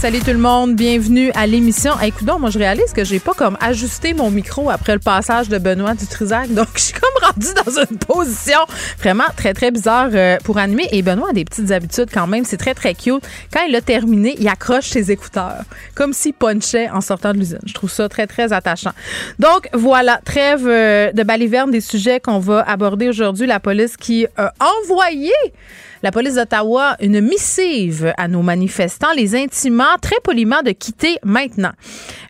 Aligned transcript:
Salut 0.00 0.20
tout 0.20 0.30
le 0.30 0.38
monde, 0.38 0.76
bienvenue 0.76 1.30
à 1.34 1.46
l'émission. 1.46 1.92
Hey, 2.00 2.08
écoute 2.08 2.26
moi 2.40 2.48
je 2.48 2.58
réalise 2.58 2.94
que 2.94 3.04
j'ai 3.04 3.20
pas 3.20 3.34
comme 3.34 3.58
ajusté 3.60 4.14
mon 4.14 4.30
micro 4.30 4.70
après 4.70 4.94
le 4.94 4.98
passage 4.98 5.50
de 5.50 5.58
Benoît 5.58 5.92
Dutrisac, 5.92 6.48
donc 6.54 6.68
je 6.74 6.80
suis 6.80 6.94
comme 6.94 7.22
rendue 7.22 7.52
dans 7.66 7.82
une 7.82 7.98
position 7.98 8.60
vraiment 8.98 9.26
très 9.36 9.52
très 9.52 9.70
bizarre 9.70 10.08
euh, 10.14 10.38
pour 10.42 10.56
animer. 10.56 10.88
Et 10.92 11.02
Benoît 11.02 11.28
a 11.28 11.32
des 11.34 11.44
petites 11.44 11.70
habitudes 11.70 12.08
quand 12.10 12.26
même, 12.26 12.46
c'est 12.46 12.56
très 12.56 12.72
très 12.72 12.94
cute. 12.94 13.22
Quand 13.52 13.60
il 13.68 13.76
a 13.76 13.82
terminé, 13.82 14.36
il 14.38 14.48
accroche 14.48 14.86
ses 14.86 15.10
écouteurs, 15.10 15.64
comme 15.94 16.14
s'il 16.14 16.32
punchait 16.32 16.88
en 16.88 17.02
sortant 17.02 17.34
de 17.34 17.38
l'usine. 17.38 17.60
Je 17.66 17.74
trouve 17.74 17.90
ça 17.90 18.08
très 18.08 18.26
très 18.26 18.54
attachant. 18.54 18.92
Donc 19.38 19.68
voilà, 19.74 20.18
trêve 20.24 20.66
euh, 20.66 21.12
de 21.12 21.22
baliverne 21.24 21.70
des 21.70 21.82
sujets 21.82 22.20
qu'on 22.20 22.38
va 22.38 22.62
aborder 22.62 23.10
aujourd'hui. 23.10 23.46
La 23.46 23.60
police 23.60 23.98
qui 23.98 24.26
a 24.38 24.54
envoyé 24.82 25.34
la 26.02 26.10
police 26.10 26.34
d'Ottawa 26.34 26.96
une 27.00 27.20
missive 27.20 28.12
à 28.16 28.28
nos 28.28 28.42
manifestants, 28.42 29.12
les 29.14 29.34
intimant 29.34 29.96
très 30.00 30.16
poliment 30.22 30.62
de 30.62 30.70
quitter 30.70 31.16
maintenant. 31.24 31.72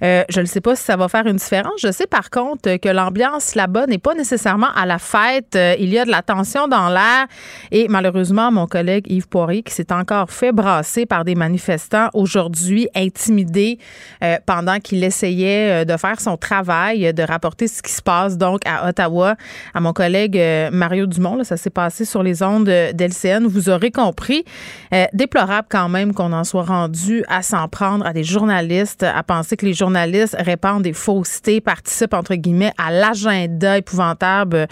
Euh, 0.02 0.24
je 0.28 0.40
ne 0.40 0.46
sais 0.46 0.60
pas 0.60 0.74
si 0.74 0.82
ça 0.82 0.96
va 0.96 1.08
faire 1.08 1.26
une 1.26 1.36
différence. 1.36 1.74
Je 1.80 1.92
sais 1.92 2.06
par 2.06 2.30
contre 2.30 2.76
que 2.76 2.88
l'ambiance 2.88 3.54
là-bas 3.54 3.86
n'est 3.86 3.98
pas 3.98 4.14
nécessairement 4.14 4.72
à 4.74 4.86
la 4.86 4.98
fête. 4.98 5.54
Euh, 5.54 5.76
il 5.78 5.90
y 5.90 5.98
a 5.98 6.04
de 6.04 6.10
la 6.10 6.22
tension 6.22 6.68
dans 6.68 6.88
l'air 6.88 7.26
et 7.70 7.86
malheureusement, 7.88 8.50
mon 8.50 8.66
collègue 8.66 9.04
Yves 9.08 9.28
Poirier 9.28 9.62
qui 9.62 9.72
s'est 9.72 9.92
encore 9.92 10.30
fait 10.30 10.52
brasser 10.52 11.06
par 11.06 11.24
des 11.24 11.34
manifestants 11.34 12.08
aujourd'hui, 12.14 12.88
intimidés 12.96 13.78
euh, 14.24 14.36
pendant 14.46 14.80
qu'il 14.80 15.02
essayait 15.04 15.84
de 15.84 15.96
faire 15.96 16.20
son 16.20 16.36
travail, 16.36 17.12
de 17.12 17.22
rapporter 17.22 17.68
ce 17.68 17.82
qui 17.82 17.92
se 17.92 18.02
passe 18.02 18.36
donc 18.36 18.60
à 18.66 18.88
Ottawa. 18.88 19.36
À 19.74 19.80
mon 19.80 19.92
collègue 19.92 20.40
Mario 20.72 21.06
Dumont, 21.06 21.36
là, 21.36 21.44
ça 21.44 21.56
s'est 21.56 21.70
passé 21.70 22.04
sur 22.04 22.22
les 22.22 22.42
ondes 22.42 22.64
d'LCN. 22.64 23.46
Aurez 23.68 23.90
compris. 23.90 24.44
déplorable 25.12 25.68
quand 25.70 25.88
même 25.88 26.14
qu'on 26.14 26.32
en 26.32 26.44
soit 26.44 26.64
rendu 26.64 27.24
à 27.28 27.42
s'en 27.42 27.68
prendre 27.68 28.06
à 28.06 28.12
des 28.12 28.24
journalistes, 28.24 29.02
à 29.02 29.22
penser 29.22 29.56
que 29.56 29.66
les 29.66 29.74
journalistes 29.74 30.36
répandent 30.38 30.82
des 30.82 30.92
faussetés, 30.92 31.60
participent 31.60 32.14
entre 32.14 32.34
guillemets 32.34 32.72
à 32.78 32.90
l'agenda 32.90 33.78
épouvantable 33.78 34.66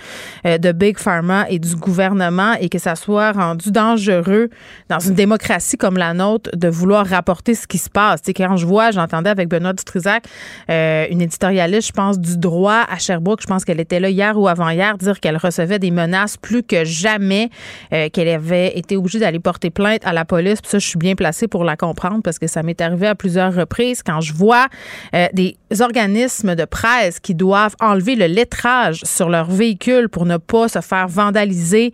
euh, 0.47 0.58
de 0.58 0.72
Big 0.72 0.98
Pharma 0.98 1.47
et 1.48 1.58
du 1.58 1.77
gouvernement 1.77 2.55
et 2.61 2.69
que 2.69 2.78
ça 2.78 2.95
soit 2.95 3.33
rendu 3.33 3.70
dangereux 3.70 4.48
dans 4.89 4.98
une 4.98 5.14
démocratie 5.14 5.77
comme 5.77 5.97
la 5.97 6.14
nôtre 6.14 6.50
de 6.55 6.69
vouloir 6.69 7.06
rapporter 7.06 7.55
ce 7.55 7.67
qui 7.67 7.78
se 7.78 7.91
passe. 7.91 8.20
sais, 8.25 8.34
quand 8.34 8.56
je 8.56 8.67
vois, 8.67 8.91
j'entendais 8.91 9.30
avec 9.30 9.48
Benoît 9.48 9.73
Dutrisac, 9.73 10.24
euh, 10.70 11.07
une 11.11 11.20
éditorialiste, 11.20 11.89
je 11.89 11.92
pense, 11.92 12.18
du 12.18 12.39
droit 12.39 12.84
à 12.89 12.98
Sherbrooke, 12.98 13.42
je 13.42 13.46
pense 13.46 13.64
qu'elle 13.64 13.80
était 13.80 14.01
là 14.01 14.11
hier 14.11 14.39
ou 14.39 14.48
avant-hier, 14.48 14.96
dire 14.98 15.20
qu'elle 15.20 15.36
recevait 15.36 15.79
des 15.79 15.90
menaces 15.90 16.36
plus 16.36 16.63
que 16.63 16.84
jamais, 16.84 17.51
euh, 17.92 18.08
qu'elle 18.11 18.29
avait 18.29 18.77
été 18.78 18.96
obligée 18.96 19.18
d'aller 19.18 19.39
porter 19.39 19.70
plainte 19.70 20.00
à 20.05 20.12
la 20.12 20.24
police. 20.24 20.58
Ça, 20.64 20.78
je 20.78 20.86
suis 20.86 20.98
bien 20.98 21.14
placée 21.14 21.48
pour 21.48 21.64
la 21.64 21.77
comprendre 21.77 22.22
parce 22.22 22.39
que 22.39 22.46
ça 22.46 22.62
m'est 22.62 22.80
arrivé 22.80 23.06
à 23.06 23.14
plusieurs 23.14 23.55
reprises 23.55 24.02
quand 24.02 24.20
je 24.20 24.33
vois 24.33 24.66
euh, 25.14 25.27
des 25.33 25.56
organismes 25.80 26.55
de 26.55 26.64
presse 26.64 27.20
qui 27.20 27.34
doivent 27.34 27.77
enlever 27.80 28.14
le 28.14 28.27
lettrage 28.27 29.00
sur 29.05 29.28
leur 29.28 29.50
véhicule 29.50 30.08
pour 30.08 30.24
ne 30.27 30.36
pas 30.36 30.68
se 30.68 30.80
faire 30.80 31.08
vandaliser 31.08 31.92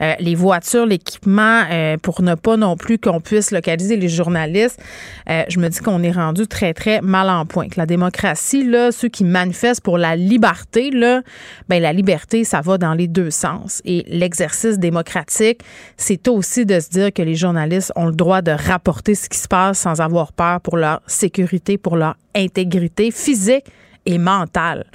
euh, 0.00 0.14
les 0.20 0.34
voitures, 0.34 0.86
l'équipement, 0.86 1.62
euh, 1.70 1.96
pour 1.98 2.22
ne 2.22 2.34
pas 2.34 2.56
non 2.56 2.76
plus 2.76 2.98
qu'on 2.98 3.20
puisse 3.20 3.50
localiser 3.50 3.96
les 3.96 4.08
journalistes. 4.08 4.80
je 5.26 5.58
me 5.58 5.68
dis 5.68 5.80
qu'on 5.80 6.02
est 6.02 6.12
rendu 6.12 6.46
très, 6.46 6.72
très 6.74 7.00
mal 7.00 7.28
en 7.28 7.46
point. 7.46 7.66
La 7.76 7.86
démocratie, 7.86 8.64
là, 8.64 8.92
ceux 8.92 9.08
qui 9.08 9.24
manifestent 9.24 9.82
pour 9.82 9.98
la 9.98 10.16
liberté, 10.16 10.90
là, 10.90 11.22
ben, 11.68 11.82
la 11.82 11.92
liberté, 11.92 12.44
ça 12.44 12.60
va 12.60 12.78
dans 12.78 12.94
les 12.94 13.08
deux 13.08 13.30
sens. 13.30 13.82
Et 13.84 14.04
l'exercice 14.08 14.78
démocratique, 14.78 15.60
c'est 15.96 16.25
aussi 16.32 16.66
de 16.66 16.80
se 16.80 16.90
dire 16.90 17.12
que 17.12 17.22
les 17.22 17.34
journalistes 17.34 17.92
ont 17.96 18.06
le 18.06 18.12
droit 18.12 18.42
de 18.42 18.50
rapporter 18.50 19.14
ce 19.14 19.28
qui 19.28 19.38
se 19.38 19.48
passe 19.48 19.78
sans 19.78 20.00
avoir 20.00 20.32
peur 20.32 20.60
pour 20.60 20.76
leur 20.76 21.00
sécurité, 21.06 21.78
pour 21.78 21.96
leur 21.96 22.16
intégrité 22.34 23.10
physique 23.10 23.64
et 24.04 24.18
mentale. 24.18 24.86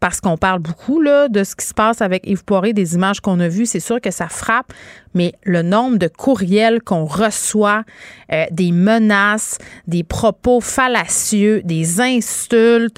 Parce 0.00 0.20
qu'on 0.20 0.38
parle 0.38 0.60
beaucoup 0.60 1.00
là, 1.00 1.28
de 1.28 1.44
ce 1.44 1.54
qui 1.54 1.66
se 1.66 1.74
passe 1.74 2.00
avec 2.00 2.26
Yves 2.26 2.44
Poiré, 2.44 2.72
des 2.72 2.94
images 2.94 3.20
qu'on 3.20 3.38
a 3.38 3.48
vues, 3.48 3.66
c'est 3.66 3.80
sûr 3.80 4.00
que 4.00 4.10
ça 4.10 4.28
frappe, 4.28 4.72
mais 5.14 5.34
le 5.44 5.60
nombre 5.62 5.98
de 5.98 6.08
courriels 6.08 6.82
qu'on 6.82 7.04
reçoit, 7.04 7.84
euh, 8.32 8.46
des 8.50 8.72
menaces, 8.72 9.58
des 9.86 10.02
propos 10.02 10.60
fallacieux, 10.62 11.60
des 11.64 12.00
insultes, 12.00 12.96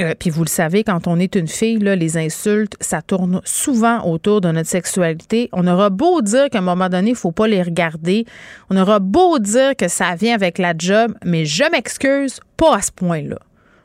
euh, 0.00 0.14
puis 0.18 0.30
vous 0.30 0.44
le 0.44 0.48
savez, 0.48 0.84
quand 0.84 1.06
on 1.06 1.18
est 1.18 1.34
une 1.36 1.48
fille, 1.48 1.78
là, 1.78 1.96
les 1.96 2.16
insultes, 2.16 2.76
ça 2.80 3.02
tourne 3.02 3.40
souvent 3.44 4.04
autour 4.06 4.40
de 4.40 4.50
notre 4.50 4.68
sexualité. 4.68 5.48
On 5.52 5.66
aura 5.66 5.90
beau 5.90 6.20
dire 6.22 6.48
qu'à 6.50 6.58
un 6.58 6.62
moment 6.62 6.88
donné, 6.88 7.10
il 7.10 7.16
faut 7.16 7.32
pas 7.32 7.46
les 7.46 7.62
regarder. 7.62 8.26
On 8.70 8.76
aura 8.76 8.98
beau 8.98 9.38
dire 9.38 9.76
que 9.76 9.88
ça 9.88 10.14
vient 10.14 10.34
avec 10.34 10.58
la 10.58 10.74
job, 10.76 11.14
mais 11.24 11.44
je 11.44 11.64
m'excuse, 11.70 12.40
pas 12.56 12.76
à 12.76 12.82
ce 12.82 12.90
point-là. 12.92 13.38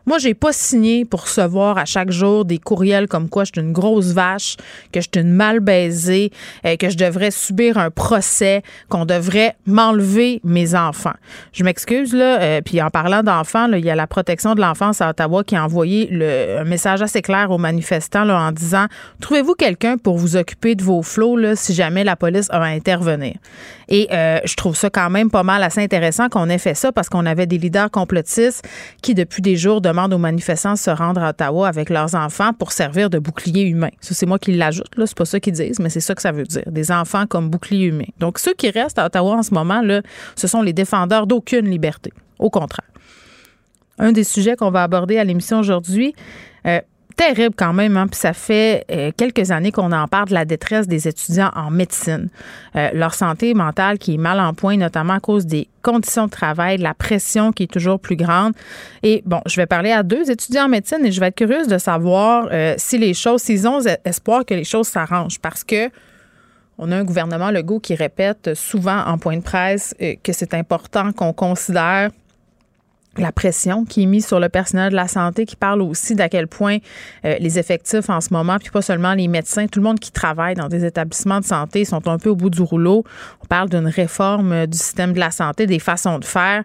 Moi, 0.08 0.20
j'ai 0.20 0.34
pas 0.34 0.54
signé 0.54 1.04
pour 1.04 1.24
recevoir 1.24 1.78
à 1.78 1.84
chaque 1.84 2.12
jour 2.12 2.46
des 2.46 2.60
courriels 2.60 3.10
comme 3.10 3.28
quoi 3.28 3.44
je 3.44 3.52
suis 3.54 3.62
une 3.62 3.74
grosse 3.74 4.14
vache, 4.14 4.56
que 4.94 5.02
je 5.02 5.08
suis 5.14 5.22
une 5.22 5.34
mal 5.34 5.60
baisée, 5.60 6.32
euh, 6.66 6.78
que 6.78 6.90
je 6.90 6.96
devrais 6.96 7.30
subir 7.30 7.78
un 7.78 7.92
procès, 7.92 8.62
qu'on 8.88 9.04
devrait 9.04 9.58
m'enlever 9.66 10.40
mes 10.46 10.76
enfants. 10.76 11.16
Je 11.52 11.66
m'excuse 11.66 12.14
là, 12.14 12.40
euh, 12.40 12.62
puis 12.62 12.82
en 12.82 12.90
parlant 12.90 13.22
d'enfants, 13.22 13.68
il 13.74 13.84
y 13.84 13.90
a 13.90 13.96
la 13.96 14.08
protection 14.08 14.56
de 14.56 14.62
l'enfance 14.62 15.02
à 15.02 15.10
Ottawa 15.10 15.44
qui 15.44 15.58
a 15.58 15.66
envoyé 15.66 16.08
le, 16.10 16.60
un 16.60 16.64
message 16.64 17.02
assez 17.02 17.22
clair 17.22 17.52
aux 17.52 17.58
manifestants 17.58 18.30
en 18.30 18.54
disant 18.54 18.86
trouvez-vous 19.20 19.56
quelqu'un 19.56 19.98
pour 19.98 20.18
vous 20.18 20.38
occuper 20.38 20.76
de 20.76 20.84
vos 20.84 21.02
flots 21.02 21.56
si 21.56 21.74
jamais 21.74 22.06
la 22.06 22.16
police 22.16 22.48
a 22.52 22.62
à 22.62 22.68
intervenir. 22.68 23.34
Et 23.90 24.08
euh, 24.12 24.40
je 24.46 24.56
trouve 24.56 24.76
ça 24.76 24.90
quand 24.90 25.10
même 25.10 25.30
pas 25.30 25.44
mal 25.44 25.64
assez 25.64 25.82
intéressant 25.82 26.30
qu'on 26.30 26.50
ait 26.50 26.58
fait 26.58 26.76
ça 26.76 26.94
parce 26.94 27.10
qu'on 27.10 27.26
avait 27.26 27.46
des 27.46 27.58
leaders 27.58 27.92
complotistes 27.92 28.66
qui 29.02 29.14
depuis 29.14 29.42
des 29.42 29.58
jours 29.58 29.82
demandent 29.82 29.97
demandent 29.98 30.14
aux 30.14 30.20
manifestants 30.20 30.74
de 30.74 30.78
se 30.78 30.92
rendre 30.92 31.22
à 31.24 31.30
Ottawa 31.30 31.68
avec 31.68 31.90
leurs 31.90 32.14
enfants 32.14 32.54
pour 32.54 32.72
servir 32.72 33.10
de 33.10 33.18
bouclier 33.18 33.64
humain. 33.64 33.90
C'est 34.00 34.26
moi 34.26 34.38
qui 34.38 34.54
l'ajoute, 34.54 34.96
là. 34.96 35.08
C'est 35.08 35.18
pas 35.18 35.26
ça 35.26 35.40
qu'ils 35.40 35.54
disent, 35.54 35.80
mais 35.80 35.90
c'est 35.90 36.00
ça 36.00 36.14
que 36.14 36.22
ça 36.22 36.32
veut 36.32 36.44
dire. 36.44 36.64
Des 36.68 36.92
enfants 36.92 37.26
comme 37.26 37.50
bouclier 37.50 37.88
humain. 37.88 38.06
Donc, 38.20 38.38
ceux 38.38 38.54
qui 38.54 38.70
restent 38.70 39.00
à 39.00 39.08
Ottawa 39.08 39.38
en 39.38 39.44
ce 39.44 39.54
moment, 39.54 39.82
là, 39.82 40.02
ce 40.36 40.48
sont 40.48 40.62
les 40.62 40.74
défendeurs 40.74 41.26
d'aucune 41.26 41.68
liberté. 41.70 42.14
Au 42.38 42.50
contraire. 42.50 42.88
Un 43.98 44.12
des 44.12 44.24
sujets 44.24 44.56
qu'on 44.56 44.70
va 44.70 44.84
aborder 44.84 45.18
à 45.18 45.24
l'émission 45.24 45.60
aujourd'hui, 45.60 46.14
euh, 46.68 46.80
terrible 47.18 47.56
quand 47.58 47.74
même. 47.74 47.98
Hein? 47.98 48.08
Puis 48.08 48.20
ça 48.20 48.32
fait 48.32 48.86
euh, 48.90 49.12
quelques 49.18 49.52
années 49.52 49.72
qu'on 49.72 49.92
en 49.92 50.08
parle 50.08 50.30
de 50.30 50.34
la 50.34 50.46
détresse 50.46 50.88
des 50.88 51.08
étudiants 51.08 51.52
en 51.56 51.70
médecine. 51.70 52.30
Euh, 52.76 52.90
leur 52.94 53.14
santé 53.14 53.54
mentale 53.54 53.98
qui 53.98 54.14
est 54.14 54.18
mal 54.18 54.40
en 54.40 54.54
point, 54.54 54.78
notamment 54.78 55.14
à 55.14 55.20
cause 55.20 55.46
des 55.46 55.68
conditions 55.82 56.28
de 56.28 56.32
travail, 56.32 56.78
de 56.78 56.84
la 56.84 56.94
pression 56.94 57.52
qui 57.52 57.64
est 57.64 57.72
toujours 57.72 58.00
plus 58.00 58.16
grande. 58.16 58.54
Et 59.04 59.24
bon, 59.26 59.42
je 59.48 59.56
vais 59.58 59.66
parler 59.66 59.92
à 59.92 60.04
deux 60.04 60.30
étudiants 60.32 60.66
en 60.66 60.70
médecine 60.70 61.04
et 61.04 61.12
je 61.12 61.20
vais 61.20 61.28
être 61.28 61.36
curieuse 61.36 61.68
de 61.68 61.78
savoir 61.78 62.48
euh, 62.52 62.76
si 62.78 62.98
les 62.98 63.14
choses, 63.14 63.42
s'ils 63.42 63.68
ont 63.68 63.80
espoir 64.06 64.46
que 64.46 64.54
les 64.54 64.64
choses 64.64 64.88
s'arrangent. 64.88 65.40
Parce 65.40 65.64
que 65.64 65.90
on 66.78 66.92
a 66.92 66.96
un 66.96 67.04
gouvernement 67.04 67.50
Legault 67.50 67.80
qui 67.80 67.96
répète 67.96 68.54
souvent 68.54 69.00
en 69.06 69.18
point 69.18 69.38
de 69.38 69.42
presse 69.42 69.96
que 70.00 70.32
c'est 70.32 70.54
important 70.54 71.12
qu'on 71.12 71.34
considère 71.34 72.12
la 73.18 73.32
pression 73.32 73.86
qui 73.86 74.04
est 74.04 74.06
mise 74.06 74.26
sur 74.26 74.40
le 74.40 74.50
personnel 74.50 74.92
de 74.92 74.96
la 74.96 75.08
santé, 75.08 75.46
qui 75.46 75.56
parle 75.56 75.82
aussi 75.82 76.16
d'à 76.16 76.30
quel 76.30 76.48
point 76.48 76.78
euh, 77.26 77.36
les 77.40 77.60
effectifs 77.60 78.10
en 78.10 78.22
ce 78.22 78.34
moment, 78.34 78.58
puis 78.60 78.70
pas 78.70 78.82
seulement 78.82 79.14
les 79.14 79.28
médecins, 79.28 79.68
tout 79.68 79.80
le 79.80 79.86
monde 79.86 80.00
qui 80.00 80.12
travaille 80.12 80.56
dans 80.56 80.68
des 80.68 80.86
établissements 80.86 81.40
de 81.40 81.46
santé 81.46 81.86
sont 81.86 82.08
un 82.08 82.18
peu 82.18 82.30
au 82.30 82.36
bout 82.36 82.50
du 82.50 82.62
rouleau. 82.62 83.04
On 83.44 83.46
parle 83.46 83.70
d'une 83.70 83.88
réforme 83.88 84.52
euh, 84.52 84.66
du 84.66 84.78
système 84.78 85.14
de 85.14 85.20
la 85.20 85.32
santé, 85.32 85.66
des 85.66 85.80
façons 85.80 86.20
de 86.20 86.26
faire. 86.26 86.64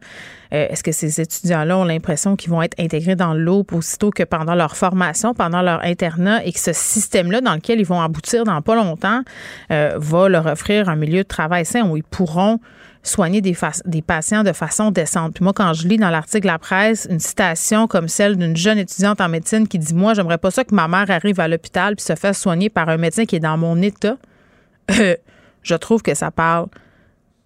Euh, 0.52 0.66
est-ce 0.68 0.82
que 0.82 0.92
ces 0.92 1.20
étudiants-là 1.20 1.78
ont 1.78 1.84
l'impression 1.84 2.36
qu'ils 2.36 2.50
vont 2.50 2.62
être 2.62 2.78
intégrés 2.78 3.16
dans 3.16 3.34
le 3.34 3.52
aussitôt 3.52 4.10
que 4.10 4.22
pendant 4.22 4.54
leur 4.54 4.76
formation, 4.76 5.34
pendant 5.34 5.60
leur 5.60 5.84
internat, 5.84 6.44
et 6.44 6.52
que 6.52 6.58
ce 6.58 6.72
système-là 6.72 7.42
dans 7.42 7.54
lequel 7.54 7.80
ils 7.80 7.86
vont 7.86 8.00
aboutir 8.00 8.44
dans 8.44 8.62
pas 8.62 8.74
longtemps 8.74 9.20
va 9.68 10.28
leur 10.28 10.46
offrir 10.46 10.88
un 10.88 10.96
milieu 10.96 11.22
de 11.22 11.28
travail 11.28 11.66
sain 11.66 11.82
où 11.82 11.98
ils 11.98 12.02
pourront 12.02 12.60
soigner 13.02 13.40
des, 13.40 13.56
patients 14.02 14.44
de 14.44 14.52
façon 14.52 14.90
décente. 14.90 15.34
Puis 15.34 15.44
moi, 15.44 15.52
quand 15.52 15.72
je 15.72 15.88
lis 15.88 15.96
dans 15.96 16.10
l'article 16.10 16.46
La 16.46 16.58
Presse 16.58 17.06
une 17.10 17.18
citation 17.18 17.86
comme 17.86 18.08
celle 18.08 18.36
d'une 18.36 18.56
jeune 18.56 18.78
étudiante 18.78 19.20
en 19.20 19.28
médecine 19.28 19.66
qui 19.66 19.78
dit 19.78 19.94
Moi, 19.94 20.14
j'aimerais 20.14 20.38
pas 20.38 20.50
ça 20.50 20.64
que 20.64 20.74
ma 20.74 20.88
mère 20.88 21.10
arrive 21.10 21.40
à 21.40 21.48
l'hôpital 21.48 21.96
puis 21.96 22.04
se 22.04 22.14
fasse 22.14 22.40
soigner 22.40 22.70
par 22.70 22.88
un 22.88 22.96
médecin 22.96 23.24
qui 23.24 23.36
est 23.36 23.40
dans 23.40 23.58
mon 23.58 23.80
état, 23.82 24.16
je 24.88 25.74
trouve 25.74 26.02
que 26.02 26.14
ça 26.14 26.30
parle 26.30 26.66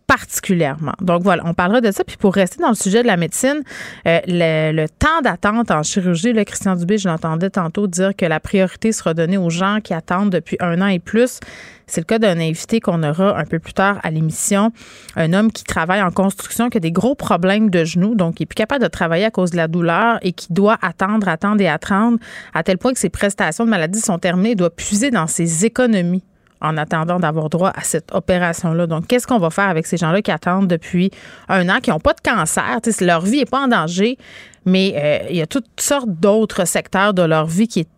particulièrement. 0.06 0.92
Donc 1.00 1.22
voilà, 1.22 1.42
on 1.46 1.54
parlera 1.54 1.80
de 1.80 1.90
ça. 1.90 2.04
Puis 2.04 2.16
pour 2.16 2.34
rester 2.34 2.62
dans 2.62 2.68
le 2.68 2.74
sujet 2.74 3.02
de 3.02 3.06
la 3.06 3.16
médecine, 3.16 3.62
euh, 4.06 4.20
le, 4.26 4.86
temps 4.86 5.20
d'attente 5.22 5.70
en 5.70 5.82
chirurgie, 5.82 6.32
le 6.32 6.44
Christian 6.44 6.76
Dubé, 6.76 6.98
je 6.98 7.08
l'entendais 7.08 7.50
tantôt 7.50 7.86
dire 7.86 8.14
que 8.14 8.24
la 8.24 8.40
priorité 8.40 8.92
sera 8.92 9.14
donnée 9.14 9.38
aux 9.38 9.50
gens 9.50 9.78
qui 9.82 9.94
attendent 9.94 10.30
depuis 10.30 10.56
un 10.60 10.80
an 10.80 10.86
et 10.86 11.00
plus. 11.00 11.40
C'est 11.88 12.00
le 12.00 12.04
cas 12.04 12.18
d'un 12.18 12.38
invité 12.40 12.80
qu'on 12.80 13.02
aura 13.02 13.38
un 13.38 13.44
peu 13.44 13.58
plus 13.58 13.72
tard 13.72 14.00
à 14.02 14.10
l'émission, 14.10 14.72
un 15.14 15.32
homme 15.32 15.52
qui 15.52 15.62
travaille 15.62 16.02
en 16.02 16.10
construction, 16.10 16.68
qui 16.68 16.78
a 16.78 16.80
des 16.80 16.90
gros 16.90 17.14
problèmes 17.14 17.70
de 17.70 17.84
genoux, 17.84 18.16
donc 18.16 18.40
il 18.40 18.42
est 18.42 18.46
plus 18.46 18.56
capable 18.56 18.82
de 18.82 18.88
travailler 18.88 19.24
à 19.24 19.30
cause 19.30 19.52
de 19.52 19.56
la 19.56 19.68
douleur 19.68 20.18
et 20.22 20.32
qui 20.32 20.52
doit 20.52 20.78
attendre, 20.82 21.28
attendre 21.28 21.60
et 21.60 21.68
attendre 21.68 22.18
à 22.54 22.64
tel 22.64 22.78
point 22.78 22.92
que 22.92 22.98
ses 22.98 23.08
prestations 23.08 23.64
de 23.64 23.70
maladie 23.70 24.00
sont 24.00 24.18
terminées. 24.18 24.56
Doit 24.56 24.74
puiser 24.74 25.10
dans 25.10 25.28
ses 25.28 25.64
économies 25.64 26.24
en 26.60 26.76
attendant 26.76 27.18
d'avoir 27.18 27.48
droit 27.48 27.72
à 27.74 27.82
cette 27.82 28.14
opération-là. 28.14 28.86
Donc, 28.86 29.06
qu'est-ce 29.06 29.26
qu'on 29.26 29.38
va 29.38 29.50
faire 29.50 29.68
avec 29.68 29.86
ces 29.86 29.96
gens-là 29.96 30.22
qui 30.22 30.30
attendent 30.30 30.68
depuis 30.68 31.10
un 31.48 31.68
an, 31.68 31.80
qui 31.80 31.90
n'ont 31.90 32.00
pas 32.00 32.14
de 32.14 32.20
cancer? 32.20 32.80
leur 33.00 33.20
vie 33.20 33.38
n'est 33.38 33.44
pas 33.44 33.60
en 33.60 33.68
danger, 33.68 34.16
mais 34.64 34.94
euh, 34.96 35.26
il 35.30 35.36
y 35.36 35.42
a 35.42 35.46
toutes 35.46 35.66
sortes 35.78 36.08
d'autres 36.08 36.66
secteurs 36.66 37.14
de 37.14 37.22
leur 37.22 37.46
vie 37.46 37.68
qui 37.68 37.80
est 37.80 37.88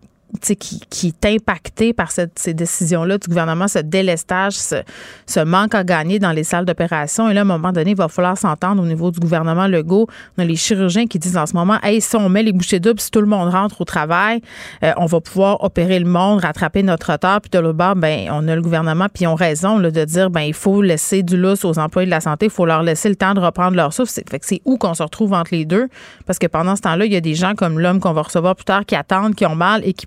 qui, 0.59 0.81
qui, 0.91 1.09
est 1.09 1.27
impacté 1.27 1.93
par 1.93 2.11
cette, 2.11 2.39
ces 2.39 2.55
décisions-là 2.55 3.19
du 3.19 3.29
gouvernement, 3.29 3.69
ce 3.69 3.79
délestage, 3.79 4.55
ce, 4.55 5.45
manque 5.45 5.75
à 5.75 5.85
gagner 5.85 6.19
dans 6.19 6.33
les 6.33 6.45
salles 6.45 6.65
d'opération. 6.65 7.29
Et 7.31 7.35
là, 7.35 7.41
à 7.41 7.45
un 7.45 7.47
moment 7.47 7.73
donné, 7.73 7.93
il 7.93 7.97
va 7.97 8.09
falloir 8.09 8.37
s'entendre 8.37 8.83
au 8.83 8.87
niveau 8.87 9.11
du 9.11 9.21
gouvernement 9.21 9.67
Legault. 9.67 10.07
On 10.37 10.43
a 10.43 10.45
les 10.45 10.57
chirurgiens 10.57 11.07
qui 11.07 11.19
disent 11.19 11.37
en 11.37 11.47
ce 11.47 11.55
moment, 11.55 11.79
hey, 11.83 12.01
si 12.01 12.17
on 12.17 12.29
met 12.29 12.43
les 12.43 12.53
bouchées 12.53 12.81
doubles, 12.81 13.01
si 13.01 13.11
tout 13.11 13.21
le 13.21 13.27
monde 13.27 13.49
rentre 13.51 13.81
au 13.81 13.85
travail, 13.85 14.41
euh, 14.83 14.93
on 14.97 15.07
va 15.07 15.21
pouvoir 15.21 15.63
opérer 15.65 15.99
le 15.99 16.07
monde, 16.07 16.41
rattraper 16.41 16.83
notre 16.83 17.13
retard. 17.13 17.41
Puis 17.41 17.51
de 17.51 17.59
l'autre 17.59 17.79
bord, 17.79 17.97
ben, 17.97 18.29
on 18.31 18.47
a 18.49 18.55
le 18.55 18.63
gouvernement, 18.63 19.07
puis 19.13 19.25
ils 19.25 19.29
ont 19.29 19.35
raison 19.35 19.79
là, 19.79 19.91
de 19.91 20.05
dire, 20.05 20.31
ben, 20.31 20.43
il 20.43 20.55
faut 20.55 20.83
laisser 20.83 21.23
du 21.23 21.37
lousse 21.37 21.65
aux 21.65 21.79
employés 21.79 22.07
de 22.07 22.11
la 22.11 22.21
santé, 22.21 22.47
il 22.47 22.53
faut 22.53 22.67
leur 22.67 22.83
laisser 22.83 23.09
le 23.09 23.17
temps 23.17 23.35
de 23.35 23.41
reprendre 23.41 23.77
leur 23.77 23.93
souffle. 23.93 24.13
Fait 24.29 24.39
que 24.39 24.47
c'est 24.47 24.61
où 24.65 24.77
qu'on 24.77 24.95
se 24.95 25.03
retrouve 25.03 25.33
entre 25.33 25.55
les 25.55 25.65
deux? 25.65 25.89
Parce 26.27 26.39
que 26.39 26.47
pendant 26.47 26.77
ce 26.77 26.83
temps-là, 26.83 27.07
il 27.07 27.13
y 27.13 27.17
a 27.17 27.21
des 27.21 27.35
gens 27.35 27.55
comme 27.55 27.79
l'homme 27.79 28.01
qu'on 28.01 28.13
va 28.13 28.23
recevoir 28.23 28.55
plus 28.55 28.65
tard 28.65 28.85
qui 28.85 28.95
attendent, 28.95 29.35
qui 29.35 29.47
ont 29.47 29.55
mal 29.55 29.83
et 29.85 29.93
qui 29.93 30.07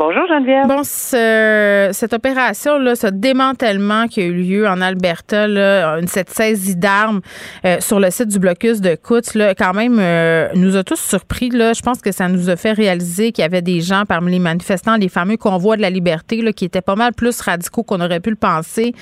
Bonjour 0.00 0.26
Geneviève. 0.28 0.66
Bon, 0.66 0.80
cette 0.82 2.14
opération 2.14 2.78
là, 2.78 2.96
ce 2.96 3.06
démantèlement 3.06 4.06
qui 4.06 4.22
a 4.22 4.24
eu 4.24 4.32
lieu 4.32 4.66
en 4.66 4.80
Alberta, 4.80 5.46
là, 5.46 5.98
cette 6.06 6.30
saisie 6.30 6.74
d'armes 6.74 7.20
euh, 7.66 7.76
sur 7.80 8.00
le 8.00 8.10
site 8.10 8.28
du 8.28 8.38
blocus 8.38 8.80
de 8.80 8.94
Coutts, 8.94 9.34
là, 9.34 9.54
quand 9.54 9.74
même 9.74 9.98
euh, 10.00 10.48
nous 10.54 10.76
a 10.76 10.84
tous 10.84 10.98
surpris. 10.98 11.50
Là, 11.50 11.74
je 11.74 11.82
pense 11.82 12.00
que 12.00 12.12
ça 12.12 12.28
nous 12.28 12.48
a 12.48 12.56
fait 12.56 12.72
réaliser 12.72 13.30
qu'il 13.30 13.42
y 13.42 13.44
avait 13.44 13.60
des 13.60 13.82
gens 13.82 14.04
parmi 14.08 14.32
les 14.32 14.38
manifestants, 14.38 14.96
les 14.96 15.10
fameux 15.10 15.36
convois 15.36 15.76
de 15.76 15.82
la 15.82 15.90
liberté, 15.90 16.40
là, 16.40 16.54
qui 16.54 16.64
étaient 16.64 16.80
pas 16.80 16.96
mal 16.96 17.12
plus 17.12 17.38
radicaux 17.42 17.82
qu'on 17.82 18.00
aurait 18.00 18.20
pu 18.20 18.30
le 18.30 18.36
penser 18.36 18.94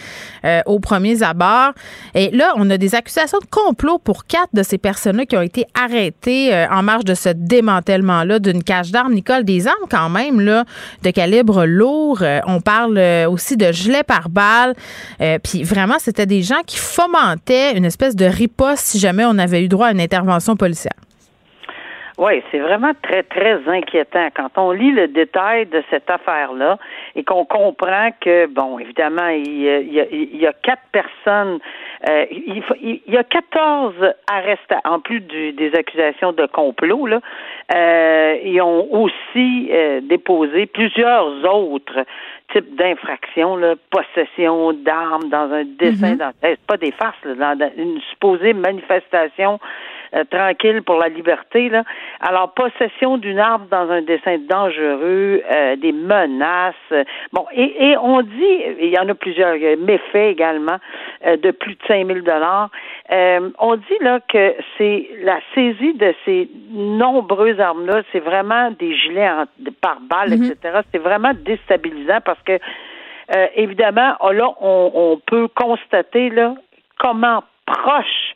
euh, 0.44 0.62
aux 0.66 0.80
premiers 0.80 1.22
abords. 1.22 1.74
Et 2.16 2.32
là, 2.32 2.54
on 2.56 2.68
a 2.70 2.76
des 2.76 2.96
accusations 2.96 3.38
de 3.38 3.46
complot 3.48 3.98
pour 3.98 4.24
quatre 4.24 4.50
de 4.52 4.64
ces 4.64 4.78
personnes-là 4.78 5.26
qui 5.26 5.36
ont 5.36 5.42
été 5.42 5.64
arrêtées 5.80 6.66
en 6.68 6.82
marge 6.82 7.04
de 7.04 7.14
ce 7.14 7.28
démantèlement-là 7.28 8.40
d'une 8.40 8.64
cage 8.64 8.90
d'armes. 8.90 9.14
Nicole, 9.14 9.44
des 9.44 9.68
armes 9.68 9.86
quand 9.88 10.08
même 10.08 10.40
là 10.40 10.64
de 11.02 11.10
calibre 11.10 11.64
lourd. 11.66 12.22
Euh, 12.22 12.40
on 12.46 12.60
parle 12.60 12.98
euh, 12.98 13.28
aussi 13.28 13.56
de 13.56 13.72
gelée 13.72 14.02
par 14.02 14.28
balle. 14.28 14.74
Euh, 15.20 15.38
puis 15.42 15.62
vraiment, 15.62 15.98
c'était 15.98 16.26
des 16.26 16.42
gens 16.42 16.62
qui 16.66 16.78
fomentaient 16.78 17.76
une 17.76 17.84
espèce 17.84 18.16
de 18.16 18.24
riposte 18.26 18.86
si 18.86 18.98
jamais 18.98 19.24
on 19.26 19.38
avait 19.38 19.64
eu 19.64 19.68
droit 19.68 19.88
à 19.88 19.92
une 19.92 20.00
intervention 20.00 20.56
policière. 20.56 20.94
Oui, 22.18 22.42
c'est 22.50 22.58
vraiment 22.58 22.90
très, 23.00 23.22
très 23.22 23.60
inquiétant. 23.68 24.28
Quand 24.34 24.50
on 24.56 24.72
lit 24.72 24.90
le 24.90 25.06
détail 25.06 25.66
de 25.66 25.84
cette 25.88 26.10
affaire-là 26.10 26.76
et 27.14 27.22
qu'on 27.22 27.44
comprend 27.44 28.10
que, 28.20 28.46
bon, 28.46 28.80
évidemment, 28.80 29.28
il 29.28 29.62
y 29.62 30.46
a 30.46 30.52
quatre 30.64 30.82
personnes, 30.90 31.60
euh, 32.06 32.26
il, 32.30 32.62
il, 32.80 33.12
y 33.12 33.16
a 33.16 33.24
14 33.24 33.94
arrestés, 34.30 34.76
en 34.84 35.00
plus 35.00 35.20
des 35.20 35.72
accusations 35.74 36.32
de 36.32 36.46
complot, 36.46 37.06
là, 37.06 37.20
euh, 37.74 38.36
ils 38.44 38.60
ont 38.62 38.86
aussi 38.92 39.68
euh, 39.72 40.00
déposé 40.02 40.66
plusieurs 40.66 41.26
autres 41.52 42.04
types 42.52 42.76
d'infractions, 42.76 43.58
possession 43.90 44.72
d'armes 44.72 45.28
dans 45.28 45.52
un 45.52 45.64
dessin, 45.64 46.14
mm-hmm. 46.14 46.18
dans, 46.18 46.32
c'est 46.40 46.60
pas 46.66 46.76
des 46.76 46.92
farces, 46.92 47.16
là, 47.24 47.56
dans 47.56 47.70
une 47.76 48.00
supposée 48.10 48.52
manifestation 48.52 49.58
euh, 50.14 50.24
tranquille 50.24 50.82
pour 50.82 50.96
la 50.96 51.08
liberté. 51.08 51.68
Là. 51.68 51.84
Alors, 52.20 52.52
possession 52.54 53.18
d'une 53.18 53.38
arme 53.38 53.66
dans 53.70 53.90
un 53.90 54.02
dessin 54.02 54.38
dangereux, 54.38 55.42
euh, 55.50 55.76
des 55.76 55.92
menaces. 55.92 56.74
bon, 57.32 57.44
et, 57.52 57.90
et, 57.90 57.96
on 57.98 58.22
dit, 58.22 58.62
il 58.80 58.88
y 58.88 58.98
en 58.98 59.08
a 59.08 59.14
plusieurs 59.14 59.54
méfaits 59.78 60.32
également, 60.32 60.78
euh, 61.26 61.36
de 61.36 61.50
plus 61.50 61.74
de 61.74 61.80
5 61.86 62.06
000 62.06 62.20
dollars. 62.20 62.70
on 63.58 63.76
dit 63.76 63.98
là 64.00 64.20
que 64.20 64.54
c'est 64.76 65.08
la 65.22 65.40
saisie 65.54 65.94
de 65.94 66.14
ces 66.24 66.48
nombreuses 66.70 67.60
armes-là, 67.60 68.02
c'est 68.12 68.20
vraiment 68.20 68.70
des 68.70 68.94
gilets 68.96 69.28
en, 69.28 69.44
par 69.80 69.98
balles, 70.00 70.30
mm-hmm. 70.30 70.52
etc. 70.52 70.80
C'est 70.92 71.02
vraiment 71.02 71.32
déstabilisant 71.34 72.20
parce 72.24 72.42
que 72.42 72.58
évidemment, 73.56 74.14
là, 74.32 74.54
on, 74.60 74.90
on 74.94 75.20
peut 75.26 75.48
constater 75.48 76.30
là 76.30 76.54
comment 76.98 77.42
proche 77.66 78.27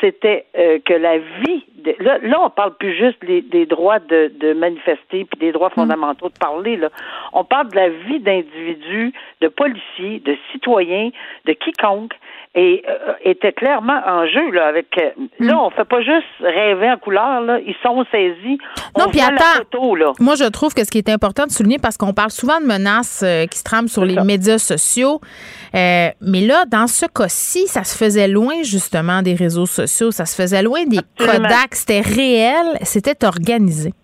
c'était 0.00 0.46
euh, 0.56 0.78
que 0.84 0.94
la 0.94 1.18
vie 1.18 1.64
de, 1.84 1.94
là, 1.98 2.18
là, 2.22 2.38
on 2.42 2.50
parle 2.50 2.74
plus 2.76 2.96
juste 2.96 3.18
des, 3.24 3.66
droits 3.66 3.98
de, 3.98 4.32
de 4.38 4.52
manifester 4.52 5.24
puis 5.24 5.38
des 5.38 5.52
droits 5.52 5.68
mm. 5.68 5.80
fondamentaux 5.80 6.28
de 6.28 6.38
parler 6.38 6.76
là. 6.76 6.88
On 7.32 7.44
parle 7.44 7.68
de 7.70 7.76
la 7.76 7.88
vie 7.88 8.20
d'individus, 8.20 9.12
de 9.40 9.48
policiers, 9.48 10.20
de 10.20 10.36
citoyens, 10.52 11.10
de 11.46 11.52
quiconque 11.52 12.14
et 12.56 12.82
euh, 12.88 13.12
était 13.24 13.52
clairement 13.52 14.00
en 14.04 14.26
jeu 14.26 14.50
là 14.50 14.66
avec 14.66 14.88
euh, 14.98 15.10
mm. 15.38 15.46
là 15.46 15.62
on 15.62 15.70
fait 15.70 15.84
pas 15.84 16.00
juste 16.00 16.26
rêver 16.40 16.90
en 16.90 16.96
couleur 16.98 17.42
là 17.42 17.60
ils 17.64 17.76
sont 17.80 18.04
saisis 18.10 18.58
non 18.98 19.06
puis 19.08 19.20
attends 19.20 19.94
là. 19.94 20.12
moi 20.18 20.34
je 20.34 20.48
trouve 20.50 20.74
que 20.74 20.82
ce 20.84 20.90
qui 20.90 20.98
est 20.98 21.08
important 21.10 21.46
de 21.46 21.52
souligner 21.52 21.78
parce 21.78 21.96
qu'on 21.96 22.12
parle 22.12 22.30
souvent 22.30 22.60
de 22.60 22.66
menaces 22.66 23.24
qui 23.48 23.56
se 23.56 23.62
trament 23.62 23.86
sur 23.86 24.04
les 24.04 24.20
médias 24.24 24.58
sociaux 24.58 25.20
mais 25.72 26.14
là 26.20 26.64
dans 26.66 26.88
ce 26.88 27.06
cas-ci 27.06 27.68
ça 27.68 27.84
se 27.84 27.96
faisait 27.96 28.26
loin 28.26 28.64
justement 28.64 29.22
des 29.22 29.34
réseaux 29.34 29.66
sociaux 29.66 30.10
ça 30.10 30.26
se 30.26 30.34
faisait 30.34 30.62
loin 30.62 30.84
des 30.86 30.98
Kodak. 31.18 31.69
C'était 31.72 32.00
réel, 32.00 32.78
c'était 32.82 33.24
organisé. 33.24 33.94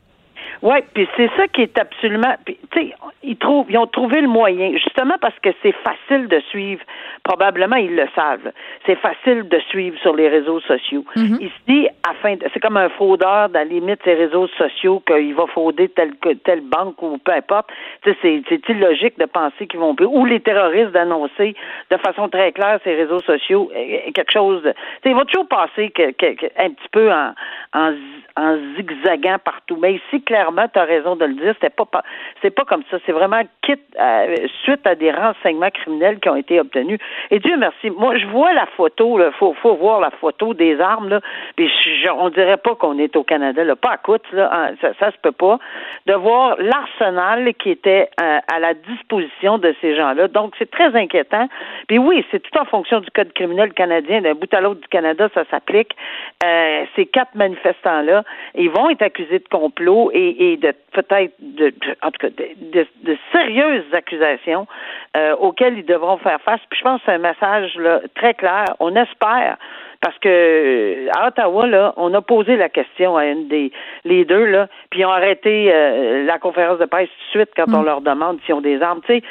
Oui, 0.63 0.77
puis 0.95 1.09
c'est 1.17 1.31
ça 1.37 1.49
qui 1.49 1.63
est 1.63 1.79
absolument. 1.79 2.35
Tu 2.45 2.57
sais, 2.75 2.95
ils 3.23 3.37
trouvent, 3.37 3.67
ils 3.69 3.79
ont 3.79 3.87
trouvé 3.87 4.21
le 4.21 4.29
moyen, 4.29 4.73
justement 4.73 5.17
parce 5.21 5.39
que 5.41 5.51
c'est 5.63 5.75
facile 5.85 6.29
de 6.29 6.41
suivre. 6.51 6.83
Probablement, 7.23 7.77
ils 7.77 7.95
le 7.95 8.07
savent. 8.15 8.53
C'est 8.87 8.97
facile 8.97 9.49
de 9.49 9.59
suivre 9.71 9.99
sur 10.01 10.15
les 10.15 10.29
réseaux 10.29 10.61
sociaux. 10.61 11.05
Mm-hmm. 11.17 11.43
Ici, 11.43 11.89
afin, 12.09 12.37
c'est 12.53 12.61
comme 12.61 12.77
un 12.77 12.89
fraudeur, 12.89 13.49
dans 13.49 13.59
la 13.59 13.65
limite, 13.65 14.01
ces 14.05 14.15
réseaux 14.15 14.47
sociaux, 14.59 15.03
qu'il 15.07 15.35
va 15.35 15.47
frauder 15.47 15.89
telle 15.89 16.15
telle 16.45 16.61
banque 16.61 17.03
ou 17.03 17.19
peu 17.19 17.33
importe. 17.33 17.69
Tu 18.03 18.15
sais, 18.23 18.43
c'est 18.49 18.69
illogique 18.69 19.19
de 19.19 19.27
penser 19.27 19.67
qu'ils 19.67 19.81
vont 19.81 19.97
ou 20.01 20.25
les 20.25 20.41
terroristes 20.41 20.93
d'annoncer 20.93 21.55
de 21.91 21.97
façon 21.99 22.29
très 22.29 22.53
claire 22.53 22.79
ces 22.85 22.95
réseaux 22.95 23.21
sociaux 23.21 23.71
quelque 24.15 24.33
chose. 24.33 24.63
Tu 24.63 24.71
sais, 24.71 25.11
il 25.11 25.15
va 25.15 25.25
toujours 25.25 25.49
passer 25.49 25.91
que, 25.91 26.09
un 26.59 26.71
petit 26.71 26.89
peu 26.93 27.11
en, 27.13 27.33
en, 27.75 27.93
en 28.37 28.57
zigzagant 28.77 29.39
partout. 29.45 29.79
Mais 29.81 29.95
ici, 29.95 30.23
clairement 30.23 30.46
clairement, 30.47 30.69
tu 30.73 30.79
as 30.79 30.85
raison 30.85 31.17
de 31.17 31.25
le 31.25 31.35
dire, 31.35 31.55
pas, 31.76 32.03
c'est 32.43 32.50
pas 32.50 32.65
comme 32.65 32.83
ça. 32.91 32.99
C'est 33.05 33.12
vraiment 33.12 33.43
suite 34.65 34.87
à 34.87 34.95
des 34.95 35.11
renseignements 35.11 35.71
criminels 35.71 36.19
qui 36.21 36.29
ont 36.29 36.37
été 36.37 36.61
obtenus. 36.61 36.99
Et 37.31 37.38
Dieu 37.38 37.57
merci. 37.57 37.91
Moi, 37.91 38.17
je 38.17 38.26
vois 38.26 38.53
la 38.53 38.67
photo, 38.76 39.19
il 39.21 39.33
faut, 39.33 39.55
faut 39.55 39.75
voir 39.75 40.00
la 40.00 40.11
photo 40.11 40.55
des 40.55 40.81
armes, 40.81 41.09
là. 41.09 41.21
Puis 41.57 41.71
on 42.19 42.29
dirait 42.31 42.57
pas 42.57 42.75
qu'on 42.75 42.99
est 42.99 43.17
au 43.17 43.25
Canada. 43.25 43.62
Pas 43.76 43.93
à 43.93 43.97
coûte, 43.97 44.25
là. 44.33 44.50
Hein, 44.53 44.75
ça, 44.81 44.91
ça 44.99 45.11
se 45.11 45.17
peut 45.19 45.33
pas. 45.33 45.59
De 46.07 46.15
voir 46.15 46.57
l'arsenal 46.59 47.53
qui 47.55 47.71
était 47.71 48.09
euh, 48.21 48.38
à 48.53 48.59
la 48.59 48.75
disposition 48.75 49.59
de 49.59 49.75
ces 49.81 49.97
gens-là. 49.97 50.29
Donc, 50.29 50.55
c'est 50.59 50.71
très 50.71 50.95
inquiétant. 50.95 51.49
Puis 51.88 51.99
oui, 51.99 52.25
c'est 52.31 52.41
tout 52.41 52.59
en 52.59 52.65
fonction 52.65 53.00
du 53.00 53.11
Code 53.11 53.33
criminel 53.33 53.73
canadien. 53.73 54.21
D'un 54.21 54.35
bout 54.35 54.53
à 54.55 54.61
l'autre 54.61 54.81
du 54.81 54.88
Canada, 54.88 55.29
ça 55.35 55.45
s'applique. 55.50 55.97
Euh, 56.45 56.85
ces 56.95 57.07
quatre 57.07 57.35
manifestants-là, 57.35 58.23
ils 58.55 58.71
vont 58.71 58.91
être 58.91 59.03
accusés 59.03 59.38
de 59.38 59.49
complot 59.49 60.11
et, 60.12 60.36
de 60.37 60.73
peut-être, 60.93 61.35
de, 61.40 61.73
en 62.02 62.11
tout 62.11 62.21
cas, 62.21 62.28
de, 62.31 62.87
de, 63.02 63.16
sérieuses 63.33 63.93
accusations 63.93 64.66
euh, 65.16 65.35
auxquelles 65.37 65.78
ils 65.78 65.87
devront 65.87 66.19
faire 66.19 66.40
face. 66.43 66.61
Puis 66.69 66.78
je 66.78 66.85
pense 66.85 67.00
que 67.00 67.07
c'est 67.07 67.12
un 67.12 67.19
message 67.19 67.75
là, 67.76 68.00
très 68.14 68.35
clair. 68.35 68.64
On 68.81 68.95
espère 68.95 69.57
parce 70.07 70.21
que 70.21 71.09
à 71.19 71.27
Ottawa, 71.27 71.67
là, 71.67 71.93
on 71.97 72.15
a 72.15 72.23
posé 72.23 72.57
la 72.57 72.69
question 72.69 73.17
à 73.17 73.27
une 73.27 73.49
des 73.49 73.73
les 74.05 74.25
deux, 74.25 74.45
là, 74.45 74.69
puis 74.89 75.01
ils 75.01 75.05
ont 75.05 75.11
arrêté 75.11 75.69
euh, 75.73 76.25
la 76.25 76.39
conférence 76.39 76.79
de 76.79 76.85
presse 76.85 77.09
tout 77.09 77.39
de 77.39 77.43
suite 77.43 77.51
quand 77.57 77.75
on 77.75 77.83
mm. 77.83 77.87
leur 77.87 78.01
demande 78.03 78.39
s'ils 78.47 78.55
ont 78.55 78.61
des 78.61 78.81
armes. 78.81 79.01
Tu 79.05 79.15
sais, 79.15 79.23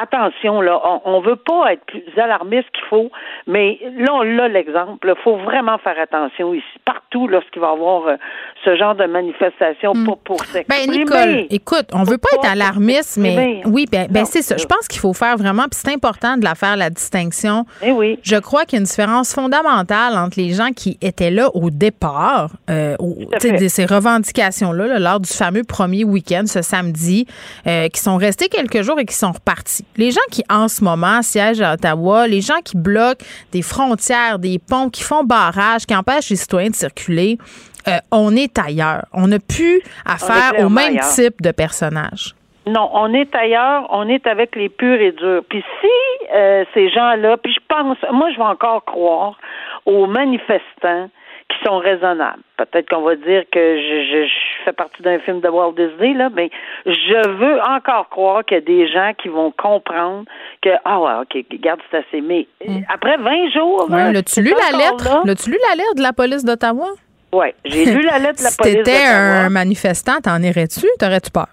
attention, 0.00 0.60
là, 0.60 0.80
on, 1.04 1.20
ne 1.20 1.24
veut 1.24 1.36
pas 1.36 1.72
être 1.72 1.84
plus 1.84 2.02
alarmiste 2.16 2.68
qu'il 2.72 2.84
faut, 2.86 3.10
mais 3.46 3.78
là, 3.96 4.12
on 4.12 4.38
a 4.38 4.48
l'exemple. 4.48 5.14
Il 5.16 5.22
faut 5.22 5.36
vraiment 5.36 5.78
faire 5.78 5.98
attention 6.00 6.52
ici, 6.52 6.64
partout, 6.84 7.28
lorsqu'il 7.28 7.60
va 7.60 7.68
y 7.68 7.72
avoir 7.72 8.08
euh, 8.08 8.16
ce 8.64 8.74
genre 8.76 8.96
de 8.96 9.04
manifestation 9.04 9.94
mm. 9.94 10.04
pour, 10.04 10.18
pour 10.18 10.44
s'exprimer. 10.44 10.86
Ben, 10.86 10.98
Nicole, 10.98 11.46
écoute, 11.50 11.86
on 11.92 12.02
veut 12.02 12.18
pas 12.18 12.28
être 12.34 12.52
alarmiste, 12.52 13.18
mais 13.18 13.62
oui, 13.66 13.86
ben, 13.90 14.08
ben 14.10 14.24
c'est 14.24 14.42
ça. 14.42 14.56
Je 14.56 14.66
pense 14.66 14.88
qu'il 14.88 15.00
faut 15.00 15.12
faire 15.12 15.36
vraiment, 15.36 15.64
puis 15.64 15.78
c'est 15.84 15.92
important 15.92 16.36
de 16.36 16.44
la 16.44 16.56
faire, 16.56 16.76
la 16.76 16.90
distinction. 16.90 17.64
Eh 17.82 17.92
oui. 17.92 18.18
Je 18.22 18.36
crois 18.36 18.64
qu'il 18.64 18.74
y 18.74 18.76
a 18.76 18.80
une 18.80 18.86
différence 18.86 19.32
fondamentale 19.32 20.16
entre 20.24 20.40
les 20.40 20.50
gens 20.50 20.70
qui 20.74 20.98
étaient 21.00 21.30
là 21.30 21.48
au 21.54 21.70
départ, 21.70 22.50
euh, 22.70 22.96
de 22.98 23.68
ces 23.68 23.84
revendications-là, 23.84 24.98
lors 24.98 25.20
du 25.20 25.30
fameux 25.30 25.64
premier 25.64 26.04
week-end, 26.04 26.44
ce 26.46 26.62
samedi, 26.62 27.26
euh, 27.66 27.88
qui 27.88 28.00
sont 28.00 28.16
restés 28.16 28.48
quelques 28.48 28.82
jours 28.82 28.98
et 28.98 29.04
qui 29.04 29.14
sont 29.14 29.32
repartis. 29.32 29.84
Les 29.96 30.10
gens 30.10 30.20
qui, 30.30 30.42
en 30.50 30.68
ce 30.68 30.82
moment, 30.82 31.22
siègent 31.22 31.60
à 31.60 31.74
Ottawa, 31.74 32.26
les 32.26 32.40
gens 32.40 32.60
qui 32.64 32.76
bloquent 32.76 33.24
des 33.52 33.62
frontières, 33.62 34.38
des 34.38 34.58
ponts, 34.58 34.90
qui 34.90 35.02
font 35.02 35.24
barrage, 35.24 35.86
qui 35.86 35.94
empêchent 35.94 36.30
les 36.30 36.36
citoyens 36.36 36.70
de 36.70 36.74
circuler, 36.74 37.38
euh, 37.86 37.98
on 38.10 38.34
est 38.34 38.58
ailleurs. 38.58 39.04
On 39.12 39.28
n'a 39.28 39.38
plus 39.38 39.82
affaire 40.06 40.64
au 40.64 40.68
même 40.68 40.98
type 41.14 41.42
de 41.42 41.50
personnage. 41.50 42.34
Non, 42.66 42.88
on 42.94 43.12
est 43.12 43.34
ailleurs, 43.36 43.86
on 43.90 44.08
est 44.08 44.26
avec 44.26 44.56
les 44.56 44.70
purs 44.70 45.00
et 45.00 45.12
durs. 45.12 45.42
Puis 45.48 45.62
si 45.80 46.34
euh, 46.34 46.64
ces 46.72 46.88
gens-là, 46.88 47.36
puis 47.36 47.52
je 47.52 47.60
pense, 47.68 47.98
moi 48.10 48.30
je 48.32 48.38
vais 48.38 48.44
encore 48.44 48.84
croire 48.86 49.38
aux 49.86 50.06
manifestants 50.06 51.08
qui 51.48 51.56
sont 51.64 51.78
raisonnables. 51.78 52.42
Peut-être 52.56 52.88
qu'on 52.88 53.02
va 53.02 53.16
dire 53.16 53.44
que 53.52 53.76
je, 53.76 54.26
fais 54.64 54.72
partie 54.72 55.02
d'un 55.02 55.18
film 55.18 55.40
de 55.40 55.48
Walt 55.48 55.72
Disney, 55.72 56.14
là, 56.14 56.30
mais 56.34 56.50
je 56.86 57.28
veux 57.28 57.60
encore 57.60 58.08
croire 58.08 58.44
qu'il 58.44 58.56
y 58.56 58.58
a 58.58 58.62
des 58.62 58.88
gens 58.90 59.12
qui 59.20 59.28
vont 59.28 59.50
comprendre 59.50 60.24
que, 60.62 60.70
ah 60.84 61.00
ouais, 61.00 61.12
OK, 61.22 61.44
garde, 61.60 61.80
c'est 61.90 61.98
assez. 61.98 62.20
Mais 62.22 62.46
mm. 62.66 62.84
après 62.88 63.16
20 63.18 63.50
jours. 63.50 63.86
Ouais, 63.90 64.12
l'as-tu 64.12 64.40
lu 64.40 64.54
la 64.70 64.78
lettre? 64.78 65.22
L'as-tu 65.24 65.50
lu 65.50 65.58
la 65.68 65.76
lettre 65.76 65.94
de 65.96 66.02
la 66.02 66.12
police 66.12 66.44
d'Ottawa? 66.44 66.88
Oui, 67.32 67.48
j'ai 67.64 67.86
lu 67.86 68.02
la 68.02 68.18
lettre 68.18 68.38
de 68.38 68.44
la 68.44 68.50
police 68.58 68.76
d'Ottawa. 68.76 68.84
Si 68.86 68.92
t'étais 68.92 69.06
un 69.06 69.50
manifestant, 69.50 70.20
t'en 70.22 70.40
irais-tu? 70.40 70.86
T'aurais-tu 70.98 71.30
peur? 71.30 71.48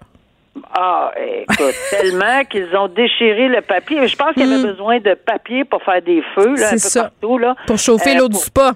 Ah, 0.73 1.11
écoute, 1.17 1.75
tellement 1.89 2.43
qu'ils 2.49 2.75
ont 2.75 2.87
déchiré 2.87 3.47
le 3.47 3.61
papier. 3.61 4.07
Je 4.07 4.15
pense 4.15 4.33
qu'il 4.33 4.47
y 4.47 4.53
avait 4.53 4.63
mm. 4.63 4.71
besoin 4.71 4.99
de 4.99 5.13
papier 5.13 5.65
pour 5.65 5.81
faire 5.83 6.01
des 6.01 6.23
feux, 6.35 6.55
là, 6.55 6.67
un 6.67 6.71
peu 6.71 6.77
ça. 6.77 7.01
partout, 7.03 7.37
là. 7.37 7.55
Pour 7.67 7.77
chauffer 7.77 8.15
euh, 8.15 8.19
l'eau 8.19 8.29
du 8.29 8.37
spa. 8.37 8.73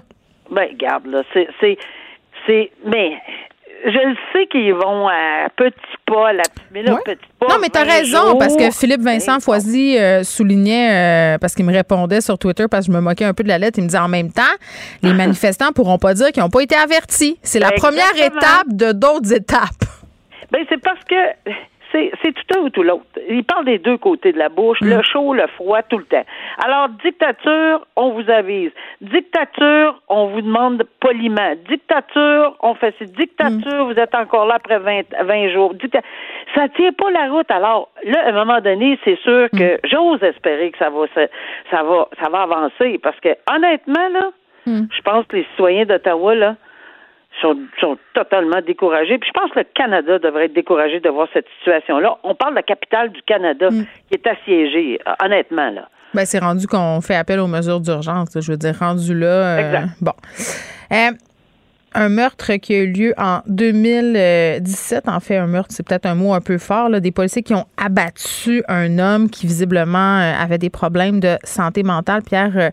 Ben, 0.50 0.68
garde, 0.76 1.06
là, 1.06 1.22
c'est, 1.32 1.48
c'est, 1.60 1.76
c'est, 2.46 2.70
mais 2.84 3.14
je 3.84 3.90
le 3.90 4.16
sais 4.32 4.46
qu'ils 4.46 4.74
vont 4.74 5.08
à 5.08 5.48
petits 5.54 5.76
pas, 6.06 6.32
la, 6.32 6.42
mais 6.72 6.82
là, 6.82 6.96
petit 7.04 7.18
pas. 7.38 7.46
Non, 7.48 7.56
mais 7.60 7.68
t'as 7.68 7.84
raison, 7.84 8.36
parce 8.38 8.56
que 8.56 8.70
Philippe 8.70 9.00
Vincent 9.00 9.38
Foisy 9.40 9.98
euh, 9.98 10.22
soulignait, 10.22 11.34
euh, 11.34 11.38
parce 11.38 11.54
qu'il 11.54 11.64
me 11.64 11.72
répondait 11.72 12.20
sur 12.20 12.38
Twitter, 12.38 12.66
parce 12.70 12.86
que 12.86 12.92
je 12.92 12.96
me 12.96 13.02
moquais 13.02 13.24
un 13.24 13.34
peu 13.34 13.42
de 13.42 13.48
la 13.48 13.58
lettre, 13.58 13.78
il 13.78 13.82
me 13.82 13.88
disait 13.88 13.98
en 13.98 14.08
même 14.08 14.32
temps, 14.32 14.42
les 15.02 15.12
manifestants 15.12 15.72
pourront 15.72 15.98
pas 15.98 16.14
dire 16.14 16.28
qu'ils 16.32 16.42
n'ont 16.42 16.50
pas 16.50 16.62
été 16.62 16.74
avertis. 16.74 17.38
C'est 17.42 17.60
la 17.60 17.72
première 17.72 18.16
étape 18.16 18.68
de 18.68 18.92
d'autres 18.92 19.32
étapes. 19.32 19.84
Ben, 20.50 20.64
c'est 20.68 20.80
parce 20.80 21.02
que 21.04 21.50
c'est 22.22 22.32
tout 22.32 22.58
un 22.58 22.62
ou 22.62 22.70
tout 22.70 22.82
l'autre. 22.82 23.04
Il 23.28 23.44
parle 23.44 23.64
des 23.64 23.78
deux 23.78 23.96
côtés 23.96 24.32
de 24.32 24.38
la 24.38 24.48
bouche, 24.48 24.78
le 24.80 24.98
mm. 24.98 25.02
chaud, 25.02 25.34
le 25.34 25.46
froid, 25.48 25.82
tout 25.82 25.98
le 25.98 26.04
temps. 26.04 26.24
Alors, 26.64 26.88
dictature, 27.04 27.86
on 27.96 28.10
vous 28.10 28.30
avise. 28.30 28.70
Dictature, 29.00 30.00
on 30.08 30.28
vous 30.28 30.42
demande 30.42 30.84
poliment. 31.00 31.54
Dictature, 31.68 32.56
on 32.60 32.74
fait 32.74 32.94
cette 32.98 33.12
dictature, 33.12 33.86
mm. 33.86 33.92
vous 33.92 33.98
êtes 33.98 34.14
encore 34.14 34.46
là 34.46 34.56
après 34.56 34.78
20, 34.78 35.02
20 35.24 35.48
jours. 35.50 35.74
ça 36.54 36.68
tient 36.68 36.92
pas 36.92 37.10
la 37.10 37.28
route. 37.30 37.50
Alors, 37.50 37.90
là, 38.04 38.26
à 38.26 38.28
un 38.28 38.32
moment 38.32 38.60
donné, 38.60 38.98
c'est 39.04 39.18
sûr 39.20 39.48
que 39.50 39.76
mm. 39.76 39.78
j'ose 39.84 40.22
espérer 40.22 40.70
que 40.70 40.78
ça 40.78 40.90
va, 40.90 41.06
ça, 41.70 41.82
va, 41.82 42.08
ça 42.22 42.28
va 42.28 42.42
avancer 42.42 42.98
parce 43.02 43.18
que, 43.20 43.30
honnêtement, 43.50 44.08
là, 44.12 44.30
je 44.66 45.02
pense 45.02 45.24
que 45.26 45.36
les 45.36 45.46
citoyens 45.52 45.84
d'Ottawa, 45.84 46.34
là, 46.34 46.56
sont, 47.40 47.98
totalement 48.14 48.60
découragés. 48.66 49.18
Puis 49.18 49.30
je 49.32 49.40
pense 49.40 49.50
que 49.50 49.60
le 49.60 49.66
Canada 49.74 50.18
devrait 50.18 50.46
être 50.46 50.54
découragé 50.54 51.00
de 51.00 51.08
voir 51.08 51.28
cette 51.32 51.46
situation-là. 51.58 52.16
On 52.22 52.34
parle 52.34 52.52
de 52.52 52.56
la 52.56 52.62
capitale 52.62 53.10
du 53.10 53.22
Canada 53.22 53.70
mm. 53.70 53.84
qui 54.08 54.14
est 54.14 54.26
assiégée, 54.26 54.98
honnêtement, 55.22 55.70
là. 55.70 55.88
Ben, 56.14 56.24
c'est 56.24 56.38
rendu 56.38 56.66
qu'on 56.66 57.00
fait 57.00 57.16
appel 57.16 57.40
aux 57.40 57.46
mesures 57.46 57.80
d'urgence. 57.80 58.30
Je 58.40 58.50
veux 58.50 58.56
dire, 58.56 58.74
rendu 58.78 59.14
là. 59.14 59.58
Euh, 59.58 59.80
bon. 60.00 60.12
Euh, 60.92 61.10
un 61.96 62.08
meurtre 62.08 62.52
qui 62.56 62.74
a 62.74 62.78
eu 62.78 62.92
lieu 62.92 63.14
en 63.16 63.40
2017. 63.48 65.08
En 65.08 65.18
fait, 65.20 65.36
un 65.36 65.46
meurtre, 65.46 65.74
c'est 65.74 65.82
peut-être 65.82 66.06
un 66.06 66.14
mot 66.14 66.34
un 66.34 66.40
peu 66.40 66.58
fort. 66.58 66.88
Là. 66.88 67.00
Des 67.00 67.10
policiers 67.10 67.42
qui 67.42 67.54
ont 67.54 67.66
abattu 67.76 68.62
un 68.68 68.98
homme 68.98 69.30
qui 69.30 69.46
visiblement 69.46 70.18
avait 70.18 70.58
des 70.58 70.70
problèmes 70.70 71.20
de 71.20 71.36
santé 71.44 71.82
mentale. 71.82 72.22
Pierre 72.22 72.70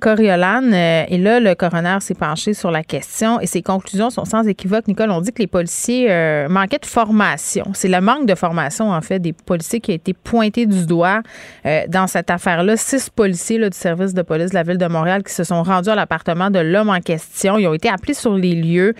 Coriolan. 0.00 0.72
Euh, 0.72 1.04
et 1.08 1.18
là, 1.18 1.40
le 1.40 1.54
coroner 1.54 1.98
s'est 2.00 2.14
penché 2.14 2.54
sur 2.54 2.70
la 2.70 2.84
question 2.84 3.40
et 3.40 3.46
ses 3.46 3.62
conclusions 3.62 4.10
sont 4.10 4.24
sans 4.24 4.46
équivoque. 4.46 4.86
Nicole, 4.86 5.10
on 5.10 5.20
dit 5.20 5.32
que 5.32 5.40
les 5.40 5.48
policiers 5.48 6.06
euh, 6.10 6.48
manquaient 6.48 6.78
de 6.78 6.86
formation. 6.86 7.64
C'est 7.74 7.88
le 7.88 8.00
manque 8.00 8.26
de 8.26 8.34
formation, 8.34 8.90
en 8.90 9.00
fait, 9.00 9.18
des 9.18 9.32
policiers 9.32 9.80
qui 9.80 9.90
a 9.90 9.94
été 9.94 10.14
pointé 10.14 10.66
du 10.66 10.86
doigt 10.86 11.22
euh, 11.66 11.82
dans 11.88 12.06
cette 12.06 12.30
affaire-là. 12.30 12.76
Six 12.76 13.10
policiers 13.10 13.58
du 13.58 13.76
service 13.76 14.14
de 14.14 14.22
police 14.22 14.50
de 14.50 14.54
la 14.54 14.62
ville 14.62 14.78
de 14.78 14.86
Montréal 14.86 15.22
qui 15.24 15.32
se 15.32 15.44
sont 15.44 15.62
rendus 15.62 15.90
à 15.90 15.94
l'appartement 15.94 16.50
de 16.50 16.60
l'homme 16.60 16.90
en 16.90 17.00
question. 17.00 17.58
Ils 17.58 17.66
ont 17.66 17.74
été 17.74 17.88
appelés 17.88 18.14
sur 18.14 18.34
les 18.34 18.54
lieux. 18.58 18.94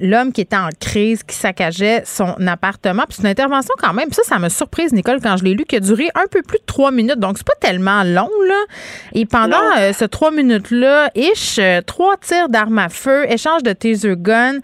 l'homme 0.00 0.32
qui 0.32 0.40
était 0.40 0.56
en 0.56 0.68
crise, 0.80 1.22
qui 1.22 1.34
saccageait 1.34 2.02
son 2.04 2.34
appartement. 2.46 3.04
Puis 3.08 3.16
c'est 3.16 3.22
une 3.22 3.28
intervention 3.28 3.74
quand 3.78 3.92
même. 3.92 4.12
Ça, 4.12 4.22
ça 4.24 4.38
m'a 4.38 4.50
surprise, 4.50 4.92
Nicole, 4.92 5.20
quand 5.22 5.36
je 5.36 5.44
l'ai 5.44 5.54
lu, 5.54 5.64
qui 5.64 5.76
a 5.76 5.80
duré 5.80 6.08
un 6.14 6.26
peu 6.30 6.42
plus 6.42 6.58
de 6.58 6.64
trois 6.66 6.90
minutes. 6.90 7.18
Donc, 7.18 7.38
c'est 7.38 7.46
pas 7.46 7.58
tellement 7.60 8.02
long, 8.04 8.30
là. 8.46 8.64
Et 9.14 9.26
pendant 9.26 9.56
ce 9.92 10.04
trois 10.04 10.30
minutes-là, 10.30 11.10
ish, 11.14 11.58
euh, 11.58 11.80
trois 11.82 12.16
tirs 12.16 12.48
d'armes 12.48 12.78
à 12.78 12.88
feu, 12.88 13.30
échange 13.30 13.62
de 13.62 13.72
taser 13.72 14.14
gun, 14.16 14.58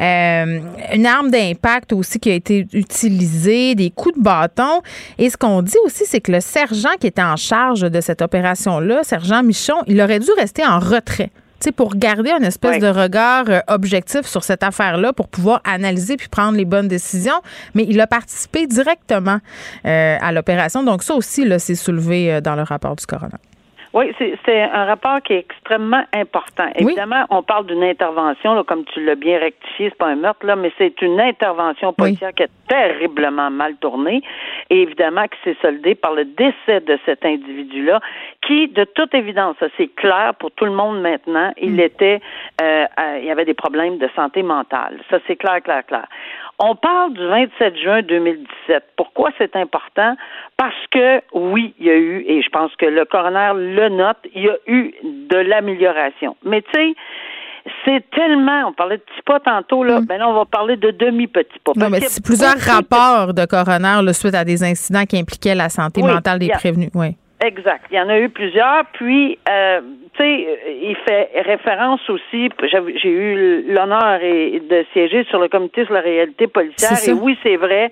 euh, 0.00 0.60
une 0.92 1.06
arme 1.06 1.30
d'impact 1.30 1.92
aussi 1.92 2.18
qui 2.18 2.30
a 2.30 2.34
été 2.34 2.66
utilisée, 2.72 3.74
des 3.74 3.90
coups 3.90 4.16
de 4.16 4.22
bâton. 4.22 4.82
Et 5.18 5.30
ce 5.30 5.36
qu'on 5.36 5.62
dit 5.62 5.76
aussi, 5.84 6.04
c'est 6.06 6.20
que 6.20 6.32
le 6.32 6.40
sergent 6.40 6.94
qui 7.00 7.06
était 7.06 7.22
en 7.22 7.36
charge 7.36 7.82
de 7.82 8.00
cette 8.00 8.22
opération-là, 8.22 9.02
sergent 9.04 9.42
Michon, 9.42 9.76
il 9.86 10.00
aurait 10.00 10.20
dû 10.20 10.30
rester 10.38 10.64
en 10.64 10.78
retrait 10.78 11.30
pour 11.72 11.96
garder 11.96 12.30
un 12.30 12.42
espèce 12.42 12.80
de 12.80 12.86
regard 12.86 13.44
euh, 13.48 13.60
objectif 13.68 14.26
sur 14.26 14.44
cette 14.44 14.62
affaire-là, 14.62 15.12
pour 15.12 15.28
pouvoir 15.28 15.60
analyser 15.64 16.16
puis 16.16 16.28
prendre 16.28 16.56
les 16.56 16.64
bonnes 16.64 16.88
décisions. 16.88 17.40
Mais 17.74 17.86
il 17.88 18.00
a 18.00 18.06
participé 18.06 18.66
directement 18.66 19.38
à 19.84 20.32
l'opération. 20.32 20.82
Donc 20.82 21.02
ça 21.02 21.14
aussi, 21.14 21.44
là, 21.44 21.58
c'est 21.58 21.74
soulevé 21.74 22.40
dans 22.40 22.56
le 22.56 22.62
rapport 22.62 22.96
du 22.96 23.06
coroner. 23.06 23.38
Oui, 23.94 24.12
c'est 24.18 24.60
un 24.60 24.86
rapport 24.86 25.22
qui 25.22 25.34
est 25.34 25.38
extrêmement 25.38 26.02
important. 26.12 26.68
Évidemment, 26.74 27.26
on 27.30 27.44
parle 27.44 27.66
d'une 27.66 27.84
intervention, 27.84 28.54
là, 28.54 28.64
comme 28.64 28.84
tu 28.86 29.04
l'as 29.04 29.14
bien 29.14 29.38
rectifié, 29.38 29.90
c'est 29.90 29.98
pas 29.98 30.08
un 30.08 30.16
meurtre, 30.16 30.44
là, 30.44 30.56
mais 30.56 30.72
c'est 30.76 31.00
une 31.00 31.20
intervention 31.20 31.92
policière 31.92 32.32
qui 32.34 32.42
est 32.42 32.50
terriblement 32.68 33.52
mal 33.52 33.76
tournée 33.76 34.20
et 34.68 34.82
évidemment 34.82 35.28
qui 35.28 35.38
s'est 35.44 35.56
soldée 35.62 35.94
par 35.94 36.12
le 36.12 36.24
décès 36.24 36.80
de 36.80 36.98
cet 37.06 37.24
individu-là, 37.24 38.00
qui, 38.44 38.66
de 38.66 38.82
toute 38.82 39.14
évidence, 39.14 39.56
c'est 39.76 39.94
clair 39.94 40.34
pour 40.40 40.50
tout 40.50 40.64
le 40.64 40.72
monde 40.72 41.00
maintenant, 41.00 41.52
il 41.56 41.74
mm. 41.74 41.80
était, 41.80 42.20
euh, 42.60 42.86
euh, 42.98 43.18
il 43.20 43.26
y 43.26 43.30
avait 43.30 43.44
des 43.44 43.54
problèmes 43.54 43.98
de 43.98 44.08
santé 44.16 44.42
mentale. 44.42 44.98
Ça, 45.08 45.18
c'est 45.28 45.36
clair, 45.36 45.62
clair, 45.62 45.86
clair. 45.86 46.06
On 46.58 46.76
parle 46.76 47.14
du 47.14 47.26
27 47.26 47.76
juin 47.78 48.02
2017. 48.02 48.84
Pourquoi 48.96 49.30
c'est 49.38 49.56
important? 49.56 50.16
Parce 50.56 50.74
que 50.90 51.20
oui, 51.32 51.74
il 51.80 51.86
y 51.86 51.90
a 51.90 51.96
eu, 51.96 52.24
et 52.26 52.42
je 52.42 52.48
pense 52.48 52.70
que 52.76 52.86
le 52.86 53.04
coroner 53.04 53.52
le 53.54 53.88
note, 53.88 54.18
il 54.34 54.44
y 54.44 54.48
a 54.48 54.56
eu 54.66 54.94
de 55.02 55.36
l'amélioration. 55.36 56.36
Mais 56.44 56.62
tu 56.62 56.70
sais, 56.74 56.94
c'est 57.84 58.08
tellement, 58.10 58.68
on 58.68 58.72
parlait 58.72 58.98
de 58.98 59.02
petits 59.02 59.22
pas 59.24 59.40
tantôt, 59.40 59.82
là, 59.84 60.00
ben 60.06 60.18
là, 60.18 60.28
on 60.28 60.34
va 60.34 60.44
parler 60.44 60.76
de 60.76 60.90
demi-petits 60.90 61.58
pas. 61.64 61.72
Non, 61.76 61.88
mais 61.90 62.00
c'est 62.00 62.22
plusieurs 62.22 62.58
rapports 62.58 63.34
de 63.34 63.44
coroner 63.46 64.12
suite 64.12 64.34
à 64.34 64.44
des 64.44 64.62
incidents 64.62 65.04
qui 65.04 65.18
impliquaient 65.18 65.54
la 65.54 65.68
santé 65.68 66.02
mentale 66.02 66.38
des 66.38 66.50
prévenus. 66.50 66.90
Oui. 66.94 67.16
Exact. 67.44 67.84
Il 67.90 67.96
y 67.96 68.00
en 68.00 68.08
a 68.08 68.18
eu 68.18 68.30
plusieurs. 68.30 68.86
Puis, 68.94 69.38
euh, 69.48 69.80
tu 70.14 70.22
sais, 70.22 70.58
il 70.82 70.96
fait 71.06 71.30
référence 71.44 72.00
aussi. 72.08 72.48
J'ai 72.62 73.10
eu 73.10 73.64
l'honneur 73.72 74.18
de 74.20 74.84
siéger 74.92 75.24
sur 75.24 75.38
le 75.38 75.48
comité 75.48 75.84
sur 75.84 75.92
la 75.92 76.00
réalité 76.00 76.46
policière. 76.46 76.92
Et 77.06 77.12
oui, 77.12 77.38
c'est 77.42 77.56
vrai 77.56 77.90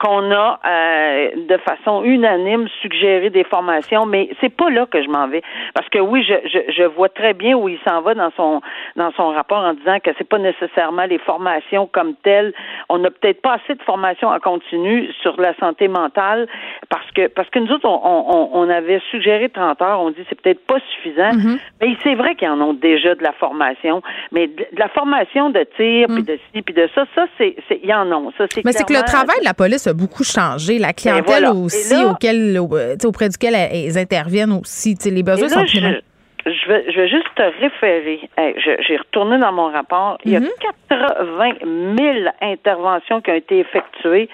qu'on 0.00 0.30
a 0.30 0.60
euh, 0.64 1.30
de 1.48 1.56
façon 1.58 2.04
unanime 2.04 2.68
suggéré 2.80 3.30
des 3.30 3.44
formations, 3.44 4.06
mais 4.06 4.30
c'est 4.40 4.54
pas 4.54 4.70
là 4.70 4.86
que 4.86 5.02
je 5.02 5.08
m'en 5.08 5.26
vais. 5.28 5.42
Parce 5.74 5.88
que 5.88 5.98
oui, 5.98 6.22
je, 6.22 6.34
je, 6.48 6.72
je 6.72 6.84
vois 6.84 7.08
très 7.08 7.34
bien 7.34 7.56
où 7.56 7.68
il 7.68 7.78
s'en 7.86 8.00
va 8.00 8.14
dans 8.14 8.30
son 8.36 8.60
dans 8.96 9.12
son 9.12 9.28
rapport 9.30 9.58
en 9.58 9.74
disant 9.74 9.98
que 10.00 10.10
c'est 10.16 10.28
pas 10.28 10.38
nécessairement 10.38 11.04
les 11.04 11.18
formations 11.18 11.86
comme 11.86 12.14
telles. 12.22 12.52
On 12.88 12.98
n'a 12.98 13.10
peut-être 13.10 13.42
pas 13.42 13.54
assez 13.54 13.74
de 13.74 13.82
formations 13.82 14.28
en 14.28 14.38
continu 14.40 15.08
sur 15.22 15.40
la 15.40 15.54
santé 15.56 15.88
mentale 15.88 16.48
parce 16.88 17.10
que 17.12 17.28
parce 17.28 17.48
que 17.50 17.58
nous 17.58 17.70
autres, 17.72 17.86
on, 17.86 18.00
on, 18.04 18.50
on 18.52 18.68
avait 18.70 19.00
suggéré 19.10 19.48
30 19.48 19.82
heures, 19.82 20.00
on 20.00 20.10
dit 20.10 20.24
c'est 20.28 20.40
peut-être 20.40 20.64
pas 20.66 20.78
suffisant. 20.94 21.32
Mm-hmm. 21.32 21.58
Mais 21.80 21.96
c'est 22.02 22.14
vrai 22.14 22.34
qu'ils 22.34 22.48
en 22.48 22.60
ont 22.60 22.74
déjà 22.74 23.14
de 23.14 23.22
la 23.22 23.32
formation, 23.32 24.02
mais 24.32 24.46
de, 24.46 24.66
la 24.76 24.88
formation 24.88 25.50
de 25.50 25.66
tir, 25.76 26.06
puis 26.08 26.22
mm. 26.22 26.24
de 26.24 26.38
ci, 26.52 26.62
puis 26.62 26.74
de 26.74 26.88
ça, 26.94 27.04
ça, 27.14 27.26
c'est, 27.36 27.56
ils 27.82 27.92
en 27.92 28.10
ont. 28.12 28.32
Ça, 28.38 28.46
c'est 28.50 28.64
mais 28.64 28.72
c'est 28.72 28.86
que 28.86 28.92
le 28.92 29.04
travail 29.04 29.38
de 29.40 29.44
la 29.44 29.54
police 29.54 29.86
a 29.86 29.94
beaucoup 29.94 30.24
changé. 30.24 30.78
La 30.78 30.88
ben 30.88 30.94
clientèle 30.94 31.46
aussi 31.46 32.04
auquel, 32.04 32.58
auprès 32.58 33.28
duquel 33.28 33.54
elles 33.54 33.98
interviennent 33.98 34.52
aussi. 34.52 34.96
Les 35.04 35.22
besoins 35.22 35.48
sont 35.48 35.66
je, 35.66 36.00
je 36.50 36.68
vais, 36.68 36.90
je 36.90 37.00
vais 37.00 37.08
juste 37.08 37.28
te 37.34 37.42
référer. 37.42 38.28
J'ai 38.56 38.96
retourné 38.96 39.38
dans 39.38 39.52
mon 39.52 39.70
rapport. 39.70 40.18
Il 40.24 40.32
y 40.32 40.36
a 40.36 40.40
80 40.88 41.52
mhm. 41.64 41.96
000 41.98 42.28
interventions 42.40 43.20
qui 43.20 43.30
ont 43.30 43.34
été 43.34 43.58
effectuées 43.58 44.28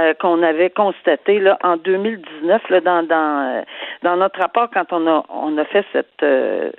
euh, 0.00 0.14
qu'on 0.14 0.42
avait 0.42 0.70
constatées 0.70 1.40
là, 1.40 1.58
en 1.62 1.76
2019 1.76 2.70
là, 2.70 2.80
dans, 2.80 3.02
dans, 3.02 3.58
euh, 3.58 3.62
dans 4.02 4.16
notre 4.16 4.40
rapport 4.40 4.68
quand 4.72 4.92
on 4.92 5.06
a, 5.06 5.24
on 5.28 5.56
a 5.58 5.64
fait 5.64 5.84
cette 5.92 6.22
euh, 6.22 6.70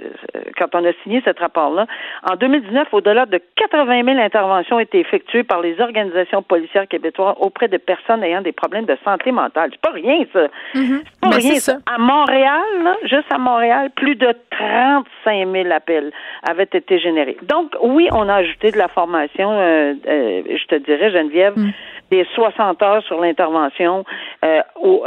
quand 0.58 0.74
on 0.76 0.86
a 0.86 0.94
signé 1.04 1.22
ce 1.26 1.32
rapport-là. 1.40 1.88
En 2.30 2.36
2019, 2.36 2.88
au-delà 2.94 3.26
de 3.26 3.42
80 3.56 4.04
000 4.04 4.20
interventions 4.20 4.78
ont 4.78 4.80
été 4.80 5.00
effectuées 5.00 5.44
par 5.44 5.62
les 5.62 5.80
organisations 5.80 6.42
policières 6.42 6.88
québécoises 6.88 7.36
auprès 7.40 7.68
de 7.68 7.78
personnes 7.78 8.24
ayant 8.24 8.42
des 8.42 8.52
problèmes 8.52 8.86
de 8.86 8.98
santé 9.04 9.32
mentale. 9.32 9.70
C'est 9.72 9.82
pas 9.82 9.92
rien, 9.92 10.24
ça. 10.32 10.48
Mhm. 10.76 11.02
C'est 11.04 11.20
pas 11.20 11.30
ben, 11.30 11.36
rien, 11.36 11.56
ça. 11.56 11.78
À 11.86 11.98
Montréal, 11.98 12.62
là, 12.84 12.96
juste 13.04 13.32
à 13.32 13.38
Montréal, 13.38 13.90
plus 13.96 14.16
de 14.16 14.34
35 14.82 15.48
000 15.52 15.72
appels 15.72 16.12
avaient 16.42 16.70
été 16.74 17.00
générés. 17.00 17.38
Donc, 17.44 17.76
oui, 17.84 18.08
on 18.12 18.28
a 18.28 18.36
ajouté 18.36 18.72
de 18.72 18.78
la 18.78 18.88
formation, 18.88 19.52
euh, 19.52 19.94
euh, 20.08 20.42
je 20.48 20.66
te 20.66 20.76
dirais, 20.76 21.12
Geneviève, 21.12 21.54
mm. 21.56 21.72
des 22.10 22.26
60 22.34 22.82
heures 22.82 23.04
sur 23.04 23.22
l'intervention 23.22 24.04
euh, 24.44 24.62
au, 24.82 25.04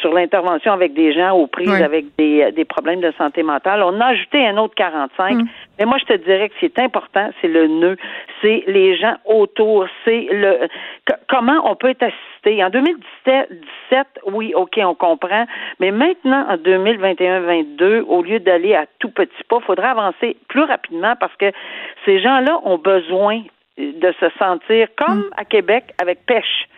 sur 0.00 0.12
l'intervention 0.12 0.72
avec 0.72 0.92
des 0.94 1.12
gens 1.12 1.32
aux 1.32 1.46
prises 1.46 1.82
avec 1.82 2.06
des, 2.18 2.52
des 2.52 2.64
problèmes 2.64 3.00
de 3.00 3.12
santé 3.16 3.42
mentale. 3.42 3.82
On 3.82 4.00
a 4.00 4.06
ajouté 4.06 4.46
un 4.46 4.56
autre 4.58 4.74
45. 4.74 5.34
Mm. 5.34 5.44
Mais 5.78 5.84
moi, 5.84 5.98
je 5.98 6.04
te 6.04 6.12
dirais 6.24 6.48
que 6.48 6.54
ce 6.54 6.60
qui 6.60 6.66
est 6.66 6.78
important, 6.78 7.30
c'est 7.40 7.48
le 7.48 7.66
nœud, 7.66 7.96
c'est 8.40 8.64
les 8.66 8.96
gens 8.96 9.16
autour, 9.24 9.86
c'est 10.04 10.28
le 10.30 10.68
comment 11.28 11.60
on 11.64 11.76
peut 11.76 11.90
être 11.90 12.02
assisté. 12.02 12.62
En 12.64 12.70
2017, 12.70 14.06
oui, 14.32 14.52
OK, 14.54 14.78
on 14.82 14.94
comprend, 14.94 15.46
mais 15.80 15.90
maintenant, 15.90 16.46
en 16.48 16.56
2021-22, 16.56 18.02
au 18.02 18.22
lieu 18.22 18.38
d'aller 18.40 18.74
à 18.74 18.86
tout 18.98 19.10
petit 19.10 19.44
pas, 19.48 19.58
il 19.60 19.64
faudra 19.64 19.90
avancer 19.90 20.36
plus 20.48 20.62
rapidement 20.62 21.14
parce 21.18 21.34
que 21.36 21.50
ces 22.04 22.20
gens-là 22.20 22.60
ont 22.64 22.78
besoin 22.78 23.42
de 23.78 24.14
se 24.20 24.26
sentir 24.38 24.88
comme 24.96 25.18
mm. 25.18 25.30
à 25.36 25.44
Québec 25.44 25.84
avec 25.98 26.24
pêche 26.26 26.68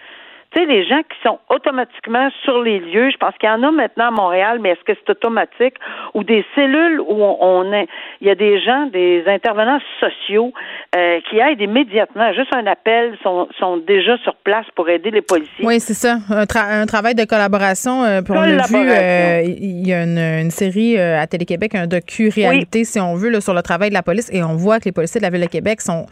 tu 0.51 0.61
sais, 0.61 0.67
les 0.67 0.87
gens 0.87 1.01
qui 1.03 1.17
sont 1.23 1.39
automatiquement 1.51 2.31
sur 2.43 2.63
les 2.63 2.79
lieux, 2.79 3.11
je 3.11 3.19
pense 3.19 3.35
qu'il 3.39 3.51
y 3.51 3.53
en 3.53 3.63
a 3.63 3.71
maintenant 3.71 4.09
à 4.09 4.11
Montréal, 4.11 4.59
mais 4.63 4.71
est-ce 4.71 4.85
que 4.85 4.99
c'est 4.99 5.11
automatique? 5.11 5.75
Ou 6.15 6.25
des 6.25 6.43
cellules 6.55 7.01
où 7.01 7.23
on, 7.23 7.71
est, 7.73 7.87
il 8.23 8.29
y 8.29 8.31
a 8.31 8.35
des 8.35 8.59
gens, 8.59 8.87
des 8.87 9.25
intervenants 9.27 9.79
sociaux 10.01 10.55
euh, 10.97 11.21
qui 11.29 11.39
aident 11.39 11.61
immédiatement, 11.61 12.33
juste 12.33 12.55
un 12.55 12.67
appel, 12.67 13.19
sont, 13.23 13.47
sont 13.59 13.77
déjà 13.77 14.17
sur 14.19 14.37
place 14.37 14.65
pour 14.75 14.89
aider 14.89 15.11
les 15.11 15.21
policiers. 15.21 15.67
Oui, 15.67 15.81
c'est 15.81 15.93
ça, 15.93 16.17
un, 16.31 16.47
travail 16.87 17.15
de 17.15 17.25
collaboration. 17.25 18.05
Euh, 18.05 18.23
on 18.31 18.41
l'a 18.41 18.67
vu, 18.67 18.77
euh, 18.77 19.43
il 19.45 19.87
y 19.87 19.93
a 19.93 20.03
une, 20.05 20.51
série 20.51 20.99
à 20.99 21.27
Télé-Québec, 21.27 21.75
un 21.75 21.87
docu-réalité, 21.87 22.85
si 22.85 22.99
on 22.99 23.15
veut, 23.17 23.29
là, 23.29 23.43
sur 23.43 23.53
le 23.53 23.61
travail 23.61 23.91
de 23.91 23.95
la 23.95 24.03
police, 24.03 24.31
et 24.33 24.43
on 24.43 24.57
voit 24.57 24.81
que 24.81 24.87
les 24.87 24.93
policiers 24.93 25.21
de 25.21 25.27
la 25.27 25.31
ville 25.31 25.43
de 25.43 25.47
Québec 25.47 25.83
sont 25.83 26.07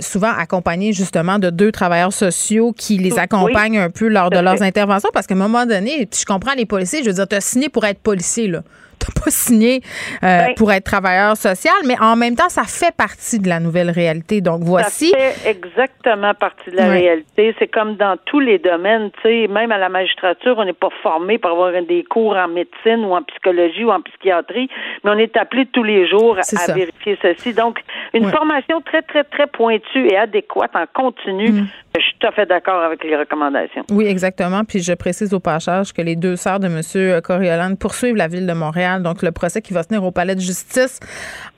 souvent 0.00 0.32
accompagnés 0.36 0.92
justement 0.92 1.38
de 1.38 1.50
deux 1.50 1.70
travailleurs 1.70 2.12
sociaux 2.12 2.72
qui 2.72 2.98
les 2.98 3.18
accompagnent 3.18 3.67
un 3.76 3.90
peu 3.90 4.08
lors 4.08 4.30
de 4.30 4.38
leurs 4.38 4.62
interventions 4.62 5.10
parce 5.12 5.26
qu'à 5.26 5.34
un 5.34 5.38
moment 5.38 5.66
donné, 5.66 6.08
je 6.12 6.24
comprends 6.24 6.54
les 6.54 6.66
policiers, 6.66 7.02
je 7.02 7.08
veux 7.08 7.14
dire, 7.14 7.28
tu 7.28 7.36
as 7.36 7.40
signé 7.40 7.68
pour 7.68 7.84
être 7.84 8.00
policier, 8.00 8.48
là 8.48 8.62
t'as 8.98 9.12
pas 9.12 9.30
signé 9.30 9.80
euh, 10.22 10.54
pour 10.56 10.72
être 10.72 10.84
travailleur 10.84 11.36
social, 11.36 11.74
mais 11.86 11.96
en 12.00 12.16
même 12.16 12.34
temps, 12.34 12.48
ça 12.48 12.64
fait 12.64 12.94
partie 12.94 13.38
de 13.38 13.48
la 13.48 13.60
nouvelle 13.60 13.90
réalité. 13.90 14.40
Donc 14.40 14.62
voici. 14.62 15.10
Ça 15.10 15.18
fait 15.18 15.50
exactement 15.50 16.34
partie 16.34 16.70
de 16.70 16.76
la 16.76 16.88
réalité. 16.88 17.54
C'est 17.58 17.68
comme 17.68 17.96
dans 17.96 18.16
tous 18.26 18.40
les 18.40 18.58
domaines, 18.58 19.10
tu 19.22 19.28
sais, 19.28 19.48
même 19.48 19.72
à 19.72 19.78
la 19.78 19.88
magistrature, 19.88 20.56
on 20.58 20.64
n'est 20.64 20.72
pas 20.72 20.90
formé 21.02 21.38
pour 21.38 21.50
avoir 21.50 21.72
des 21.82 22.04
cours 22.04 22.36
en 22.36 22.48
médecine 22.48 23.04
ou 23.04 23.14
en 23.14 23.22
psychologie 23.22 23.84
ou 23.84 23.90
en 23.90 24.00
psychiatrie, 24.00 24.68
mais 25.04 25.10
on 25.10 25.18
est 25.18 25.36
appelé 25.36 25.66
tous 25.66 25.84
les 25.84 26.08
jours 26.08 26.36
à 26.38 26.72
vérifier 26.72 27.18
ceci. 27.22 27.54
Donc, 27.54 27.80
une 28.14 28.28
formation 28.30 28.80
très, 28.80 29.02
très, 29.02 29.24
très 29.24 29.46
pointue 29.46 30.08
et 30.08 30.16
adéquate 30.16 30.74
en 30.74 30.86
continu. 30.92 31.50
Mm. 31.50 31.66
Je 31.98 32.04
suis 32.04 32.18
tout 32.18 32.26
à 32.26 32.32
fait 32.32 32.46
d'accord 32.46 32.82
avec 32.82 33.02
les 33.02 33.16
recommandations. 33.16 33.82
Oui, 33.90 34.06
exactement. 34.06 34.64
Puis 34.64 34.80
je 34.80 34.92
précise 34.92 35.34
au 35.34 35.40
passage 35.40 35.92
que 35.92 36.02
les 36.02 36.16
deux 36.16 36.36
sœurs 36.36 36.60
de 36.60 36.66
M. 36.66 37.20
Coriolan 37.22 37.74
poursuivent 37.74 38.16
la 38.16 38.28
ville 38.28 38.46
de 38.46 38.52
Montréal, 38.52 39.02
donc 39.02 39.22
le 39.22 39.32
procès 39.32 39.62
qui 39.62 39.72
va 39.72 39.82
se 39.82 39.88
tenir 39.88 40.04
au 40.04 40.10
palais 40.10 40.34
de 40.34 40.40
justice 40.40 41.00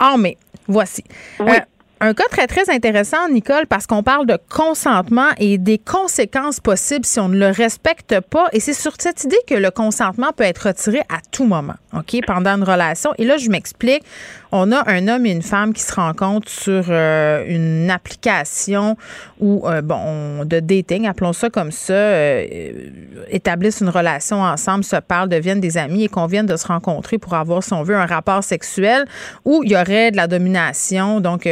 en 0.01 0.17
mai. 0.19 0.37
Voici. 0.67 1.05
Oui. 1.41 1.53
Euh, 1.53 1.61
un 2.03 2.15
cas 2.15 2.25
très, 2.31 2.47
très 2.47 2.71
intéressant, 2.71 3.29
Nicole, 3.29 3.67
parce 3.67 3.87
qu'on 3.87 4.03
parle 4.03 4.25
de 4.25 4.39
consentement 4.49 5.29
et 5.39 5.59
des 5.59 5.77
conséquences 5.77 6.59
possibles 6.59 7.05
si 7.05 7.21
on 7.21 7.29
ne 7.29 7.39
le 7.39 7.49
respecte 7.49 8.21
pas. 8.21 8.47
Et 8.55 8.61
c'est 8.61 8.73
sur 8.73 8.93
cette 8.99 9.25
idée 9.25 9.37
que 9.47 9.55
le 9.55 9.71
consentement 9.71 10.33
peut 10.35 10.45
être 10.45 10.69
retiré 10.69 11.01
à 11.11 11.19
tout 11.31 11.45
moment, 11.45 11.75
OK, 11.93 12.17
pendant 12.27 12.57
une 12.57 12.65
relation. 12.65 13.11
Et 13.19 13.25
là, 13.27 13.37
je 13.37 13.51
m'explique. 13.51 14.03
On 14.53 14.73
a 14.73 14.83
un 14.91 15.07
homme 15.07 15.27
et 15.27 15.31
une 15.31 15.43
femme 15.43 15.73
qui 15.73 15.83
se 15.83 15.95
rencontrent 15.95 16.51
sur 16.51 16.87
euh, 16.89 17.45
une 17.47 17.89
application 17.91 18.97
ou 19.39 19.67
euh, 19.67 19.81
bon 19.81 20.45
de 20.45 20.59
dating, 20.59 21.07
appelons 21.07 21.33
ça 21.33 21.51
comme 21.51 21.71
ça, 21.71 21.93
euh, 21.93 22.89
établissent 23.29 23.81
une 23.81 23.89
relation 23.89 24.43
ensemble, 24.43 24.83
se 24.83 24.97
parlent, 24.97 25.29
deviennent 25.29 25.61
des 25.61 25.79
amis 25.79 26.05
et 26.05 26.09
conviennent 26.09 26.47
de 26.47 26.57
se 26.57 26.67
rencontrer 26.67 27.19
pour 27.19 27.35
avoir, 27.35 27.63
si 27.63 27.73
on 27.73 27.85
veut, 27.85 27.97
un 27.97 28.07
rapport 28.07 28.43
sexuel 28.43 29.05
où 29.45 29.63
il 29.65 29.71
y 29.71 29.77
aurait 29.77 30.11
de 30.11 30.17
la 30.17 30.27
domination, 30.27 31.21
donc 31.21 31.43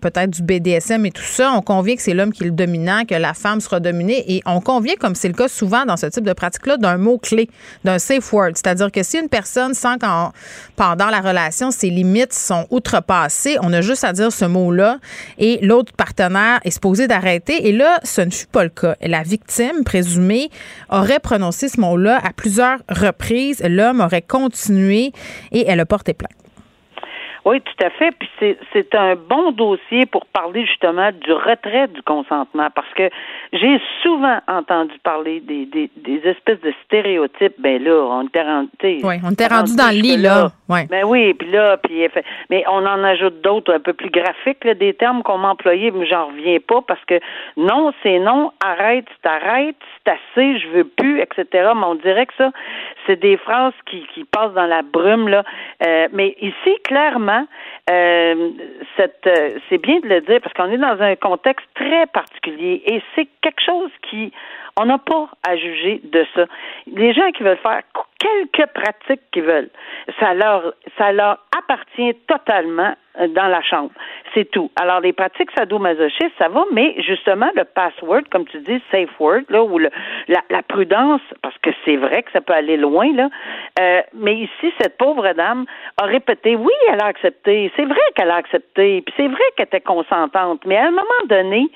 peut-être 0.00 0.30
du 0.30 0.42
BDSM 0.42 1.04
et 1.04 1.10
tout 1.10 1.22
ça. 1.22 1.52
On 1.52 1.60
convient 1.60 1.96
que 1.96 2.02
c'est 2.02 2.14
l'homme 2.14 2.32
qui 2.32 2.44
est 2.44 2.46
le 2.46 2.52
dominant, 2.52 3.04
que 3.04 3.14
la 3.14 3.34
femme 3.34 3.60
sera 3.60 3.78
dominée 3.80 4.24
et 4.26 4.42
on 4.46 4.60
convient, 4.60 4.94
comme 4.98 5.14
c'est 5.14 5.28
le 5.28 5.34
cas 5.34 5.48
souvent 5.48 5.84
dans 5.84 5.96
ce 5.96 6.06
type 6.06 6.24
de 6.24 6.32
pratique-là, 6.32 6.76
d'un 6.76 6.96
mot-clé, 6.96 7.50
d'un 7.84 7.98
safe 7.98 8.32
word. 8.32 8.52
C'est-à-dire 8.54 8.90
que 8.90 9.02
si 9.02 9.18
une 9.18 9.28
personne 9.28 9.74
sent 9.74 9.98
qu'en 10.00 10.32
pendant 10.76 11.08
la 11.08 11.20
relation, 11.20 11.70
ses 11.70 11.90
limites 11.90 12.37
sont 12.38 12.66
outrepassées. 12.70 13.56
On 13.62 13.72
a 13.72 13.80
juste 13.80 14.04
à 14.04 14.12
dire 14.12 14.32
ce 14.32 14.44
mot-là 14.44 14.98
et 15.38 15.58
l'autre 15.62 15.92
partenaire 15.92 16.60
est 16.64 16.70
supposé 16.70 17.06
d'arrêter. 17.06 17.68
Et 17.68 17.72
là, 17.72 18.00
ce 18.04 18.20
ne 18.20 18.30
fut 18.30 18.46
pas 18.46 18.64
le 18.64 18.70
cas. 18.70 18.96
La 19.02 19.22
victime 19.22 19.84
présumée 19.84 20.50
aurait 20.90 21.20
prononcé 21.20 21.68
ce 21.68 21.80
mot-là 21.80 22.20
à 22.22 22.32
plusieurs 22.32 22.78
reprises. 22.88 23.62
L'homme 23.64 24.00
aurait 24.00 24.22
continué 24.22 25.12
et 25.52 25.66
elle 25.66 25.80
a 25.80 25.86
porté 25.86 26.14
plainte. 26.14 26.32
Oui, 27.48 27.62
tout 27.62 27.82
à 27.82 27.88
fait. 27.88 28.10
Puis 28.12 28.28
c'est 28.74 28.94
un 28.94 29.14
bon 29.16 29.52
dossier 29.52 30.04
pour 30.04 30.26
parler 30.26 30.66
justement 30.66 31.10
du 31.12 31.32
retrait 31.32 31.88
du 31.88 32.02
consentement 32.02 32.68
parce 32.74 32.92
que 32.94 33.08
j'ai 33.54 33.80
souvent 34.02 34.38
entendu 34.46 34.92
parler 35.02 35.40
des, 35.40 35.64
des, 35.64 35.90
des, 35.96 36.28
espèces 36.28 36.60
de 36.60 36.74
stéréotypes. 36.84 37.54
Ben 37.58 37.82
là, 37.82 38.04
on 38.04 38.26
était 38.26 38.42
rendu. 38.42 38.68
Oui, 38.82 39.14
on 39.24 39.30
était 39.30 39.46
rendu 39.46 39.74
dans 39.76 39.88
le 39.88 39.98
lit, 40.02 40.18
là. 40.18 40.50
Ouais. 40.68 40.86
Ben 40.90 41.04
oui, 41.06 41.32
puis 41.32 41.50
là, 41.50 41.78
puis 41.78 42.06
mais 42.50 42.64
on 42.68 42.84
en 42.84 43.02
ajoute 43.02 43.40
d'autres 43.40 43.72
un 43.72 43.80
peu 43.80 43.94
plus 43.94 44.10
graphiques, 44.10 44.64
là, 44.64 44.74
des 44.74 44.92
termes 44.92 45.22
qu'on 45.22 45.38
m'a 45.38 45.52
employés, 45.52 45.90
mais 45.90 46.06
j'en 46.06 46.26
reviens 46.26 46.58
pas 46.60 46.82
parce 46.86 47.02
que 47.06 47.18
non, 47.56 47.94
c'est 48.02 48.18
non, 48.18 48.52
arrête, 48.62 49.06
c'est 49.22 49.30
arrête, 49.30 49.76
c'est 50.04 50.12
assez, 50.12 50.58
je 50.58 50.68
veux 50.68 50.84
plus, 50.84 51.22
etc. 51.22 51.46
Mais 51.74 51.86
on 51.86 51.94
dirait 51.94 52.26
que 52.26 52.34
ça, 52.36 52.50
c'est 53.06 53.18
des 53.18 53.38
phrases 53.38 53.72
qui, 53.86 54.06
qui 54.12 54.24
passent 54.24 54.52
dans 54.52 54.66
la 54.66 54.82
brume, 54.82 55.28
là. 55.28 55.44
Euh, 55.86 56.08
mais 56.12 56.36
ici, 56.42 56.76
clairement, 56.84 57.37
euh, 57.90 58.50
euh, 59.00 59.58
c'est 59.68 59.78
bien 59.78 60.00
de 60.00 60.08
le 60.08 60.20
dire 60.20 60.40
parce 60.40 60.54
qu'on 60.54 60.70
est 60.70 60.78
dans 60.78 61.00
un 61.00 61.16
contexte 61.16 61.66
très 61.74 62.06
particulier 62.06 62.82
et 62.86 63.02
c'est 63.14 63.28
quelque 63.40 63.62
chose 63.64 63.90
qui, 64.08 64.32
on 64.78 64.86
n'a 64.86 64.98
pas 64.98 65.28
à 65.46 65.56
juger 65.56 66.00
de 66.04 66.26
ça. 66.34 66.46
Les 66.86 67.12
gens 67.12 67.30
qui 67.32 67.42
veulent 67.42 67.58
faire 67.58 67.82
quelques 68.18 68.68
pratiques 68.72 69.22
qu'ils 69.32 69.44
veulent. 69.44 69.70
Ça 70.20 70.34
leur, 70.34 70.74
ça 70.96 71.12
leur 71.12 71.38
appartient 71.56 72.14
totalement 72.26 72.94
euh, 73.20 73.28
dans 73.28 73.46
la 73.46 73.62
chambre. 73.62 73.90
C'est 74.34 74.50
tout. 74.50 74.70
Alors, 74.80 75.00
les 75.00 75.12
pratiques 75.12 75.50
sadomasochistes, 75.56 76.34
ça 76.38 76.48
va, 76.48 76.64
mais 76.72 76.94
justement, 77.02 77.50
le 77.54 77.64
password, 77.64 78.22
comme 78.30 78.46
tu 78.46 78.58
dis, 78.60 78.82
safe 78.90 79.10
word, 79.18 79.42
là, 79.48 79.62
ou 79.62 79.78
le, 79.78 79.90
la, 80.28 80.40
la 80.50 80.62
prudence, 80.62 81.20
parce 81.42 81.56
que 81.58 81.70
c'est 81.84 81.96
vrai 81.96 82.22
que 82.22 82.32
ça 82.32 82.40
peut 82.40 82.52
aller 82.52 82.76
loin, 82.76 83.12
là. 83.14 83.28
Euh, 83.80 84.02
mais 84.14 84.34
ici, 84.34 84.72
cette 84.80 84.98
pauvre 84.98 85.32
dame 85.32 85.64
a 86.00 86.06
répété, 86.06 86.56
oui, 86.56 86.72
elle 86.90 87.00
a 87.00 87.06
accepté. 87.06 87.72
C'est 87.76 87.86
vrai 87.86 88.00
qu'elle 88.14 88.30
a 88.30 88.36
accepté. 88.36 89.02
Puis 89.02 89.14
c'est 89.16 89.28
vrai 89.28 89.44
qu'elle 89.56 89.66
était 89.66 89.80
consentante. 89.80 90.62
Mais 90.66 90.76
à 90.76 90.88
un 90.88 90.90
moment 90.90 91.24
donné, 91.26 91.68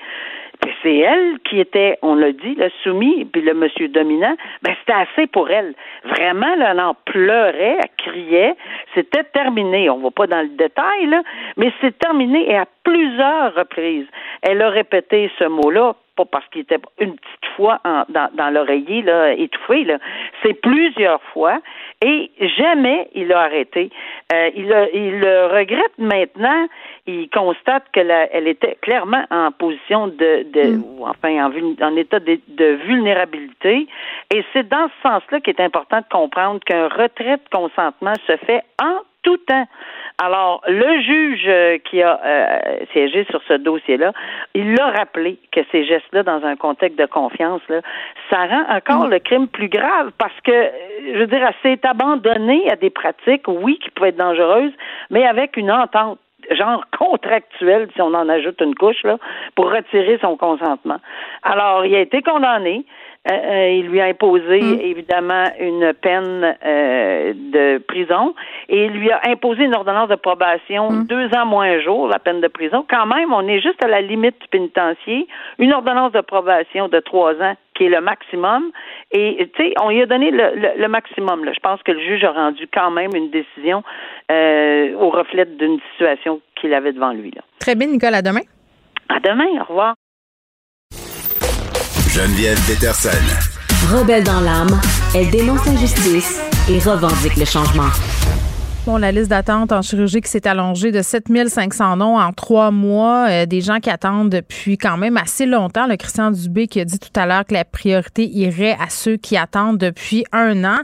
c'est 0.81 0.97
elle 0.97 1.39
qui 1.43 1.59
était, 1.59 1.97
on 2.01 2.15
l'a 2.15 2.31
dit, 2.31 2.55
le 2.55 2.69
soumis, 2.83 3.25
puis 3.25 3.41
le 3.41 3.53
monsieur 3.53 3.87
dominant, 3.87 4.35
ben 4.61 4.73
c'était 4.79 4.99
assez 4.99 5.27
pour 5.27 5.49
elle. 5.49 5.73
Vraiment, 6.03 6.55
là, 6.55 6.71
elle 6.71 6.79
en 6.79 6.95
pleurait, 7.05 7.77
elle 7.81 7.89
criait. 7.97 8.55
C'était 8.93 9.23
terminé. 9.23 9.89
On 9.89 9.99
va 9.99 10.11
pas 10.11 10.27
dans 10.27 10.41
le 10.41 10.49
détail, 10.49 11.07
là, 11.07 11.21
mais 11.57 11.71
c'est 11.81 11.97
terminé 11.97 12.49
et 12.49 12.55
plusieurs 12.83 13.53
reprises, 13.55 14.07
elle 14.41 14.61
a 14.61 14.69
répété 14.69 15.31
ce 15.39 15.45
mot-là 15.45 15.95
pas 16.15 16.25
parce 16.25 16.45
qu'il 16.49 16.61
était 16.61 16.79
une 16.99 17.15
petite 17.15 17.45
fois 17.55 17.79
dans, 17.83 18.29
dans 18.33 18.49
l'oreiller 18.49 19.01
là, 19.01 19.33
étouffé, 19.33 19.83
là. 19.83 19.97
c'est 20.41 20.53
plusieurs 20.53 21.21
fois 21.33 21.59
et 22.01 22.29
jamais 22.57 23.09
il 23.15 23.31
a 23.33 23.41
arrêté. 23.41 23.89
Euh, 24.31 24.49
il, 24.55 24.89
il 24.93 25.19
le 25.19 25.47
regrette 25.47 25.97
maintenant. 25.97 26.67
Il 27.07 27.29
constate 27.29 27.85
qu'elle 27.91 28.11
elle 28.31 28.47
était 28.47 28.77
clairement 28.81 29.23
en 29.31 29.51
position 29.51 30.07
de, 30.07 30.43
de 30.51 30.77
mm. 30.77 30.83
enfin 31.01 31.45
en, 31.45 31.51
en 31.85 31.95
état 31.95 32.19
de, 32.19 32.39
de 32.47 32.65
vulnérabilité. 32.85 33.87
Et 34.33 34.43
c'est 34.53 34.67
dans 34.67 34.87
ce 34.87 35.09
sens-là 35.09 35.39
qu'il 35.39 35.55
est 35.57 35.61
important 35.61 35.99
de 35.99 36.05
comprendre 36.11 36.59
qu'un 36.65 36.87
retrait 36.87 37.37
de 37.37 37.49
consentement 37.51 38.13
se 38.27 38.37
fait 38.37 38.63
en 38.81 38.99
tout 39.23 39.37
temps. 39.37 39.65
Alors, 40.21 40.61
le 40.67 41.01
juge 41.01 41.45
euh, 41.47 41.77
qui 41.79 42.01
a 42.01 42.19
euh, 42.23 42.85
siégé 42.91 43.25
sur 43.31 43.41
ce 43.47 43.53
dossier-là, 43.53 44.13
il 44.53 44.75
l'a 44.75 44.91
rappelé 44.91 45.39
que 45.51 45.61
ces 45.71 45.85
gestes-là, 45.85 46.23
dans 46.23 46.45
un 46.45 46.55
contexte 46.55 46.99
de 46.99 47.05
confiance, 47.07 47.61
là, 47.67 47.81
ça 48.29 48.45
rend 48.45 48.63
encore 48.69 49.07
mm. 49.07 49.11
le 49.11 49.19
crime 49.19 49.47
plus 49.47 49.69
grave 49.69 50.11
parce 50.17 50.39
que, 50.43 50.69
je 51.13 51.17
veux 51.17 51.27
dire, 51.27 51.41
elle 51.43 51.55
s'est 51.63 51.87
abandonnée 51.87 52.69
à 52.71 52.75
des 52.75 52.91
pratiques, 52.91 53.47
oui, 53.47 53.79
qui 53.83 53.89
pouvaient 53.89 54.09
être 54.09 54.17
dangereuses, 54.17 54.73
mais 55.09 55.25
avec 55.25 55.57
une 55.57 55.71
entente 55.71 56.19
genre 56.51 56.83
contractuelle, 56.97 57.87
si 57.93 58.01
on 58.01 58.13
en 58.13 58.29
ajoute 58.29 58.59
une 58.61 58.75
couche, 58.75 59.03
là, 59.03 59.17
pour 59.55 59.71
retirer 59.71 60.17
son 60.21 60.37
consentement. 60.37 60.97
Alors, 61.43 61.85
il 61.85 61.95
a 61.95 61.99
été 61.99 62.21
condamné. 62.21 62.85
Euh, 63.31 63.33
euh, 63.33 63.69
il 63.69 63.87
lui 63.87 64.01
a 64.01 64.05
imposé 64.05 64.59
mm. 64.59 64.79
évidemment 64.81 65.45
une 65.57 65.93
peine 65.93 66.57
euh, 66.65 67.33
de 67.33 67.77
prison 67.77 68.35
et 68.67 68.83
il 68.83 68.91
lui 68.91 69.11
a 69.11 69.21
imposé 69.29 69.63
une 69.63 69.73
ordonnance 69.73 70.09
de 70.09 70.15
probation 70.15 70.91
mm. 70.91 71.07
deux 71.07 71.33
ans 71.33 71.45
moins 71.45 71.67
un 71.67 71.79
jour, 71.79 72.09
la 72.09 72.19
peine 72.19 72.41
de 72.41 72.49
prison. 72.49 72.85
Quand 72.89 73.05
même, 73.05 73.31
on 73.31 73.47
est 73.47 73.61
juste 73.61 73.81
à 73.81 73.87
la 73.87 74.01
limite 74.01 74.41
du 74.41 74.47
pénitencier. 74.49 75.25
Une 75.57 75.71
ordonnance 75.71 76.11
de 76.11 76.19
probation 76.19 76.89
de 76.89 76.99
trois 76.99 77.33
ans 77.35 77.55
qui 77.75 77.85
est 77.85 77.89
le 77.89 78.01
maximum. 78.01 78.71
Et 79.11 79.49
tu 79.55 79.63
sais, 79.63 79.73
on 79.81 79.89
lui 79.89 80.01
a 80.01 80.05
donné 80.05 80.31
le, 80.31 80.87
maximum. 80.87 81.45
Là. 81.45 81.51
Je 81.53 81.59
pense 81.59 81.81
que 81.83 81.91
le 81.91 81.99
juge 81.99 82.23
a 82.23 82.31
rendu 82.31 82.67
quand 82.73 82.91
même 82.91 83.11
une 83.15 83.29
décision 83.31 83.83
au 84.29 85.09
reflet 85.09 85.45
d'une 85.45 85.79
situation 85.91 86.41
qu'il 86.59 86.73
avait 86.73 86.93
devant 86.93 87.13
lui. 87.13 87.31
Là. 87.31 87.41
Très 87.59 87.75
bien, 87.75 87.87
Nicole. 87.87 88.15
À 88.15 88.21
demain. 88.21 88.41
À 89.09 89.19
demain. 89.19 89.61
Au 89.61 89.65
revoir. 89.65 89.95
Geneviève 92.13 92.59
Peterson. 92.67 93.09
Rebelle 93.91 94.23
dans 94.23 94.39
l'âme, 94.39 94.79
elle 95.15 95.29
dénonce 95.31 95.65
l'injustice 95.65 96.39
et 96.69 96.77
revendique 96.77 97.35
le 97.37 97.45
changement. 97.45 97.89
Bon, 98.85 98.97
la 98.97 99.13
liste 99.13 99.29
d'attente 99.29 99.71
en 99.71 99.81
chirurgie 99.81 100.19
qui 100.19 100.29
s'est 100.29 100.45
allongée 100.45 100.91
de 100.91 101.01
7500 101.01 101.95
noms 101.95 102.17
en 102.17 102.33
trois 102.33 102.69
mois, 102.69 103.27
euh, 103.29 103.45
des 103.45 103.61
gens 103.61 103.79
qui 103.79 103.89
attendent 103.89 104.29
depuis 104.29 104.77
quand 104.77 104.97
même 104.97 105.15
assez 105.15 105.45
longtemps. 105.45 105.87
Le 105.87 105.95
Christian 105.95 106.31
Dubé 106.31 106.67
qui 106.67 106.81
a 106.81 106.85
dit 106.85 106.99
tout 106.99 107.17
à 107.17 107.25
l'heure 107.25 107.45
que 107.45 107.53
la 107.53 107.63
priorité 107.63 108.27
irait 108.27 108.75
à 108.77 108.89
ceux 108.89 109.15
qui 109.15 109.37
attendent 109.37 109.77
depuis 109.77 110.25
un 110.33 110.65
an. 110.65 110.79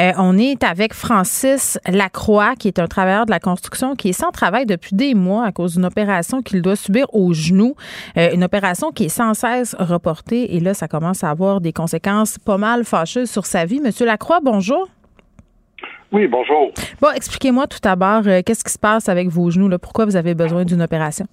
Euh, 0.00 0.12
on 0.16 0.38
est 0.38 0.64
avec 0.64 0.94
Francis 0.94 1.78
Lacroix, 1.86 2.54
qui 2.58 2.68
est 2.68 2.78
un 2.78 2.86
travailleur 2.86 3.26
de 3.26 3.32
la 3.32 3.40
construction, 3.40 3.96
qui 3.96 4.08
est 4.08 4.14
sans 4.14 4.30
travail 4.30 4.64
depuis 4.64 4.96
des 4.96 5.12
mois 5.12 5.44
à 5.44 5.52
cause 5.52 5.74
d'une 5.74 5.84
opération 5.84 6.40
qu'il 6.40 6.62
doit 6.62 6.74
subir 6.74 7.04
au 7.12 7.34
genou. 7.34 7.74
Euh, 8.16 8.30
une 8.32 8.44
opération 8.44 8.92
qui 8.92 9.04
est 9.04 9.08
sans 9.10 9.34
cesse 9.34 9.76
reportée. 9.78 10.56
Et 10.56 10.60
là, 10.60 10.72
ça 10.72 10.88
commence 10.88 11.22
à 11.22 11.28
avoir 11.28 11.60
des 11.60 11.74
conséquences 11.74 12.38
pas 12.38 12.56
mal 12.56 12.86
fâcheuses 12.86 13.30
sur 13.30 13.44
sa 13.44 13.66
vie. 13.66 13.80
Monsieur 13.80 14.06
Lacroix, 14.06 14.40
bonjour. 14.42 14.88
Oui, 16.12 16.26
bonjour. 16.26 16.72
Bon, 17.00 17.10
expliquez-moi 17.14 17.66
tout 17.66 17.80
d'abord, 17.82 18.22
euh, 18.26 18.40
qu'est-ce 18.44 18.64
qui 18.64 18.72
se 18.72 18.78
passe 18.78 19.08
avec 19.08 19.28
vos 19.28 19.50
genoux? 19.50 19.68
Là? 19.68 19.78
Pourquoi 19.78 20.04
vous 20.04 20.16
avez 20.16 20.34
besoin 20.34 20.64
d'une 20.64 20.82
opération? 20.82 21.26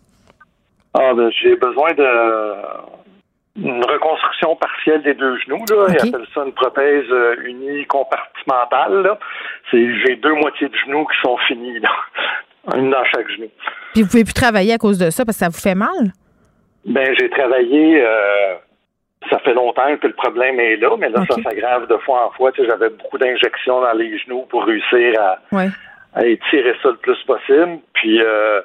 Ah, 0.93 1.13
ben, 1.13 1.29
j'ai 1.41 1.55
besoin 1.55 1.93
de 1.93 2.93
une 3.55 3.85
reconstruction 3.85 4.55
partielle 4.55 5.03
des 5.03 5.13
deux 5.13 5.37
genoux. 5.41 5.63
Là. 5.69 5.85
Ils 5.89 6.09
appellent 6.09 6.27
ça 6.33 6.43
une 6.43 6.53
prothèse 6.53 7.05
euh, 7.11 7.35
unie 7.45 7.85
compartimentale. 7.85 9.17
j'ai 9.71 10.15
deux 10.15 10.33
moitiés 10.33 10.69
de 10.69 10.75
genoux 10.85 11.05
qui 11.05 11.21
sont 11.21 11.37
finis, 11.47 11.79
là. 11.79 11.89
une 12.75 12.89
dans 12.89 13.03
chaque 13.05 13.29
genou. 13.29 13.49
Puis 13.93 14.01
vous 14.01 14.09
pouvez 14.09 14.23
plus 14.23 14.33
travailler 14.33 14.73
à 14.73 14.77
cause 14.77 14.97
de 14.97 15.09
ça 15.09 15.25
parce 15.25 15.37
que 15.37 15.45
ça 15.45 15.49
vous 15.49 15.59
fait 15.59 15.75
mal? 15.75 16.13
Ben, 16.85 17.13
j'ai 17.19 17.29
travaillé 17.29 18.01
euh, 18.01 18.55
ça 19.29 19.39
fait 19.39 19.53
longtemps 19.53 19.95
que 19.97 20.07
le 20.07 20.13
problème 20.13 20.59
est 20.59 20.77
là, 20.77 20.95
mais 20.97 21.09
là, 21.09 21.23
ça 21.29 21.41
s'aggrave 21.41 21.87
de 21.87 21.97
fois 21.97 22.27
en 22.27 22.31
fois. 22.31 22.51
Tu 22.51 22.61
sais, 22.61 22.69
j'avais 22.69 22.89
beaucoup 22.89 23.17
d'injections 23.17 23.81
dans 23.81 23.93
les 23.93 24.17
genoux 24.19 24.45
pour 24.49 24.65
réussir 24.65 25.19
à, 25.19 26.25
étirer 26.25 26.75
ça 26.81 26.89
le 26.89 26.97
plus 26.97 27.21
possible. 27.23 27.79
Puis 27.93 28.21
euh, 28.21 28.61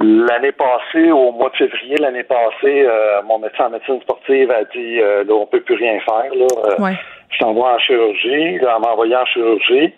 l'année 0.00 0.52
passée, 0.52 1.10
au 1.10 1.32
mois 1.32 1.50
de 1.50 1.56
février 1.56 1.96
l'année 1.98 2.24
passée, 2.24 2.86
euh, 2.86 3.22
mon 3.24 3.38
médecin 3.38 3.66
en 3.66 3.70
médecine 3.70 4.00
sportive 4.00 4.50
a 4.50 4.64
dit 4.64 5.00
euh, 5.00 5.24
là, 5.24 5.34
on 5.34 5.46
peut 5.46 5.60
plus 5.60 5.76
rien 5.76 5.98
faire. 6.00 6.34
Là, 6.34 6.46
euh, 6.80 6.92
Je 7.30 7.38
t'envoie 7.38 7.74
en 7.74 7.78
chirurgie. 7.78 8.58
Là, 8.58 8.74
elle 8.76 8.82
m'a 8.82 8.92
envoyé 8.92 9.16
en 9.16 9.26
chirurgie. 9.26 9.92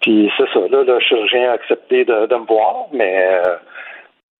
Puis 0.00 0.30
c'est 0.36 0.48
ça, 0.52 0.60
là, 0.70 0.82
le 0.82 1.00
chirurgien 1.00 1.50
a 1.50 1.52
accepté 1.52 2.04
de, 2.04 2.26
de 2.26 2.34
me 2.36 2.46
voir, 2.46 2.86
mais 2.92 3.40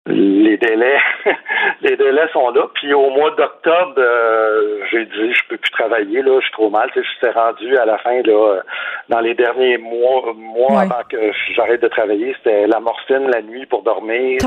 les 0.06 0.56
délais 0.56 0.98
les 1.82 1.96
délais 1.96 2.28
sont 2.32 2.50
là. 2.50 2.66
Puis 2.74 2.92
au 2.94 3.10
mois 3.10 3.30
d'octobre, 3.32 3.94
euh, 3.98 4.80
j'ai 4.90 5.04
dit 5.04 5.32
je 5.32 5.48
peux 5.48 5.56
plus 5.56 5.70
travailler, 5.70 6.22
là, 6.22 6.38
je 6.40 6.44
suis 6.44 6.52
trop 6.52 6.70
mal. 6.70 6.90
Tu 6.92 7.00
sais, 7.00 7.08
j'étais 7.14 7.32
rendu 7.32 7.76
à 7.76 7.84
la 7.84 7.98
fin 7.98 8.22
là, 8.22 8.60
dans 9.08 9.20
les 9.20 9.34
derniers 9.34 9.78
mois 9.78 10.32
mois 10.34 10.82
avant 10.82 11.02
que 11.08 11.32
j'arrête 11.54 11.82
de 11.82 11.88
travailler, 11.88 12.34
c'était 12.38 12.66
la 12.66 12.80
morphine 12.80 13.28
la 13.30 13.42
nuit 13.42 13.66
pour 13.66 13.82
dormir. 13.82 14.38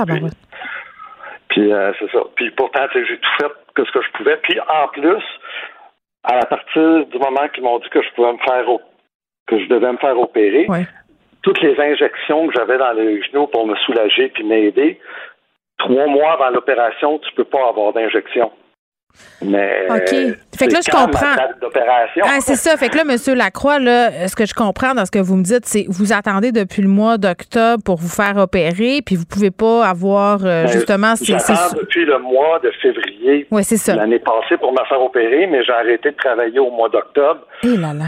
puis, 1.49 1.73
euh, 1.73 1.91
c'est 1.99 2.11
ça. 2.11 2.19
Puis 2.35 2.51
pourtant, 2.51 2.85
j'ai 2.93 3.17
tout 3.17 3.29
fait 3.41 3.51
que 3.75 3.85
ce 3.85 3.91
que 3.91 4.01
je 4.01 4.11
pouvais. 4.11 4.37
Puis 4.37 4.59
en 4.59 4.87
plus, 4.89 5.23
à 6.23 6.45
partir 6.45 7.05
du 7.07 7.17
moment 7.17 7.47
qu'ils 7.53 7.63
m'ont 7.63 7.79
dit 7.79 7.89
que 7.89 8.01
je 8.01 8.09
pouvais 8.15 8.33
me 8.33 8.37
faire 8.39 8.65
que 9.47 9.59
je 9.59 9.67
devais 9.67 9.91
me 9.91 9.97
faire 9.97 10.17
opérer, 10.19 10.67
toutes 11.41 11.61
les 11.61 11.79
injections 11.79 12.47
que 12.47 12.53
j'avais 12.55 12.77
dans 12.77 12.91
les 12.91 13.21
genoux 13.23 13.47
pour 13.47 13.65
me 13.65 13.75
soulager 13.77 14.29
puis 14.29 14.43
m'aider, 14.43 14.99
trois 15.79 16.07
mois 16.07 16.33
avant 16.33 16.49
l'opération, 16.49 17.19
tu 17.19 17.33
peux 17.35 17.45
pas 17.45 17.69
avoir 17.69 17.93
d'injection. 17.93 18.51
Mais 19.41 19.87
OK. 19.89 20.37
Fait 20.57 20.67
que 20.67 20.73
là, 20.73 20.79
je 20.85 20.91
comprends. 20.91 21.35
Ah, 22.23 22.37
c'est 22.41 22.55
ça. 22.55 22.77
Fait 22.77 22.89
que 22.89 22.97
là, 22.97 23.03
M. 23.03 23.35
Lacroix, 23.35 23.79
là, 23.79 24.27
ce 24.27 24.35
que 24.35 24.45
je 24.45 24.53
comprends 24.53 24.93
dans 24.93 25.05
ce 25.05 25.11
que 25.11 25.19
vous 25.19 25.35
me 25.35 25.43
dites, 25.43 25.65
c'est 25.65 25.85
vous 25.89 26.13
attendez 26.13 26.51
depuis 26.51 26.81
le 26.81 26.89
mois 26.89 27.17
d'octobre 27.17 27.81
pour 27.83 27.97
vous 27.97 28.09
faire 28.09 28.37
opérer, 28.37 29.01
puis 29.05 29.15
vous 29.15 29.25
pouvez 29.25 29.51
pas 29.51 29.85
avoir 29.87 30.45
euh, 30.45 30.63
ben, 30.63 30.67
justement. 30.67 31.13
J'attends 31.21 31.75
depuis 31.75 32.05
le 32.05 32.19
mois 32.19 32.59
de 32.59 32.71
février. 32.81 33.47
Oui, 33.49 33.63
c'est 33.63 33.77
ça. 33.77 33.95
L'année 33.95 34.19
passée 34.19 34.57
pour 34.57 34.71
me 34.71 34.85
faire 34.87 35.01
opérer, 35.01 35.47
mais 35.47 35.63
j'ai 35.63 35.73
arrêté 35.73 36.11
de 36.11 36.17
travailler 36.17 36.59
au 36.59 36.69
mois 36.69 36.89
d'octobre. 36.89 37.41
Et 37.63 37.69
eh 37.73 37.77
là 37.77 37.93
là. 37.93 38.05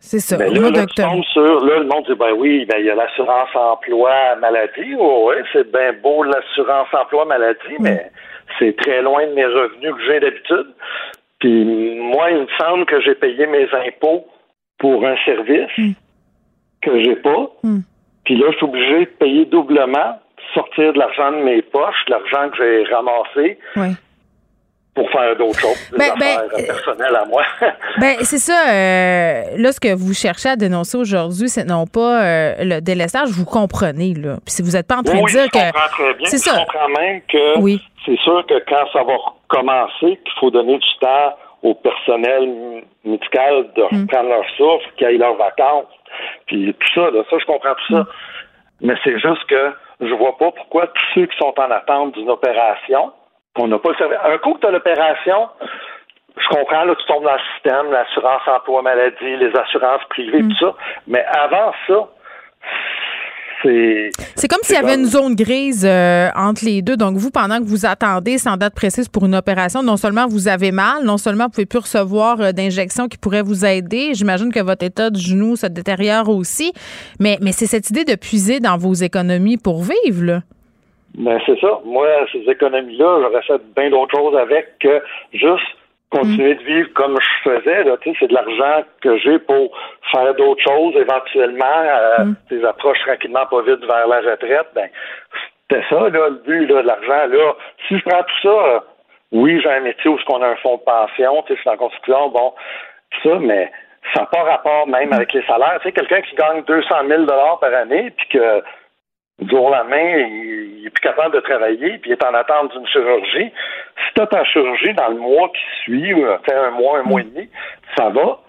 C'est 0.00 0.18
ça. 0.18 0.38
Mais 0.38 0.48
là, 0.48 0.70
là, 0.70 0.86
sur, 1.32 1.64
là, 1.64 1.78
le 1.78 1.84
monde 1.84 2.04
dit, 2.08 2.14
ben 2.14 2.32
oui, 2.36 2.64
ben, 2.64 2.78
il 2.78 2.86
y 2.86 2.90
a 2.90 2.94
l'assurance 2.94 3.50
emploi 3.54 4.34
maladie. 4.40 4.94
Oh, 4.98 5.28
oui, 5.28 5.42
c'est 5.52 5.70
bien 5.70 5.92
beau 6.02 6.22
l'assurance 6.22 6.88
emploi 6.92 7.26
maladie, 7.26 7.76
mais 7.80 8.10
c'est 8.58 8.74
très 8.78 9.02
loin 9.02 9.26
de 9.26 9.34
mes 9.34 9.44
revenus 9.44 9.94
que 9.94 10.06
j'ai 10.06 10.20
d'habitude. 10.20 10.68
Puis 11.38 11.94
moi, 11.96 12.30
il 12.30 12.38
me 12.38 12.46
semble 12.58 12.86
que 12.86 13.00
j'ai 13.02 13.14
payé 13.14 13.46
mes 13.46 13.68
impôts 13.86 14.26
pour 14.78 15.04
un 15.06 15.16
service 15.24 15.70
mm. 15.76 15.92
que 16.80 17.02
j'ai 17.02 17.16
pas. 17.16 17.50
Mm. 17.62 17.80
Puis 18.24 18.36
là, 18.36 18.46
je 18.52 18.56
suis 18.56 18.64
obligé 18.64 19.00
de 19.00 19.10
payer 19.18 19.44
doublement, 19.44 20.18
sortir 20.54 20.94
de 20.94 20.98
l'argent 20.98 21.30
de 21.32 21.42
mes 21.42 21.60
poches, 21.60 22.04
l'argent 22.08 22.48
que 22.50 22.56
j'ai 22.56 22.84
ramassé. 22.94 23.58
Oui 23.76 23.94
pour 24.94 25.08
faire 25.10 25.36
d'autres 25.36 25.58
choses, 25.60 25.90
des 25.92 25.98
ben, 25.98 26.14
ben 26.18 26.38
affaires 26.38 26.66
personnelles 26.66 27.16
à 27.16 27.24
moi. 27.24 27.42
ben, 28.00 28.16
c'est 28.22 28.38
ça. 28.38 28.68
Euh, 28.68 29.42
là, 29.56 29.72
ce 29.72 29.78
que 29.78 29.94
vous 29.94 30.14
cherchez 30.14 30.48
à 30.48 30.56
dénoncer 30.56 30.98
aujourd'hui, 30.98 31.48
c'est 31.48 31.64
non 31.64 31.86
pas 31.86 32.24
euh, 32.24 32.54
le 32.60 32.80
délestage, 32.80 33.28
vous 33.30 33.44
comprenez, 33.44 34.14
là. 34.14 34.36
Puis 34.44 34.54
si 34.54 34.62
vous 34.62 34.72
n'êtes 34.72 34.88
pas 34.88 34.96
en 34.96 35.02
train 35.02 35.20
de 35.20 35.26
dire 35.26 35.50
que. 35.50 36.24
C'est 36.24 36.38
ça. 36.38 36.52
Je 36.54 36.64
comprends 36.64 36.88
même 36.88 37.20
que 37.28 37.58
oui. 37.60 37.80
c'est 38.04 38.18
sûr 38.18 38.44
que 38.46 38.58
quand 38.68 38.84
ça 38.92 39.04
va 39.04 39.14
recommencer, 39.16 40.18
qu'il 40.24 40.34
faut 40.40 40.50
donner 40.50 40.78
du 40.78 40.98
temps 41.00 41.36
au 41.62 41.74
personnel 41.74 42.82
médical 43.04 43.66
de 43.76 43.82
hmm. 43.82 44.02
reprendre 44.02 44.28
leur 44.30 44.44
souffle, 44.56 44.86
qu'ils 44.96 45.06
aillent 45.06 45.18
leurs 45.18 45.36
vacances, 45.36 45.86
puis 46.46 46.74
tout 46.78 46.88
ça, 46.94 47.10
là, 47.10 47.22
ça, 47.30 47.36
je 47.38 47.44
comprends 47.44 47.74
tout 47.74 47.94
ça. 47.94 48.00
Hmm. 48.00 48.06
Mais 48.82 48.94
c'est 49.04 49.18
juste 49.20 49.44
que 49.46 49.72
je 50.00 50.14
vois 50.14 50.36
pas 50.38 50.50
pourquoi 50.50 50.86
tous 50.86 51.06
ceux 51.14 51.26
qui 51.26 51.36
sont 51.36 51.54
en 51.58 51.70
attente 51.70 52.14
d'une 52.14 52.30
opération, 52.30 53.12
qu'on 53.54 53.68
n'a 53.68 53.78
pas 53.78 53.90
le 53.90 54.32
Un 54.32 54.38
coup 54.38 54.54
que 54.54 54.60
tu 54.60 54.66
as 54.66 54.70
l'opération, 54.70 55.48
je 56.36 56.48
comprends, 56.48 56.84
là, 56.84 56.94
tu 56.94 57.06
tombes 57.06 57.24
dans 57.24 57.32
le 57.32 57.38
système, 57.54 57.90
l'assurance 57.90 58.42
emploi 58.46 58.82
maladie, 58.82 59.36
les 59.36 59.52
assurances 59.56 60.04
privées, 60.08 60.42
tout 60.42 60.56
ça. 60.58 60.74
Mais 61.06 61.24
avant 61.24 61.72
ça, 61.86 62.08
c'est 63.62 64.48
comme 64.48 64.60
s'il 64.62 64.74
y 64.74 64.78
avait 64.78 64.94
une 64.94 65.04
zone 65.04 65.34
grise 65.34 65.84
euh, 65.86 66.30
entre 66.34 66.64
les 66.64 66.80
deux. 66.80 66.96
Donc, 66.96 67.16
vous, 67.16 67.30
pendant 67.30 67.58
que 67.58 67.64
vous 67.64 67.84
attendez 67.84 68.38
sans 68.38 68.56
date 68.56 68.74
précise 68.74 69.08
pour 69.08 69.26
une 69.26 69.34
opération, 69.34 69.82
non 69.82 69.98
seulement 69.98 70.26
vous 70.26 70.48
avez 70.48 70.72
mal, 70.72 71.04
non 71.04 71.18
seulement 71.18 71.44
vous 71.44 71.50
pouvez 71.50 71.66
plus 71.66 71.80
recevoir 71.80 72.40
euh, 72.40 72.52
d'injections 72.52 73.08
qui 73.08 73.18
pourraient 73.18 73.42
vous 73.42 73.66
aider. 73.66 74.14
J'imagine 74.14 74.52
que 74.52 74.60
votre 74.60 74.84
état 74.84 75.10
de 75.10 75.18
genou 75.18 75.56
se 75.56 75.66
détériore 75.66 76.28
aussi. 76.30 76.72
Mais, 77.18 77.38
mais 77.42 77.52
c'est 77.52 77.66
cette 77.66 77.90
idée 77.90 78.04
de 78.04 78.14
puiser 78.14 78.60
dans 78.60 78.78
vos 78.78 78.94
économies 78.94 79.58
pour 79.58 79.82
vivre, 79.82 80.24
là. 80.24 80.40
Ben, 81.14 81.40
c'est 81.44 81.58
ça. 81.60 81.80
Moi, 81.84 82.06
ces 82.32 82.48
économies-là, 82.48 83.20
j'aurais 83.22 83.42
fait 83.42 83.60
bien 83.76 83.90
d'autres 83.90 84.16
choses 84.16 84.36
avec 84.36 84.78
que 84.78 85.02
juste 85.32 85.66
continuer 86.10 86.54
de 86.56 86.62
vivre 86.62 86.88
comme 86.94 87.16
je 87.20 87.50
faisais. 87.50 87.84
Là, 87.84 87.96
c'est 88.02 88.26
de 88.26 88.34
l'argent 88.34 88.84
que 89.00 89.16
j'ai 89.18 89.38
pour 89.38 89.70
faire 90.10 90.34
d'autres 90.34 90.62
choses 90.62 90.94
éventuellement. 90.96 91.64
Euh, 91.64 92.24
mm. 92.24 92.34
Des 92.50 92.64
approches 92.64 92.98
tranquillement 93.00 93.46
pas 93.46 93.62
vite 93.62 93.84
vers 93.84 94.08
la 94.08 94.20
retraite. 94.20 94.68
Ben, 94.74 94.88
c'était 95.70 95.84
ça, 95.88 96.00
là, 96.00 96.28
le 96.28 96.42
but 96.44 96.66
là, 96.66 96.82
de 96.82 96.86
l'argent. 96.86 97.26
Là. 97.28 97.54
Si 97.86 97.98
je 97.98 98.04
prends 98.04 98.22
tout 98.22 98.40
ça, 98.42 98.48
euh, 98.48 98.80
oui, 99.32 99.60
j'ai 99.62 99.70
un 99.70 99.80
métier 99.80 100.10
où 100.10 100.18
on 100.28 100.42
a 100.42 100.48
un 100.48 100.56
fonds 100.56 100.76
de 100.76 100.82
pension, 100.82 101.44
c'est 101.46 101.70
en 101.70 101.76
construction, 101.76 102.28
bon, 102.30 102.52
tout 103.10 103.28
ça, 103.28 103.38
mais 103.38 103.70
ça 104.14 104.22
n'a 104.22 104.26
pas 104.26 104.42
rapport 104.42 104.88
même 104.88 105.12
avec 105.12 105.32
les 105.32 105.44
salaires. 105.46 105.78
Tu 105.82 105.88
sais, 105.88 105.92
quelqu'un 105.92 106.22
qui 106.22 106.34
gagne 106.34 106.62
200 106.64 106.88
000 107.06 107.26
par 107.26 107.74
année, 107.74 108.10
puis 108.16 108.26
que 108.28 108.62
jour 109.48 109.64
au 109.64 109.70
lendemain, 109.70 109.96
il, 109.96 110.86
est 110.86 110.90
plus 110.90 111.02
capable 111.02 111.34
de 111.34 111.40
travailler, 111.40 111.98
puis 111.98 112.10
il 112.10 112.12
est 112.12 112.24
en 112.24 112.34
attente 112.34 112.72
d'une 112.72 112.86
chirurgie. 112.86 113.52
Si 114.06 114.14
tu 114.14 114.20
as 114.20 114.26
ta 114.26 114.44
chirurgie 114.44 114.94
dans 114.94 115.08
le 115.08 115.18
mois 115.18 115.48
qui 115.48 115.82
suit, 115.82 116.14
ou 116.14 116.24
fait 116.44 116.54
un 116.54 116.70
mois, 116.70 116.98
un 116.98 117.02
mois 117.02 117.20
et 117.20 117.24
demi, 117.24 117.48
ça 117.96 118.08
va. 118.10 118.40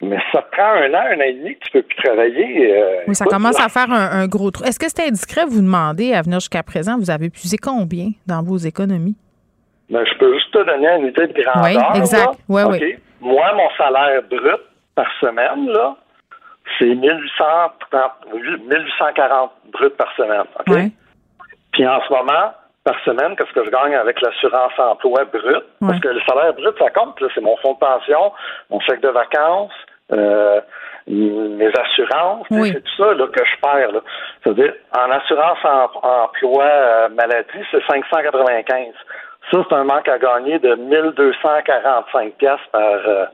Mais 0.00 0.18
ça 0.32 0.42
prend 0.42 0.64
un 0.64 0.92
an, 0.94 1.04
un 1.12 1.18
an 1.18 1.24
et 1.24 1.32
demi 1.34 1.54
que 1.54 1.64
tu 1.64 1.70
peux 1.70 1.82
plus 1.82 1.96
travailler. 2.02 2.76
Euh, 2.76 3.02
oui, 3.06 3.14
ça 3.14 3.24
commence 3.24 3.60
à 3.60 3.68
faire 3.68 3.90
un, 3.90 4.26
gros 4.26 4.50
trou. 4.50 4.64
Est-ce 4.64 4.78
que 4.78 4.88
c'est 4.88 5.06
indiscret 5.06 5.44
de 5.44 5.50
vous 5.50 5.60
demander, 5.60 6.12
à 6.12 6.22
venir 6.22 6.40
jusqu'à 6.40 6.64
présent, 6.64 6.98
vous 6.98 7.10
avez 7.10 7.30
puisé 7.30 7.56
combien 7.56 8.08
dans 8.26 8.42
vos 8.42 8.56
économies? 8.56 9.14
Ben, 9.90 10.04
je 10.04 10.18
peux 10.18 10.34
juste 10.34 10.50
te 10.52 10.64
donner 10.64 10.88
une 10.98 11.06
idée 11.06 11.28
de 11.28 11.40
grandeur. 11.40 11.92
Oui, 11.92 11.98
exact. 12.00 12.34
Oui, 12.48 12.62
oui. 12.68 12.96
Moi, 13.20 13.52
mon 13.54 13.70
salaire 13.76 14.22
brut 14.28 14.60
par 14.96 15.06
semaine, 15.20 15.68
là, 15.68 15.96
c'est 16.78 16.94
1840 16.94 19.50
bruts 19.72 19.90
par 19.90 20.14
semaine. 20.16 20.44
OK? 20.60 20.72
Puis 21.72 21.86
en 21.86 22.00
ce 22.02 22.12
moment, 22.12 22.52
par 22.84 22.98
semaine, 23.04 23.36
qu'est-ce 23.36 23.52
que 23.52 23.64
je 23.64 23.70
gagne 23.70 23.94
avec 23.94 24.20
l'assurance 24.20 24.72
emploi 24.78 25.24
brut? 25.24 25.64
Parce 25.80 26.00
que 26.00 26.08
le 26.08 26.20
salaire 26.28 26.52
brut, 26.54 26.76
ça 26.78 26.90
compte. 26.90 27.22
C'est 27.34 27.40
mon 27.40 27.56
fonds 27.58 27.74
de 27.74 27.78
pension, 27.78 28.32
mon 28.70 28.80
chèque 28.80 29.00
de 29.00 29.08
vacances, 29.08 29.72
euh, 30.12 30.60
mes 31.06 31.70
assurances. 31.78 32.46
C'est 32.50 32.82
tout 32.82 32.96
ça 32.96 33.14
là, 33.14 33.28
que 33.28 33.44
je 33.44 33.60
perds. 33.60 34.02
C'est-à-dire, 34.42 34.74
en 34.98 35.08
assurance 35.10 35.58
emploi 36.02 36.64
euh, 36.64 37.08
maladie, 37.10 37.64
c'est 37.70 37.84
595. 37.86 38.94
Ça, 39.50 39.58
c'est 39.68 39.74
un 39.74 39.84
manque 39.84 40.08
à 40.08 40.18
gagner 40.18 40.58
de 40.58 40.74
1245 40.74 42.34
pièces 42.34 42.60
par... 42.70 42.82
Euh, 42.82 43.26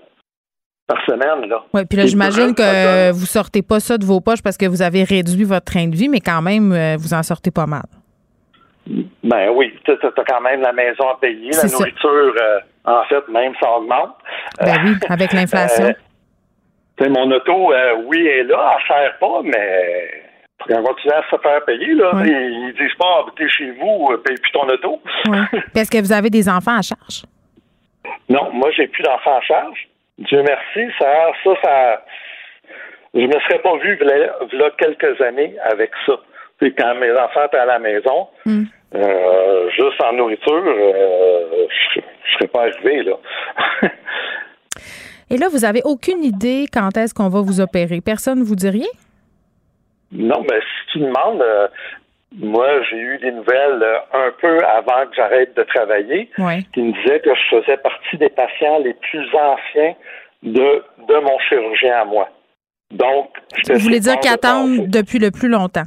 par 0.89 1.05
semaine. 1.05 1.49
Là. 1.49 1.63
Oui, 1.73 1.83
puis 1.85 1.99
là, 1.99 2.07
j'imagine 2.07 2.55
que 2.55 3.13
vous 3.13 3.27
sortez 3.27 3.63
pas 3.63 3.79
ça 3.79 3.97
de 3.99 4.05
vos 4.05 4.21
poches 4.21 4.43
parce 4.43 4.57
que 4.57 4.67
vous 4.67 4.83
avez 4.83 5.05
réduit 5.05 5.45
votre 5.45 5.67
train 5.67 5.87
de 5.87 5.95
vie, 5.95 6.09
mais 6.09 6.21
quand 6.21 6.43
même, 6.43 6.73
euh, 6.73 6.97
vous 6.99 7.15
en 7.15 7.23
sortez 7.23 7.53
pas 7.53 7.67
mal. 7.67 7.85
Ben 9.23 9.51
oui, 9.55 9.73
tu 9.85 9.93
as, 9.93 10.25
quand 10.27 10.41
même 10.41 10.63
la 10.63 10.73
maison 10.73 11.11
à 11.11 11.19
payer, 11.21 11.51
la 11.51 11.69
nourriture, 11.69 12.35
euh, 12.41 12.59
en 12.87 13.05
fait, 13.05 13.29
même 13.29 13.53
ça 13.61 13.71
augmente. 13.71 14.17
Ben 14.59 14.77
oui, 14.83 14.93
avec 15.11 15.33
l'inflation. 15.35 15.93
Euh, 17.01 17.09
mon 17.11 17.31
auto, 17.31 17.71
oui, 18.07 18.27
est 18.27 18.45
là, 18.45 18.79
elle 18.79 18.97
ne 18.97 19.01
sert 19.01 19.19
pas, 19.19 19.41
mais 19.45 20.11
quand 20.67 20.95
tu 21.03 21.11
à 21.11 21.23
se 21.31 21.37
faire 21.37 21.65
payer, 21.67 21.95
là, 21.95 22.13
ils, 22.25 22.75
disent 22.79 22.97
pas, 22.99 23.25
habitez 23.27 23.49
chez 23.51 23.71
vous, 23.73 24.09
paye 24.25 24.37
plus 24.37 24.53
ton 24.53 24.67
auto. 24.67 25.03
Oui. 25.29 25.39
Est-ce 25.75 25.91
que 25.97 25.99
vous 25.99 26.13
avez 26.13 26.31
des 26.31 26.49
enfants 26.49 26.79
à 26.79 26.83
charge? 26.83 27.25
Non, 28.31 28.51
moi, 28.55 28.71
j'ai 28.75 28.87
plus 28.89 29.03
d'enfants 29.03 29.37
à 29.37 29.43
charge. 29.43 29.87
Dieu 30.19 30.43
merci, 30.43 30.93
ça, 30.99 31.31
ça, 31.45 31.51
ça, 31.63 32.05
je 33.15 33.21
me 33.21 33.33
serais 33.33 33.61
pas 33.61 33.77
vu 33.79 33.97
là, 34.03 34.71
quelques 34.79 35.21
années 35.21 35.55
avec 35.71 35.91
ça. 36.07 36.15
Puis 36.59 36.75
quand 36.75 36.95
mes 36.97 37.13
enfants 37.13 37.47
étaient 37.47 37.59
à 37.59 37.67
la 37.67 37.79
maison, 37.79 38.29
hmm. 38.45 38.65
euh, 38.95 39.71
juste 39.71 40.03
en 40.03 40.13
nourriture, 40.13 40.65
euh, 40.67 41.67
je, 41.95 42.01
ne 42.01 42.05
serais 42.35 42.49
pas 42.49 42.63
arrivé 42.63 43.03
là. 43.05 43.17
Et 45.31 45.37
là, 45.37 45.49
vous 45.51 45.65
avez 45.65 45.83
aucune 45.85 46.25
idée 46.25 46.67
quand 46.73 46.97
est-ce 46.97 47.13
qu'on 47.13 47.29
va 47.29 47.43
vous 47.43 47.61
opérer? 47.61 48.01
Personne 48.01 48.39
ne 48.39 48.45
vous 48.45 48.55
dit 48.57 48.71
rien? 48.71 48.89
Non, 50.11 50.43
mais 50.51 50.59
si 50.61 50.93
tu 50.93 50.99
demandes, 51.01 51.43
euh, 51.43 51.69
moi, 52.37 52.83
j'ai 52.91 52.99
eu 52.99 53.19
des 53.19 53.33
nouvelles 53.33 53.85
un 54.13 54.31
peu 54.41 54.65
avant 54.65 55.07
que 55.07 55.17
j'arrête 55.17 55.57
de 55.57 55.63
travailler 55.63 56.31
qui 56.75 56.83
me 56.83 56.93
disaient 56.93 57.21
que 57.21 57.31
je 57.35 57.57
faisais 57.57 57.77
partie 57.79 58.17
des 58.19 58.29
patients 58.29 58.79
les 58.81 58.95
plus 58.95 59.27
anciens 59.35 59.95
de, 60.43 60.85
de 61.09 61.21
mon 61.21 61.39
chirurgien 61.49 62.01
à 62.01 62.05
moi. 62.05 62.29
Donc, 62.91 63.31
Vous 63.69 63.79
voulez 63.79 64.01
dire 64.01 64.19
qu'ils 64.21 64.33
attendent 64.33 64.89
depuis 64.89 65.19
le 65.19 65.31
plus 65.31 65.49
longtemps? 65.49 65.85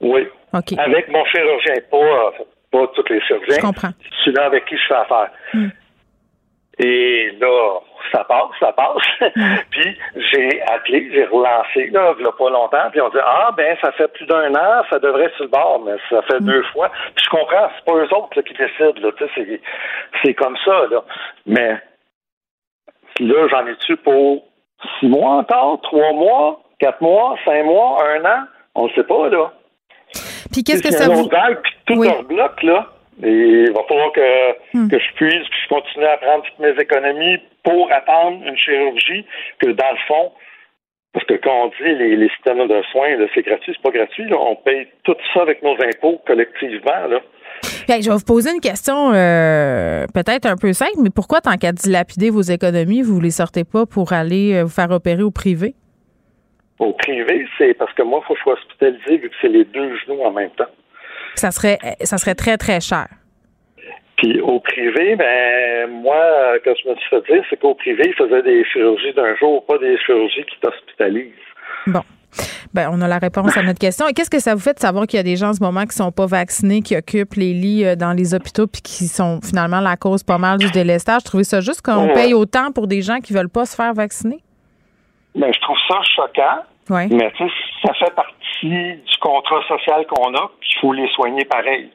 Oui. 0.00 0.26
Avec 0.52 1.08
mon 1.08 1.24
chirurgien, 1.26 1.74
pas, 1.90 2.32
pas 2.70 2.86
tous 2.94 3.04
les 3.10 3.20
chirurgiens. 3.22 3.56
Je 3.56 3.60
comprends. 3.60 3.90
Celui-là 4.24 4.46
avec 4.46 4.64
qui 4.66 4.76
je 4.76 4.86
fais 4.88 4.94
affaire. 4.94 5.30
Hmm. 5.54 5.68
Et 6.78 7.30
là, 7.40 7.80
ça 8.12 8.24
passe, 8.24 8.50
ça 8.60 8.72
passe. 8.72 9.32
Hmm. 9.36 9.56
puis 9.70 9.98
j'ai 10.16 10.62
appelé, 10.62 11.10
j'ai 11.12 11.24
relancé, 11.24 11.86
là, 11.88 12.14
il 12.18 12.24
y 12.24 12.28
a 12.28 12.32
pas 12.32 12.50
longtemps, 12.50 12.90
puis 12.90 13.00
on 13.00 13.08
dit 13.08 13.18
Ah 13.22 13.50
ben 13.56 13.76
ça 13.80 13.92
fait 13.92 14.08
plus 14.08 14.26
d'un 14.26 14.54
an, 14.54 14.82
ça 14.90 14.98
devrait 14.98 15.24
être 15.24 15.36
sur 15.36 15.44
le 15.44 15.50
bord, 15.50 15.82
mais 15.84 15.96
ça 16.08 16.22
fait 16.22 16.40
hmm. 16.40 16.46
deux 16.46 16.62
fois. 16.72 16.90
Puis 17.14 17.24
je 17.24 17.30
comprends, 17.30 17.68
c'est 17.76 17.84
pas 17.84 17.98
eux 17.98 18.14
autres 18.14 18.40
qui 18.42 18.54
décident, 18.54 19.00
là, 19.00 19.10
c'est, 19.34 19.60
c'est 20.22 20.34
comme 20.34 20.56
ça, 20.64 20.86
là. 20.90 21.02
Mais 21.46 21.76
là, 23.20 23.48
j'en 23.48 23.66
ai-tu 23.66 23.96
pour 23.96 24.44
six 24.98 25.08
mois 25.08 25.38
encore, 25.38 25.80
trois 25.82 26.12
mois, 26.12 26.60
quatre 26.78 27.00
mois, 27.00 27.36
cinq 27.44 27.64
mois, 27.64 27.98
un 28.04 28.24
an? 28.24 28.44
On 28.74 28.86
ne 28.86 28.92
sait 28.92 29.02
pas, 29.02 29.28
là. 29.28 29.52
Puis 30.52 30.62
qu'est-ce 30.62 30.82
que 30.82 30.92
ça 30.92 31.08
vous... 31.08 31.28
Vague, 31.28 31.60
puis 31.62 31.72
tout 31.86 32.00
oui. 32.00 32.08
bloc, 32.28 32.62
là. 32.62 32.86
Et 33.22 33.64
il 33.66 33.72
va 33.72 33.82
falloir 33.88 34.12
que, 34.12 34.52
hmm. 34.74 34.88
que 34.88 34.98
je 34.98 35.12
puisse, 35.14 35.48
que 35.48 35.56
je 35.64 35.68
continue 35.68 36.04
à 36.04 36.16
prendre 36.18 36.44
toutes 36.44 36.58
mes 36.60 36.80
économies 36.80 37.38
pour 37.64 37.90
attendre 37.92 38.46
une 38.46 38.56
chirurgie 38.56 39.24
que, 39.58 39.70
dans 39.70 39.90
le 39.90 39.98
fond, 40.06 40.32
parce 41.12 41.24
que 41.26 41.34
quand 41.34 41.64
on 41.64 41.66
dit 41.68 41.94
les, 41.94 42.16
les 42.16 42.28
systèmes 42.28 42.66
de 42.66 42.82
soins, 42.92 43.08
c'est 43.34 43.42
gratuit, 43.42 43.72
c'est 43.74 43.82
pas 43.82 43.96
gratuit. 43.96 44.28
Là. 44.28 44.36
On 44.38 44.56
paye 44.56 44.86
tout 45.04 45.16
ça 45.34 45.42
avec 45.42 45.62
nos 45.62 45.74
impôts 45.74 46.20
collectivement. 46.26 47.08
Là. 47.08 47.20
je 47.88 48.08
vais 48.08 48.14
vous 48.14 48.24
poser 48.24 48.50
une 48.52 48.60
question 48.60 49.12
euh, 49.12 50.06
peut-être 50.14 50.46
un 50.46 50.56
peu 50.56 50.72
simple, 50.72 50.98
mais 51.02 51.10
pourquoi, 51.12 51.40
tant 51.40 51.56
qu'à 51.56 51.72
dilapider 51.72 52.30
vos 52.30 52.42
économies, 52.42 53.02
vous 53.02 53.18
ne 53.18 53.24
les 53.24 53.30
sortez 53.30 53.64
pas 53.64 53.84
pour 53.86 54.12
aller 54.12 54.54
euh, 54.54 54.64
vous 54.64 54.70
faire 54.70 54.90
opérer 54.90 55.22
au 55.22 55.30
privé? 55.30 55.74
Au 56.78 56.92
privé, 56.92 57.46
c'est 57.56 57.74
parce 57.74 57.92
que 57.94 58.02
moi, 58.02 58.20
il 58.22 58.26
faut 58.28 58.34
que 58.34 58.38
je 58.38 58.44
sois 58.44 58.52
hospitalisé 58.52 59.16
vu 59.16 59.30
que 59.30 59.34
c'est 59.40 59.48
les 59.48 59.64
deux 59.64 59.96
genoux 59.96 60.20
en 60.22 60.30
même 60.30 60.50
temps. 60.50 60.70
Ça 61.34 61.50
serait, 61.50 61.78
ça 62.02 62.18
serait 62.18 62.34
très, 62.34 62.56
très 62.56 62.80
cher. 62.80 63.06
Puis 64.16 64.40
au 64.40 64.58
privé, 64.58 65.14
ben 65.14 65.88
moi, 65.90 66.18
quand 66.64 66.74
je 66.82 66.88
me 66.88 66.96
suis 66.96 67.08
fait 67.08 67.32
dire, 67.32 67.42
c'est 67.48 67.56
qu'au 67.60 67.74
privé, 67.74 68.02
ils 68.06 68.14
faisaient 68.14 68.42
des 68.42 68.64
chirurgies 68.64 69.14
d'un 69.14 69.36
jour, 69.36 69.64
pas 69.64 69.78
des 69.78 69.96
chirurgies 69.98 70.44
qui 70.44 70.58
t'hospitalisent. 70.60 71.32
Bon. 71.86 72.02
Ben, 72.74 72.90
on 72.92 73.00
a 73.00 73.08
la 73.08 73.18
réponse 73.18 73.56
à 73.56 73.62
notre 73.62 73.78
question. 73.78 74.06
Et 74.08 74.12
qu'est-ce 74.12 74.30
que 74.30 74.40
ça 74.40 74.54
vous 74.54 74.60
fait 74.60 74.74
de 74.74 74.80
savoir 74.80 75.06
qu'il 75.06 75.16
y 75.16 75.20
a 75.20 75.22
des 75.22 75.36
gens 75.36 75.48
en 75.48 75.54
ce 75.54 75.62
moment 75.62 75.84
qui 75.84 75.96
sont 75.96 76.12
pas 76.12 76.26
vaccinés, 76.26 76.82
qui 76.82 76.96
occupent 76.96 77.34
les 77.34 77.54
lits 77.54 77.84
euh, 77.84 77.96
dans 77.96 78.12
les 78.12 78.34
hôpitaux, 78.34 78.66
puis 78.66 78.82
qui 78.82 79.04
sont 79.06 79.40
finalement 79.42 79.80
la 79.80 79.96
cause 79.96 80.22
pas 80.22 80.36
mal 80.36 80.58
du 80.58 80.70
délestage? 80.70 81.24
Trouvez 81.24 81.44
ça 81.44 81.60
juste 81.60 81.82
qu'on 81.82 82.08
paye 82.08 82.34
autant 82.34 82.72
pour 82.72 82.86
des 82.86 83.00
gens 83.02 83.20
qui 83.20 83.32
veulent 83.32 83.48
pas 83.48 83.64
se 83.64 83.74
faire 83.74 83.94
vacciner? 83.94 84.40
Ben, 85.34 85.50
je 85.54 85.60
trouve 85.60 85.76
ça 85.88 86.00
choquant. 86.14 86.62
Oui. 86.90 87.08
Mais 87.10 87.32
ça 87.82 87.94
fait 87.94 88.14
partie 88.14 88.37
du 88.66 89.18
contrat 89.20 89.62
social 89.68 90.06
qu'on 90.06 90.34
a, 90.34 90.50
puis 90.60 90.70
il 90.76 90.80
faut 90.80 90.92
les 90.92 91.08
soigner 91.08 91.44
pareil. 91.44 91.90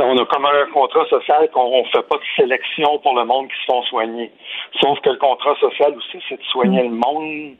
On 0.00 0.18
a 0.18 0.24
comme 0.26 0.44
un 0.44 0.66
contrat 0.72 1.06
social 1.08 1.48
qu'on 1.52 1.78
ne 1.78 1.84
fait 1.84 2.02
pas 2.08 2.16
de 2.16 2.24
sélection 2.36 2.98
pour 2.98 3.14
le 3.14 3.24
monde 3.24 3.48
qui 3.48 3.56
se 3.60 3.64
font 3.66 3.82
soigner. 3.84 4.32
Sauf 4.80 4.98
que 5.00 5.10
le 5.10 5.18
contrat 5.18 5.54
social 5.60 5.94
aussi, 5.96 6.18
c'est 6.28 6.36
de 6.36 6.44
soigner 6.44 6.82
le 6.82 6.90
monde. 6.90 7.56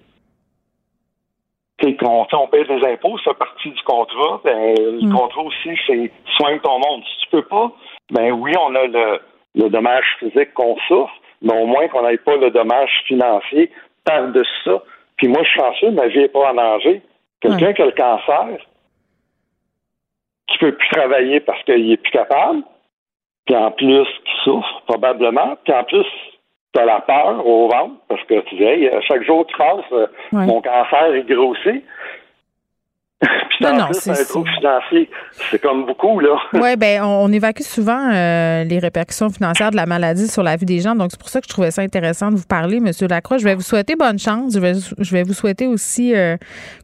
Qu'on 2.01 2.27
on 2.33 2.49
paye 2.49 2.67
des 2.67 2.85
impôts, 2.87 3.19
c'est 3.23 3.37
partie 3.37 3.71
du 3.71 3.83
contrat. 3.83 4.41
Ben, 4.43 4.75
Le 4.79 5.07
mm. 5.07 5.13
contrat 5.13 5.43
aussi, 5.43 5.79
c'est 5.87 6.11
soigne 6.37 6.59
ton 6.61 6.79
monde. 6.79 7.03
Si 7.05 7.25
tu 7.25 7.31
peux 7.31 7.43
pas, 7.43 7.71
ben 8.11 8.33
oui, 8.33 8.53
on 8.59 8.75
a 8.75 8.87
le, 8.87 9.21
le 9.55 9.69
dommage 9.69 10.07
physique 10.19 10.55
qu'on 10.55 10.77
souffre, 10.89 11.13
mais 11.43 11.53
au 11.53 11.67
moins 11.67 11.87
qu'on 11.89 12.09
n'ait 12.09 12.17
pas 12.17 12.37
le 12.37 12.51
dommage 12.51 12.91
financier 13.07 13.71
par-dessus 14.05 14.51
ça. 14.65 14.83
Puis 15.17 15.29
moi, 15.29 15.43
je 15.43 15.49
suis 15.51 15.61
chanceux, 15.61 15.91
ma 15.91 16.09
vie 16.09 16.21
n'est 16.21 16.29
pas 16.29 16.51
en 16.51 16.55
danger. 16.55 17.03
Quelqu'un 17.45 17.73
qui 17.75 17.83
a 17.83 17.87
le 17.87 17.93
cancer, 17.93 18.59
qui 20.49 20.59
peut 20.59 20.75
plus 20.75 20.89
travailler 20.89 21.41
parce 21.41 21.63
qu'il 21.65 21.93
est 21.93 21.97
plus 21.97 22.13
capable, 22.13 22.63
puis 23.47 23.55
en 23.55 23.71
plus 23.71 24.07
qui 24.25 24.33
souffre 24.45 24.83
probablement, 24.87 25.57
puis 25.65 25.75
en 25.75 25.85
plus 25.85 26.07
tu 26.75 26.81
as 26.81 26.87
la 26.87 27.01
peur 27.01 27.47
au 27.47 27.69
ventre 27.69 27.95
parce 28.09 28.23
que 28.25 28.41
tu 28.41 28.57
dis 28.57 28.89
chaque 29.07 29.25
jour 29.25 29.47
tu 29.47 29.57
passes, 29.57 29.85
euh, 29.93 30.07
mon 30.33 30.61
cancer 30.61 31.15
est 31.15 31.29
grossi. 31.29 31.85
Puis 33.49 33.65
non, 33.65 33.89
financier, 33.93 35.09
c'est 35.33 35.61
comme 35.61 35.87
beaucoup, 35.87 36.21
là. 36.21 36.37
Oui, 36.55 36.77
ben 36.77 37.03
on, 37.03 37.31
évacue 37.33 37.63
souvent 37.63 38.11
euh, 38.13 38.65
les 38.65 38.79
répercussions 38.79 39.31
financières 39.31 39.71
de 39.71 39.77
la 39.77 39.87
maladie 39.87 40.29
sur 40.29 40.43
la 40.43 40.57
vie 40.57 40.67
des 40.67 40.81
gens. 40.81 40.95
Donc, 40.95 41.11
c'est 41.11 41.21
pour 41.21 41.29
ça 41.29 41.41
que 41.41 41.47
je 41.47 41.53
trouvais 41.53 41.71
ça 41.71 41.83
intéressant 41.83 42.31
de 42.31 42.37
vous 42.37 42.47
parler, 42.47 42.79
M. 42.79 42.91
Lacroix. 43.09 43.39
Je 43.39 43.45
vais 43.45 43.55
vous 43.55 43.63
souhaiter 43.63 43.97
bonne 43.97 44.19
chance. 44.19 44.55
Je 44.55 44.61
vais, 44.61 44.73
je 44.75 45.13
vais 45.13 45.23
vous 45.23 45.35
souhaiter 45.35 45.67
aussi 45.67 46.15
euh, 46.15 46.37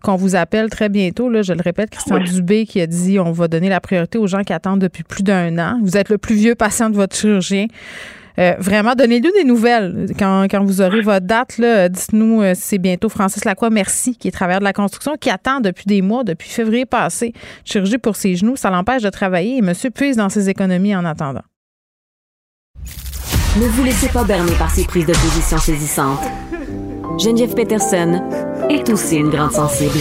qu'on 0.02 0.16
vous 0.16 0.36
appelle 0.36 0.70
très 0.70 0.88
bientôt. 0.88 1.28
Là, 1.28 1.42
je 1.42 1.52
le 1.52 1.62
répète, 1.62 1.90
Christian 1.90 2.18
Dubé 2.18 2.66
qui 2.66 2.80
a 2.80 2.86
dit 2.86 3.18
on 3.18 3.32
va 3.32 3.48
donner 3.48 3.68
la 3.68 3.80
priorité 3.80 4.18
aux 4.18 4.26
gens 4.26 4.42
qui 4.42 4.52
attendent 4.52 4.80
depuis 4.80 5.02
plus 5.02 5.22
d'un 5.22 5.58
an. 5.58 5.78
Vous 5.82 5.96
êtes 5.96 6.08
le 6.08 6.18
plus 6.18 6.34
vieux 6.34 6.54
patient 6.54 6.90
de 6.90 6.96
votre 6.96 7.16
chirurgien. 7.16 7.66
Euh, 8.38 8.54
vraiment, 8.58 8.94
donnez-nous 8.94 9.30
des 9.32 9.44
nouvelles. 9.44 10.12
Quand, 10.18 10.46
vous 10.62 10.80
aurez 10.80 11.00
votre 11.00 11.26
date, 11.26 11.60
dites-nous 11.60 12.42
euh, 12.42 12.54
si 12.54 12.62
c'est 12.62 12.78
bientôt. 12.78 13.08
Francis 13.08 13.44
Lacroix, 13.44 13.70
merci, 13.70 14.16
qui 14.16 14.28
est 14.28 14.30
travailleur 14.30 14.60
de 14.60 14.64
la 14.64 14.72
construction, 14.72 15.16
qui 15.20 15.30
attend 15.30 15.60
depuis 15.60 15.84
des 15.86 16.02
mois, 16.02 16.24
depuis 16.24 16.48
février 16.48 16.86
passé, 16.86 17.32
chirurgie 17.64 17.98
pour 17.98 18.16
ses 18.16 18.36
genoux. 18.36 18.56
Ça 18.56 18.70
l'empêche 18.70 19.02
de 19.02 19.10
travailler 19.10 19.58
et 19.58 19.62
monsieur 19.62 19.90
puise 19.90 20.16
dans 20.16 20.28
ses 20.28 20.48
économies 20.48 20.94
en 20.94 21.04
attendant. 21.04 21.42
Ne 23.56 23.66
vous 23.66 23.82
laissez 23.82 24.08
pas 24.08 24.24
berner 24.24 24.52
par 24.52 24.70
ces 24.70 24.84
prises 24.84 25.06
de 25.06 25.12
position 25.12 25.58
saisissantes. 25.58 26.22
Geneviève 27.18 27.54
Peterson 27.54 28.22
est 28.70 28.88
aussi 28.88 29.16
une 29.16 29.30
grande 29.30 29.52
sensible. 29.52 29.98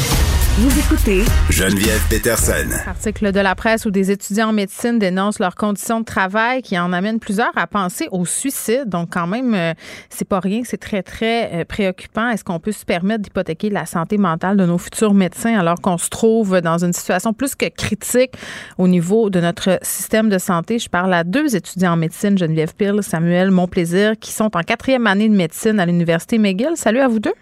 Vous 0.58 0.78
écoutez 0.78 1.22
Geneviève 1.50 2.02
Peterson. 2.10 2.70
Article 2.86 3.32
de 3.32 3.40
la 3.40 3.56
presse 3.56 3.86
où 3.86 3.92
des 3.92 4.12
étudiants 4.12 4.50
en 4.50 4.54
médecine 4.54 5.00
dénoncent 5.00 5.40
leurs 5.40 5.56
conditions 5.56 6.02
de 6.02 6.06
travail 6.06 6.62
qui 6.62 6.78
en 6.78 6.92
amènent 6.92 7.20
plusieurs 7.20 7.58
à 7.58 7.66
penser 7.66 8.10
au 8.12 8.26
suicide. 8.26 8.86
Donc 8.88 9.10
quand 9.14 9.28
même, 9.28 9.54
euh, 9.54 9.74
c'est 10.10 10.28
pas 10.28 10.42
rien, 10.42 10.64
c'est 10.66 10.78
très 10.78 11.02
très 11.02 11.54
euh, 11.54 11.66
préoccupant. 11.66 12.28
Est-ce 12.30 12.44
qu'on 12.44 12.60
peut 12.60 12.74
se 12.74 12.84
permettre 12.84 13.22
d'hypothéquer 13.22 13.70
la 13.70 13.86
santé 13.86 14.18
mentale 14.18 14.58
de 14.58 14.66
nos 14.66 14.78
futurs 14.78 15.14
médecins 15.14 15.58
alors 15.58 15.80
qu'on 15.80 15.98
se 15.98 16.10
trouve 16.10 16.60
dans 16.60 16.84
une 16.84 16.94
situation 16.94 17.32
plus 17.32 17.56
que 17.56 17.70
critique 17.70 18.34
au 18.78 18.90
niveau 18.90 19.30
de 19.30 19.40
notre 19.40 19.80
système 19.82 20.28
de 20.28 20.40
santé? 20.40 20.78
Je 20.78 20.90
parle 20.90 21.14
à 21.14 21.24
deux 21.24 21.56
étudiants 21.56 21.94
en 21.94 21.98
médecine, 21.98 22.38
Geneviève 22.38 22.76
Pille, 22.76 23.02
Samuel 23.02 23.52
Monplaisir, 23.52 24.14
qui 24.20 24.32
sont 24.32 24.58
en 24.58 24.62
quatrième 24.62 25.08
année 25.08 25.30
de 25.30 25.36
médecine 25.36 25.80
à 25.80 25.86
l'Université 25.86 26.38
McGill. 26.38 26.72
Salut 26.76 27.00
à 27.00 27.08
vous 27.08 27.20
deux. 27.20 27.34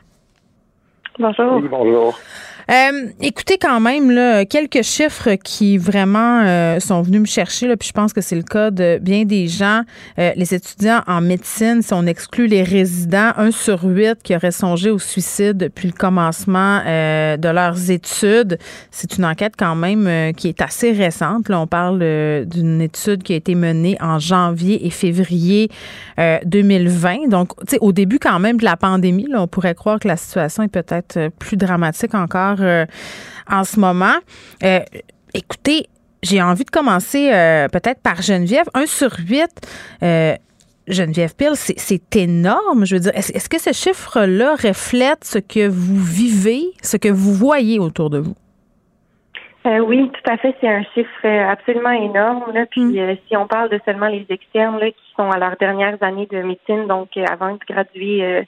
Bonjour. 1.20 1.56
Oui, 1.56 1.68
bonjour. 1.68 2.20
Euh, 2.70 3.08
écoutez 3.22 3.58
quand 3.58 3.80
même 3.80 4.12
là, 4.12 4.44
quelques 4.44 4.82
chiffres 4.82 5.36
qui 5.36 5.78
vraiment 5.78 6.42
euh, 6.42 6.82
sont 6.82 7.02
venus 7.02 7.22
me 7.22 7.26
chercher, 7.26 7.66
là, 7.68 7.78
puis 7.78 7.88
je 7.88 7.94
pense 7.94 8.12
que 8.12 8.20
c'est 8.20 8.36
le 8.36 8.44
cas 8.44 8.72
de 8.72 9.00
bien 9.02 9.24
des 9.24 9.48
gens. 9.48 9.84
Euh, 10.20 10.32
les 10.36 10.54
étudiants 10.54 11.02
en 11.08 11.22
médecine, 11.22 11.82
si 11.82 11.94
on 11.94 12.06
exclut 12.06 12.48
les 12.48 12.64
résidents, 12.64 13.32
un 13.38 13.52
sur 13.52 13.84
huit 13.86 14.22
qui 14.22 14.36
aurait 14.36 14.52
songé 14.52 14.90
au 14.92 15.00
suicide 15.00 15.56
depuis 15.56 15.88
le 15.88 15.94
commencement 15.94 16.80
de 16.86 17.50
leurs 17.50 17.90
études. 17.90 18.58
C'est 18.92 19.18
une 19.18 19.26
enquête 19.26 19.54
quand 19.58 19.76
même 19.76 20.34
qui 20.34 20.50
est 20.50 20.62
assez 20.62 20.92
récente. 20.92 21.50
Là, 21.50 21.60
on 21.60 21.68
parle 21.68 22.00
d'une 22.46 22.82
étude 22.82 23.24
qui 23.24 23.34
a 23.34 23.36
été 23.36 23.56
menée 23.56 23.98
en 24.02 24.20
janvier 24.20 24.86
et 24.86 24.90
février 24.90 25.70
2020. 26.18 27.30
Donc, 27.30 27.52
au 27.82 27.92
début 27.92 28.20
quand 28.20 28.40
même 28.40 28.58
de 28.58 28.66
la 28.66 28.78
pandémie, 28.78 29.28
là, 29.30 29.42
on 29.42 29.48
pourrait 29.48 29.76
croire 29.76 30.00
que 30.00 30.08
la 30.08 30.18
situation 30.18 30.64
est 30.64 30.68
peut-être 30.68 31.30
plus 31.40 31.58
dramatique 31.58 32.14
encore 32.14 32.57
euh, 32.62 32.86
en 33.50 33.64
ce 33.64 33.80
moment. 33.80 34.16
Euh, 34.64 34.80
écoutez, 35.34 35.88
j'ai 36.24 36.42
envie 36.42 36.66
de 36.66 36.70
commencer 36.70 37.32
euh, 37.32 37.68
peut-être 37.68 38.02
par 38.02 38.22
Geneviève. 38.22 38.66
Un 38.74 38.86
sur 38.86 39.12
huit. 39.28 39.52
Geneviève 40.88 41.36
Pille, 41.36 41.56
c'est 41.56 42.16
énorme. 42.16 42.86
Je 42.86 42.96
veux 42.96 43.02
dire, 43.02 43.12
est-ce 43.14 43.50
que 43.50 43.60
ce 43.60 43.74
chiffre-là 43.74 44.56
reflète 44.56 45.26
ce 45.26 45.38
que 45.38 45.68
vous 45.68 46.02
vivez, 46.02 46.64
ce 46.82 46.96
que 46.96 47.10
vous 47.10 47.34
voyez 47.34 47.78
autour 47.78 48.10
de 48.10 48.20
vous? 48.20 48.36
oui, 49.66 50.10
tout 50.14 50.32
à 50.32 50.38
fait. 50.38 50.56
C'est 50.62 50.70
un 50.70 50.84
chiffre 50.94 51.28
absolument 51.28 51.92
énorme. 51.92 52.54
Là. 52.54 52.66
Puis 52.72 53.02
mm. 53.02 53.18
si 53.28 53.36
on 53.36 53.48
parle 53.48 53.68
de 53.70 53.82
seulement 53.84 54.08
les 54.08 54.26
externes 54.30 54.80
là, 54.80 54.90
qui 54.90 55.14
sont 55.18 55.30
à 55.30 55.38
leurs 55.38 55.58
dernières 55.58 56.02
années 56.02 56.28
de 56.32 56.42
médecine, 56.42 56.88
donc 56.88 57.10
avant 57.18 57.52
de 57.52 57.60
graduer 57.70 58.46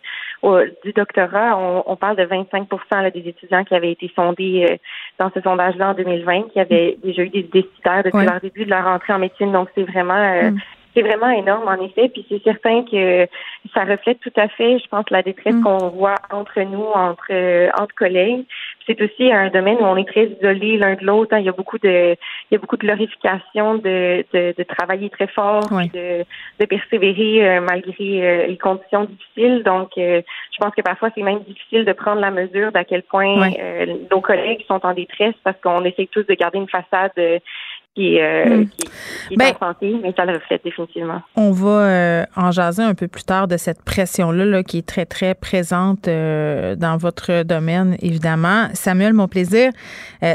du 0.84 0.94
doctorat, 0.94 1.58
on, 1.86 1.96
parle 1.96 2.16
de 2.16 2.24
25% 2.24 3.12
des 3.12 3.30
étudiants 3.30 3.64
qui 3.64 3.76
avaient 3.76 3.92
été 3.92 4.12
sondés 4.16 4.68
euh, 4.70 4.78
dans 5.18 5.30
ce 5.34 5.42
sondage-là 5.42 5.90
en 5.90 5.94
2020, 5.94 6.52
qui 6.54 6.60
avaient 6.60 6.98
déjà 7.04 7.24
eu 7.24 7.30
des 7.30 7.44
décideurs 7.44 8.04
depuis 8.04 8.26
leur 8.26 8.40
début 8.40 8.66
de 8.66 8.70
leur 8.70 8.88
entrée 8.88 9.14
en 9.14 9.20
médecine. 9.20 9.52
Donc, 9.52 9.70
c'est 9.76 9.84
vraiment 9.84 10.14
euh, 10.14 10.52
mm. 10.52 10.60
c'est 10.96 11.02
vraiment 11.02 11.30
énorme 11.30 11.68
en 11.68 11.84
effet. 11.84 12.10
Puis 12.10 12.26
c'est 12.30 12.42
certain 12.44 12.84
que 12.84 13.28
ça 13.74 13.84
reflète 13.84 14.20
tout 14.22 14.34
à 14.38 14.48
fait, 14.48 14.80
je 14.80 14.88
pense, 14.88 15.06
la 15.10 15.24
détresse 15.24 15.56
mm. 15.56 15.64
qu'on 15.64 15.90
voit 15.90 16.16
entre 16.32 16.62
nous, 16.62 16.86
entre 16.86 17.28
euh, 17.32 17.70
entre 17.78 17.94
collègues 17.96 18.46
c'est 18.90 19.02
aussi 19.04 19.32
un 19.32 19.50
domaine 19.50 19.78
où 19.78 19.84
on 19.84 19.96
est 19.98 20.08
très 20.08 20.26
isolé 20.26 20.78
l'un 20.78 20.96
de 20.96 21.06
l'autre. 21.06 21.36
Hein. 21.36 21.40
Il 21.40 21.46
y 21.46 21.50
a 21.50 21.52
beaucoup 21.52 21.78
de, 21.78 22.16
il 22.50 22.54
y 22.54 22.56
a 22.56 22.58
beaucoup 22.58 22.76
de 22.76 22.82
glorification 22.82 23.76
de, 23.76 24.26
de, 24.34 24.64
travailler 24.64 25.12
très 25.12 25.28
fort, 25.28 25.70
de, 25.70 26.26
de 26.60 26.66
persévérer 26.66 27.48
euh, 27.48 27.62
malgré 27.62 27.94
euh, 28.00 28.48
les 28.48 28.58
conditions 28.58 29.04
difficiles. 29.06 29.62
Donc, 29.64 29.92
euh, 29.98 30.22
je 30.52 30.58
pense 30.60 30.74
que 30.74 30.82
parfois 30.82 31.10
c'est 31.14 31.22
même 31.22 31.42
difficile 31.42 31.86
de 31.86 31.94
prendre 31.94 32.20
la 32.20 32.32
mesure 32.32 32.72
d'à 32.72 32.84
quel 32.84 33.04
point 33.04 33.52
nos 34.12 34.22
collègues 34.22 34.66
sont 34.68 34.84
en 34.84 34.94
détresse 34.94 35.36
parce 35.44 35.60
qu'on 35.62 35.86
essaie 35.86 36.10
tous 36.12 36.24
de 36.24 36.34
garder 36.34 36.58
une 36.58 36.68
façade 36.68 37.14
qui, 37.96 38.20
euh, 38.20 38.66
qui, 39.28 39.36
ben, 39.36 39.54
mais 39.82 40.14
ça 40.16 40.26
le 40.26 40.34
reflète 40.34 40.64
définitivement. 40.64 41.22
On 41.36 41.52
va 41.52 41.70
euh, 41.70 42.26
en 42.36 42.52
jaser 42.52 42.84
un 42.84 42.94
peu 42.94 43.08
plus 43.08 43.24
tard 43.24 43.48
de 43.48 43.58
cette 43.58 43.82
pression-là 43.84 44.46
là, 44.46 44.64
qui 44.64 44.78
est 44.78 44.86
très, 44.88 45.06
très 45.06 45.34
présente 45.34 46.08
euh, 46.08 46.76
dans 46.76 46.98
votre 46.98 47.44
domaine, 47.44 47.98
évidemment. 48.02 48.68
Samuel, 48.74 49.14
mon 49.14 49.28
plaisir, 49.28 49.72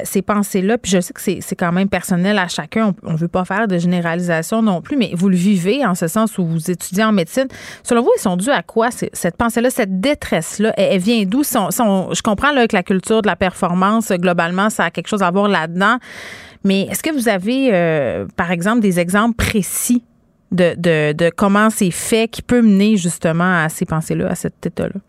ces 0.05 0.23
pensées-là, 0.23 0.79
puis 0.79 0.91
je 0.91 1.01
sais 1.01 1.13
que 1.13 1.21
c'est 1.21 1.57
quand 1.57 1.73
même 1.73 1.89
personnel 1.89 2.39
à 2.39 2.49
chacun, 2.49 2.95
on 3.03 3.13
ne 3.13 3.17
veut 3.17 3.29
pas 3.29 3.45
faire 3.45 3.69
de 3.69 3.79
généralisation 3.79 4.63
non 4.63 4.81
plus, 4.81 4.97
mais 4.97 5.11
vous 5.15 5.29
le 5.29 5.37
vivez 5.37 5.85
en 5.87 5.95
ce 5.95 6.09
sens 6.09 6.39
où 6.39 6.45
vous 6.45 6.71
étudiez 6.71 7.05
en 7.05 7.13
médecine. 7.13 7.47
Selon 7.83 8.03
vous, 8.03 8.11
ils 8.17 8.21
sont 8.21 8.37
dus 8.37 8.51
à 8.51 8.63
quoi, 8.63 8.91
cette 8.91 9.37
pensée-là, 9.37 9.71
cette 9.71 10.01
détresse-là? 10.01 10.73
Elle, 10.77 11.01
vient 11.01 11.25
d'où? 11.25 11.43
je 11.43 12.23
comprends 12.23 12.53
là, 12.53 12.67
que 12.67 12.75
la 12.75 12.83
culture 12.83 13.23
de 13.23 13.27
la 13.27 13.37
performance, 13.37 14.11
globalement, 14.13 14.71
ça 14.71 14.85
a 14.85 14.91
quelque 14.91 15.09
chose 15.09 15.23
à 15.23 15.31
voir 15.31 15.49
là-dedans. 15.49 15.99
Mais 16.65 16.83
est-ce 16.83 17.03
que 17.03 17.11
vous 17.11 17.29
avez, 17.29 17.75
euh, 17.75 18.27
par 18.37 18.51
exemple, 18.51 18.81
des 18.81 18.99
exemples 18.99 19.37
précis 19.37 20.03
de, 20.51 20.75
de, 20.77 21.13
de 21.13 21.31
comment 21.31 21.69
c'est 21.69 21.91
fait 21.91 22.29
qui 22.29 22.43
peut 22.43 22.63
mener 22.63 22.97
justement 22.97 23.65
à 23.65 23.69
ces 23.69 23.85
pensées-là, 23.85 24.29
à 24.29 24.35
cet 24.35 24.65
état-là? 24.65 25.01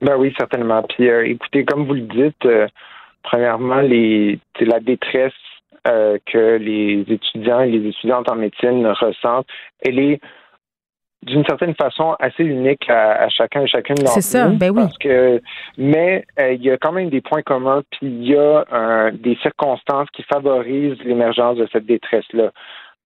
Ben 0.00 0.16
oui, 0.16 0.32
certainement. 0.38 0.82
Puis 0.82 1.08
euh, 1.08 1.26
écoutez, 1.26 1.64
comme 1.64 1.86
vous 1.86 1.94
le 1.94 2.02
dites, 2.02 2.46
euh, 2.46 2.66
premièrement, 3.22 3.80
les, 3.80 4.38
la 4.60 4.80
détresse 4.80 5.32
que 5.84 6.56
les 6.58 7.02
étudiants 7.08 7.60
et 7.60 7.70
les 7.70 7.88
étudiantes 7.88 8.30
en 8.30 8.34
médecine 8.34 8.86
ressentent, 8.86 9.46
elle 9.80 9.98
est 9.98 10.20
d'une 11.22 11.44
certaine 11.44 11.74
façon 11.74 12.14
assez 12.20 12.44
unique 12.44 12.88
à, 12.88 13.28
chacun 13.28 13.62
et 13.62 13.66
chacune 13.66 13.96
d'entre 13.96 14.16
nous. 14.16 14.22
C'est 14.22 14.38
ça, 14.38 14.48
ben 14.48 14.70
oui. 14.70 14.82
Parce 14.82 14.98
que, 14.98 15.40
mais 15.76 16.24
euh, 16.38 16.52
il 16.52 16.62
y 16.62 16.70
a 16.70 16.76
quand 16.76 16.92
même 16.92 17.10
des 17.10 17.20
points 17.20 17.42
communs, 17.42 17.82
puis 17.90 18.06
il 18.06 18.28
y 18.28 18.36
a 18.36 19.10
des 19.12 19.36
circonstances 19.42 20.08
qui 20.12 20.22
favorisent 20.22 20.98
l'émergence 21.04 21.56
de 21.56 21.68
cette 21.72 21.86
détresse-là. 21.86 22.50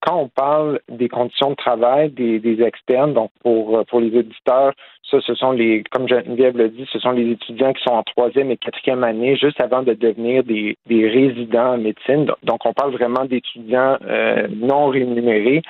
Quand 0.00 0.16
on 0.16 0.28
parle 0.28 0.80
des 0.88 1.08
conditions 1.08 1.50
de 1.50 1.54
travail 1.54 2.10
des, 2.10 2.40
des 2.40 2.60
externes, 2.62 3.14
donc 3.14 3.30
pour, 3.40 3.84
pour 3.86 4.00
les 4.00 4.18
auditeurs, 4.18 4.72
ça, 5.12 5.20
ce 5.20 5.34
sont 5.34 5.52
les, 5.52 5.84
comme 5.90 6.08
Geneviève 6.08 6.56
l'a 6.56 6.68
dit, 6.68 6.88
ce 6.90 6.98
sont 6.98 7.12
les 7.12 7.30
étudiants 7.30 7.72
qui 7.72 7.82
sont 7.82 7.94
en 7.94 8.02
troisième 8.02 8.50
et 8.50 8.56
quatrième 8.56 9.04
année, 9.04 9.36
juste 9.36 9.60
avant 9.60 9.82
de 9.82 9.92
devenir 9.92 10.42
des, 10.42 10.76
des 10.86 11.08
résidents 11.08 11.74
en 11.74 11.78
médecine. 11.78 12.26
Donc, 12.42 12.64
on 12.64 12.72
parle 12.72 12.92
vraiment 12.92 13.24
d'étudiants 13.24 13.98
euh, 14.04 14.48
non 14.50 14.88
rémunérés. 14.88 15.62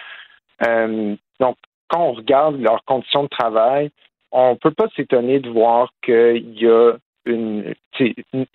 Euh, 0.66 1.14
donc, 1.40 1.57
quand 1.92 2.00
on 2.00 2.12
regarde 2.12 2.61
leurs 2.61 2.83
conditions 2.85 3.24
de 3.24 3.28
travail, 3.28 3.90
on 4.33 4.50
ne 4.50 4.55
peut 4.57 4.70
pas 4.70 4.87
s'étonner 4.96 5.40
de 5.40 5.50
voir 5.50 5.92
qu'il 6.02 6.59
y 6.59 6.66
a 6.66 6.92
une, 7.26 7.74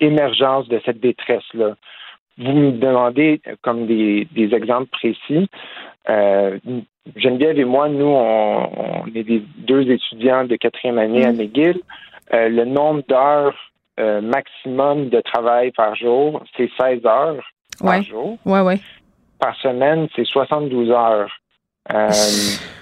émergence 0.00 0.68
de 0.68 0.80
cette 0.84 1.00
détresse-là. 1.00 1.76
Vous 2.36 2.52
me 2.52 2.72
demandez 2.72 3.40
comme 3.62 3.86
des, 3.86 4.26
exemples 4.36 4.88
précis. 4.90 5.48
Euh, 6.08 6.58
Geneviève 7.16 7.58
et 7.58 7.64
moi, 7.64 7.88
nous, 7.88 8.06
on, 8.06 9.06
est 9.14 9.22
des 9.22 9.42
deux 9.56 9.90
étudiants 9.90 10.44
de 10.44 10.56
quatrième 10.56 10.98
année 10.98 11.24
à 11.24 11.32
mm. 11.32 11.36
McGill. 11.36 11.80
Euh, 12.34 12.48
le 12.48 12.64
nombre 12.64 13.02
d'heures 13.08 13.56
euh, 13.98 14.20
maximum 14.20 15.08
de 15.08 15.20
travail 15.20 15.72
par 15.72 15.94
jour, 15.94 16.42
c'est 16.56 16.70
16 16.78 17.06
heures 17.06 17.44
par 17.80 18.02
jour. 18.02 18.36
Ouais, 18.44 18.60
ouais. 18.60 18.78
Par 19.38 19.56
semaine, 19.56 20.08
c'est 20.14 20.26
72 20.26 20.90
heures. 20.90 21.30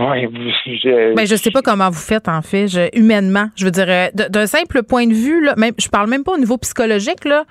Oui, 0.00 0.52
je. 0.82 1.14
Ben, 1.14 1.26
je 1.26 1.36
sais 1.36 1.50
pas 1.50 1.60
comment 1.60 1.90
vous 1.90 1.98
faites, 1.98 2.28
en 2.28 2.40
fait, 2.40 2.66
humainement. 2.94 3.48
Je 3.56 3.66
veux 3.66 3.70
dire, 3.70 3.86
euh, 3.88 4.06
d'un 4.12 4.46
simple 4.46 4.82
point 4.82 5.06
de 5.06 5.12
vue, 5.12 5.44
là, 5.44 5.54
même, 5.56 5.74
je 5.78 5.88
parle 5.88 6.08
même 6.08 6.24
pas 6.24 6.32
au 6.32 6.38
niveau 6.38 6.56
psychologique, 6.56 7.24
là, 7.26 7.44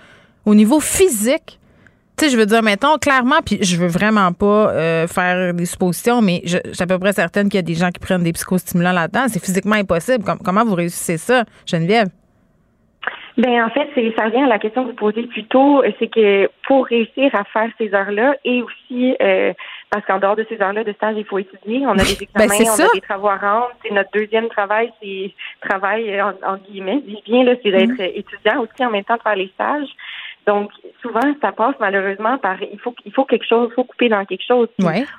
au 0.45 0.55
niveau 0.55 0.79
physique. 0.79 1.59
Tu 2.17 2.25
sais, 2.25 2.31
je 2.31 2.37
veux 2.37 2.47
dire, 2.47 2.63
mettons, 2.63 2.97
clairement, 2.97 3.37
puis 3.45 3.59
je 3.61 3.77
veux 3.77 3.87
vraiment 3.87 4.33
pas 4.33 4.71
euh, 4.71 5.07
faire 5.07 5.53
des 5.53 5.65
suppositions, 5.65 6.21
mais 6.21 6.41
je, 6.43 6.57
suis 6.73 6.83
à 6.83 6.87
peu 6.87 6.97
près 6.97 7.13
certaine 7.13 7.49
qu'il 7.49 7.57
y 7.57 7.59
a 7.59 7.61
des 7.61 7.75
gens 7.75 7.91
qui 7.91 7.99
prennent 7.99 8.23
des 8.23 8.33
psychostimulants 8.33 8.91
là-dedans. 8.93 9.25
C'est 9.27 9.43
physiquement 9.43 9.75
impossible. 9.75 10.23
comment 10.43 10.65
vous 10.65 10.75
réussissez 10.75 11.17
ça, 11.17 11.43
Geneviève? 11.65 12.09
Ben 13.37 13.63
en 13.63 13.69
fait, 13.69 13.87
c'est 13.95 14.13
ça 14.17 14.25
revient 14.25 14.43
à 14.43 14.47
la 14.47 14.59
question 14.59 14.83
que 14.83 14.89
vous 14.89 14.95
posez 14.95 15.23
plus 15.23 15.45
tôt, 15.45 15.81
c'est 15.97 16.07
que 16.07 16.49
pour 16.67 16.87
réussir 16.87 17.33
à 17.33 17.45
faire 17.45 17.69
ces 17.77 17.93
heures-là 17.93 18.35
et 18.43 18.61
aussi 18.61 19.15
euh, 19.21 19.53
parce 19.89 20.05
qu'en 20.05 20.19
dehors 20.19 20.35
de 20.35 20.45
ces 20.47 20.61
heures-là 20.61 20.83
de 20.83 20.93
stage, 20.93 21.15
il 21.17 21.25
faut 21.25 21.39
étudier. 21.39 21.85
On 21.87 21.91
a 21.91 22.03
des 22.03 22.27
ben, 22.35 22.43
examens, 22.43 22.75
on 22.77 22.87
a 22.87 22.93
des 22.93 23.01
travaux 23.01 23.29
à 23.29 23.37
rendre. 23.37 23.71
C'est 23.83 23.91
notre 23.91 24.11
deuxième 24.11 24.47
travail, 24.49 24.91
c'est 25.01 25.33
travail 25.61 26.21
en, 26.21 26.33
en 26.45 26.57
guillemets, 26.57 27.01
dis 27.05 27.21
bien 27.25 27.43
là, 27.43 27.53
c'est 27.63 27.71
d'être 27.71 27.93
mm-hmm. 27.93 28.19
étudiant 28.19 28.61
aussi 28.61 28.85
en 28.85 28.91
même 28.91 29.03
temps 29.03 29.17
de 29.17 29.21
faire 29.21 29.35
les 29.35 29.51
stages. 29.55 29.89
Donc, 30.49 30.71
souvent, 31.01 31.35
ça 31.41 31.51
passe 31.51 31.75
malheureusement 31.79 32.37
par 32.39 32.61
il 32.61 32.79
faut 32.79 32.95
il 33.05 33.11
faut 33.11 33.25
quelque 33.25 33.45
chose, 33.45 33.69
il 33.71 33.75
faut 33.75 33.83
couper 33.83 34.09
dans 34.09 34.25
quelque 34.25 34.45
chose. 34.45 34.67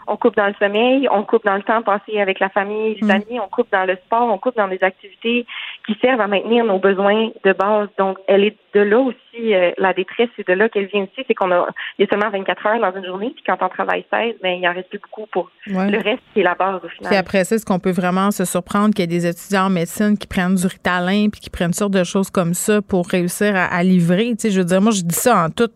On 0.09 0.17
coupe 0.17 0.35
dans 0.35 0.49
le 0.49 0.55
sommeil, 0.59 1.09
on 1.11 1.23
coupe 1.23 1.45
dans 1.45 1.55
le 1.55 1.63
temps 1.63 1.83
passé 1.83 2.21
avec 2.21 2.41
la 2.41 2.49
famille, 2.49 2.97
les 3.01 3.07
mm. 3.07 3.11
amis, 3.11 3.41
on 3.41 3.49
coupe 3.49 3.71
dans 3.71 3.85
le 3.85 3.97
sport, 4.07 4.29
on 4.29 4.39
coupe 4.39 4.57
dans 4.57 4.67
des 4.67 4.83
activités 4.83 5.47
qui 5.87 5.97
servent 6.01 6.21
à 6.21 6.27
maintenir 6.27 6.65
nos 6.65 6.79
besoins 6.79 7.31
de 7.45 7.53
base. 7.53 7.89
Donc, 7.97 8.19
elle 8.27 8.45
est 8.45 8.57
de 8.75 8.81
là 8.81 9.01
aussi, 9.01 9.55
euh, 9.55 9.73
la 9.79 9.93
détresse, 9.93 10.29
c'est 10.37 10.47
de 10.47 10.53
là 10.53 10.69
qu'elle 10.69 10.87
vient 10.87 11.03
aussi, 11.03 11.25
c'est 11.27 11.35
qu'on 11.35 11.51
a, 11.51 11.69
il 11.99 12.03
y 12.03 12.05
a 12.05 12.11
seulement 12.11 12.31
24 12.31 12.67
heures 12.67 12.81
dans 12.81 12.99
une 12.99 13.07
journée, 13.07 13.31
puis 13.35 13.43
quand 13.47 13.57
on 13.61 13.69
travaille 13.69 14.05
16, 14.13 14.37
ben, 14.43 14.59
il 14.61 14.69
en 14.69 14.73
reste 14.73 14.89
plus 14.89 14.99
beaucoup 14.99 15.27
pour 15.33 15.51
le 15.67 16.03
reste, 16.03 16.23
qui 16.33 16.41
est 16.41 16.45
la 16.45 16.55
base 16.55 16.77
au 16.85 16.89
final. 16.89 17.11
Puis 17.11 17.17
après 17.17 17.45
ça, 17.45 17.57
est-ce 17.57 17.67
qu'on 17.67 17.79
peut 17.79 17.91
vraiment 17.91 18.31
se 18.31 18.45
surprendre 18.45 18.95
qu'il 18.95 19.01
y 19.01 19.09
a 19.09 19.19
des 19.19 19.27
étudiants 19.27 19.67
en 19.67 19.71
médecine 19.71 20.17
qui 20.17 20.27
prennent 20.27 20.55
du 20.55 20.67
ritalin, 20.67 21.29
puis 21.31 21.41
qui 21.41 21.51
prennent 21.51 21.73
sortes 21.73 21.93
de 21.93 22.05
choses 22.05 22.31
comme 22.31 22.55
ça 22.55 22.81
pour 22.83 23.09
réussir 23.09 23.55
à, 23.57 23.83
livrer? 23.83 24.31
Tu 24.31 24.37
sais, 24.39 24.51
je 24.51 24.61
veux 24.61 24.67
dire, 24.67 24.81
moi, 24.81 24.93
je 24.93 25.03
dis 25.03 25.15
ça 25.15 25.45
en 25.45 25.51
tout. 25.51 25.71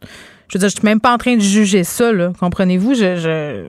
Je 0.48 0.58
veux 0.58 0.60
dire, 0.60 0.68
je 0.68 0.74
suis 0.74 0.84
même 0.84 1.00
pas 1.00 1.12
en 1.12 1.18
train 1.18 1.34
de 1.34 1.40
juger 1.40 1.84
ça, 1.84 2.12
là. 2.12 2.32
Comprenez-vous? 2.38 2.94
Je, 2.94 3.16
je, 3.16 3.66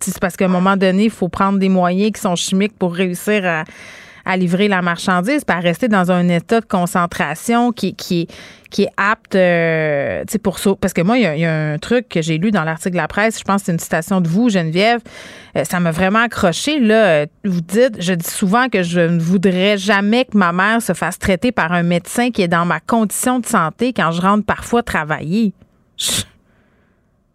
c'est 0.00 0.20
parce 0.20 0.36
qu'à 0.36 0.46
un 0.46 0.48
moment 0.48 0.76
donné, 0.76 1.04
il 1.04 1.10
faut 1.10 1.28
prendre 1.28 1.58
des 1.58 1.68
moyens 1.68 2.12
qui 2.12 2.20
sont 2.20 2.36
chimiques 2.36 2.78
pour 2.78 2.94
réussir 2.94 3.44
à, 3.44 3.64
à 4.28 4.36
livrer 4.36 4.68
la 4.68 4.82
marchandise, 4.82 5.42
pas 5.42 5.54
à 5.54 5.60
rester 5.60 5.88
dans 5.88 6.12
un 6.12 6.28
état 6.28 6.60
de 6.60 6.66
concentration 6.66 7.72
qui, 7.72 7.96
qui, 7.96 8.28
qui 8.70 8.82
est 8.82 8.90
apte 8.98 9.34
euh, 9.34 10.22
pour 10.44 10.58
ça. 10.58 10.72
Parce 10.78 10.92
que 10.92 11.00
moi, 11.00 11.16
il 11.16 11.22
y, 11.22 11.46
a, 11.46 11.72
un 11.72 11.78
truc 11.78 12.10
que 12.10 12.20
j'ai 12.20 12.36
lu 12.36 12.50
dans 12.50 12.62
l'article 12.62 12.92
de 12.92 12.98
la 12.98 13.08
presse, 13.08 13.38
je 13.38 13.44
pense 13.44 13.62
que 13.62 13.66
c'est 13.66 13.72
une 13.72 13.78
citation 13.78 14.20
de 14.20 14.28
vous, 14.28 14.50
Geneviève. 14.50 15.00
Euh, 15.56 15.64
ça 15.64 15.80
m'a 15.80 15.92
vraiment 15.92 16.18
accroché. 16.18 16.78
Là, 16.78 17.24
vous 17.42 17.62
dites, 17.62 18.02
je 18.02 18.12
dis 18.12 18.28
souvent 18.28 18.68
que 18.68 18.82
je 18.82 19.00
ne 19.00 19.18
voudrais 19.18 19.78
jamais 19.78 20.26
que 20.26 20.36
ma 20.36 20.52
mère 20.52 20.82
se 20.82 20.92
fasse 20.92 21.18
traiter 21.18 21.50
par 21.50 21.72
un 21.72 21.82
médecin 21.82 22.30
qui 22.30 22.42
est 22.42 22.48
dans 22.48 22.66
ma 22.66 22.80
condition 22.80 23.38
de 23.38 23.46
santé 23.46 23.94
quand 23.94 24.10
je 24.10 24.20
rentre 24.20 24.44
parfois 24.44 24.82
travailler. 24.82 25.54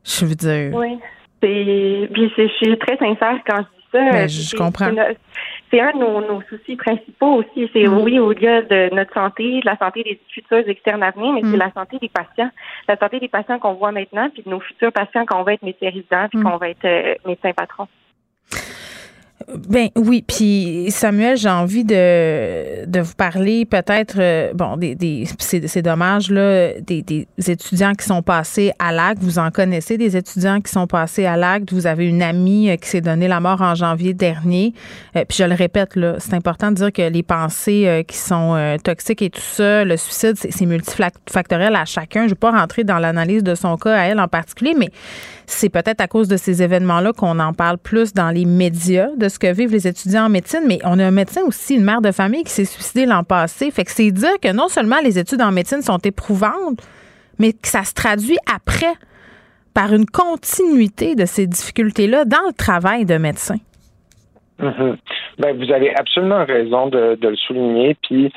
Je, 0.03 0.25
veux 0.25 0.35
dire. 0.35 0.75
Oui. 0.75 0.99
Puis 1.41 2.07
je 2.15 2.47
suis 2.57 2.77
très 2.77 2.97
sincère 2.97 3.39
quand 3.49 3.57
je 3.57 3.63
dis 3.63 3.87
ça. 3.91 4.11
Ben, 4.11 4.29
je 4.29 4.55
comprends 4.55 4.91
c'est 5.73 5.81
un 5.81 5.91
de 5.91 5.97
nos, 5.97 6.41
soucis 6.43 6.75
principaux 6.75 7.41
aussi. 7.41 7.67
C'est 7.73 7.87
mm. 7.87 7.97
oui, 8.01 8.19
au-delà 8.19 8.61
de 8.61 8.93
notre 8.93 9.13
santé, 9.13 9.59
de 9.59 9.65
la 9.65 9.75
santé 9.77 10.03
des 10.03 10.19
futurs 10.29 10.69
externes 10.69 11.01
à 11.01 11.09
venir, 11.11 11.33
mais 11.33 11.41
c'est 11.41 11.47
mm. 11.47 11.55
la 11.55 11.71
santé 11.71 11.97
des 11.99 12.09
patients. 12.09 12.51
La 12.87 12.95
santé 12.97 13.19
des 13.19 13.27
patients 13.27 13.57
qu'on 13.57 13.73
voit 13.73 13.91
maintenant, 13.91 14.29
puis 14.29 14.43
de 14.43 14.49
nos 14.49 14.59
futurs 14.59 14.91
patients 14.91 15.25
qu'on 15.25 15.41
va 15.41 15.53
être 15.53 15.63
médecins 15.63 15.89
résidents, 15.89 16.27
puis 16.29 16.39
mm. 16.39 16.43
qu'on 16.43 16.57
va 16.57 16.69
être 16.69 16.85
euh, 16.85 17.15
médecins 17.25 17.53
patrons. 17.53 17.87
Ben 19.69 19.89
oui, 19.95 20.23
puis 20.27 20.87
Samuel, 20.89 21.37
j'ai 21.37 21.49
envie 21.49 21.83
de, 21.83 22.85
de 22.85 22.99
vous 22.99 23.13
parler 23.15 23.65
peut-être, 23.65 24.15
euh, 24.17 24.53
bon, 24.53 24.77
des, 24.77 24.95
des 24.95 25.25
c'est 25.39 25.81
dommage, 25.81 26.29
là, 26.29 26.79
des, 26.79 27.01
des, 27.01 27.27
étudiants 27.47 27.93
qui 27.93 28.05
sont 28.05 28.21
passés 28.21 28.71
à 28.79 28.91
l'acte. 28.91 29.21
Vous 29.21 29.39
en 29.39 29.51
connaissez 29.51 29.97
des 29.97 30.15
étudiants 30.17 30.61
qui 30.61 30.71
sont 30.71 30.87
passés 30.87 31.25
à 31.25 31.37
l'acte. 31.37 31.73
Vous 31.73 31.87
avez 31.87 32.07
une 32.07 32.21
amie 32.21 32.69
euh, 32.69 32.75
qui 32.75 32.87
s'est 32.87 33.01
donné 33.01 33.27
la 33.27 33.39
mort 33.39 33.61
en 33.61 33.75
janvier 33.75 34.13
dernier. 34.13 34.73
Euh, 35.15 35.25
puis 35.27 35.37
je 35.37 35.43
le 35.43 35.55
répète, 35.55 35.95
là, 35.95 36.15
c'est 36.19 36.33
important 36.33 36.71
de 36.71 36.75
dire 36.75 36.91
que 36.91 37.09
les 37.09 37.23
pensées 37.23 38.05
qui 38.07 38.17
sont 38.17 38.77
toxiques 38.83 39.21
et 39.21 39.29
tout 39.29 39.41
ça, 39.41 39.83
le 39.83 39.97
suicide, 39.97 40.35
c'est 40.37 40.65
multifactoriel 40.65 41.75
à 41.75 41.85
chacun. 41.85 42.21
Je 42.21 42.25
ne 42.25 42.29
vais 42.29 42.35
pas 42.35 42.51
rentrer 42.51 42.83
dans 42.83 42.99
l'analyse 42.99 43.43
de 43.43 43.55
son 43.55 43.77
cas 43.77 43.95
à 43.95 44.03
elle 44.03 44.19
en 44.19 44.27
particulier, 44.27 44.73
mais 44.77 44.89
c'est 45.45 45.69
peut-être 45.69 46.01
à 46.01 46.07
cause 46.07 46.27
de 46.27 46.37
ces 46.37 46.63
événements-là 46.63 47.13
qu'on 47.13 47.39
en 47.39 47.53
parle 47.53 47.77
plus 47.77 48.13
dans 48.13 48.29
les 48.29 48.45
médias 48.45 49.09
de 49.17 49.29
ce 49.29 49.39
que 49.39 49.53
vivent 49.53 49.71
les 49.71 49.87
étudiants 49.87 50.25
en 50.25 50.29
médecine, 50.29 50.63
mais 50.67 50.79
on 50.83 50.99
a 50.99 51.05
un 51.05 51.11
médecin 51.11 51.41
aussi, 51.45 51.75
une 51.75 51.83
mère 51.83 52.01
de 52.01 52.11
famille 52.11 52.43
qui 52.43 52.51
s'est 52.51 52.65
suicidée 52.65 53.05
l'an 53.05 53.23
passé. 53.23 53.71
Fait 53.71 53.83
que 53.83 53.91
c'est 53.91 54.11
dire 54.11 54.39
que 54.41 54.51
non 54.51 54.67
seulement 54.67 54.99
les 55.03 55.19
études 55.19 55.41
en 55.41 55.51
médecine 55.51 55.81
sont 55.81 55.97
éprouvantes, 55.97 56.81
mais 57.39 57.53
que 57.53 57.67
ça 57.67 57.83
se 57.83 57.93
traduit 57.93 58.37
après 58.53 58.93
par 59.73 59.93
une 59.93 60.05
continuité 60.05 61.15
de 61.15 61.25
ces 61.25 61.47
difficultés-là 61.47 62.25
dans 62.25 62.45
le 62.47 62.53
travail 62.53 63.05
de 63.05 63.17
médecin. 63.17 63.57
Ben, 65.39 65.57
vous 65.57 65.71
avez 65.71 65.95
absolument 65.95 66.45
raison 66.45 66.87
de, 66.87 67.17
le 67.19 67.35
souligner. 67.35 67.97
Puis, 68.03 68.31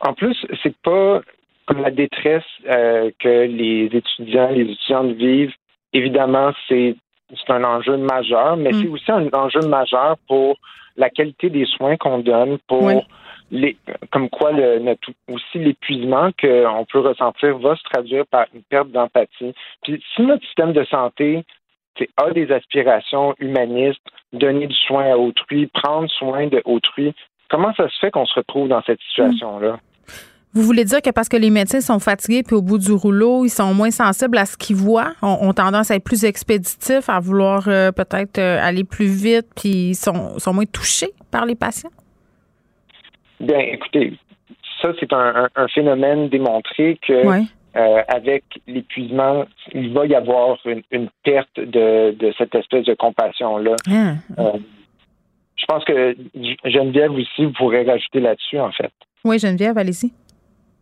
en 0.00 0.12
plus, 0.12 0.36
c'est 0.62 0.76
pas 0.82 1.22
comme 1.66 1.82
la 1.82 1.90
détresse 1.90 2.44
euh, 2.68 3.10
que 3.18 3.46
les 3.46 3.88
étudiants, 3.92 4.50
les 4.50 4.70
étudiantes 4.72 5.12
vivent 5.12 5.54
évidemment, 5.92 6.52
c'est 6.68 6.96
un 7.48 7.64
enjeu 7.64 7.96
majeur, 7.96 8.56
mais 8.56 8.72
c'est 8.72 8.88
mm. 8.88 8.92
aussi 8.92 9.12
un 9.12 9.28
enjeu 9.32 9.60
majeur 9.60 10.16
pour 10.28 10.56
la 10.96 11.10
qualité 11.10 11.50
des 11.50 11.66
soins 11.66 11.96
qu'on 11.96 12.18
donne, 12.18 12.58
pour 12.66 12.90
les, 13.50 13.76
comme 14.10 14.28
quoi 14.28 14.52
le, 14.52 14.96
aussi 15.28 15.58
l'épuisement 15.58 16.30
qu'on 16.40 16.86
peut 16.90 17.00
ressentir 17.00 17.58
va 17.58 17.76
se 17.76 17.82
traduire 17.84 18.26
par 18.26 18.46
une 18.54 18.62
perte 18.62 18.90
d'empathie. 18.90 19.54
Puis 19.82 20.02
si 20.14 20.22
notre 20.22 20.44
système 20.46 20.72
de 20.72 20.84
santé 20.84 21.44
a 22.16 22.30
des 22.30 22.50
aspirations 22.52 23.34
humanistes, 23.38 24.00
donner 24.32 24.66
du 24.66 24.76
soin 24.86 25.12
à 25.12 25.16
autrui, 25.16 25.66
prendre 25.66 26.08
soin 26.10 26.46
de 26.46 26.62
autrui, 26.64 27.12
comment 27.48 27.74
ça 27.74 27.88
se 27.88 27.98
fait 27.98 28.10
qu'on 28.10 28.26
se 28.26 28.34
retrouve 28.34 28.68
dans 28.68 28.82
cette 28.82 29.00
situation-là? 29.00 29.78
Vous 30.52 30.62
voulez 30.62 30.84
dire 30.84 31.00
que 31.00 31.10
parce 31.10 31.28
que 31.28 31.36
les 31.36 31.50
médecins 31.50 31.80
sont 31.80 32.00
fatigués 32.00 32.42
puis 32.42 32.56
au 32.56 32.62
bout 32.62 32.78
du 32.78 32.90
rouleau, 32.90 33.44
ils 33.44 33.50
sont 33.50 33.72
moins 33.72 33.92
sensibles 33.92 34.36
à 34.36 34.46
ce 34.46 34.56
qu'ils 34.56 34.74
voient, 34.74 35.12
ont, 35.22 35.52
tendance 35.52 35.92
à 35.92 35.94
être 35.94 36.04
plus 36.04 36.24
expéditifs, 36.24 37.08
à 37.08 37.20
vouloir 37.20 37.68
euh, 37.68 37.92
peut-être 37.92 38.38
euh, 38.38 38.58
aller 38.60 38.82
plus 38.82 39.06
vite, 39.06 39.46
puis 39.54 39.90
ils 39.90 39.94
sont, 39.94 40.38
sont 40.40 40.52
moins 40.52 40.64
touchés 40.64 41.10
par 41.30 41.46
les 41.46 41.54
patients? 41.54 41.90
Bien, 43.38 43.58
écoutez, 43.58 44.14
ça, 44.82 44.88
c'est 44.98 45.12
un, 45.12 45.48
phénomène 45.72 46.28
démontré 46.28 46.98
que 47.06 47.12
euh, 47.76 48.02
avec 48.08 48.42
l'épuisement, 48.66 49.44
il 49.72 49.92
va 49.92 50.06
y 50.06 50.16
avoir 50.16 50.58
une, 50.64 51.08
perte 51.22 51.60
de, 51.60 52.32
cette 52.36 52.56
espèce 52.56 52.86
de 52.86 52.94
compassion-là. 52.94 53.76
Ah. 53.88 54.52
je 55.56 55.64
pense 55.68 55.84
que 55.84 56.16
Geneviève 56.64 57.12
aussi, 57.12 57.44
vous 57.44 57.52
pourrez 57.52 57.84
rajouter 57.84 58.18
là-dessus, 58.18 58.58
en 58.58 58.72
fait. 58.72 58.90
Oui, 59.24 59.38
Geneviève, 59.38 59.78
allez-y. 59.78 60.10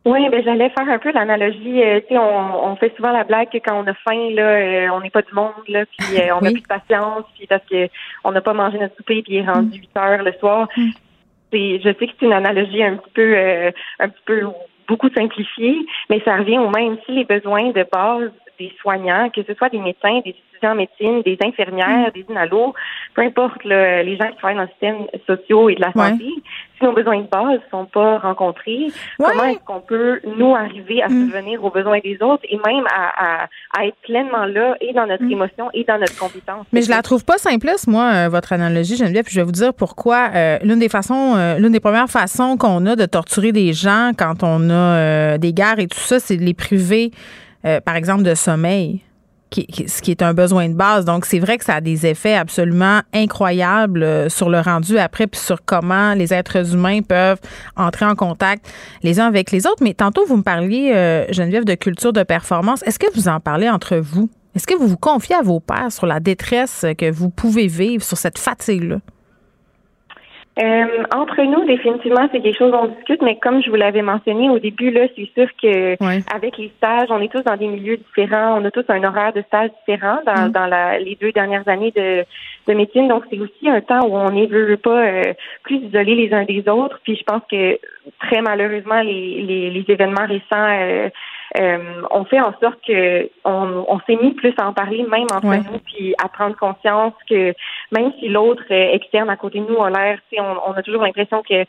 Oui, 0.05 0.29
ben 0.31 0.43
j'allais 0.43 0.71
faire 0.71 0.89
un 0.89 0.99
peu 0.99 1.13
l'analogie. 1.13 1.83
Euh, 1.83 2.01
tu 2.01 2.15
sais, 2.15 2.19
on, 2.19 2.77
fait 2.77 2.95
souvent 2.97 3.11
la 3.11 3.25
blague 3.25 3.51
que 3.51 3.59
quand 3.59 3.83
on 3.83 3.87
a 3.87 3.95
faim, 3.95 4.31
là, 4.31 4.43
euh, 4.43 4.89
on 4.91 5.01
n'est 5.01 5.11
pas 5.11 5.23
du 5.23 5.35
monde, 5.35 5.53
là, 5.69 5.85
puis 5.87 6.19
euh, 6.19 6.35
on 6.37 6.41
n'a 6.41 6.51
plus 6.51 6.63
de 6.63 6.67
patience, 6.67 7.25
puis 7.37 7.47
parce 7.47 7.65
que 7.71 7.89
on 8.25 8.33
n'a 8.33 8.41
pas 8.41 8.55
mangé 8.55 8.79
notre 8.79 8.97
souper, 8.97 9.23
puis 9.23 9.35
il 9.35 9.39
est 9.39 9.51
rendu 9.51 9.79
8 9.79 9.97
heures 9.97 10.23
le 10.23 10.33
soir. 10.35 10.69
Mm. 10.77 10.91
C'est, 11.53 11.81
je 11.81 11.89
sais 11.99 12.07
que 12.07 12.13
c'est 12.19 12.27
une 12.27 12.33
analogie 12.33 12.83
un 12.83 12.97
petit 12.97 13.11
peu, 13.15 13.37
un 13.99 14.09
petit 14.09 14.23
peu 14.27 14.43
beaucoup 14.87 15.09
simplifiée, 15.11 15.79
mais 16.11 16.21
ça 16.25 16.37
revient 16.37 16.59
au 16.59 16.69
même. 16.69 16.99
Si 17.07 17.13
les 17.13 17.25
besoins 17.25 17.71
de 17.71 17.87
base 17.91 18.31
des 18.59 18.73
soignants, 18.81 19.31
que 19.31 19.43
ce 19.43 19.55
soit 19.55 19.71
des 19.71 19.79
médecins, 19.79 20.21
des 20.25 20.35
étudiants 20.59 20.73
en 20.73 20.75
médecine, 20.75 21.23
des 21.23 21.39
infirmières, 21.43 22.09
mm. 22.09 22.13
des 22.15 22.27
inalos, 22.29 22.75
peu 23.15 23.23
importe 23.23 23.65
les 23.65 24.17
gens 24.17 24.29
qui 24.29 24.37
travaillent 24.37 24.57
dans 24.57 24.63
le 24.63 24.69
système 24.69 25.07
social 25.27 25.71
et 25.71 25.75
de 25.75 25.81
la 25.81 25.93
santé, 25.93 26.27
si 26.79 26.85
nos 26.85 26.93
besoins 26.93 27.19
de 27.19 27.27
base 27.27 27.61
ne 27.65 27.71
sont 27.71 27.87
pas 27.87 28.19
rencontrés, 28.19 28.87
comment 29.19 29.45
est-ce 29.45 29.65
qu'on 29.65 29.81
peut, 29.81 30.21
nous, 30.37 30.55
arriver 30.55 31.03
à 31.03 31.09
mm. 31.09 31.11
subvenir 31.11 31.65
aux 31.65 31.71
besoins 31.71 31.99
des 32.01 32.19
autres 32.21 32.45
et 32.49 32.57
même 32.65 32.85
à, 32.95 33.49
être 33.85 33.97
pleinement 34.03 34.45
là 34.47 34.77
et 34.81 34.93
dans 34.93 35.07
notre 35.07 35.25
mm. 35.25 35.33
émotion 35.33 35.71
et 35.75 35.85
dans 35.85 35.99
notre 35.99 36.17
compétence? 36.19 36.67
Mais 36.73 36.83
je 36.83 36.91
la 36.91 37.03
trouve 37.03 37.25
pas 37.25 37.39
simpliste, 37.39 37.89
moi, 37.89 38.11
euh, 38.13 38.29
votre 38.29 38.53
analogie, 38.53 38.97
Geneviève, 38.97 39.25
puis 39.25 39.35
je 39.35 39.41
vais 39.41 39.47
vous 39.47 39.53
dire 39.53 39.75
pourquoi. 39.75 40.31
Euh, 40.35 40.59
l'une 40.63 40.79
des 40.79 40.89
façons, 40.89 41.35
euh, 41.37 41.59
l'une 41.59 41.73
des 41.73 41.81
premières 41.81 42.09
façons 42.09 42.57
qu'on 42.57 42.87
a 42.87 42.97
de 42.97 43.07
torturer 43.07 43.53
des 43.53 43.73
gens 43.73 44.13
quand 44.17 44.43
on 44.43 44.71
a 44.71 45.39
des 45.39 45.53
guerres 45.53 45.79
et 45.79 45.87
tout 45.87 45.99
ça, 45.99 46.21
c'est 46.21 46.37
de 46.37 46.45
les 46.45 46.55
priver 46.55 47.11
par 47.85 47.97
exemple, 47.97 48.23
de 48.23 48.35
sommeil. 48.35 49.03
Ce 49.53 50.03
qui 50.03 50.11
est 50.11 50.23
un 50.23 50.35
besoin 50.35 50.69
de 50.69 50.75
base. 50.75 51.05
Donc, 51.05 51.25
c'est 51.25 51.39
vrai 51.39 51.59
que 51.59 51.65
ça 51.65 51.77
a 51.77 51.81
des 51.81 52.07
effets 52.07 52.35
absolument 52.35 53.01
incroyables 53.15 54.03
euh, 54.03 54.29
sur 54.29 54.49
le 54.49 54.61
rendu 54.61 54.99
après, 54.99 55.27
puis 55.27 55.41
sur 55.41 55.65
comment 55.65 56.15
les 56.15 56.33
êtres 56.35 56.75
humains 56.75 57.01
peuvent 57.03 57.41
entrer 57.77 58.05
en 58.05 58.15
contact 58.15 58.67
les 59.03 59.21
uns 59.21 59.27
avec 59.27 59.51
les 59.51 59.67
autres. 59.67 59.83
Mais 59.83 59.95
tantôt, 59.95 60.25
vous 60.27 60.37
me 60.37 60.43
parliez, 60.43 60.93
euh, 60.95 61.25
Geneviève, 61.31 61.65
de 61.65 61.75
culture 61.75 62.13
de 62.13 62.23
performance. 62.23 62.83
Est-ce 62.85 62.99
que 62.99 63.13
vous 63.15 63.29
en 63.29 63.41
parlez 63.41 63.69
entre 63.69 63.97
vous? 63.97 64.29
Est-ce 64.55 64.67
que 64.67 64.75
vous 64.75 64.89
vous 64.89 64.97
confiez 64.97 65.37
à 65.37 65.43
vos 65.43 65.61
pères 65.61 65.93
sur 65.93 66.07
la 66.07 66.21
détresse 66.21 66.85
que 66.97 67.11
vous 67.11 67.31
pouvez 67.31 67.67
vivre, 67.67 68.03
sur 68.03 68.17
cette 68.17 68.39
fatigue-là? 68.39 68.99
Euh, 70.61 71.05
entre 71.15 71.41
nous, 71.43 71.65
définitivement, 71.67 72.29
c'est 72.33 72.41
quelque 72.41 72.59
chose 72.59 72.73
dont 72.73 72.83
on 72.83 72.87
discute, 72.89 73.23
mais 73.23 73.37
comme 73.39 73.63
je 73.63 73.71
vous 73.71 73.77
l'avais 73.77 74.03
mentionné 74.03 74.51
au 74.51 74.59
début, 74.59 74.91
là, 74.91 75.07
c'est 75.15 75.31
sûr 75.33 75.47
que 75.63 75.97
avec 76.35 76.59
les 76.59 76.73
stages, 76.79 77.09
on 77.11 77.21
est 77.21 77.31
tous 77.31 77.43
dans 77.43 77.57
des 77.57 77.69
milieux 77.69 77.97
différents, 77.97 78.61
on 78.61 78.65
a 78.65 78.71
tous 78.73 78.85
un 78.89 79.05
horaire 79.05 79.33
de 79.33 79.43
stage 79.43 79.71
différent 79.87 80.19
dans, 80.27 80.49
mm. 80.49 80.53
dans 80.53 80.67
la, 80.67 80.99
les 80.99 81.17
deux 81.21 81.31
dernières 81.31 81.69
années 81.69 81.93
de, 81.95 82.25
de 82.67 82.75
médecine. 82.75 83.07
Donc, 83.07 83.23
c'est 83.31 83.39
aussi 83.39 83.69
un 83.69 83.81
temps 83.81 84.05
où 84.05 84.17
on 84.17 84.35
est 84.35 84.47
veut, 84.47 84.77
pas 84.77 85.07
euh, 85.07 85.23
plus 85.63 85.77
isolés 85.77 86.17
les 86.17 86.35
uns 86.35 86.45
des 86.45 86.69
autres. 86.69 86.99
Puis 87.05 87.15
je 87.15 87.23
pense 87.23 87.43
que 87.49 87.79
très 88.19 88.43
malheureusement, 88.43 89.01
les, 89.01 89.43
les, 89.43 89.71
les 89.71 89.85
événements 89.87 90.27
récents 90.27 90.43
euh, 90.53 91.09
euh, 91.57 92.03
on 92.11 92.25
fait 92.25 92.41
en 92.41 92.53
sorte 92.61 92.79
que 92.87 93.31
on, 93.45 93.85
on 93.89 94.01
s'est 94.01 94.17
mis 94.17 94.33
plus 94.33 94.53
à 94.59 94.69
en 94.69 94.73
parler, 94.73 95.03
même 95.05 95.27
entre 95.33 95.47
nous, 95.47 95.79
puis 95.87 96.15
à 96.23 96.29
prendre 96.29 96.57
conscience 96.57 97.15
que 97.29 97.55
même 97.93 98.13
si 98.19 98.29
l'autre 98.29 98.65
euh, 98.71 98.93
externe 98.93 99.31
à 99.31 99.37
côté 99.37 99.61
de 99.61 99.67
nous 99.67 99.83
a 99.83 99.91
l'air, 99.91 100.21
on, 100.39 100.71
on 100.71 100.73
a 100.73 100.83
toujours 100.83 101.03
l'impression 101.03 101.43
que 101.43 101.65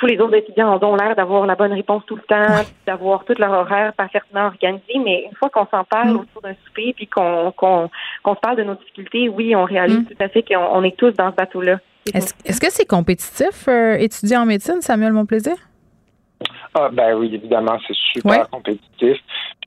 tous 0.00 0.06
les 0.06 0.18
autres 0.18 0.34
étudiants 0.34 0.78
ont 0.80 0.96
l'air 0.96 1.14
d'avoir 1.14 1.44
la 1.46 1.54
bonne 1.54 1.74
réponse 1.74 2.02
tout 2.06 2.16
le 2.16 2.22
temps, 2.22 2.64
d'avoir 2.86 3.24
tout 3.24 3.34
leur 3.38 3.52
horaire 3.52 3.92
parfaitement 3.92 4.46
organisé, 4.46 4.94
mais 5.04 5.26
une 5.30 5.36
fois 5.36 5.50
qu'on 5.50 5.66
s'en 5.66 5.84
parle 5.84 6.14
mm. 6.14 6.16
autour 6.20 6.42
d'un 6.42 6.54
souper 6.64 6.94
puis 6.96 7.06
qu'on 7.06 7.52
qu'on 7.52 8.34
se 8.34 8.40
parle 8.40 8.56
de 8.56 8.62
nos 8.62 8.74
difficultés, 8.74 9.28
oui, 9.28 9.54
on 9.54 9.64
réalise 9.64 10.00
mm. 10.00 10.06
tout 10.06 10.22
à 10.24 10.28
fait 10.28 10.42
qu'on 10.42 10.82
est 10.82 10.96
tous 10.96 11.12
dans 11.12 11.30
ce 11.30 11.36
bateau-là. 11.36 11.78
Est-ce 12.14 12.32
est 12.46 12.58
que 12.58 12.72
c'est 12.72 12.86
compétitif, 12.86 13.68
euh, 13.68 13.96
étudier 13.98 14.38
en 14.38 14.46
médecine, 14.46 14.80
Samuel 14.80 15.12
Monplaisir? 15.12 15.56
Ah, 16.74 16.88
ben 16.92 17.14
oui, 17.14 17.34
évidemment, 17.34 17.78
c'est 17.86 17.96
super 17.96 18.48
compétitif. 18.48 19.18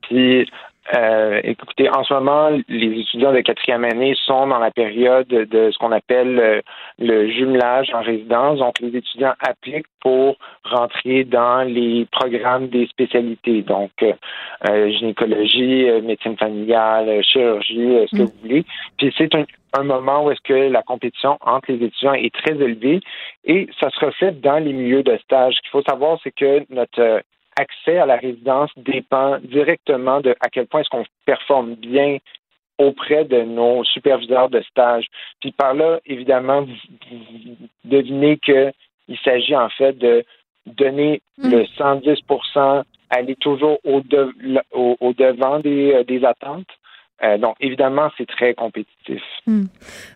Puis, 0.02 0.48
euh, 0.94 1.40
écoutez, 1.44 1.88
en 1.88 2.04
ce 2.04 2.12
moment, 2.12 2.50
les 2.68 3.00
étudiants 3.00 3.32
de 3.32 3.40
quatrième 3.40 3.84
année 3.84 4.14
sont 4.26 4.46
dans 4.46 4.58
la 4.58 4.70
période 4.70 5.26
de 5.28 5.70
ce 5.70 5.78
qu'on 5.78 5.92
appelle 5.92 6.38
euh, 6.38 6.60
le 6.98 7.30
jumelage 7.30 7.88
en 7.94 8.02
résidence. 8.02 8.58
Donc, 8.58 8.78
les 8.80 8.96
étudiants 8.96 9.34
appliquent 9.40 9.86
pour 10.00 10.36
rentrer 10.64 11.24
dans 11.24 11.62
les 11.66 12.06
programmes 12.12 12.68
des 12.68 12.86
spécialités, 12.86 13.62
donc 13.62 13.90
euh, 14.02 14.90
gynécologie, 14.90 15.86
médecine 16.02 16.36
familiale, 16.36 17.22
chirurgie, 17.24 18.06
ce 18.10 18.16
que 18.16 18.22
mm. 18.22 18.26
vous 18.26 18.40
voulez. 18.42 18.64
Puis 18.98 19.14
c'est 19.16 19.34
un, 19.34 19.44
un 19.76 19.82
moment 19.82 20.24
où 20.24 20.30
est-ce 20.30 20.40
que 20.42 20.70
la 20.70 20.82
compétition 20.82 21.36
entre 21.40 21.72
les 21.72 21.84
étudiants 21.86 22.14
est 22.14 22.34
très 22.34 22.52
élevée 22.52 23.00
et 23.44 23.68
ça 23.80 23.90
se 23.90 24.04
reflète 24.04 24.40
dans 24.40 24.58
les 24.58 24.72
milieux 24.72 25.02
de 25.02 25.16
stage. 25.18 25.54
Ce 25.54 25.60
qu'il 25.62 25.70
faut 25.70 25.82
savoir, 25.82 26.18
c'est 26.22 26.34
que 26.34 26.64
notre 26.70 27.00
euh, 27.00 27.20
accès 27.56 27.98
à 27.98 28.06
la 28.06 28.16
résidence 28.16 28.70
dépend 28.76 29.38
directement 29.38 30.20
de 30.20 30.34
à 30.40 30.48
quel 30.50 30.66
point 30.66 30.80
est-ce 30.80 30.90
qu'on 30.90 31.04
performe 31.24 31.74
bien 31.74 32.18
auprès 32.78 33.24
de 33.24 33.42
nos 33.42 33.84
superviseurs 33.84 34.48
de 34.48 34.60
stage. 34.62 35.06
Puis 35.40 35.52
par 35.52 35.74
là, 35.74 36.00
évidemment, 36.06 36.62
vous, 36.62 37.56
devinez 37.84 38.38
qu'il 38.38 38.72
s'agit 39.24 39.54
en 39.54 39.68
fait 39.68 39.96
de 39.96 40.24
donner 40.66 41.20
hmm. 41.38 41.50
le 41.50 41.62
110% 41.64 42.82
aller 43.10 43.36
toujours 43.36 43.78
au, 43.84 44.02
au, 44.72 45.12
devant 45.12 45.60
des, 45.60 45.92
euh, 45.92 46.04
des 46.04 46.24
attentes 46.24 46.66
euh, 47.22 47.38
donc, 47.38 47.56
évidemment, 47.60 48.10
c'est 48.18 48.26
très 48.26 48.54
compétitif. 48.54 48.92
Hmm. 49.46 49.64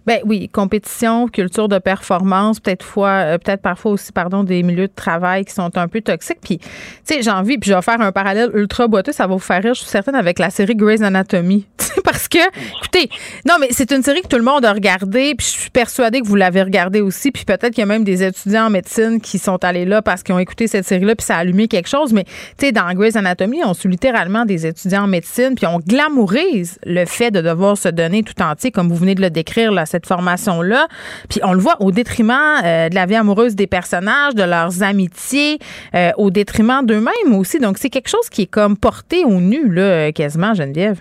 Ben 0.06 0.20
oui, 0.24 0.48
compétition, 0.48 1.28
culture 1.28 1.68
de 1.68 1.78
performance, 1.78 2.60
peut-être 2.60 2.84
fois, 2.84 3.10
euh, 3.10 3.38
peut-être 3.38 3.60
parfois 3.60 3.92
aussi, 3.92 4.12
pardon, 4.12 4.42
des 4.42 4.62
milieux 4.62 4.88
de 4.88 4.94
travail 4.94 5.44
qui 5.44 5.52
sont 5.52 5.76
un 5.76 5.88
peu 5.88 6.00
toxiques. 6.00 6.38
Puis, 6.42 6.58
tu 6.58 6.66
sais, 7.04 7.22
j'ai 7.22 7.30
envie, 7.30 7.58
puis 7.58 7.70
je 7.70 7.74
vais 7.74 7.82
faire 7.82 8.00
un 8.00 8.12
parallèle 8.12 8.50
ultra 8.54 8.86
boiteux, 8.88 9.12
ça 9.12 9.26
va 9.26 9.34
vous 9.34 9.40
faire 9.40 9.62
rire, 9.62 9.74
je 9.74 9.80
suis 9.80 9.88
certaine, 9.88 10.14
avec 10.14 10.38
la 10.38 10.50
série 10.50 10.74
Grey's 10.74 11.02
Anatomy. 11.02 11.66
parce 12.04 12.28
que, 12.28 12.38
écoutez, 12.78 13.10
non, 13.46 13.56
mais 13.60 13.68
c'est 13.70 13.92
une 13.92 14.02
série 14.02 14.22
que 14.22 14.28
tout 14.28 14.38
le 14.38 14.44
monde 14.44 14.64
a 14.64 14.72
regardée, 14.72 15.34
puis 15.36 15.46
je 15.46 15.60
suis 15.60 15.70
persuadée 15.70 16.20
que 16.20 16.26
vous 16.26 16.36
l'avez 16.36 16.62
regardée 16.62 17.00
aussi, 17.00 17.30
puis 17.30 17.44
peut-être 17.44 17.70
qu'il 17.70 17.78
y 17.78 17.82
a 17.82 17.86
même 17.86 18.04
des 18.04 18.22
étudiants 18.22 18.66
en 18.66 18.70
médecine 18.70 19.20
qui 19.20 19.38
sont 19.38 19.62
allés 19.64 19.84
là 19.84 20.00
parce 20.00 20.22
qu'ils 20.22 20.34
ont 20.34 20.38
écouté 20.38 20.66
cette 20.66 20.86
série-là, 20.86 21.14
puis 21.16 21.26
ça 21.26 21.36
a 21.36 21.38
allumé 21.40 21.68
quelque 21.68 21.88
chose. 21.88 22.12
Mais, 22.12 22.24
tu 22.24 22.66
sais, 22.66 22.72
dans 22.72 22.90
Grey's 22.94 23.16
Anatomy, 23.16 23.62
on 23.64 23.74
suit 23.74 23.88
littéralement 23.88 24.44
des 24.44 24.66
étudiants 24.66 25.04
en 25.04 25.06
médecine, 25.06 25.54
puis 25.54 25.66
on 25.66 25.78
glamourise 25.78 26.78
le 26.84 27.04
fait 27.04 27.30
de 27.30 27.40
devoir 27.40 27.76
se 27.76 27.88
donner 27.88 28.22
tout 28.22 28.40
entier, 28.42 28.70
comme 28.78 28.86
vous 28.86 28.94
venez 28.94 29.16
de 29.16 29.22
le 29.22 29.30
décrire, 29.30 29.72
là, 29.72 29.86
cette 29.86 30.06
formation-là. 30.06 30.86
Puis 31.28 31.40
on 31.42 31.52
le 31.52 31.58
voit 31.58 31.74
au 31.80 31.90
détriment 31.90 32.62
euh, 32.64 32.88
de 32.88 32.94
la 32.94 33.06
vie 33.06 33.16
amoureuse 33.16 33.56
des 33.56 33.66
personnages, 33.66 34.36
de 34.36 34.44
leurs 34.44 34.84
amitiés, 34.84 35.58
euh, 35.96 36.10
au 36.16 36.30
détriment 36.30 36.86
d'eux-mêmes 36.86 37.34
aussi. 37.36 37.58
Donc 37.58 37.76
c'est 37.76 37.90
quelque 37.90 38.08
chose 38.08 38.28
qui 38.30 38.42
est 38.42 38.50
comme 38.58 38.76
porté 38.76 39.24
au 39.24 39.40
nu, 39.40 39.68
là, 39.68 40.12
quasiment, 40.12 40.54
Geneviève. 40.54 41.00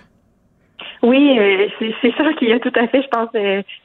Oui, 1.04 1.38
euh, 1.38 1.68
c'est 1.78 2.12
sûr 2.16 2.34
qu'il 2.36 2.48
y 2.48 2.52
a 2.52 2.58
tout 2.58 2.72
à 2.74 2.88
fait, 2.88 3.00
je 3.00 3.08
pense, 3.08 3.28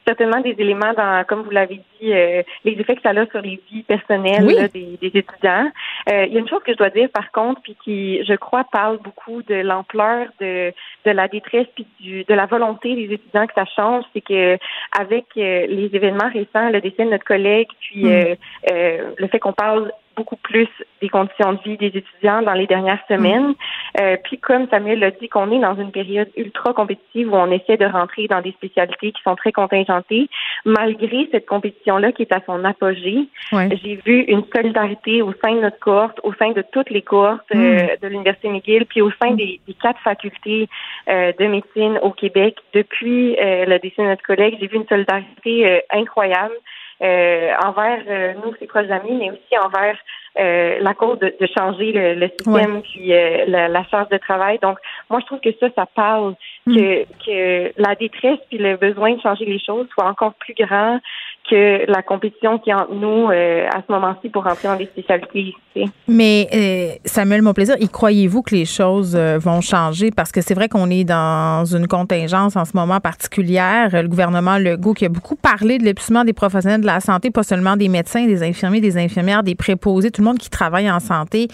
certainement 0.04 0.40
des 0.40 0.56
éléments 0.58 0.92
dans, 0.96 1.22
comme 1.28 1.42
vous 1.42 1.50
l'avez 1.50 1.76
dit, 1.76 1.93
euh, 2.12 2.42
les 2.64 2.72
effets 2.72 2.96
que 2.96 3.02
ça 3.02 3.10
a 3.10 3.26
sur 3.26 3.40
les 3.40 3.60
vies 3.70 3.82
personnelles 3.82 4.68
des, 4.72 4.98
étudiants. 5.02 5.70
il 6.08 6.32
y 6.32 6.36
a 6.36 6.40
une 6.40 6.48
chose 6.48 6.62
que 6.64 6.72
je 6.72 6.78
dois 6.78 6.90
dire 6.90 7.08
par 7.10 7.30
contre, 7.32 7.60
puis 7.62 7.76
qui, 7.84 8.24
je 8.24 8.34
crois, 8.34 8.64
parle 8.64 8.98
beaucoup 8.98 9.42
de 9.42 9.54
l'ampleur 9.54 10.28
de, 10.40 10.72
de 11.04 11.10
la 11.10 11.28
détresse 11.28 11.66
puis 11.74 11.86
du, 12.00 12.24
de 12.24 12.34
la 12.34 12.46
volonté 12.46 12.94
des 12.94 13.14
étudiants 13.14 13.46
que 13.46 13.54
ça 13.54 13.64
change, 13.64 14.04
c'est 14.12 14.20
que 14.20 14.58
avec 14.98 15.26
les 15.34 15.90
événements 15.92 16.30
récents, 16.30 16.70
le 16.70 16.80
décès 16.80 17.04
de 17.04 17.10
notre 17.10 17.24
collègue, 17.24 17.68
puis 17.80 18.04
hmm. 18.04 18.36
le 18.70 19.26
fait 19.28 19.38
qu'on 19.38 19.52
parle 19.52 19.90
beaucoup 20.16 20.36
plus 20.36 20.68
des 21.00 21.08
conditions 21.08 21.54
de 21.54 21.58
vie 21.64 21.76
des 21.76 21.98
étudiants 21.98 22.42
dans 22.42 22.52
les 22.52 22.66
dernières 22.66 23.02
semaines. 23.08 23.48
Mm. 23.48 23.54
Euh, 24.00 24.16
puis 24.24 24.38
comme 24.38 24.68
Samuel 24.68 25.00
l'a 25.00 25.10
dit, 25.10 25.28
qu'on 25.28 25.50
est 25.50 25.60
dans 25.60 25.76
une 25.76 25.90
période 25.90 26.30
ultra 26.36 26.72
compétitive 26.72 27.32
où 27.32 27.36
on 27.36 27.50
essaie 27.50 27.76
de 27.76 27.86
rentrer 27.86 28.26
dans 28.26 28.40
des 28.40 28.52
spécialités 28.52 29.12
qui 29.12 29.22
sont 29.22 29.36
très 29.36 29.52
contingentées, 29.52 30.28
malgré 30.64 31.28
cette 31.30 31.46
compétition-là 31.94 32.12
qui 32.12 32.22
est 32.22 32.32
à 32.32 32.40
son 32.46 32.64
apogée, 32.64 33.28
j'ai 33.52 34.00
vu 34.04 34.20
une 34.22 34.44
solidarité 34.54 35.22
au 35.22 35.32
sein 35.44 35.54
de 35.54 35.60
notre 35.60 35.78
cohorte, 35.78 36.18
au 36.22 36.32
sein 36.34 36.52
de 36.52 36.64
toutes 36.72 36.90
les 36.90 37.02
cohortes 37.02 37.44
euh, 37.54 37.82
mm. 37.82 37.88
de 38.02 38.08
l'Université 38.08 38.48
McGill, 38.48 38.86
puis 38.86 39.02
au 39.02 39.10
sein 39.22 39.32
des, 39.32 39.60
quatre 39.80 40.00
facultés 40.00 40.68
euh, 41.08 41.32
de 41.38 41.46
médecine 41.46 41.98
au 42.02 42.10
Québec. 42.10 42.56
Depuis 42.72 43.36
le 43.38 43.78
décès 43.78 44.02
de 44.02 44.08
notre 44.08 44.22
collègue, 44.22 44.56
j'ai 44.60 44.66
vu 44.66 44.76
une 44.76 44.86
solidarité 44.86 45.82
incroyable. 45.90 46.54
Euh, 47.02 47.50
envers 47.62 48.02
euh, 48.08 48.34
nous, 48.34 48.54
ses 48.60 48.66
proches 48.66 48.88
amis, 48.88 49.16
mais 49.18 49.30
aussi 49.30 49.58
envers 49.60 49.98
euh, 50.38 50.78
la 50.80 50.94
cause 50.94 51.18
de, 51.18 51.34
changer 51.58 51.90
le, 51.92 52.28
système 52.28 52.82
puis 52.82 53.08
la, 53.08 53.66
la, 53.66 53.84
charge 53.84 54.08
de 54.10 54.16
travail. 54.16 54.60
Donc, 54.62 54.78
moi, 55.10 55.18
je 55.20 55.26
trouve 55.26 55.40
que 55.40 55.50
ça, 55.58 55.66
ça 55.74 55.86
parle 55.86 56.34
mm. 56.66 56.76
que, 56.76 57.04
que 57.26 57.72
la 57.76 57.96
détresse 57.96 58.38
puis 58.48 58.58
le 58.58 58.76
besoin 58.76 59.14
de 59.14 59.20
changer 59.20 59.44
les 59.44 59.58
choses 59.58 59.88
soit 59.92 60.06
encore 60.06 60.34
plus 60.34 60.54
grand 60.54 61.00
que 61.48 61.90
la 61.90 62.02
compétition 62.02 62.58
qui 62.58 62.70
est 62.70 62.74
entre 62.74 62.94
nous 62.94 63.30
euh, 63.30 63.66
à 63.68 63.82
ce 63.86 63.92
moment-ci 63.92 64.28
pour 64.30 64.44
rentrer 64.44 64.68
dans 64.68 64.76
des 64.76 64.86
spécialités 64.86 65.54
ici. 65.76 65.90
Mais 66.08 66.48
euh, 66.54 66.98
Samuel, 67.04 67.42
mon 67.42 67.52
plaisir, 67.52 67.76
y 67.80 67.88
croyez-vous 67.88 68.42
que 68.42 68.54
les 68.54 68.64
choses 68.64 69.14
euh, 69.14 69.38
vont 69.38 69.60
changer? 69.60 70.10
Parce 70.10 70.32
que 70.32 70.40
c'est 70.40 70.54
vrai 70.54 70.68
qu'on 70.68 70.88
est 70.90 71.04
dans 71.04 71.64
une 71.64 71.86
contingence 71.86 72.56
en 72.56 72.64
ce 72.64 72.72
moment 72.74 73.00
particulière. 73.00 73.90
Le 73.92 74.08
gouvernement 74.08 74.56
Legault 74.56 74.94
qui 74.94 75.04
a 75.04 75.08
beaucoup 75.10 75.36
parlé 75.36 75.78
de 75.78 75.84
l'épuisement 75.84 76.24
des 76.24 76.32
professionnels 76.32 76.80
de 76.80 76.86
la 76.86 77.00
santé, 77.00 77.30
pas 77.30 77.42
seulement 77.42 77.76
des 77.76 77.88
médecins, 77.88 78.26
des 78.26 78.42
infirmiers, 78.42 78.80
des 78.80 78.96
infirmières, 78.96 79.42
des 79.42 79.54
préposés, 79.54 80.10
tout 80.10 80.22
le 80.22 80.28
monde 80.28 80.38
qui 80.38 80.50
travaille 80.50 80.90
en 80.90 81.00
santé 81.00 81.48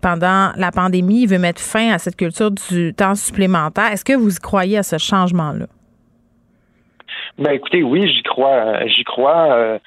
pendant 0.00 0.50
la 0.56 0.70
pandémie, 0.72 1.22
il 1.22 1.28
veut 1.28 1.38
mettre 1.38 1.60
fin 1.60 1.92
à 1.92 1.98
cette 1.98 2.16
culture 2.16 2.50
du 2.50 2.92
temps 2.94 3.14
supplémentaire. 3.14 3.92
Est-ce 3.92 4.04
que 4.04 4.14
vous 4.14 4.34
y 4.34 4.40
croyez 4.40 4.78
à 4.78 4.82
ce 4.82 4.98
changement-là? 4.98 5.66
Ben 7.38 7.52
écoutez, 7.52 7.82
oui, 7.82 8.08
j'y 8.12 8.22
crois. 8.22 8.50
Euh, 8.50 8.86
j'y 8.86 9.04
crois. 9.04 9.52
Euh, 9.52 9.78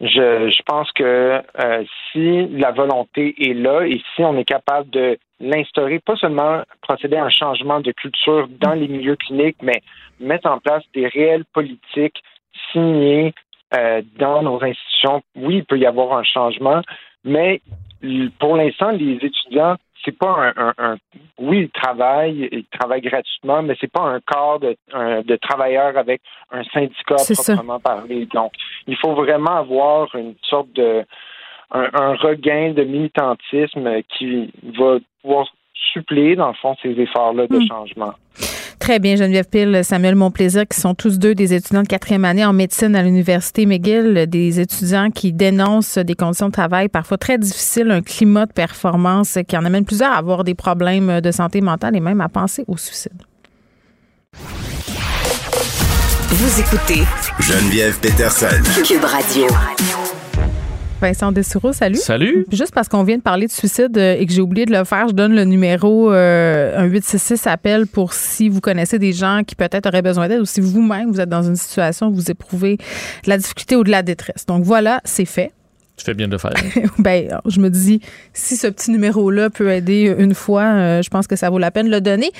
je, 0.00 0.50
je 0.50 0.62
pense 0.64 0.90
que 0.92 1.42
euh, 1.60 1.84
si 2.10 2.46
la 2.48 2.70
volonté 2.70 3.34
est 3.38 3.54
là 3.54 3.82
et 3.86 4.00
si 4.14 4.22
on 4.22 4.36
est 4.36 4.44
capable 4.44 4.88
de 4.90 5.18
l'instaurer, 5.40 5.98
pas 5.98 6.16
seulement 6.16 6.62
procéder 6.82 7.16
à 7.16 7.24
un 7.24 7.30
changement 7.30 7.80
de 7.80 7.92
culture 7.92 8.48
dans 8.60 8.72
les 8.72 8.88
milieux 8.88 9.16
cliniques, 9.16 9.58
mais 9.62 9.82
mettre 10.18 10.50
en 10.50 10.58
place 10.58 10.82
des 10.94 11.06
réelles 11.06 11.44
politiques 11.52 12.22
signées 12.72 13.32
dans 14.18 14.42
nos 14.42 14.62
institutions, 14.64 15.22
oui, 15.36 15.58
il 15.58 15.64
peut 15.64 15.78
y 15.78 15.86
avoir 15.86 16.18
un 16.18 16.24
changement, 16.24 16.82
mais 17.24 17.60
pour 18.40 18.56
l'instant, 18.56 18.90
les 18.90 19.14
étudiants 19.22 19.76
c'est 20.04 20.16
pas 20.16 20.52
un, 20.56 20.74
un, 20.78 20.96
oui, 21.38 21.62
ils 21.62 21.70
travaillent, 21.70 22.48
ils 22.50 22.64
travaillent 22.78 23.02
gratuitement, 23.02 23.62
mais 23.62 23.76
c'est 23.80 23.90
pas 23.90 24.02
un 24.02 24.20
corps 24.20 24.60
de, 24.60 24.76
de 25.22 25.36
travailleurs 25.36 25.96
avec 25.96 26.22
un 26.50 26.64
syndicat 26.64 27.16
proprement 27.16 27.80
parlé. 27.80 28.26
Donc, 28.26 28.52
il 28.86 28.96
faut 28.96 29.14
vraiment 29.14 29.56
avoir 29.56 30.14
une 30.14 30.34
sorte 30.42 30.72
de 30.72 31.04
un, 31.72 32.14
regain 32.16 32.72
de 32.72 32.82
militantisme 32.82 34.02
qui 34.08 34.52
va 34.78 34.98
pouvoir 35.22 35.46
suppléer, 35.92 36.36
dans 36.36 36.48
le 36.48 36.54
fond, 36.54 36.76
ces 36.82 36.90
efforts-là 36.90 37.46
de 37.46 37.58
hmm. 37.58 37.68
changement. 37.68 38.14
Très 38.90 38.98
bien, 38.98 39.14
Geneviève 39.14 39.46
Pile, 39.48 39.82
Samuel 39.84 40.16
Monplaisir, 40.16 40.66
qui 40.66 40.80
sont 40.80 40.96
tous 40.96 41.20
deux 41.20 41.36
des 41.36 41.54
étudiants 41.54 41.84
de 41.84 41.86
quatrième 41.86 42.24
année 42.24 42.44
en 42.44 42.52
médecine 42.52 42.96
à 42.96 43.04
l'Université 43.04 43.64
McGill, 43.64 44.26
des 44.26 44.58
étudiants 44.58 45.12
qui 45.12 45.32
dénoncent 45.32 45.98
des 45.98 46.16
conditions 46.16 46.48
de 46.48 46.52
travail 46.52 46.88
parfois 46.88 47.16
très 47.16 47.38
difficiles, 47.38 47.92
un 47.92 48.02
climat 48.02 48.46
de 48.46 48.52
performance 48.52 49.38
qui 49.46 49.56
en 49.56 49.64
amène 49.64 49.84
plusieurs 49.84 50.10
à 50.10 50.16
avoir 50.16 50.42
des 50.42 50.54
problèmes 50.54 51.20
de 51.20 51.30
santé 51.30 51.60
mentale 51.60 51.94
et 51.94 52.00
même 52.00 52.20
à 52.20 52.28
penser 52.28 52.64
au 52.66 52.76
suicide. 52.76 53.22
Vous 56.30 56.60
écoutez 56.60 57.04
Geneviève 57.38 57.96
Peterson. 58.00 58.48
Cube 58.84 59.04
Radio. 59.04 59.46
Vincent 61.00 61.32
Dessureau, 61.32 61.72
salut. 61.72 61.96
Salut. 61.96 62.46
Juste 62.52 62.72
parce 62.74 62.88
qu'on 62.88 63.02
vient 63.02 63.16
de 63.16 63.22
parler 63.22 63.46
de 63.46 63.52
suicide 63.52 63.96
euh, 63.96 64.16
et 64.18 64.26
que 64.26 64.32
j'ai 64.32 64.40
oublié 64.40 64.66
de 64.66 64.72
le 64.72 64.84
faire, 64.84 65.08
je 65.08 65.14
donne 65.14 65.34
le 65.34 65.44
numéro 65.44 66.12
euh, 66.12 66.76
un 66.76 66.84
866 66.84 67.46
appel 67.46 67.86
pour 67.86 68.12
si 68.12 68.48
vous 68.48 68.60
connaissez 68.60 68.98
des 68.98 69.12
gens 69.12 69.42
qui 69.46 69.54
peut-être 69.54 69.86
auraient 69.86 70.02
besoin 70.02 70.28
d'aide 70.28 70.40
ou 70.40 70.44
si 70.44 70.60
vous-même 70.60 71.10
vous 71.10 71.20
êtes 71.20 71.28
dans 71.28 71.42
une 71.42 71.56
situation 71.56 72.08
où 72.08 72.14
vous 72.14 72.30
éprouvez 72.30 72.76
de 72.76 73.28
la 73.28 73.38
difficulté 73.38 73.76
ou 73.76 73.84
de 73.84 73.90
la 73.90 74.02
détresse. 74.02 74.46
Donc 74.46 74.64
voilà, 74.64 75.00
c'est 75.04 75.24
fait. 75.24 75.52
Tu 76.00 76.06
fais 76.06 76.14
bien 76.14 76.28
de 76.28 76.32
le 76.32 76.38
faire. 76.38 76.54
ben, 76.98 77.28
je 77.44 77.60
me 77.60 77.68
dis, 77.68 78.00
si 78.32 78.56
ce 78.56 78.66
petit 78.68 78.90
numéro-là 78.90 79.50
peut 79.50 79.70
aider 79.70 80.14
une 80.18 80.34
fois, 80.34 80.62
euh, 80.62 81.02
je 81.02 81.10
pense 81.10 81.26
que 81.26 81.36
ça 81.36 81.50
vaut 81.50 81.58
la 81.58 81.70
peine 81.70 81.88
de 81.88 81.90
le 81.90 82.00
donner. 82.00 82.30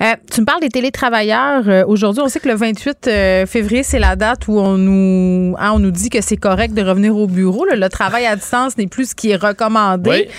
Euh, 0.00 0.14
tu 0.32 0.40
me 0.40 0.46
parles 0.46 0.62
des 0.62 0.70
télétravailleurs. 0.70 1.68
Euh, 1.68 1.84
aujourd'hui, 1.86 2.22
on 2.24 2.28
sait 2.28 2.40
que 2.40 2.48
le 2.48 2.54
28 2.54 3.10
février, 3.46 3.82
c'est 3.82 3.98
la 3.98 4.16
date 4.16 4.48
où 4.48 4.58
on 4.58 4.78
nous, 4.78 5.54
hein, 5.58 5.72
on 5.74 5.80
nous 5.80 5.90
dit 5.90 6.08
que 6.08 6.22
c'est 6.22 6.38
correct 6.38 6.72
de 6.72 6.80
revenir 6.80 7.14
au 7.14 7.26
bureau. 7.26 7.66
Le 7.66 7.88
travail 7.90 8.24
à 8.24 8.36
distance 8.36 8.78
n'est 8.78 8.86
plus 8.86 9.10
ce 9.10 9.14
qui 9.14 9.32
est 9.32 9.36
recommandé. 9.36 10.30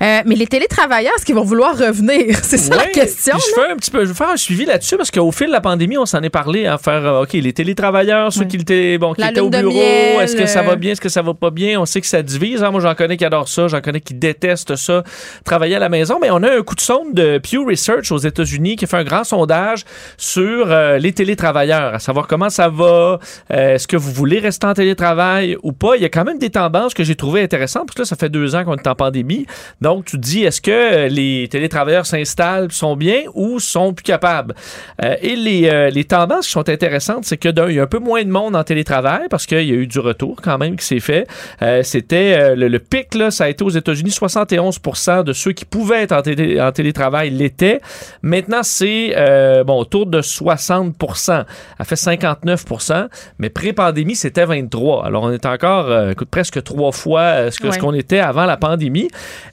mais 0.00 0.22
les 0.26 0.46
télétravailleurs, 0.46 1.14
est-ce 1.16 1.24
qu'ils 1.24 1.36
vont 1.36 1.44
vouloir 1.44 1.78
revenir? 1.78 2.36
C'est 2.42 2.58
ça 2.58 2.76
la 2.76 2.86
question. 2.88 3.38
je, 3.38 3.54
fais 3.54 3.72
un 3.72 3.76
petit 3.76 3.90
peu, 3.90 4.04
je 4.04 4.08
vais 4.08 4.14
faire 4.14 4.28
un 4.28 4.36
suivi 4.36 4.66
là-dessus 4.66 4.98
parce 4.98 5.10
qu'au 5.10 5.32
fil 5.32 5.46
de 5.46 5.52
la 5.52 5.62
pandémie, 5.62 5.96
on 5.96 6.04
s'en 6.04 6.22
est 6.22 6.28
parlé 6.28 6.66
à 6.66 6.76
faire, 6.76 7.22
OK, 7.22 7.32
les 7.32 7.52
télétravailleurs, 7.54 8.30
ceux 8.30 8.44
qui, 8.44 8.56
étaient, 8.56 8.98
bon, 8.98 9.14
qui 9.14 9.22
étaient 9.22 9.40
au 9.40 9.48
bureau, 9.48 10.20
est-ce 10.20 10.36
que 10.36 10.44
ça 10.44 10.60
va 10.60 10.76
bien, 10.76 10.92
est-ce 10.92 11.00
que 11.00 11.08
ça 11.08 11.22
va 11.22 11.32
pas 11.32 11.50
bien? 11.50 11.80
On 11.80 11.86
sait 11.86 12.02
que 12.02 12.06
ça 12.06 12.22
divise. 12.26 12.62
Hein. 12.62 12.70
Moi, 12.70 12.80
j'en 12.80 12.94
connais 12.94 13.16
qui 13.16 13.24
adorent 13.24 13.48
ça, 13.48 13.68
j'en 13.68 13.80
connais 13.80 14.00
qui 14.00 14.14
détestent 14.14 14.76
ça, 14.76 15.02
travailler 15.44 15.76
à 15.76 15.78
la 15.78 15.88
maison. 15.88 16.18
Mais 16.20 16.30
on 16.30 16.42
a 16.42 16.58
un 16.58 16.62
coup 16.62 16.74
de 16.74 16.80
sonde 16.80 17.14
de 17.14 17.38
Pew 17.38 17.64
Research 17.66 18.12
aux 18.12 18.18
États-Unis 18.18 18.76
qui 18.76 18.86
fait 18.86 18.96
un 18.96 19.04
grand 19.04 19.24
sondage 19.24 19.84
sur 20.16 20.70
euh, 20.70 20.98
les 20.98 21.12
télétravailleurs, 21.12 21.94
à 21.94 21.98
savoir 21.98 22.26
comment 22.26 22.50
ça 22.50 22.68
va, 22.68 23.18
euh, 23.52 23.74
est-ce 23.74 23.86
que 23.86 23.96
vous 23.96 24.12
voulez 24.12 24.38
rester 24.38 24.66
en 24.66 24.74
télétravail 24.74 25.56
ou 25.62 25.72
pas. 25.72 25.96
Il 25.96 26.02
y 26.02 26.04
a 26.04 26.08
quand 26.08 26.24
même 26.24 26.38
des 26.38 26.50
tendances 26.50 26.94
que 26.94 27.04
j'ai 27.04 27.14
trouvées 27.14 27.42
intéressantes, 27.42 27.86
parce 27.86 27.94
que 27.94 28.02
là, 28.02 28.06
ça 28.06 28.16
fait 28.16 28.28
deux 28.28 28.54
ans 28.54 28.64
qu'on 28.64 28.76
est 28.76 28.86
en 28.86 28.94
pandémie. 28.94 29.46
Donc, 29.80 30.06
tu 30.06 30.16
te 30.16 30.22
dis, 30.22 30.44
est-ce 30.44 30.60
que 30.60 30.70
euh, 30.70 31.08
les 31.08 31.48
télétravailleurs 31.48 32.06
s'installent, 32.06 32.72
sont 32.72 32.96
bien 32.96 33.22
ou 33.34 33.60
sont 33.60 33.94
plus 33.94 34.04
capables? 34.04 34.54
et 35.22 35.36
les, 35.36 35.90
les 35.90 36.04
tendances 36.04 36.46
qui 36.46 36.52
sont 36.52 36.68
intéressantes, 36.68 37.24
c'est 37.24 37.36
que 37.36 37.48
d'un, 37.48 37.68
il 37.68 37.76
y 37.76 37.80
a 37.80 37.82
un 37.82 37.86
peu 37.86 37.98
moins 37.98 38.24
de 38.24 38.30
monde 38.30 38.56
en 38.56 38.64
télétravail 38.64 39.26
parce 39.30 39.46
qu'il 39.46 39.62
y 39.62 39.72
a 39.72 39.74
eu 39.74 39.86
du 39.86 39.98
retour 39.98 40.36
quand 40.42 40.58
même 40.58 40.76
qui 40.76 40.84
s'est 40.84 41.00
fait. 41.00 41.26
C'était 42.08 42.54
le, 42.54 42.78
pic, 42.78 43.16
là, 43.16 43.32
ça 43.32 43.44
a 43.44 43.48
été 43.48 43.64
aux 43.64 43.70
États-Unis, 43.70 44.10
71% 44.10 45.24
de 45.24 45.32
ceux 45.32 45.50
qui 45.50 45.64
pouvaient 45.64 46.02
être 46.02 46.12
en, 46.12 46.70
télétravail 46.70 47.30
l'étaient. 47.30 47.80
Maintenant, 48.22 48.60
c'est 48.62 49.14
euh, 49.16 49.64
bon 49.64 49.80
autour 49.80 50.06
de 50.06 50.20
60% 50.20 51.44
a 51.78 51.84
fait 51.84 51.94
59% 51.96 53.08
mais 53.40 53.50
pré-pandémie, 53.50 54.14
c'était 54.14 54.44
23 54.44 55.04
Alors, 55.04 55.24
on 55.24 55.32
est 55.32 55.46
encore 55.46 55.90
euh, 55.90 56.12
presque 56.30 56.62
trois 56.62 56.92
fois 56.92 57.20
euh, 57.20 57.50
ce 57.50 57.78
qu'on 57.78 57.94
était 57.94 58.20
avant 58.20 58.46
la 58.46 58.56
pandémie. 58.56 59.08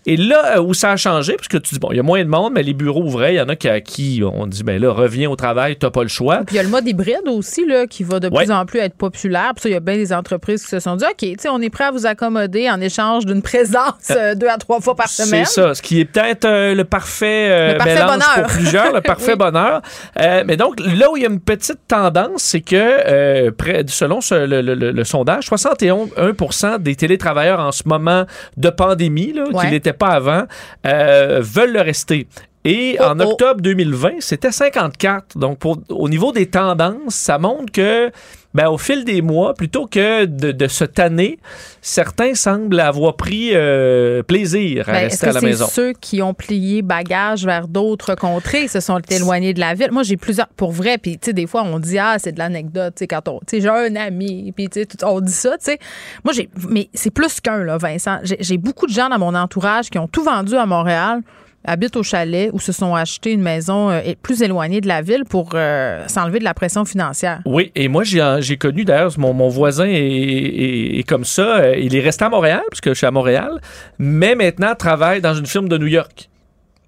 Et 0.06 0.16
là 0.16 0.62
où 0.62 0.76
ça 0.76 0.92
a 0.92 0.96
changé, 0.96 1.34
parce 1.36 1.48
que 1.48 1.58
tu 1.58 1.74
dis, 1.74 1.80
bon, 1.80 1.90
il 1.92 1.98
y 1.98 2.00
a 2.00 2.04
moins 2.04 2.24
de 2.24 2.30
monde, 2.30 2.54
mais 2.54 2.62
les 2.62 2.74
bureaux 2.74 3.04
ouvraient, 3.04 3.34
il 3.34 3.38
y 3.38 3.42
en 3.42 3.50
a 3.50 3.56
qui, 3.56 3.68
à 3.68 3.82
qui 3.82 4.22
on 4.24 4.46
dit, 4.46 4.64
ben 4.64 4.80
là, 4.80 4.92
reviens 4.92 5.30
au 5.32 5.36
travail, 5.36 5.76
t'as 5.76 5.90
pas 5.90 6.04
le 6.04 6.10
choix. 6.10 6.44
Puis 6.46 6.56
il 6.56 6.58
y 6.58 6.60
a 6.60 6.64
le 6.64 6.70
mode 6.70 6.88
hybride 6.88 7.28
aussi, 7.28 7.66
là, 7.66 7.88
qui 7.88 8.04
va 8.04 8.20
de 8.20 8.30
plus 8.30 8.52
en 8.52 8.66
plus 8.68 8.80
être 8.80 8.96
populaire. 8.96 9.54
Puis 9.56 9.64
ça, 9.64 9.70
il 9.70 9.74
y 9.74 9.76
a 9.76 9.80
bien 9.80 9.96
des 9.96 10.14
entreprises 10.14 10.64
qui 10.64 10.70
se 10.70 10.80
sont 10.80 10.96
dit, 10.98 11.06
OK, 11.06 11.28
on 11.50 11.62
est 11.62 11.70
prêt 11.72 11.86
à 11.86 11.92
vous 11.92 12.06
accommoder 12.06 12.43
en 12.70 12.82
échange 12.82 13.26
d'une 13.26 13.42
présence 13.42 14.12
euh, 14.12 14.36
deux 14.36 14.48
à 14.48 14.58
trois 14.58 14.80
fois 14.80 14.96
par 14.96 15.10
semaine. 15.10 15.46
C'est 15.46 15.62
ça, 15.62 15.74
ce 15.74 15.82
qui 15.82 16.00
est 16.00 16.06
peut-être 16.06 16.46
euh, 16.46 16.76
le 16.76 16.84
parfait, 16.84 17.50
euh, 17.50 17.78
bonheur. 17.78 18.34
pour 18.36 18.44
plusieurs, 18.48 18.94
le 18.94 19.02
parfait 19.02 19.36
bonheur. 19.36 19.82
mais 20.18 20.58
donc, 20.58 20.80
là 20.80 21.12
où 21.12 21.18
il 21.18 21.24
y 21.24 21.26
a 21.26 21.30
une 21.30 21.40
petite 21.40 21.80
tendance, 21.88 22.42
c'est 22.44 22.62
que 22.62 23.52
selon 23.88 24.20
le, 24.32 25.04
sondage, 25.04 25.48
61% 25.48 26.80
des 26.80 26.96
télétravailleurs 26.96 27.60
en 27.60 27.72
ce 27.72 27.84
moment 27.86 28.26
de 28.58 28.70
pandémie, 28.70 29.34
qui 29.62 29.68
n'étaient 29.68 29.94
pas 29.94 30.10
avant, 30.10 30.44
veulent 30.84 31.74
le 31.74 31.82
rester. 31.82 32.28
Et 32.66 32.98
oh, 33.00 33.04
en 33.04 33.20
oh. 33.20 33.32
octobre 33.32 33.62
2020, 33.62 34.10
c'était 34.20 34.52
54. 34.52 35.38
Donc, 35.38 35.60
pour, 35.60 35.80
au 35.90 36.08
niveau 36.08 36.32
des 36.32 36.48
tendances, 36.48 37.16
ça 37.16 37.38
montre 37.38 37.72
que 37.72 38.10
ben, 38.54 38.68
au 38.68 38.78
fil 38.78 39.04
des 39.04 39.22
mois, 39.22 39.54
plutôt 39.54 39.88
que 39.88 40.26
de, 40.26 40.52
de 40.52 40.68
se 40.68 40.84
tanner, 40.84 41.40
certains 41.82 42.36
semblent 42.36 42.80
avoir 42.80 43.16
pris 43.16 43.52
euh, 43.54 44.22
plaisir 44.24 44.90
à 44.90 44.94
ben, 44.94 44.98
rester 45.06 45.28
à 45.28 45.34
la 45.34 45.42
maison. 45.42 45.66
ceux 45.68 45.94
qui 45.94 46.22
ont 46.22 46.34
plié 46.34 46.82
bagage 46.82 47.46
vers 47.46 47.68
d'autres 47.68 48.16
contrées 48.16 48.68
se 48.68 48.80
sont 48.80 49.00
éloignés 49.10 49.54
de 49.54 49.60
la 49.60 49.74
ville? 49.74 49.92
Moi, 49.92 50.04
j'ai 50.04 50.18
plusieurs, 50.18 50.48
pour 50.50 50.72
vrai, 50.72 50.98
puis 50.98 51.18
tu 51.18 51.28
sais, 51.28 51.34
des 51.34 51.48
fois, 51.48 51.64
on 51.64 51.80
dit, 51.80 51.98
ah, 51.98 52.18
c'est 52.20 52.32
de 52.32 52.40
l'anecdote, 52.40 52.94
tu 52.96 53.00
sais, 53.00 53.08
quand 53.08 53.28
on, 53.28 53.40
tu 53.40 53.58
sais, 53.58 53.62
j'ai 53.62 53.70
un 53.70 53.96
ami, 53.96 54.52
puis 54.56 54.70
tu 54.70 54.82
sais, 54.82 54.88
on 55.04 55.20
dit 55.20 55.32
ça, 55.32 55.58
tu 55.58 55.66
sais. 55.66 55.80
Moi, 56.24 56.34
j'ai, 56.34 56.50
mais 56.70 56.90
c'est 56.94 57.12
plus 57.12 57.42
qu'un, 57.42 57.64
là, 57.64 57.78
Vincent. 57.78 58.20
J'ai 58.24 58.58
beaucoup 58.58 58.86
de 58.86 58.94
gens 58.94 59.10
dans 59.10 59.20
mon 59.20 59.34
entourage 59.34 59.90
qui 59.90 59.98
ont 59.98 60.08
tout 60.08 60.24
vendu 60.24 60.56
à 60.56 60.66
Montréal 60.66 61.22
habitent 61.66 61.96
au 61.96 62.04
chalet 62.04 62.50
ou 62.54 62.60
se 62.60 62.72
sont 62.72 62.96
achetés 62.96 63.32
une 63.32 63.42
maison 63.42 63.90
euh, 63.90 64.02
plus 64.22 64.42
éloignée 64.42 64.82
de 64.82 64.88
la 64.88 65.02
ville 65.02 65.24
pour 65.26 65.52
euh, 65.54 66.06
s'enlever 66.08 66.40
de 66.40 66.44
la 66.44 66.54
pression 66.54 66.86
financière. 66.86 67.42
Oui, 67.46 67.72
et 67.76 67.88
moi, 67.88 68.04
j'ai 68.04 68.58
connu 68.58 68.86
d'ailleurs, 68.86 69.12
mon, 69.18 69.50
voisin 69.50 69.88
est, 69.88 71.08
comme 71.08 71.26
ça. 71.26 71.58
Euh, 71.58 71.76
il 71.78 71.96
est 71.96 72.02
resté 72.02 72.26
à 72.26 72.30
Montréal, 72.30 72.62
puisque 72.70 72.90
je 72.90 72.94
suis 72.94 73.08
à 73.08 73.12
Montréal, 73.12 73.60
mais 74.00 74.36
maintenant 74.36 74.76
travaille 74.76 75.22
dans 75.22 75.34
une 75.34 75.46
firme 75.46 75.70
de 75.70 75.78
New 75.78 75.88
York. 75.88 76.30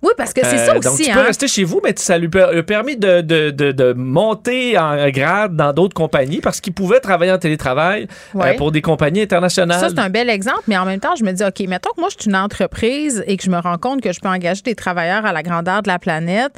Oui, 0.06 0.12
parce 0.16 0.34
que 0.34 0.42
c'est 0.44 0.58
ça 0.60 0.78
aussi. 0.78 0.88
Euh, 0.88 0.92
donc, 0.92 0.98
tu 1.00 1.12
peux 1.12 1.20
hein. 1.20 1.24
rester 1.24 1.48
chez 1.48 1.64
vous, 1.64 1.82
mais 1.84 1.96
ça 1.98 2.20
lui 2.20 2.30
a 2.40 2.62
permis 2.62 2.96
de, 2.96 3.22
de, 3.22 3.50
de, 3.50 3.94
monter 3.94 4.78
en 4.78 5.10
grade 5.10 5.56
dans 5.56 5.74
d'autres 5.74 5.96
compagnies 5.96 6.42
parce 6.42 6.62
qu'il 6.62 6.74
pouvait 6.74 7.00
travailler 7.00 7.32
en 7.32 7.40
télétravail 7.40 8.08
euh, 8.36 8.54
pour 8.56 8.72
des 8.72 8.84
compagnies 8.84 9.24
internationales. 9.24 9.80
Ça, 9.80 9.90
c'est 9.90 10.00
un 10.00 10.12
bel 10.12 10.30
exemple, 10.30 10.62
mais 10.68 10.78
en 10.78 10.86
même 10.86 11.00
temps, 11.00 11.16
je 11.18 11.24
me 11.24 11.32
dis, 11.32 11.44
OK, 11.44 11.60
mettons 11.68 11.90
que 11.96 12.02
moi, 12.02 12.10
je 12.16 12.22
suis 12.22 12.30
une 12.30 12.36
entreprise 12.36 13.24
et 13.26 13.36
que 13.36 13.44
je 13.44 13.50
me 13.50 13.58
rends 13.58 13.80
compte 13.80 14.02
que 14.02 14.14
je 14.14 14.20
peux 14.20 14.30
engager 14.30 14.62
des 14.62 14.76
travailleurs 14.76 15.26
à 15.26 15.34
la 15.34 15.42
grandeur 15.42 15.82
de 15.82 15.88
la 15.88 15.98
planète. 15.98 16.52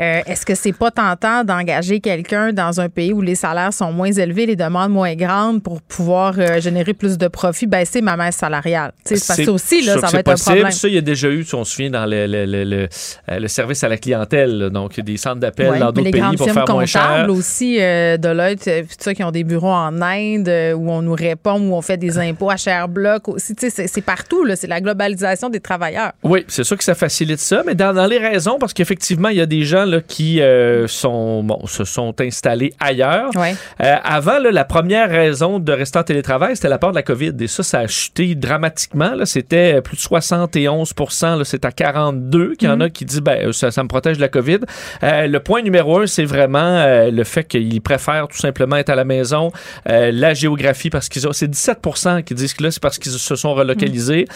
Euh, 0.00 0.20
est-ce 0.26 0.44
que 0.44 0.54
c'est 0.54 0.72
pas 0.72 0.90
tentant 0.90 1.44
d'engager 1.44 2.00
quelqu'un 2.00 2.52
dans 2.52 2.80
un 2.80 2.88
pays 2.88 3.12
où 3.12 3.22
les 3.22 3.34
salaires 3.34 3.72
sont 3.72 3.92
moins 3.92 4.12
élevés, 4.12 4.46
les 4.46 4.56
demandes 4.56 4.92
moins 4.92 5.14
grandes 5.14 5.62
pour 5.62 5.80
pouvoir 5.82 6.34
générer 6.60 6.94
plus 6.94 7.18
de 7.18 7.28
profits, 7.28 7.66
baisser 7.66 8.02
ma 8.02 8.16
masse 8.16 8.36
salariale? 8.36 8.92
C'est 9.04 9.16
ça 9.16 9.34
aussi, 9.50 9.82
là, 9.82 9.98
ça 9.98 10.08
va 10.08 10.20
être 10.20 10.28
un 10.28 10.34
problème. 10.34 10.70
Ça, 10.70 10.88
il 10.88 10.94
y 10.94 10.98
a 10.98 11.02
déjà 11.02 11.28
eu, 11.28 11.44
si 11.44 11.54
on 11.54 11.64
se 11.64 11.72
souvient, 11.72 11.90
dans 11.90 12.06
le, 12.06 12.26
le 12.26 12.88
euh, 13.30 13.38
le 13.38 13.48
service 13.48 13.82
à 13.84 13.88
la 13.88 13.96
clientèle. 13.96 14.70
Donc, 14.70 15.00
des 15.00 15.16
centres 15.16 15.40
d'appel 15.40 15.78
dans 15.78 15.92
d'autres 15.92 16.10
pays 16.10 16.36
pour 16.36 16.50
faire 16.50 16.64
moins 16.68 16.86
cher. 16.86 17.26
aussi, 17.28 17.78
euh, 17.80 18.16
Deloitte, 18.16 18.68
euh, 18.68 18.82
ça, 18.98 19.14
qui 19.14 19.24
ont 19.24 19.30
des 19.30 19.44
bureaux 19.44 19.72
en 19.72 20.00
Inde 20.00 20.48
où 20.76 20.90
on 20.90 21.02
nous 21.02 21.14
répond, 21.14 21.58
où 21.60 21.74
on 21.74 21.82
fait 21.82 21.96
des 21.96 22.18
impôts 22.18 22.50
à 22.50 22.56
cher 22.56 22.88
bloc 22.88 23.28
aussi. 23.28 23.54
C'est 23.58 24.00
partout, 24.02 24.46
c'est 24.54 24.66
la 24.66 24.80
globalisation 24.80 25.48
des 25.48 25.60
travailleurs. 25.60 26.12
Oui, 26.22 26.44
c'est 26.48 26.64
sûr 26.64 26.76
que 26.76 26.84
ça 26.84 26.94
facilite 26.94 27.40
ça, 27.40 27.62
mais 27.66 27.74
dans, 27.74 28.06
les 28.06 28.18
raisons, 28.18 28.58
parce 28.58 28.72
qu'effectivement, 28.72 29.28
il 29.28 29.38
y 29.38 29.40
a 29.40 29.46
des 29.46 29.62
gens 29.62 29.85
là, 29.86 30.00
qui 30.00 30.40
sont, 30.86 31.42
bon, 31.42 31.66
se 31.66 31.84
sont 31.84 32.14
installés 32.20 32.72
ailleurs. 32.80 33.30
avant, 33.78 34.38
la 34.38 34.64
première 34.64 35.10
raison 35.10 35.58
de 35.58 35.72
rester 35.72 35.98
en 35.98 36.02
télétravail, 36.02 36.56
c'était 36.56 36.68
la 36.68 36.78
peur 36.78 36.90
de 36.90 36.96
la 36.96 37.02
COVID. 37.02 37.32
Et 37.40 37.46
ça, 37.46 37.62
ça 37.62 37.80
a 37.80 37.86
chuté 37.86 38.34
dramatiquement. 38.34 39.12
C'était 39.24 39.80
plus 39.82 39.96
de 39.96 40.02
71% 40.02 41.44
C'est 41.44 41.64
à 41.64 41.70
42% 41.70 42.56
qu'il 42.56 42.68
y 42.68 42.70
en 42.70 42.80
a 42.80 42.90
qui 42.90 43.04
dit 43.04 43.20
ben 43.20 43.52
ça, 43.52 43.70
ça 43.70 43.82
me 43.82 43.88
protège 43.88 44.16
de 44.16 44.22
la 44.22 44.28
COVID. 44.28 44.60
Euh, 45.02 45.26
le 45.26 45.40
point 45.40 45.62
numéro 45.62 46.00
un, 46.00 46.06
c'est 46.06 46.24
vraiment 46.24 46.58
euh, 46.58 47.10
le 47.10 47.24
fait 47.24 47.44
qu'ils 47.44 47.80
préfèrent 47.80 48.28
tout 48.28 48.36
simplement 48.36 48.76
être 48.76 48.90
à 48.90 48.94
la 48.94 49.04
maison. 49.04 49.50
Euh, 49.88 50.10
la 50.12 50.34
géographie, 50.34 50.90
parce 50.90 51.08
qu'ils 51.08 51.26
ont, 51.26 51.32
c'est 51.32 51.50
17% 51.50 52.24
qui 52.24 52.34
disent 52.34 52.54
que 52.54 52.62
là, 52.62 52.70
c'est 52.70 52.82
parce 52.82 52.98
qu'ils 52.98 53.12
se 53.12 53.36
sont 53.36 53.54
relocalisés. 53.54 54.26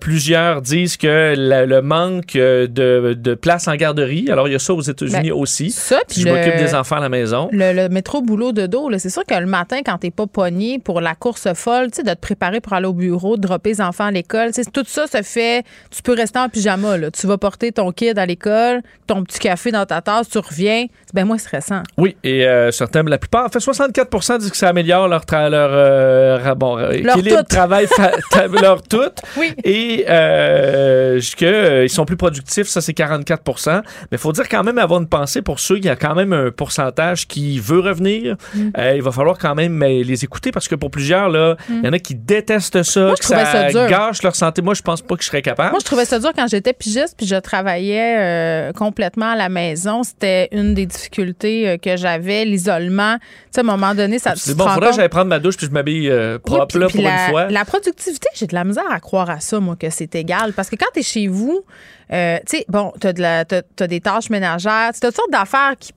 plusieurs 0.00 0.62
disent 0.62 0.96
que 0.96 1.34
le 1.36 1.80
manque 1.80 2.34
de, 2.34 3.16
de 3.18 3.34
place 3.34 3.68
en 3.68 3.76
garderie. 3.76 4.28
Alors, 4.30 4.48
il 4.48 4.52
y 4.52 4.56
a 4.56 4.60
ça 4.66 4.74
aux 4.74 4.82
États-Unis 4.82 5.30
ben, 5.30 5.32
aussi. 5.32 5.70
Ça, 5.70 6.00
puis 6.08 6.20
je 6.20 6.28
m'occupe 6.28 6.56
des 6.56 6.74
enfants 6.74 6.96
à 6.96 7.00
la 7.00 7.08
maison. 7.08 7.48
Le, 7.52 7.88
métro 7.88 8.20
boulot 8.20 8.52
de 8.52 8.66
dos, 8.66 8.90
c'est 8.98 9.10
sûr 9.10 9.24
que 9.24 9.34
le 9.34 9.46
matin, 9.46 9.78
quand 9.84 9.98
t'es 9.98 10.10
pas 10.10 10.26
pogné 10.26 10.78
pour 10.78 11.00
la 11.00 11.14
course 11.14 11.48
folle, 11.54 11.90
tu 11.90 11.96
sais, 11.96 12.02
de 12.02 12.10
te 12.10 12.20
préparer 12.20 12.60
pour 12.60 12.72
aller 12.72 12.86
au 12.86 12.92
bureau, 12.92 13.36
de 13.36 13.42
dropper 13.42 13.70
les 13.70 13.80
enfants 13.80 14.06
à 14.06 14.10
l'école, 14.10 14.50
tout 14.72 14.84
ça 14.86 15.06
se 15.06 15.22
fait. 15.22 15.64
Tu 15.90 16.02
peux 16.02 16.14
rester 16.14 16.38
en 16.38 16.48
pyjama, 16.48 16.96
là. 16.96 17.10
Tu 17.10 17.26
vas 17.26 17.38
porter 17.38 17.72
ton 17.72 17.92
kid 17.92 18.18
à 18.18 18.26
l'école, 18.26 18.82
ton 19.06 19.22
petit 19.22 19.38
café 19.38 19.70
dans 19.70 19.86
ta 19.86 20.00
tasse, 20.00 20.28
tu 20.28 20.38
reviens, 20.38 20.86
c'est 21.04 21.14
bien 21.14 21.24
moins 21.24 21.38
stressant. 21.38 21.82
Oui, 21.96 22.16
et 22.24 22.46
euh, 22.46 22.70
certains, 22.70 23.02
la 23.02 23.18
plupart, 23.18 23.46
en 23.46 23.48
fait, 23.48 23.60
64 23.60 24.38
disent 24.38 24.50
que 24.50 24.56
ça 24.56 24.68
améliore 24.68 25.08
leur, 25.08 25.22
leur, 25.30 25.70
euh, 25.72 26.54
bon, 26.54 26.78
équilibre 26.90 27.42
travail, 27.42 27.86
leur 28.60 28.82
tout. 28.82 28.98
Oui. 29.36 29.54
Et 29.64 30.04
euh, 30.08 31.20
qu'ils 31.36 31.90
sont 31.90 32.04
plus 32.04 32.16
productifs, 32.16 32.66
ça 32.66 32.80
c'est 32.80 32.94
44 32.94 33.42
Mais 33.66 33.82
il 34.12 34.18
faut 34.18 34.32
dire 34.32 34.48
quand 34.56 34.64
même 34.64 34.78
avoir 34.78 35.00
une 35.00 35.08
pensée 35.08 35.42
pour 35.42 35.60
ceux, 35.60 35.76
il 35.76 35.84
y 35.84 35.88
a 35.88 35.96
quand 35.96 36.14
même 36.14 36.32
un 36.32 36.50
pourcentage 36.50 37.26
qui 37.26 37.58
veut 37.58 37.80
revenir. 37.80 38.36
Mm. 38.54 38.70
il 38.94 39.02
va 39.02 39.12
falloir 39.12 39.38
quand 39.38 39.54
même 39.54 39.82
les 39.82 40.24
écouter 40.24 40.50
parce 40.50 40.68
que 40.68 40.74
pour 40.74 40.90
plusieurs, 40.90 41.28
là, 41.28 41.56
il 41.68 41.84
y 41.84 41.88
en 41.88 41.92
a 41.92 41.98
qui 41.98 42.14
détestent 42.14 42.82
ça, 42.82 43.12
que 43.18 43.24
ça, 43.24 43.70
gâche 43.88 44.22
leur 44.22 44.34
santé. 44.34 44.62
Moi, 44.62 44.74
je 44.74 44.82
pense 44.82 45.02
pas 45.02 45.16
que 45.16 45.22
je 45.22 45.28
serais 45.28 45.42
capable. 45.42 45.70
Moi, 45.70 45.80
je 45.80 45.84
trouvais 45.84 46.04
ça 46.04 46.18
dur 46.18 46.30
quand 46.34 46.46
j'étais 46.46 46.72
pigiste, 46.72 47.14
puis 47.16 47.26
je 47.26 47.36
travaillais 47.36 48.16
euh, 48.18 48.72
complètement 48.72 49.32
à 49.32 49.36
la 49.36 49.48
maison. 49.48 50.02
C'était 50.02 50.48
une 50.52 50.74
des 50.74 50.86
difficultés 50.86 51.68
euh, 51.68 51.76
que 51.76 51.96
j'avais, 51.96 52.44
l'isolement. 52.44 53.16
Tu 53.18 53.24
sais, 53.52 53.60
à 53.60 53.64
un 53.64 53.66
moment 53.66 53.94
donné, 53.94 54.18
ça 54.18 54.32
C'est 54.36 54.56
bon, 54.56 54.66
faudrait 54.68 54.90
que 54.90 54.96
j'aille 54.96 55.08
prendre 55.08 55.26
ma 55.26 55.38
douche 55.38 55.56
puis 55.56 55.66
je 55.66 55.72
m'habille 55.72 56.12
propre 56.44 56.78
là, 56.78 56.88
pour 56.88 57.02
la, 57.02 57.26
une 57.26 57.30
fois. 57.30 57.48
La 57.50 57.64
productivité, 57.64 58.28
j'ai 58.34 58.46
de 58.46 58.54
la 58.54 58.64
misère 58.64 58.90
à 58.90 59.00
croire 59.00 59.30
à 59.30 59.40
ça, 59.40 59.60
moi, 59.60 59.76
que 59.76 59.90
c'est 59.90 60.14
égal. 60.14 60.52
Parce 60.52 60.70
que 60.70 60.76
quand 60.76 60.86
tu 60.92 61.00
es 61.00 61.02
chez 61.02 61.26
vous, 61.28 61.64
tu 62.10 62.16
sais, 62.46 62.64
bon, 62.68 62.92
tu 63.00 63.08
as, 63.22 63.44
as, 63.80 63.86
des 63.86 64.00
tâches 64.00 64.30
ménagères, 64.30 64.92
tu 64.92 65.06
as 65.06 65.08
toutes 65.08 65.16
sortes 65.16 65.32
d'affaires 65.32 65.74
qui 65.78 65.92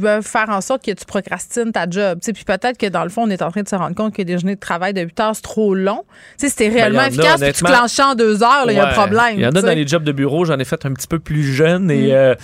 peuvent 0.00 0.26
faire 0.26 0.48
en 0.50 0.60
sorte 0.60 0.84
que 0.84 0.90
tu 0.92 1.04
procrastines 1.04 1.72
ta 1.72 1.88
job. 1.88 2.18
Puis 2.22 2.44
peut-être 2.44 2.78
que 2.78 2.86
dans 2.86 3.04
le 3.04 3.08
fond, 3.08 3.22
on 3.22 3.30
est 3.30 3.42
en 3.42 3.50
train 3.50 3.62
de 3.62 3.68
se 3.68 3.74
rendre 3.74 3.94
compte 3.94 4.14
que 4.14 4.22
des 4.22 4.38
journées 4.38 4.54
de 4.54 4.60
travail 4.60 4.92
de 4.92 5.00
8 5.00 5.20
heures, 5.20 5.36
c'est 5.36 5.42
trop 5.42 5.74
long. 5.74 6.04
si 6.36 6.50
c'était 6.50 6.68
ben, 6.68 6.74
réellement 6.76 7.04
efficace, 7.04 7.40
puis 7.40 7.52
tu 7.52 7.64
clenches 7.64 7.98
en 7.98 8.14
deux 8.14 8.42
heures, 8.42 8.66
il 8.68 8.74
y 8.74 8.78
a 8.78 8.88
un 8.88 8.92
problème. 8.92 9.34
Il 9.36 9.42
y 9.42 9.46
en 9.46 9.50
a 9.50 9.62
dans 9.62 9.74
les 9.74 9.86
jobs 9.86 10.04
de 10.04 10.12
bureau, 10.12 10.44
j'en 10.44 10.58
ai 10.58 10.64
fait 10.64 10.84
un 10.84 10.92
petit 10.92 11.08
peu 11.08 11.18
plus 11.18 11.42
jeune 11.42 11.90
et 11.90 12.08
mm. 12.08 12.12
euh, 12.12 12.34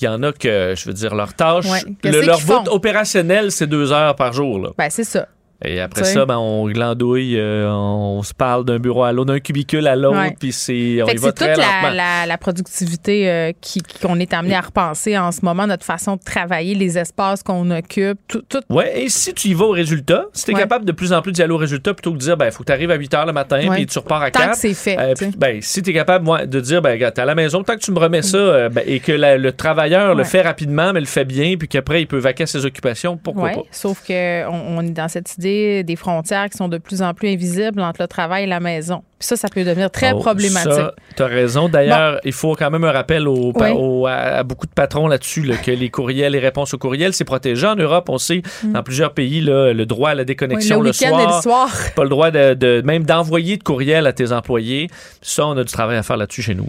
il 0.00 0.04
y 0.04 0.08
en 0.08 0.22
a 0.22 0.32
que, 0.32 0.74
je 0.76 0.86
veux 0.86 0.94
dire, 0.94 1.14
leur 1.14 1.34
tâche, 1.34 1.66
leur 2.02 2.40
bout 2.40 2.68
opérationnel, 2.68 3.50
c'est 3.50 3.66
deux 3.66 3.92
heures 3.92 4.16
par 4.16 4.32
jour. 4.32 4.58
Là. 4.58 4.70
Ben, 4.76 4.88
c'est 4.90 5.04
ça. 5.04 5.28
Et 5.64 5.80
après 5.80 6.04
ça, 6.04 6.26
ben, 6.26 6.36
on 6.36 6.68
glandouille, 6.68 7.38
euh, 7.38 7.70
on 7.70 8.22
se 8.22 8.34
parle 8.34 8.64
d'un 8.64 8.78
bureau 8.78 9.04
à 9.04 9.12
l'autre, 9.12 9.32
d'un 9.32 9.40
cubicule 9.40 9.86
à 9.86 9.96
l'autre, 9.96 10.32
puis 10.38 10.52
c'est, 10.52 11.02
on 11.02 11.08
y 11.08 11.16
va 11.16 11.32
très 11.32 11.54
toute 11.54 11.64
la, 11.64 12.26
la, 12.26 12.38
productivité 12.38 13.30
euh, 13.30 13.52
qui, 13.60 13.80
qu'on 14.02 14.20
est 14.20 14.34
amené 14.34 14.54
à 14.54 14.60
repenser 14.60 15.16
en 15.16 15.32
ce 15.32 15.40
moment, 15.42 15.66
notre 15.66 15.84
façon 15.84 16.16
de 16.16 16.22
travailler, 16.22 16.74
les 16.74 16.98
espaces 16.98 17.42
qu'on 17.42 17.70
occupe, 17.70 18.18
tout. 18.28 18.42
tout. 18.48 18.60
Oui, 18.68 18.84
et 18.94 19.08
si 19.08 19.32
tu 19.32 19.48
y 19.48 19.54
vas 19.54 19.66
au 19.66 19.70
résultat, 19.70 20.26
si 20.32 20.44
tu 20.44 20.50
es 20.50 20.54
capable 20.54 20.84
de 20.84 20.92
plus 20.92 21.12
en 21.12 21.22
plus 21.22 21.32
d'y 21.32 21.42
aller 21.42 21.52
au 21.52 21.58
résultat 21.58 21.94
plutôt 21.94 22.12
que 22.12 22.16
de 22.16 22.22
dire, 22.22 22.36
ben, 22.36 22.46
il 22.46 22.52
faut 22.52 22.62
que 22.62 22.66
tu 22.66 22.72
arrives 22.72 22.90
à 22.90 22.96
8 22.96 23.12
h 23.12 23.26
le 23.26 23.32
matin, 23.32 23.60
puis 23.70 23.86
tu 23.86 23.98
repars 23.98 24.22
à 24.22 24.30
4. 24.30 24.44
Tant 24.44 24.50
que 24.52 24.58
c'est 24.58 24.74
fait. 24.74 24.96
Euh, 24.98 25.14
ben, 25.36 25.60
si 25.62 25.82
tu 25.82 25.90
es 25.90 25.94
capable 25.94 26.24
moi, 26.24 26.46
de 26.46 26.60
dire, 26.60 26.82
ben, 26.82 26.98
tu 26.98 27.20
à 27.20 27.24
la 27.24 27.34
maison, 27.34 27.62
tant 27.62 27.74
que 27.74 27.80
tu 27.80 27.92
me 27.92 27.98
remets 27.98 28.22
ça, 28.22 28.68
ben, 28.68 28.84
et 28.86 29.00
que 29.00 29.12
le 29.12 29.52
travailleur 29.52 30.14
le 30.14 30.24
fait 30.24 30.42
rapidement, 30.42 30.92
mais 30.92 31.00
le 31.00 31.06
fait 31.06 31.24
bien, 31.24 31.56
puis 31.56 31.68
qu'après, 31.68 32.02
il 32.02 32.06
peut 32.06 32.18
vaquer 32.18 32.42
à 32.42 32.46
ses 32.46 32.66
occupations, 32.66 33.16
pourquoi 33.16 33.50
pas? 33.50 33.62
Sauf 33.70 34.06
qu'on 34.06 34.44
on 34.50 34.80
est 34.82 34.90
dans 34.90 35.08
cette 35.08 35.34
idée 35.36 35.53
des 35.82 35.96
frontières 35.96 36.48
qui 36.48 36.56
sont 36.56 36.68
de 36.68 36.78
plus 36.78 37.02
en 37.02 37.14
plus 37.14 37.28
invisibles 37.28 37.80
entre 37.80 38.02
le 38.02 38.08
travail 38.08 38.44
et 38.44 38.46
la 38.46 38.60
maison. 38.60 39.02
Puis 39.18 39.28
ça, 39.28 39.36
ça 39.36 39.48
peut 39.48 39.64
devenir 39.64 39.90
très 39.90 40.12
oh, 40.12 40.18
problématique. 40.18 40.90
Tu 41.16 41.22
as 41.22 41.26
raison. 41.26 41.68
D'ailleurs, 41.68 42.20
il 42.24 42.32
faut 42.32 42.54
quand 42.54 42.70
même 42.70 42.84
un 42.84 42.92
rappel 42.92 43.26
au, 43.28 44.06
à, 44.06 44.42
beaucoup 44.42 44.66
de 44.66 44.72
patrons 44.72 45.08
là-dessus 45.08 45.50
que 45.64 45.70
les 45.70 45.90
courriels, 45.90 46.32
les 46.32 46.38
réponses 46.38 46.74
aux 46.74 46.78
courriels, 46.78 47.12
c'est 47.14 47.24
protégé. 47.24 47.66
En 47.66 47.76
Europe, 47.76 48.08
on 48.08 48.18
sait, 48.18 48.42
mm. 48.62 48.72
dans 48.72 48.82
plusieurs 48.82 49.14
pays, 49.14 49.40
le 49.40 49.84
droit 49.84 50.10
à 50.10 50.14
la 50.14 50.24
déconnexion 50.24 50.80
le, 50.80 50.92
soir. 50.92 51.20
Et 51.20 51.26
le 51.26 51.42
soir. 51.42 51.70
Pas 51.94 52.02
le 52.02 52.08
droit 52.08 52.30
de, 52.30 52.82
même 52.84 53.04
d'envoyer 53.04 53.56
de 53.56 53.62
courriel 53.62 54.06
à 54.06 54.12
tes 54.12 54.32
employés. 54.32 54.88
Ça, 55.22 55.46
on 55.46 55.56
a 55.56 55.64
du 55.64 55.72
travail 55.72 55.96
à 55.96 56.02
faire 56.02 56.16
là-dessus 56.16 56.42
chez 56.42 56.54
nous. 56.54 56.66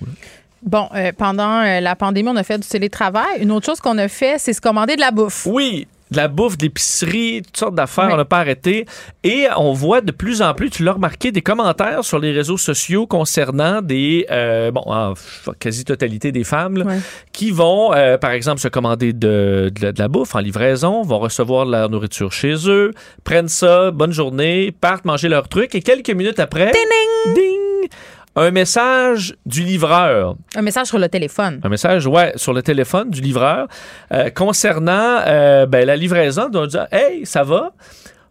Bon, 0.65 0.89
euh, 0.95 1.11
pendant 1.15 1.61
euh, 1.61 1.79
la 1.79 1.95
pandémie, 1.95 2.29
on 2.29 2.35
a 2.35 2.43
fait 2.43 2.57
du 2.57 2.67
télétravail. 2.67 3.39
Une 3.39 3.51
autre 3.51 3.67
chose 3.67 3.79
qu'on 3.79 3.99
a 3.99 4.07
fait, 4.07 4.37
c'est 4.39 4.53
se 4.53 4.61
commander 4.61 4.95
de 4.95 5.01
la 5.01 5.11
bouffe. 5.11 5.45
Oui, 5.45 5.87
de 6.11 6.17
la 6.17 6.27
bouffe, 6.27 6.57
de 6.57 6.63
l'épicerie, 6.63 7.41
toutes 7.45 7.57
sortes 7.57 7.75
d'affaires, 7.75 8.09
on 8.11 8.17
n'a 8.17 8.25
pas 8.25 8.39
arrêté. 8.39 8.85
Et 9.23 9.47
on 9.57 9.73
voit 9.73 10.01
de 10.01 10.11
plus 10.11 10.41
en 10.41 10.53
plus, 10.53 10.69
tu 10.69 10.83
l'as 10.83 10.93
remarqué, 10.93 11.31
des 11.31 11.41
commentaires 11.41 12.03
sur 12.03 12.19
les 12.19 12.31
réseaux 12.31 12.57
sociaux 12.57 13.07
concernant 13.07 13.81
des, 13.81 14.25
euh, 14.31 14.71
bon, 14.71 15.13
quasi-totalité 15.59 16.31
des 16.31 16.43
femmes, 16.43 16.99
qui 17.31 17.51
vont, 17.51 17.93
euh, 17.93 18.17
par 18.17 18.31
exemple, 18.31 18.61
se 18.61 18.67
commander 18.67 19.13
de, 19.13 19.71
de, 19.73 19.93
la 19.97 20.07
bouffe 20.07 20.35
en 20.35 20.39
livraison, 20.39 21.01
vont 21.01 21.19
recevoir 21.19 21.65
de 21.65 21.71
la 21.71 21.87
nourriture 21.87 22.31
chez 22.31 22.55
eux, 22.69 22.91
prennent 23.23 23.47
ça, 23.47 23.91
bonne 23.91 24.11
journée, 24.11 24.71
partent 24.71 25.05
manger 25.05 25.29
leur 25.29 25.47
truc, 25.47 25.75
et 25.75 25.81
quelques 25.81 26.11
minutes 26.11 26.39
après, 26.39 26.71
ding, 26.71 27.33
ding 27.35 27.89
un 28.35 28.51
message 28.51 29.35
du 29.45 29.63
livreur. 29.63 30.35
Un 30.55 30.61
message 30.61 30.87
sur 30.87 30.99
le 30.99 31.07
téléphone. 31.07 31.61
Un 31.63 31.69
message, 31.69 32.05
ouais, 32.05 32.33
sur 32.35 32.53
le 32.53 32.61
téléphone 32.61 33.09
du 33.09 33.21
livreur 33.21 33.67
euh, 34.11 34.29
concernant 34.29 35.21
euh, 35.25 35.65
ben, 35.65 35.85
la 35.85 35.95
livraison. 35.95 36.49
Donc, 36.49 36.67
dire, 36.67 36.87
hey, 36.91 37.25
ça 37.25 37.43
va? 37.43 37.71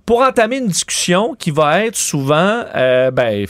Pour 0.07 0.20
entamer 0.20 0.59
une 0.59 0.66
discussion 0.66 1.34
qui 1.38 1.50
va 1.50 1.86
être 1.86 1.96
souvent, 1.96 2.64
euh, 2.74 3.11
ben, 3.11 3.46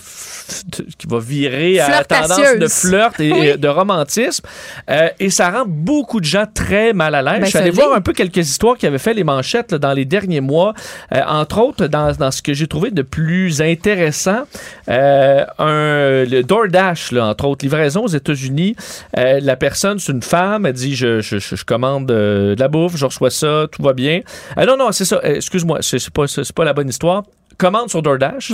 qui 0.99 1.07
va 1.09 1.19
virer 1.19 1.81
à 1.81 1.89
la 1.89 2.05
tendance 2.05 2.59
de 2.59 2.69
flirt 2.69 3.19
et 3.19 3.57
de 3.59 3.69
romantisme. 3.69 4.45
Euh, 4.89 5.09
et 5.19 5.31
ça 5.31 5.51
rend 5.51 5.65
beaucoup 5.67 6.21
de 6.21 6.25
gens 6.25 6.45
très 6.53 6.93
mal 6.93 7.15
à 7.17 7.23
l'aise. 7.23 7.41
Ben, 7.41 7.45
je 7.45 7.51
suis 7.51 7.59
allé 7.59 7.71
voir 7.71 7.93
un 7.93 8.01
peu 8.01 8.13
quelques 8.13 8.49
histoires 8.49 8.77
qui 8.77 8.87
avaient 8.87 8.99
fait 8.99 9.15
les 9.15 9.25
manchettes 9.25 9.75
dans 9.75 9.93
les 9.93 10.05
derniers 10.05 10.41
mois. 10.41 10.75
Euh, 11.13 11.23
entre 11.27 11.61
autres, 11.61 11.87
dans, 11.89 12.13
dans 12.13 12.31
ce 12.31 12.41
que 12.41 12.55
j'ai 12.55 12.69
trouvé 12.69 12.93
de 12.93 13.03
plus 13.03 13.61
intéressant, 13.61 14.45
un, 14.87 15.45
le 15.59 16.43
DoorDash, 16.43 17.11
là, 17.13 17.27
entre 17.27 17.47
autres, 17.47 17.65
livraison 17.65 18.05
aux 18.05 18.09
États-Unis. 18.09 18.77
la 19.17 19.57
personne, 19.57 19.99
c'est 19.99 20.13
une 20.13 20.23
femme, 20.23 20.67
elle 20.67 20.73
dit 20.73 20.95
je, 20.95 21.21
je, 21.21 21.39
je 21.39 21.65
commande 21.65 22.07
de 22.07 22.55
la 22.57 22.69
bouffe, 22.69 22.97
je 22.97 23.07
reçois 23.07 23.31
ça, 23.31 23.67
tout 23.73 23.83
va 23.83 23.93
bien. 23.93 24.21
non, 24.57 24.77
non, 24.77 24.93
c'est 24.93 25.05
ça. 25.05 25.21
Excuse-moi, 25.25 25.79
c'est 25.83 26.11
pas 26.11 26.29
ça 26.29 26.44
c'est 26.45 26.55
pas 26.55 26.65
la 26.65 26.73
bonne 26.73 26.89
histoire. 26.89 27.25
Commande 27.59 27.91
sur 27.91 28.03
DoorDash. 28.03 28.53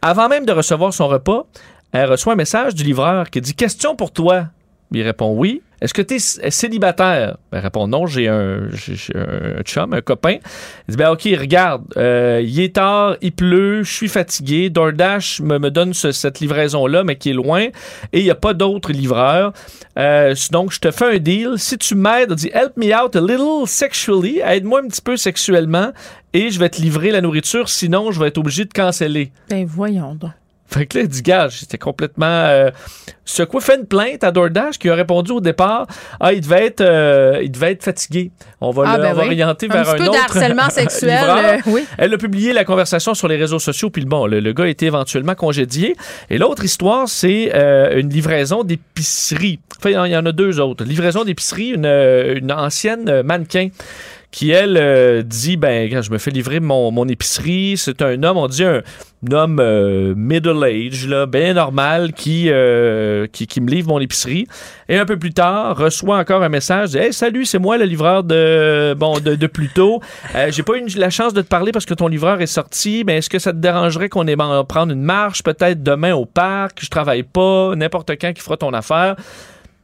Avant 0.00 0.28
même 0.28 0.44
de 0.44 0.52
recevoir 0.52 0.92
son 0.92 1.08
repas, 1.08 1.46
elle 1.92 2.10
reçoit 2.10 2.32
un 2.32 2.36
message 2.36 2.74
du 2.74 2.82
livreur 2.84 3.30
qui 3.30 3.40
dit 3.40 3.54
Question 3.54 3.96
pour 3.96 4.10
toi. 4.12 4.46
Il 4.94 5.02
répond 5.02 5.34
oui. 5.36 5.62
Est-ce 5.80 5.94
que 5.94 6.02
tu 6.02 6.14
es 6.14 6.50
célibataire? 6.50 7.38
Ben, 7.50 7.58
répond 7.58 7.88
non, 7.88 8.06
j'ai 8.06 8.28
un, 8.28 8.68
un, 9.16 9.62
chum, 9.64 9.92
un 9.92 10.00
copain. 10.00 10.36
Il 10.86 10.92
dit 10.92 10.96
ben 10.96 11.10
ok, 11.10 11.22
regarde, 11.36 11.82
euh, 11.96 12.40
il 12.40 12.60
est 12.60 12.76
tard, 12.76 13.16
il 13.20 13.32
pleut, 13.32 13.82
je 13.82 13.92
suis 13.92 14.06
fatigué. 14.06 14.70
DoorDash 14.70 15.40
me, 15.40 15.58
me 15.58 15.70
donne 15.72 15.92
cette 15.92 16.38
livraison-là, 16.38 17.02
mais 17.02 17.16
qui 17.16 17.30
est 17.30 17.34
loin, 17.34 17.62
et 18.12 18.20
il 18.20 18.22
n'y 18.22 18.30
a 18.30 18.36
pas 18.36 18.54
d'autres 18.54 18.92
livreurs. 18.92 19.52
Euh, 19.98 20.36
donc, 20.52 20.72
je 20.72 20.78
te 20.78 20.92
fais 20.92 21.16
un 21.16 21.18
deal. 21.18 21.54
Si 21.56 21.76
tu 21.78 21.96
m'aides, 21.96 22.32
dis 22.34 22.50
help 22.54 22.76
me 22.76 22.94
out 22.94 23.16
a 23.16 23.20
little 23.20 23.66
sexually, 23.66 24.38
aide-moi 24.38 24.82
un 24.84 24.86
petit 24.86 25.02
peu 25.02 25.16
sexuellement, 25.16 25.90
et 26.32 26.50
je 26.50 26.60
vais 26.60 26.68
te 26.68 26.80
livrer 26.80 27.10
la 27.10 27.20
nourriture, 27.20 27.68
sinon 27.68 28.12
je 28.12 28.20
vais 28.20 28.28
être 28.28 28.38
obligé 28.38 28.64
de 28.64 28.72
canceller. 28.72 29.32
Ben 29.50 29.66
voyons 29.66 30.14
donc. 30.14 30.30
Fait 30.72 30.86
que 30.86 30.98
là, 30.98 31.04
il 31.04 31.08
dit, 31.08 31.22
gars, 31.22 31.48
c'était 31.50 31.78
complètement. 31.78 32.26
Euh, 32.26 32.70
quoi 33.48 33.60
fait 33.60 33.76
une 33.76 33.86
plainte 33.86 34.24
à 34.24 34.30
DoorDash 34.30 34.78
qui 34.78 34.88
a 34.88 34.94
répondu 34.94 35.32
au 35.32 35.40
départ 35.40 35.86
Ah, 36.18 36.32
il 36.32 36.40
devait 36.40 36.66
être, 36.66 36.80
euh, 36.80 37.40
il 37.42 37.50
devait 37.50 37.72
être 37.72 37.84
fatigué. 37.84 38.30
On 38.60 38.70
va 38.70 38.84
ah, 38.86 38.98
ben 38.98 39.14
l'orienter 39.14 39.68
vers 39.68 39.88
un, 39.88 39.96
peu 39.96 40.04
autre. 40.04 40.18
harcèlement 40.18 40.70
sexuel. 40.70 41.24
Euh, 41.28 41.58
oui. 41.66 41.84
Elle 41.98 42.14
a 42.14 42.18
publié 42.18 42.52
la 42.52 42.64
conversation 42.64 43.14
sur 43.14 43.28
les 43.28 43.36
réseaux 43.36 43.58
sociaux, 43.58 43.90
puis 43.90 44.04
bon, 44.04 44.26
le, 44.26 44.52
gars 44.52 44.64
a 44.64 44.68
été 44.68 44.86
éventuellement 44.86 45.34
congédié. 45.34 45.94
Et 46.30 46.38
l'autre 46.38 46.64
histoire, 46.64 47.08
c'est 47.08 47.52
une 47.94 48.08
livraison 48.08 48.64
d'épicerie. 48.64 49.60
Enfin, 49.78 49.90
il 50.06 50.12
y 50.12 50.16
en 50.16 50.26
a 50.26 50.32
deux 50.32 50.60
autres. 50.60 50.84
Livraison 50.84 51.24
d'épicerie, 51.24 51.70
une, 51.70 51.86
une 51.86 52.52
ancienne 52.52 53.22
mannequin 53.22 53.68
qui, 54.32 54.50
elle, 54.50 54.78
euh, 54.78 55.22
dit, 55.22 55.58
ben, 55.58 55.90
quand 55.90 56.00
je 56.00 56.10
me 56.10 56.16
fais 56.16 56.30
livrer 56.30 56.58
mon, 56.58 56.90
mon 56.90 57.06
épicerie, 57.06 57.74
c'est 57.76 58.00
un 58.00 58.22
homme, 58.22 58.38
on 58.38 58.48
dit 58.48 58.64
un, 58.64 58.80
homme 59.30 59.60
euh, 59.60 60.14
middle 60.16 60.64
age, 60.64 61.06
là, 61.06 61.26
bien 61.26 61.52
normal, 61.52 62.14
qui, 62.14 62.46
euh, 62.48 63.26
qui, 63.30 63.46
qui, 63.46 63.60
me 63.60 63.68
livre 63.70 63.88
mon 63.88 64.00
épicerie. 64.00 64.46
Et 64.88 64.96
un 64.96 65.04
peu 65.04 65.18
plus 65.18 65.34
tard, 65.34 65.76
reçoit 65.76 66.16
encore 66.16 66.42
un 66.42 66.48
message, 66.48 66.96
Hey, 66.96 67.12
salut, 67.12 67.44
c'est 67.44 67.58
moi 67.58 67.76
le 67.76 67.84
livreur 67.84 68.24
de, 68.24 68.94
bon, 68.98 69.20
de, 69.20 69.34
de 69.34 69.46
plus 69.46 69.68
tôt. 69.68 70.00
J'ai 70.48 70.62
pas 70.62 70.78
eu 70.78 70.86
la 70.96 71.10
chance 71.10 71.34
de 71.34 71.42
te 71.42 71.48
parler 71.48 71.70
parce 71.70 71.84
que 71.84 71.94
ton 71.94 72.08
livreur 72.08 72.40
est 72.40 72.46
sorti, 72.46 73.04
mais 73.06 73.18
est-ce 73.18 73.28
que 73.28 73.38
ça 73.38 73.52
te 73.52 73.58
dérangerait 73.58 74.08
qu'on 74.08 74.26
ait 74.26 74.36
prendre 74.36 74.92
une 74.92 75.02
marche 75.02 75.42
peut-être 75.42 75.82
demain 75.82 76.14
au 76.14 76.24
parc? 76.24 76.78
Je 76.82 76.88
travaille 76.88 77.22
pas, 77.22 77.76
n'importe 77.76 78.10
quand 78.12 78.32
qui 78.32 78.40
fera 78.40 78.56
ton 78.56 78.72
affaire. 78.72 79.16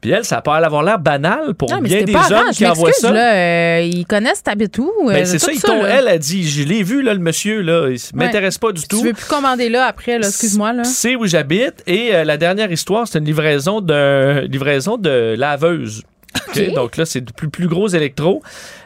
Puis 0.01 0.13
elle, 0.13 0.25
ça 0.25 0.41
peut 0.41 0.51
avoir 0.51 0.83
l'air 0.85 0.99
banal 0.99 1.55
pour 1.55 1.69
bien 1.81 2.05
des 2.05 2.15
hommes 2.15 2.51
qui 2.53 2.67
envoient 2.67 2.93
ça. 2.93 3.11
Là, 3.11 3.35
euh, 3.35 3.81
ils 3.81 4.07
connaissent 4.07 4.43
t'habites 4.43 4.79
où? 4.79 4.93
Ben, 5.07 5.27
c'est 5.27 5.39
ça, 5.39 5.51
elle 5.89 6.09
a 6.09 6.19
dit, 6.19 6.49
je 6.49 6.63
l'ai 6.63 6.85
vu, 6.85 7.03
là, 7.03 7.15
le 7.15 7.21
monsieur, 7.21 7.63
là, 7.63 7.89
il 7.89 7.99
m'intéresse 8.17 8.59
pas 8.59 8.71
du 8.71 8.83
tout. 8.87 9.01
Tu 9.01 9.07
veux 9.07 9.13
plus 9.13 9.27
commander 9.27 9.69
là 9.69 9.87
après, 9.87 10.19
là, 10.19 10.29
excuse-moi. 10.29 10.73
Là. 10.73 10.85
C'est 10.85 11.17
où 11.17 11.27
j'habite. 11.27 11.83
Et 11.87 12.15
euh, 12.15 12.25
la 12.25 12.37
dernière 12.37 12.71
histoire, 12.71 13.09
c'est 13.09 13.19
une 13.19 13.25
livraison 13.25 13.81
de, 13.81 14.47
livraison 14.47 14.97
de 14.97 15.35
laveuse. 15.37 16.03
Donc 16.75 16.97
là, 16.97 17.05
c'est 17.05 17.21
plus, 17.33 17.49
plus 17.49 17.69
gros 17.69 17.89
électro. 17.89 18.43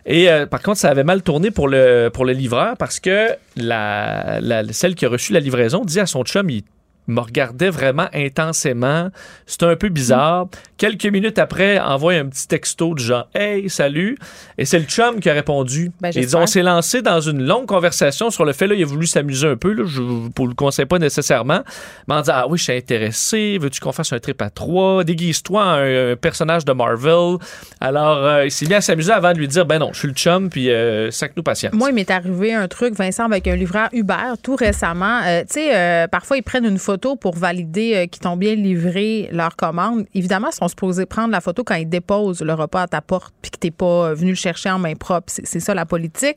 Et 0.07 0.31
euh, 0.31 0.47
par 0.47 0.63
contre, 0.63 0.79
ça 0.79 0.91
avait 0.91 1.05
mal 1.05 1.23
tourné 1.23 1.51
pour 1.51 1.69
le, 1.69 2.11
pour 2.13 2.25
le 2.25 2.33
livreur 2.33 2.77
parce 2.77 3.01
que 3.01 3.29
la, 3.57 4.41
la, 4.41 4.63
celle 4.73 4.95
qui 4.95 5.05
a 5.07 5.09
reçu 5.09 5.33
la 5.33 5.41
livraison 5.41 5.85
dit 5.85 6.01
à 6.01 6.07
son 6.07 6.23
chum, 6.25 6.49
il 6.51 6.63
me 7.09 7.21
regardait 7.21 7.71
vraiment 7.71 8.09
intensément. 8.13 9.09
C'était 9.47 9.67
un 9.67 9.77
peu 9.77 9.89
bizarre. 9.89 10.49
Quelques 10.77 11.07
minutes 11.07 11.39
après, 11.39 11.79
envoie 11.79 12.15
un 12.15 12.27
petit 12.27 12.47
texto 12.47 12.95
du 12.95 13.03
genre 13.03 13.29
Hey, 13.35 13.69
salut. 13.69 14.17
Et 14.59 14.65
c'est 14.65 14.79
le 14.79 14.85
chum 14.85 15.21
qui 15.21 15.29
a 15.29 15.33
répondu. 15.33 15.91
Ben, 16.01 16.13
et 16.15 16.35
on 16.35 16.47
s'est 16.47 16.63
lancé 16.63 17.03
dans 17.03 17.21
une 17.21 17.45
longue 17.45 17.67
conversation 17.67 18.31
sur 18.31 18.45
le 18.45 18.53
fait 18.53 18.67
là, 18.67 18.75
il 18.75 18.83
a 18.83 18.87
voulu 18.87 19.07
s'amuser 19.07 19.49
un 19.49 19.57
peu. 19.57 19.73
Là, 19.73 19.85
je 19.87 20.03
ne 20.03 20.49
le 20.49 20.55
conseille 20.55 20.87
pas 20.87 20.99
nécessairement. 20.99 21.63
Mais 22.09 22.15
en 22.15 22.21
disant 22.21 22.35
Ah 22.37 22.47
oui, 22.49 22.59
je 22.59 22.65
suis 22.65 22.73
intéressé. 22.73 23.59
Veux-tu 23.61 23.81
qu'on 23.81 23.93
fasse 23.93 24.13
un 24.13 24.19
trip 24.19 24.41
à 24.43 24.51
trois? 24.51 25.05
Déguise-toi 25.05 25.63
un, 25.63 26.17
personnage 26.17 26.65
de 26.65 26.73
Marvel. 26.73 27.39
Alors, 27.81 28.19
euh, 28.19 28.45
il 28.45 28.51
s'est 28.51 28.67
bien 28.67 28.81
s'amuser 28.81 29.13
avant 29.13 29.33
de 29.33 29.39
lui 29.39 29.49
dire 29.49 29.67
Ben 29.67 29.79
non, 29.79 29.91
je 29.93 29.99
suis 29.99 30.09
le 30.09 30.15
chum, 30.15 30.51
puis 30.51 30.71
euh, 30.71 31.11
sac-nous 31.11 31.43
patience. 31.43 31.73
Moi, 31.73 31.91
il 31.91 31.95
m'est 31.95 32.11
arrivé 32.11 32.55
un 32.55 32.69
truc, 32.69 32.95
Vincent, 32.95 33.25
avec 33.25 33.47
un 33.49 33.57
livreur 33.57 33.89
Uber 33.93 34.35
tout 34.43 34.57
récemment. 34.57 35.21
Euh, 35.25 35.43
tu 35.43 35.61
sais, 35.61 36.07
parfois, 36.11 36.37
ils 36.37 36.43
prennent 36.43 36.65
une 36.65 36.79
photo 36.79 36.92
photo 36.93 37.17
pour 37.17 37.35
valider 37.37 37.95
euh, 37.95 38.07
qu'ils 38.07 38.21
t'ont 38.21 38.37
bien 38.37 38.55
livré 38.55 39.29
leur 39.33 39.57
commande. 39.57 40.05
Évidemment, 40.15 40.49
ils 40.53 40.57
sont 40.57 40.69
supposés 40.69 41.07
prendre 41.07 41.31
la 41.31 41.41
photo 41.41 41.65
quand 41.65 41.75
ils 41.75 41.89
déposent 41.89 42.43
le 42.43 42.53
repas 42.53 42.83
à 42.83 42.87
ta 42.87 43.01
porte 43.01 43.33
puis 43.41 43.51
que 43.51 43.57
t'es 43.57 43.71
pas 43.71 44.09
euh, 44.09 44.15
venu 44.15 44.31
le 44.31 44.37
chercher 44.37 44.71
en 44.71 44.79
main 44.79 44.95
propre. 44.95 45.33
C'est 45.33 45.61
ça 45.61 45.75
la 45.75 45.87
politique. 45.87 46.37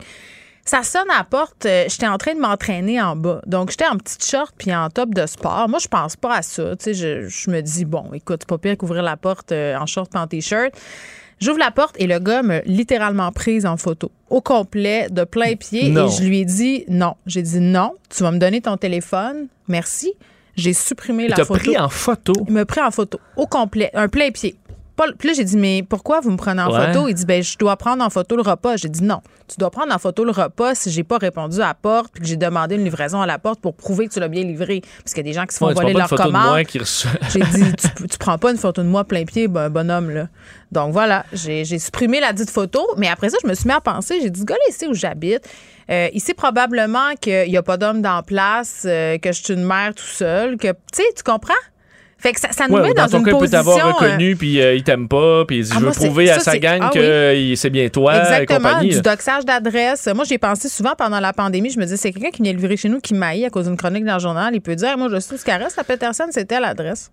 Ça 0.63 0.81
sonne 0.83 1.09
à 1.11 1.17
la 1.17 1.23
porte. 1.25 1.65
Euh, 1.65 1.85
j'étais 1.89 2.07
en 2.07 2.17
train 2.17 2.33
de 2.35 2.39
m'entraîner 2.39 3.01
en 3.01 3.15
bas. 3.17 3.41
Donc, 3.45 3.69
j'étais 3.69 3.87
en 3.87 3.97
petite 3.97 4.25
short 4.25 4.53
puis 4.57 4.73
en 4.73 4.89
top 4.89 5.13
de 5.13 5.25
sport. 5.25 5.67
Moi, 5.67 5.79
je 5.79 5.87
pense 5.87 6.15
pas 6.15 6.37
à 6.37 6.41
ça. 6.41 6.75
Tu 6.77 6.85
sais, 6.85 6.93
je, 6.93 7.27
je 7.27 7.49
me 7.51 7.61
dis, 7.61 7.85
bon, 7.85 8.05
écoute, 8.13 8.39
c'est 8.41 8.49
pas 8.49 8.57
pire 8.57 8.77
qu'ouvrir 8.77 9.03
la 9.03 9.17
porte 9.17 9.51
en 9.51 9.85
short 9.85 10.15
et 10.15 10.17
en 10.17 10.27
t-shirt. 10.27 10.73
J'ouvre 11.39 11.59
la 11.59 11.71
porte 11.71 11.95
et 11.99 12.07
le 12.07 12.19
gars 12.19 12.43
m'a 12.43 12.61
littéralement 12.61 13.31
prise 13.31 13.65
en 13.65 13.75
photo, 13.75 14.09
au 14.29 14.41
complet, 14.41 15.07
de 15.11 15.25
plein 15.25 15.55
pied. 15.55 15.89
Et 15.89 15.93
je 15.93 16.23
lui 16.23 16.39
ai 16.39 16.45
dit 16.45 16.85
non. 16.87 17.15
J'ai 17.25 17.41
dit 17.41 17.59
non, 17.59 17.91
tu 18.09 18.23
vas 18.23 18.31
me 18.31 18.39
donner 18.39 18.61
ton 18.61 18.77
téléphone. 18.77 19.47
Merci. 19.67 20.13
J'ai 20.55 20.73
supprimé 20.73 21.27
la 21.27 21.35
photo. 21.37 21.55
Il 21.55 21.59
pris 21.59 21.77
en 21.77 21.89
photo? 21.89 22.33
Il 22.47 22.53
m'a 22.53 22.65
pris 22.65 22.81
en 22.81 22.91
photo, 22.91 23.19
au 23.35 23.45
complet, 23.45 23.89
un 23.93 24.07
plein 24.07 24.31
pied. 24.31 24.55
Puis 25.17 25.27
là, 25.27 25.33
j'ai 25.35 25.43
dit, 25.43 25.57
mais 25.57 25.83
pourquoi 25.87 26.21
vous 26.21 26.31
me 26.31 26.37
prenez 26.37 26.61
en 26.61 26.71
photo? 26.71 27.07
Il 27.07 27.13
dit, 27.13 27.25
ben, 27.25 27.43
je 27.43 27.57
dois 27.57 27.75
prendre 27.75 28.03
en 28.03 28.09
photo 28.09 28.35
le 28.35 28.41
repas. 28.41 28.77
J'ai 28.77 28.89
dit, 28.89 29.03
non, 29.03 29.21
tu 29.47 29.57
dois 29.57 29.69
prendre 29.69 29.93
en 29.93 29.99
photo 29.99 30.23
le 30.23 30.31
repas 30.31 30.73
si 30.75 30.89
j'ai 30.89 31.03
pas 31.03 31.17
répondu 31.17 31.57
à 31.57 31.67
la 31.67 31.73
porte 31.73 32.11
puis 32.13 32.21
que 32.21 32.27
j'ai 32.27 32.37
demandé 32.37 32.75
une 32.75 32.83
livraison 32.83 33.21
à 33.21 33.25
la 33.25 33.37
porte 33.37 33.59
pour 33.59 33.75
prouver 33.75 34.07
que 34.07 34.13
tu 34.13 34.19
l'as 34.19 34.27
bien 34.27 34.43
livré. 34.43 34.81
Parce 35.03 35.13
qu'il 35.13 35.25
y 35.25 35.29
a 35.29 35.31
des 35.31 35.33
gens 35.33 35.45
qui 35.45 35.53
se 35.53 35.59
font 35.59 35.73
voler 35.73 35.93
leur 35.93 36.09
commande. 36.09 36.45
j'ai 37.29 37.41
dit, 37.41 37.73
tu, 37.97 38.07
tu 38.07 38.17
prends 38.17 38.37
pas 38.37 38.51
une 38.51 38.57
photo 38.57 38.81
de 38.81 38.87
moi 38.87 39.03
plein 39.03 39.25
pied, 39.25 39.47
ben, 39.47 39.69
bonhomme, 39.69 40.09
là. 40.09 40.27
Donc 40.71 40.91
voilà, 40.91 41.25
j'ai 41.31 41.63
supprimé 41.79 42.19
la 42.19 42.33
dite 42.33 42.49
photo. 42.49 42.85
Mais 42.97 43.07
après 43.07 43.29
ça, 43.29 43.37
je 43.41 43.47
me 43.47 43.53
suis 43.53 43.67
mis 43.67 43.73
à 43.73 43.81
penser, 43.81 44.19
j'ai 44.21 44.29
dit, 44.29 44.39
ce 44.39 44.45
gars-là, 44.45 44.61
il 44.69 44.73
sait 44.73 44.87
où 44.87 44.93
j'habite. 44.93 45.47
Euh, 45.89 46.09
il 46.13 46.19
sait 46.19 46.33
probablement 46.33 47.13
qu'il 47.19 47.49
n'y 47.49 47.57
a 47.57 47.63
pas 47.63 47.77
d'homme 47.77 48.01
dans 48.01 48.23
place, 48.23 48.83
euh, 48.85 49.17
que 49.19 49.31
je 49.31 49.43
suis 49.43 49.53
une 49.53 49.63
mère 49.63 49.93
tout 49.93 50.03
seul, 50.03 50.57
que, 50.57 50.69
tu 50.69 50.75
sais, 50.93 51.03
tu 51.15 51.23
comprends? 51.23 51.53
Fait 52.17 52.31
que 52.31 52.39
ça, 52.39 52.51
ça 52.51 52.67
nous 52.67 52.77
met 52.77 52.93
dans, 52.93 53.05
dans 53.05 53.17
une 53.17 53.23
position... 53.23 53.39
peut 53.39 53.49
t'avoir 53.49 53.77
euh, 53.77 53.91
reconnu, 53.91 54.35
puis 54.35 54.61
euh, 54.61 54.73
il 54.73 54.83
t'aime 54.83 55.07
pas, 55.07 55.45
puis 55.45 55.59
il 55.59 55.67
ah, 55.75 55.79
veut 55.79 55.91
prouver 55.91 56.31
à 56.31 56.39
sa 56.39 56.57
gang 56.57 56.79
ah 56.81 56.89
que 56.93 57.53
c'est 57.55 57.69
bien 57.69 57.89
toi, 57.89 58.17
Exactement, 58.17 58.69
compagnie. 58.69 58.89
du 58.89 59.01
doxage 59.01 59.45
d'adresse. 59.45 60.07
Moi, 60.15 60.23
j'ai 60.23 60.37
pensé 60.37 60.69
souvent 60.69 60.93
pendant 60.97 61.19
la 61.19 61.33
pandémie, 61.33 61.69
je 61.69 61.77
me 61.77 61.83
disais, 61.83 61.97
c'est 61.97 62.11
quelqu'un 62.11 62.31
qui 62.31 62.41
vient 62.41 62.53
livrer 62.53 62.77
chez 62.77 62.89
nous 62.89 62.99
qui 62.99 63.13
m'aille 63.13 63.45
à 63.45 63.49
cause 63.49 63.65
d'une 63.67 63.77
chronique 63.77 64.05
dans 64.05 64.15
le 64.15 64.19
journal. 64.19 64.55
Il 64.55 64.61
peut 64.61 64.75
dire, 64.75 64.97
moi, 64.97 65.09
je 65.11 65.19
suis 65.19 65.37
ce 65.37 65.45
caresse, 65.45 65.75
la 65.75 65.83
Peterson, 65.83 66.25
c'était 66.31 66.59
l'adresse. 66.59 67.11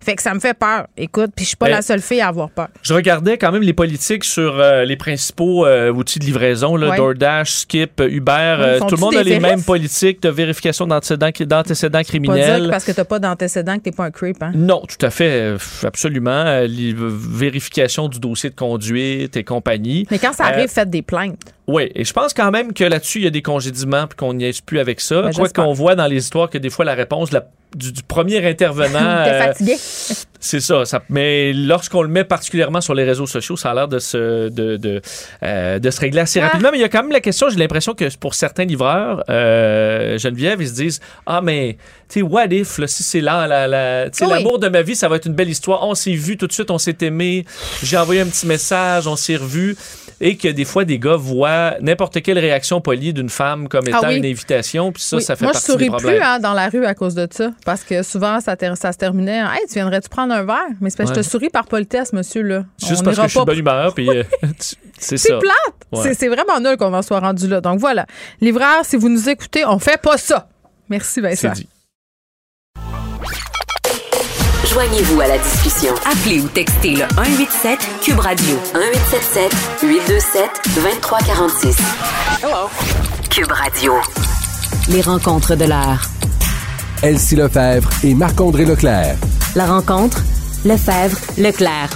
Fait 0.00 0.14
que 0.14 0.22
ça 0.22 0.34
me 0.34 0.40
fait 0.40 0.54
peur. 0.54 0.86
Écoute, 0.96 1.32
puis 1.34 1.44
je 1.44 1.48
suis 1.48 1.56
pas 1.56 1.68
la 1.68 1.82
seule 1.82 2.00
fille 2.00 2.20
à 2.20 2.28
avoir 2.28 2.50
peur. 2.50 2.68
Je 2.82 2.94
regardais 2.94 3.38
quand 3.38 3.52
même 3.52 3.62
les 3.62 3.72
politiques 3.72 4.24
sur 4.24 4.58
euh, 4.58 4.84
les 4.84 4.96
principaux 4.96 5.66
euh, 5.66 5.92
outils 5.92 6.18
de 6.18 6.24
livraison, 6.24 6.76
là, 6.76 6.96
DoorDash, 6.96 7.50
Skip, 7.50 8.00
Uber. 8.00 8.56
Euh, 8.58 8.80
tout 8.80 8.94
le 8.94 9.00
monde 9.00 9.16
a 9.16 9.22
les 9.22 9.40
mêmes 9.40 9.62
politiques 9.62 10.22
de 10.22 10.28
vérification 10.28 10.86
d'antécédents 10.86 12.02
criminels. 12.02 12.64
Pas 12.64 12.70
parce 12.70 12.84
que 12.84 12.92
t'as 12.92 13.04
pas 13.04 13.18
d'antécédents 13.18 13.76
que 13.76 13.82
t'es 13.82 13.92
pas 13.92 14.04
un 14.04 14.10
creep, 14.10 14.42
hein? 14.42 14.52
Non, 14.54 14.82
tout 14.82 15.04
à 15.04 15.10
fait, 15.10 15.56
absolument. 15.82 16.66
vérification 16.66 18.08
du 18.08 18.20
dossier 18.20 18.50
de 18.50 18.54
conduite 18.54 19.36
et 19.36 19.44
compagnie. 19.44 20.06
Mais 20.10 20.18
quand 20.18 20.32
ça 20.32 20.44
arrive, 20.44 20.68
faites 20.68 20.90
des 20.90 21.02
plaintes. 21.02 21.40
Oui, 21.66 21.90
et 21.94 22.04
je 22.04 22.12
pense 22.12 22.32
quand 22.32 22.50
même 22.50 22.72
que 22.72 22.84
là-dessus, 22.84 23.18
il 23.18 23.24
y 23.24 23.26
a 23.26 23.30
des 23.30 23.42
congédiements 23.42 24.06
puis 24.06 24.16
qu'on 24.16 24.34
n'y 24.34 24.44
est 24.44 24.64
plus 24.64 24.78
avec 24.78 25.00
ça. 25.00 25.22
Ben, 25.22 25.32
Quoi 25.32 25.48
qu'on 25.48 25.72
voit 25.72 25.96
dans 25.96 26.06
les 26.06 26.18
histoires 26.18 26.48
que 26.48 26.58
des 26.58 26.70
fois, 26.70 26.84
la 26.84 26.94
réponse 26.94 27.32
du, 27.74 28.02
premier 28.02 28.46
intervenant. 28.46 28.98
euh, 29.00 29.42
fatigué. 29.46 29.76
C'est 30.38 30.60
ça, 30.60 30.84
ça, 30.84 31.02
Mais 31.08 31.52
lorsqu'on 31.52 32.02
le 32.02 32.08
met 32.08 32.24
particulièrement 32.24 32.80
sur 32.80 32.94
les 32.94 33.04
réseaux 33.04 33.26
sociaux, 33.26 33.56
ça 33.56 33.70
a 33.70 33.74
l'air 33.74 33.88
de 33.88 33.98
se, 33.98 34.48
de, 34.48 34.76
de, 34.76 35.00
euh, 35.42 35.78
de 35.78 35.90
se 35.90 36.00
régler 36.00 36.20
assez 36.20 36.40
ah. 36.40 36.46
rapidement. 36.46 36.70
Mais 36.70 36.78
il 36.78 36.82
y 36.82 36.84
a 36.84 36.88
quand 36.88 37.02
même 37.02 37.12
la 37.12 37.20
question, 37.20 37.48
j'ai 37.48 37.58
l'impression 37.58 37.94
que 37.94 38.04
pour 38.16 38.34
certains 38.34 38.64
livreurs, 38.64 39.24
euh, 39.28 40.18
Geneviève, 40.18 40.62
ils 40.62 40.68
se 40.68 40.74
disent 40.74 41.00
Ah, 41.26 41.40
mais, 41.42 41.76
tu 42.08 42.20
sais, 42.20 42.22
what 42.22 42.46
if, 42.46 42.78
là, 42.78 42.86
si 42.86 43.02
c'est 43.02 43.20
là, 43.20 43.46
la, 43.46 43.66
la, 43.66 44.06
l'amour 44.06 44.58
de 44.58 44.68
ma 44.68 44.82
vie, 44.82 44.94
ça 44.94 45.08
va 45.08 45.16
être 45.16 45.26
une 45.26 45.34
belle 45.34 45.50
histoire. 45.50 45.86
On 45.86 45.94
s'est 45.94 46.12
vu 46.12 46.36
tout 46.36 46.46
de 46.46 46.52
suite, 46.52 46.70
on 46.70 46.78
s'est 46.78 46.98
aimé. 47.00 47.44
J'ai 47.82 47.96
envoyé 47.96 48.20
un 48.20 48.26
petit 48.26 48.46
message, 48.46 49.06
on 49.06 49.16
s'est 49.16 49.36
revu 49.36 49.76
et 50.20 50.36
que 50.36 50.48
des 50.48 50.64
fois, 50.64 50.84
des 50.84 50.98
gars 50.98 51.16
voient 51.16 51.74
n'importe 51.80 52.22
quelle 52.22 52.38
réaction 52.38 52.80
polie 52.80 53.12
d'une 53.12 53.28
femme 53.28 53.68
comme 53.68 53.84
ah 53.92 53.98
étant 53.98 54.10
une 54.10 54.24
invitation, 54.24 54.92
puis 54.92 55.02
ça, 55.02 55.20
ça 55.20 55.36
fait 55.36 55.44
partie 55.44 55.76
des 55.76 55.86
problèmes. 55.86 55.90
Moi, 55.90 55.98
je 55.98 56.02
souris 56.02 56.18
plus 56.18 56.24
hein, 56.24 56.38
dans 56.38 56.54
la 56.54 56.68
rue 56.68 56.84
à 56.86 56.94
cause 56.94 57.14
de 57.14 57.28
ça, 57.30 57.50
parce 57.64 57.84
que 57.84 58.02
souvent, 58.02 58.40
ça, 58.40 58.56
ça 58.76 58.92
se 58.92 58.98
terminait 58.98 59.38
Hey, 59.38 59.66
tu 59.68 59.74
viendrais-tu 59.74 60.08
prendre 60.08 60.32
un 60.32 60.44
verre? 60.44 60.56
Mais 60.80 60.90
c'est 60.90 60.96
parce 60.96 61.10
que 61.10 61.16
je 61.16 61.20
te 61.20 61.26
souris 61.26 61.50
par 61.50 61.66
politesse, 61.66 62.12
monsieur, 62.12 62.42
là. 62.42 62.64
Juste 62.78 63.04
parce 63.04 63.16
que 63.16 63.22
je 63.24 63.28
suis 63.28 63.40
de 63.40 63.44
bonne 63.44 63.58
humeur, 63.58 63.94
puis 63.94 64.08
euh, 64.08 64.22
c'est 64.98 65.16
ça. 65.16 65.28
C'est 65.28 65.38
plate! 65.38 66.14
C'est 66.16 66.28
vraiment 66.28 66.60
nul 66.60 66.76
qu'on 66.76 66.92
en 66.92 67.02
soit 67.02 67.20
rendu 67.20 67.48
là. 67.48 67.60
Donc 67.60 67.78
voilà. 67.78 68.06
Livreur, 68.40 68.84
si 68.84 68.96
vous 68.96 69.08
nous 69.08 69.28
écoutez, 69.28 69.64
on 69.64 69.78
fait 69.78 70.00
pas 70.00 70.18
ça. 70.18 70.48
Merci, 70.88 71.20
Vincent. 71.20 71.52
Joignez-vous 74.76 75.22
à 75.22 75.26
la 75.26 75.38
discussion. 75.38 75.94
Appelez 76.04 76.38
ou 76.42 76.48
textez 76.48 76.96
le 76.96 77.04
187 77.14 77.78
Cube 78.02 78.18
Radio 78.18 78.56
1877 78.74 79.80
827 79.82 80.50
2346. 80.74 81.76
Hello. 82.42 82.68
Cube 83.30 83.52
Radio. 83.52 83.94
Les 84.90 85.00
rencontres 85.00 85.54
de 85.54 85.64
l'heure. 85.64 86.02
Elsie 87.02 87.36
Lefebvre 87.36 87.88
et 88.04 88.12
Marc-André 88.12 88.66
Leclerc. 88.66 89.16
La 89.54 89.64
rencontre 89.64 90.22
Lefebvre 90.66 91.16
Leclerc. 91.38 91.88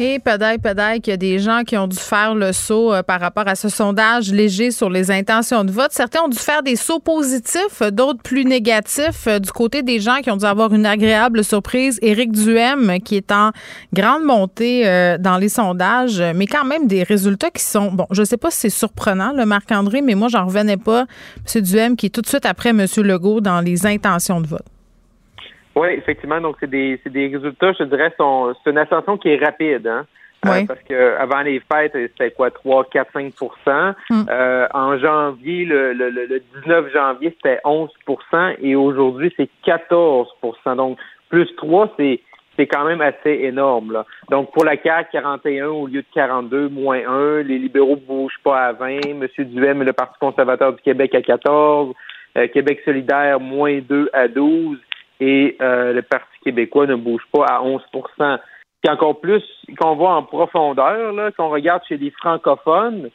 Et 0.00 0.20
peut-être, 0.20 0.62
qu'il 1.02 1.10
y 1.10 1.14
a 1.14 1.16
des 1.16 1.40
gens 1.40 1.62
qui 1.66 1.76
ont 1.76 1.88
dû 1.88 1.96
faire 1.96 2.32
le 2.32 2.52
saut 2.52 2.94
euh, 2.94 3.02
par 3.02 3.20
rapport 3.20 3.48
à 3.48 3.56
ce 3.56 3.68
sondage 3.68 4.30
léger 4.30 4.70
sur 4.70 4.90
les 4.90 5.10
intentions 5.10 5.64
de 5.64 5.72
vote. 5.72 5.88
Certains 5.90 6.22
ont 6.22 6.28
dû 6.28 6.38
faire 6.38 6.62
des 6.62 6.76
sauts 6.76 7.00
positifs, 7.00 7.82
d'autres 7.90 8.22
plus 8.22 8.44
négatifs. 8.44 9.26
Euh, 9.26 9.40
du 9.40 9.50
côté 9.50 9.82
des 9.82 9.98
gens 9.98 10.18
qui 10.22 10.30
ont 10.30 10.36
dû 10.36 10.44
avoir 10.44 10.72
une 10.72 10.86
agréable 10.86 11.42
surprise, 11.42 11.98
Éric 12.00 12.30
Duhem, 12.30 13.00
qui 13.00 13.16
est 13.16 13.32
en 13.32 13.50
grande 13.92 14.22
montée 14.22 14.86
euh, 14.86 15.18
dans 15.18 15.36
les 15.36 15.48
sondages, 15.48 16.22
mais 16.32 16.46
quand 16.46 16.64
même 16.64 16.86
des 16.86 17.02
résultats 17.02 17.50
qui 17.50 17.64
sont, 17.64 17.90
bon, 17.90 18.06
je 18.12 18.20
ne 18.20 18.24
sais 18.24 18.36
pas 18.36 18.52
si 18.52 18.58
c'est 18.58 18.70
surprenant, 18.70 19.32
le 19.32 19.46
Marc-André, 19.46 20.00
mais 20.00 20.14
moi, 20.14 20.28
j'en 20.28 20.46
revenais 20.46 20.76
pas. 20.76 21.06
M. 21.52 21.62
Duhem, 21.62 21.96
qui 21.96 22.06
est 22.06 22.10
tout 22.10 22.22
de 22.22 22.28
suite 22.28 22.46
après 22.46 22.70
M. 22.70 22.86
Legault 22.98 23.40
dans 23.40 23.60
les 23.60 23.84
intentions 23.84 24.40
de 24.40 24.46
vote. 24.46 24.64
Oui, 25.78 25.88
effectivement. 25.90 26.40
Donc, 26.40 26.56
c'est 26.58 26.70
des, 26.70 27.00
des 27.06 27.28
résultats, 27.28 27.72
je 27.72 27.84
dirais, 27.84 28.12
sont, 28.16 28.52
c'est 28.64 28.70
une 28.70 28.78
ascension 28.78 29.16
qui 29.16 29.28
est 29.28 29.44
rapide. 29.44 29.86
Hein? 29.86 30.06
Euh, 30.46 30.64
parce 30.66 30.80
que 30.88 31.16
avant 31.16 31.42
les 31.42 31.60
fêtes, 31.60 31.92
c'était 31.94 32.30
quoi, 32.30 32.50
3, 32.50 32.84
4, 32.90 33.12
5% 33.12 33.94
euh, 34.30 34.68
En 34.72 34.98
janvier, 34.98 35.64
le, 35.64 35.92
le, 35.92 36.10
le 36.10 36.42
19 36.62 36.92
janvier, 36.92 37.36
c'était 37.36 37.60
11% 37.64 38.56
et 38.60 38.76
aujourd'hui, 38.76 39.32
c'est 39.36 39.48
14% 39.66 40.76
Donc, 40.76 40.98
plus 41.28 41.48
3, 41.56 41.94
c'est 41.96 42.20
c'est 42.56 42.66
quand 42.66 42.84
même 42.84 43.00
assez 43.00 43.38
énorme. 43.42 43.92
Là. 43.92 44.04
Donc, 44.32 44.52
pour 44.52 44.64
la 44.64 44.76
CAQ, 44.76 45.10
41 45.12 45.68
au 45.68 45.86
lieu 45.86 46.02
de 46.02 46.06
42, 46.12 46.68
moins 46.68 47.00
1. 47.06 47.42
Les 47.42 47.56
libéraux 47.56 47.94
ne 47.94 48.00
bougent 48.00 48.40
pas 48.42 48.66
à 48.66 48.72
20. 48.72 48.88
M. 49.04 49.28
Duhem 49.38 49.82
et 49.82 49.84
le 49.84 49.92
Parti 49.92 50.18
conservateur 50.18 50.72
du 50.72 50.82
Québec 50.82 51.14
à 51.14 51.22
14. 51.22 51.94
Euh, 52.36 52.48
Québec 52.48 52.80
solidaire, 52.84 53.38
moins 53.38 53.78
2 53.78 54.10
à 54.12 54.26
12 54.26 54.76
et 55.20 55.56
euh, 55.60 55.92
le 55.92 56.02
Parti 56.02 56.38
québécois 56.44 56.86
ne 56.86 56.94
bouge 56.94 57.22
pas 57.32 57.44
à 57.44 57.62
11 57.62 57.82
Puis 57.92 58.90
encore 58.90 59.20
plus, 59.20 59.42
qu'on 59.78 59.96
voit 59.96 60.14
en 60.14 60.22
profondeur, 60.22 61.12
là, 61.12 61.32
qu'on 61.32 61.48
regarde 61.48 61.82
chez 61.88 61.96
les 61.96 62.10
francophones, 62.10 63.10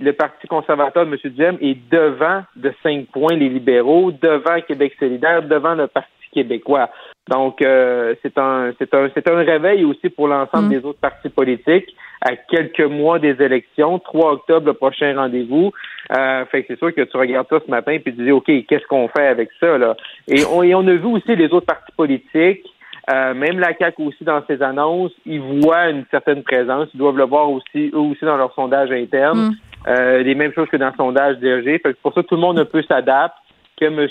le 0.00 0.12
Parti 0.12 0.46
conservateur 0.46 1.06
de 1.06 1.12
M. 1.12 1.32
Duhem 1.32 1.58
est 1.60 1.78
devant 1.90 2.42
de 2.56 2.72
5 2.82 3.06
points 3.08 3.36
les 3.36 3.48
libéraux, 3.48 4.10
devant 4.10 4.60
Québec 4.60 4.94
solidaire, 4.98 5.42
devant 5.42 5.74
le 5.74 5.86
Parti 5.86 6.10
québécois. 6.32 6.90
Donc, 7.30 7.62
euh, 7.62 8.14
c'est 8.22 8.36
un, 8.38 8.72
c'est 8.78 8.92
un, 8.94 9.08
c'est 9.14 9.28
un 9.28 9.36
réveil 9.36 9.84
aussi 9.84 10.08
pour 10.08 10.28
l'ensemble 10.28 10.66
mm. 10.66 10.70
des 10.70 10.84
autres 10.84 11.00
partis 11.00 11.28
politiques 11.28 11.94
à 12.20 12.36
quelques 12.36 12.80
mois 12.80 13.18
des 13.18 13.40
élections. 13.42 13.98
3 13.98 14.32
octobre, 14.32 14.66
le 14.66 14.74
prochain 14.74 15.14
rendez-vous. 15.16 15.72
Euh, 16.16 16.44
fait 16.46 16.62
que 16.62 16.68
c'est 16.68 16.78
sûr 16.78 16.94
que 16.94 17.02
tu 17.02 17.16
regardes 17.16 17.48
ça 17.48 17.58
ce 17.64 17.70
matin 17.70 17.98
puis 18.02 18.14
tu 18.14 18.24
dis, 18.24 18.32
OK, 18.32 18.46
qu'est-ce 18.46 18.86
qu'on 18.86 19.08
fait 19.08 19.26
avec 19.26 19.50
ça, 19.60 19.78
là? 19.78 19.96
Et 20.28 20.44
on, 20.44 20.62
et 20.62 20.74
on 20.74 20.86
a 20.86 20.94
vu 20.94 21.06
aussi 21.06 21.34
les 21.36 21.52
autres 21.52 21.66
partis 21.66 21.92
politiques. 21.96 22.66
Euh, 23.10 23.34
même 23.34 23.58
la 23.58 23.76
CAQ 23.76 24.02
aussi 24.02 24.22
dans 24.22 24.44
ses 24.46 24.62
annonces, 24.62 25.12
ils 25.26 25.40
voient 25.40 25.90
une 25.90 26.04
certaine 26.10 26.44
présence. 26.44 26.88
Ils 26.94 26.98
doivent 26.98 27.16
le 27.16 27.24
voir 27.24 27.50
aussi, 27.50 27.90
eux 27.92 27.98
aussi 27.98 28.24
dans 28.24 28.36
leur 28.36 28.54
sondage 28.54 28.92
interne. 28.92 29.48
Mm. 29.48 29.52
Euh, 29.88 30.22
les 30.22 30.36
mêmes 30.36 30.52
choses 30.52 30.68
que 30.68 30.76
dans 30.76 30.88
le 30.88 30.96
sondage 30.96 31.38
DRG. 31.38 31.80
Fait 31.82 31.94
que 31.94 31.98
pour 32.02 32.14
ça, 32.14 32.22
tout 32.22 32.36
le 32.36 32.40
monde 32.40 32.58
un 32.58 32.64
peu 32.64 32.82
s'adapte. 32.82 33.34
Que 33.78 33.86
M. 33.86 34.06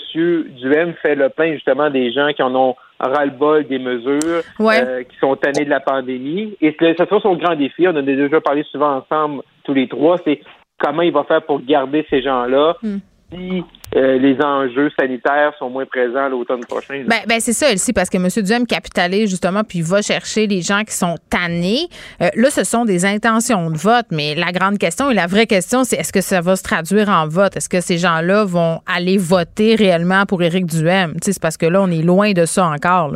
Duhem 0.60 0.94
fait 1.00 1.14
le 1.14 1.28
plein 1.28 1.54
justement 1.54 1.90
des 1.90 2.12
gens 2.12 2.32
qui 2.34 2.42
en 2.42 2.54
ont 2.54 2.76
ras-le-bol 3.00 3.66
des 3.66 3.78
mesures 3.78 4.42
euh, 4.60 5.02
qui 5.02 5.16
sont 5.18 5.34
tannées 5.36 5.64
de 5.64 5.70
la 5.70 5.80
pandémie. 5.80 6.56
Et 6.60 6.76
ça 6.80 7.06
sera 7.06 7.20
son 7.20 7.36
grand 7.36 7.56
défi. 7.56 7.86
On 7.88 7.92
en 7.92 7.96
a 7.96 8.02
déjà 8.02 8.40
parlé 8.40 8.64
souvent 8.64 8.96
ensemble, 8.96 9.42
tous 9.64 9.74
les 9.74 9.88
trois. 9.88 10.18
C'est 10.18 10.40
comment 10.78 11.02
il 11.02 11.12
va 11.12 11.24
faire 11.24 11.42
pour 11.42 11.60
garder 11.62 12.06
ces 12.10 12.22
gens-là. 12.22 12.76
Hmm. 12.82 12.98
Euh, 13.94 14.18
les 14.18 14.40
enjeux 14.42 14.90
sanitaires 14.98 15.52
sont 15.58 15.68
moins 15.68 15.84
présents 15.84 16.28
l'automne 16.28 16.64
prochain. 16.64 17.04
Ben, 17.06 17.20
ben 17.28 17.40
c'est 17.40 17.52
ça, 17.52 17.70
Elsie, 17.70 17.92
parce 17.92 18.08
que 18.08 18.16
M. 18.16 18.28
Duhem 18.44 18.66
capitalise 18.66 19.28
justement, 19.28 19.64
puis 19.64 19.82
va 19.82 20.00
chercher 20.00 20.46
les 20.46 20.62
gens 20.62 20.82
qui 20.84 20.94
sont 20.94 21.16
tannés. 21.28 21.88
Euh, 22.20 22.28
là, 22.34 22.50
ce 22.50 22.64
sont 22.64 22.84
des 22.84 23.04
intentions 23.04 23.70
de 23.70 23.76
vote, 23.76 24.06
mais 24.10 24.34
la 24.34 24.52
grande 24.52 24.78
question 24.78 25.10
et 25.10 25.14
la 25.14 25.26
vraie 25.26 25.46
question, 25.46 25.84
c'est 25.84 25.96
est-ce 25.96 26.12
que 26.12 26.22
ça 26.22 26.40
va 26.40 26.56
se 26.56 26.62
traduire 26.62 27.08
en 27.08 27.28
vote? 27.28 27.56
Est-ce 27.56 27.68
que 27.68 27.80
ces 27.80 27.98
gens-là 27.98 28.44
vont 28.44 28.80
aller 28.86 29.18
voter 29.18 29.74
réellement 29.74 30.24
pour 30.26 30.42
Éric 30.42 30.66
Duhem? 30.66 31.14
C'est 31.22 31.38
parce 31.40 31.56
que 31.56 31.66
là, 31.66 31.82
on 31.82 31.90
est 31.90 32.02
loin 32.02 32.32
de 32.32 32.46
ça 32.46 32.66
encore. 32.66 33.12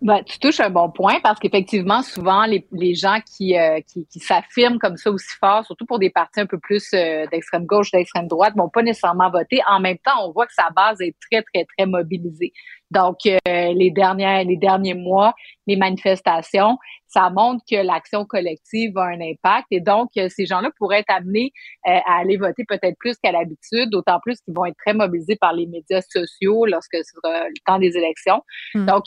Ben, 0.00 0.22
tu 0.22 0.38
touches 0.38 0.60
un 0.60 0.70
bon 0.70 0.90
point 0.90 1.18
parce 1.24 1.40
qu'effectivement, 1.40 2.02
souvent, 2.02 2.44
les, 2.44 2.64
les 2.70 2.94
gens 2.94 3.18
qui, 3.20 3.58
euh, 3.58 3.80
qui, 3.80 4.06
qui 4.06 4.20
s'affirment 4.20 4.78
comme 4.78 4.96
ça 4.96 5.10
aussi 5.10 5.34
fort, 5.40 5.64
surtout 5.64 5.86
pour 5.86 5.98
des 5.98 6.10
partis 6.10 6.40
un 6.40 6.46
peu 6.46 6.58
plus 6.58 6.88
euh, 6.94 7.26
d'extrême 7.32 7.66
gauche, 7.66 7.90
d'extrême 7.90 8.28
droite, 8.28 8.54
vont 8.56 8.68
pas 8.68 8.82
nécessairement 8.82 9.28
voter. 9.28 9.60
En 9.68 9.80
même 9.80 9.98
temps, 9.98 10.24
on 10.24 10.30
voit 10.30 10.46
que 10.46 10.54
sa 10.54 10.70
base 10.70 11.00
est 11.00 11.16
très, 11.28 11.42
très, 11.42 11.64
très 11.64 11.86
mobilisée. 11.86 12.52
Donc, 12.92 13.16
euh, 13.26 13.38
les 13.46 13.90
dernières, 13.90 14.44
les 14.44 14.56
derniers 14.56 14.94
mois, 14.94 15.34
les 15.66 15.76
manifestations, 15.76 16.78
ça 17.08 17.30
montre 17.30 17.64
que 17.68 17.76
l'action 17.76 18.24
collective 18.24 18.96
a 18.96 19.04
un 19.06 19.20
impact 19.20 19.66
et 19.70 19.80
donc 19.80 20.10
euh, 20.16 20.28
ces 20.28 20.46
gens-là 20.46 20.70
pourraient 20.78 21.00
être 21.00 21.10
amenés 21.10 21.52
euh, 21.86 21.98
à 22.06 22.20
aller 22.20 22.36
voter 22.36 22.64
peut-être 22.66 22.96
plus 22.98 23.16
qu'à 23.16 23.32
l'habitude, 23.32 23.90
d'autant 23.90 24.20
plus 24.20 24.40
qu'ils 24.40 24.54
vont 24.54 24.66
être 24.66 24.76
très 24.76 24.94
mobilisés 24.94 25.36
par 25.36 25.52
les 25.52 25.66
médias 25.66 26.02
sociaux 26.02 26.66
lorsque 26.66 26.96
ce 26.96 27.14
sera 27.14 27.48
le 27.48 27.64
temps 27.66 27.78
des 27.78 27.96
élections. 27.96 28.42
Hmm. 28.74 28.86
Donc, 28.86 29.04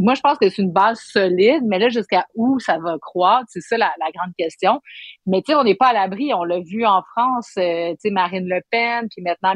moi, 0.00 0.14
je 0.14 0.20
pense 0.20 0.38
que 0.38 0.48
c'est 0.48 0.62
une 0.62 0.72
base 0.72 1.00
solide, 1.00 1.62
mais 1.66 1.78
là, 1.78 1.88
jusqu'à 1.88 2.26
où 2.34 2.58
ça 2.58 2.78
va 2.78 2.96
croître, 3.00 3.46
c'est 3.48 3.60
ça 3.60 3.76
la, 3.76 3.92
la, 3.98 4.10
grande 4.12 4.34
question. 4.38 4.80
Mais 5.26 5.42
tu 5.42 5.52
sais, 5.52 5.54
on 5.54 5.64
n'est 5.64 5.74
pas 5.74 5.88
à 5.88 5.92
l'abri. 5.92 6.32
On 6.34 6.44
l'a 6.44 6.60
vu 6.60 6.84
en 6.86 7.02
France, 7.02 7.50
tu 7.54 7.62
sais, 7.62 8.10
Marine 8.10 8.48
Le 8.48 8.60
Pen, 8.70 9.08
puis 9.10 9.22
maintenant 9.22 9.54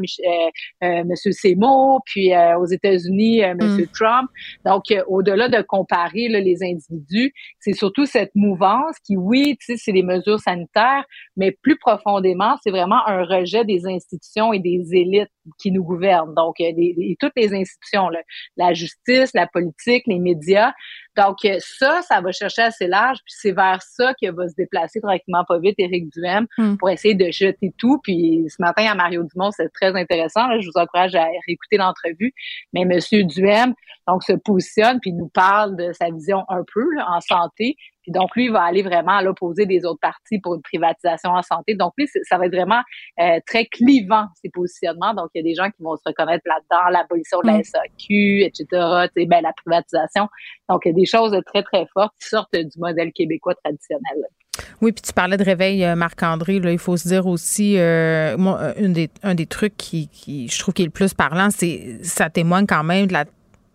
euh, 0.82 1.04
Monsieur 1.04 1.32
Seymour, 1.32 2.02
puis 2.04 2.32
aux 2.58 2.66
États-Unis, 2.66 3.40
M. 3.40 3.58
Mm. 3.58 3.86
Trump. 3.92 4.30
Donc, 4.64 4.90
euh, 4.90 5.02
au-delà 5.06 5.48
de 5.48 5.62
comparer 5.62 6.28
les 6.28 6.62
individus, 6.62 7.32
c'est 7.60 7.72
surtout 7.78 8.04
cette 8.04 8.34
mouvance 8.34 8.96
qui, 9.04 9.16
oui, 9.16 9.56
c'est 9.60 9.92
des 9.92 10.02
mesures 10.02 10.40
sanitaires, 10.40 11.04
mais 11.36 11.52
plus 11.52 11.78
profondément, 11.78 12.56
c'est 12.62 12.70
vraiment 12.70 13.06
un 13.06 13.24
rejet 13.24 13.64
des 13.64 13.86
institutions 13.86 14.52
et 14.52 14.58
des 14.58 14.84
élites 14.92 15.30
qui 15.58 15.70
nous 15.70 15.84
gouvernent. 15.84 16.34
Donc, 16.34 16.60
euh, 16.60 16.72
toutes 17.18 17.32
les 17.36 17.54
institutions, 17.54 18.08
la 18.56 18.74
justice, 18.74 19.30
la 19.34 19.46
politique, 19.46 20.04
les 20.06 20.18
médias. 20.18 20.72
Donc, 21.18 21.44
euh, 21.44 21.56
ça, 21.58 22.00
ça 22.02 22.20
va 22.20 22.30
chercher 22.30 22.62
assez 22.62 22.86
large, 22.86 23.18
puis 23.24 23.34
c'est 23.36 23.50
vers 23.50 23.82
ça 23.82 24.14
que 24.14 24.30
va 24.30 24.48
se 24.48 24.54
déplacer 24.54 25.00
tranquillement 25.00 25.44
pas 25.44 25.58
vite 25.58 25.74
Éric 25.78 26.10
Duhem 26.12 26.46
hmm. 26.56 26.76
pour 26.76 26.90
essayer 26.90 27.16
de 27.16 27.28
jeter 27.32 27.74
tout. 27.76 27.98
Puis 28.04 28.46
ce 28.48 28.62
matin 28.62 28.86
à 28.86 28.94
Mario 28.94 29.24
Dumont, 29.24 29.50
c'est 29.50 29.68
très 29.70 29.96
intéressant. 29.96 30.60
je 30.60 30.66
vous 30.66 30.80
encourage 30.80 31.16
à 31.16 31.24
réécouter 31.46 31.76
l'entrevue. 31.76 32.32
Mais 32.72 32.84
Monsieur 32.84 33.24
Duhem, 33.24 33.74
donc, 34.06 34.22
se 34.22 34.32
positionne 34.32 35.00
puis 35.00 35.12
nous 35.12 35.28
parle 35.28 35.76
de 35.76 35.92
sa 35.92 36.08
vision 36.10 36.44
un 36.48 36.62
peu 36.72 36.86
en 37.04 37.20
santé. 37.20 37.74
Puis 38.08 38.12
donc, 38.18 38.34
lui, 38.36 38.46
il 38.46 38.52
va 38.52 38.62
aller 38.62 38.82
vraiment 38.82 39.18
à 39.18 39.22
l'opposé 39.22 39.66
des 39.66 39.84
autres 39.84 40.00
partis 40.00 40.38
pour 40.38 40.54
une 40.54 40.62
privatisation 40.62 41.28
en 41.28 41.42
santé. 41.42 41.74
Donc, 41.74 41.92
lui, 41.98 42.08
ça 42.22 42.38
va 42.38 42.46
être 42.46 42.54
vraiment 42.54 42.80
euh, 43.20 43.38
très 43.46 43.66
clivant, 43.66 44.24
ces 44.40 44.48
positionnements. 44.48 45.12
Donc, 45.12 45.28
il 45.34 45.40
y 45.40 45.40
a 45.40 45.44
des 45.44 45.54
gens 45.54 45.68
qui 45.68 45.82
vont 45.82 45.94
se 45.96 46.02
reconnaître 46.06 46.44
là-dedans, 46.46 46.88
l'abolition 46.90 47.40
de 47.42 47.48
la 47.48 47.58
mm. 47.58 47.64
SAQ, 47.64 48.44
etc., 48.44 48.66
ben, 49.26 49.42
la 49.42 49.52
privatisation. 49.52 50.26
Donc, 50.70 50.86
il 50.86 50.88
y 50.88 50.92
a 50.92 50.94
des 50.94 51.04
choses 51.04 51.38
très, 51.44 51.62
très 51.62 51.84
fortes 51.92 52.14
qui 52.18 52.28
sortent 52.28 52.56
du 52.56 52.78
modèle 52.78 53.12
québécois 53.12 53.54
traditionnel. 53.62 54.24
Oui, 54.80 54.92
puis 54.92 55.02
tu 55.02 55.12
parlais 55.12 55.36
de 55.36 55.44
réveil, 55.44 55.84
euh, 55.84 55.94
Marc-André. 55.94 56.54
il 56.54 56.78
faut 56.78 56.96
se 56.96 57.08
dire 57.08 57.26
aussi, 57.26 57.78
euh, 57.78 58.38
moi, 58.38 58.74
une 58.78 58.94
des, 58.94 59.10
un 59.22 59.34
des 59.34 59.46
trucs 59.46 59.76
qui, 59.76 60.08
qui, 60.08 60.48
je 60.48 60.58
trouve, 60.58 60.72
qui 60.72 60.82
est 60.82 60.86
le 60.86 60.90
plus 60.90 61.12
parlant, 61.12 61.50
c'est 61.50 61.98
ça 62.02 62.30
témoigne 62.30 62.64
quand 62.66 62.84
même 62.84 63.06
de 63.06 63.12
la 63.12 63.26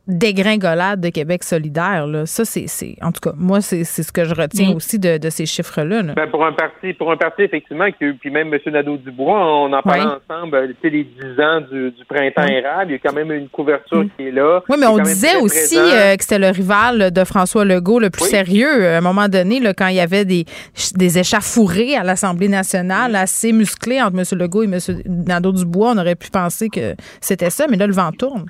dégringolade 0.08 1.00
de 1.00 1.10
Québec 1.10 1.44
solidaire. 1.44 2.08
Là. 2.08 2.26
Ça, 2.26 2.44
c'est, 2.44 2.96
en 3.02 3.12
tout 3.14 3.22
cas, 3.22 3.34
moi, 3.38 3.62
c'est, 3.62 3.84
ce 3.86 4.12
que 4.12 4.26
je 4.26 4.36
retiens 4.36 4.72
mm. 4.72 4.76
aussi 4.76 5.00
de, 5.00 5.30
ces 5.30 5.46
chiffres-là. 5.46 6.04
Ben, 6.14 6.30
pour 6.30 6.46
un 6.46 6.52
parti, 6.52 6.94
pour 6.94 7.12
un 7.12 7.18
parti, 7.18 7.44
effectivement, 7.44 7.86
puis 7.98 8.30
même 8.30 8.54
M. 8.54 8.60
Nadeau-Dubois, 8.66 9.64
on 9.64 9.72
en 9.72 9.82
parlait 9.82 10.04
ensemble, 10.04 10.56
euh, 10.56 10.74
les 10.84 11.04
10 11.06 11.42
ans 11.42 11.62
du, 11.72 11.94
printemps 12.08 12.46
érable, 12.46 12.92
il 12.92 12.94
y 12.94 12.96
a 12.96 13.00
quand 13.00 13.14
même 13.14 13.32
une 13.32 13.48
couverture 13.48 14.04
mm. 14.04 14.10
qui 14.18 14.28
est 14.28 14.32
là. 14.32 14.62
Oui, 14.68 14.76
mais 14.78 14.88
on 14.88 14.98
disait 14.98 15.38
aussi 15.38 15.78
euh, 15.78 16.16
que 16.18 16.22
c'était 16.22 16.40
le 16.40 16.50
rival 16.50 17.12
de 17.12 17.24
François 17.24 17.64
Legault 17.64 18.00
le 18.00 18.10
plus 18.10 18.26
sérieux. 18.26 18.88
À 18.88 18.98
un 18.98 19.02
moment 19.02 19.30
donné, 19.30 19.62
là, 19.62 19.74
quand 19.74 19.88
il 19.88 19.96
y 19.96 20.02
avait 20.02 20.26
des, 20.26 20.46
des 20.96 21.20
échafourés 21.20 21.96
à 21.96 22.04
l'Assemblée 22.04 22.50
nationale 22.50 23.16
assez 23.16 23.54
musclés 23.54 24.02
entre 24.02 24.18
M. 24.18 24.38
Legault 24.38 24.64
et 24.64 24.66
M. 24.66 24.80
Nadeau-Dubois, 25.06 25.94
on 25.96 25.98
aurait 25.98 26.16
pu 26.16 26.30
penser 26.30 26.68
que 26.68 26.96
c'était 27.22 27.50
ça, 27.50 27.68
mais 27.70 27.78
là, 27.78 27.88
le 27.88 27.94
vent 27.94 28.12
tourne. 28.12 28.46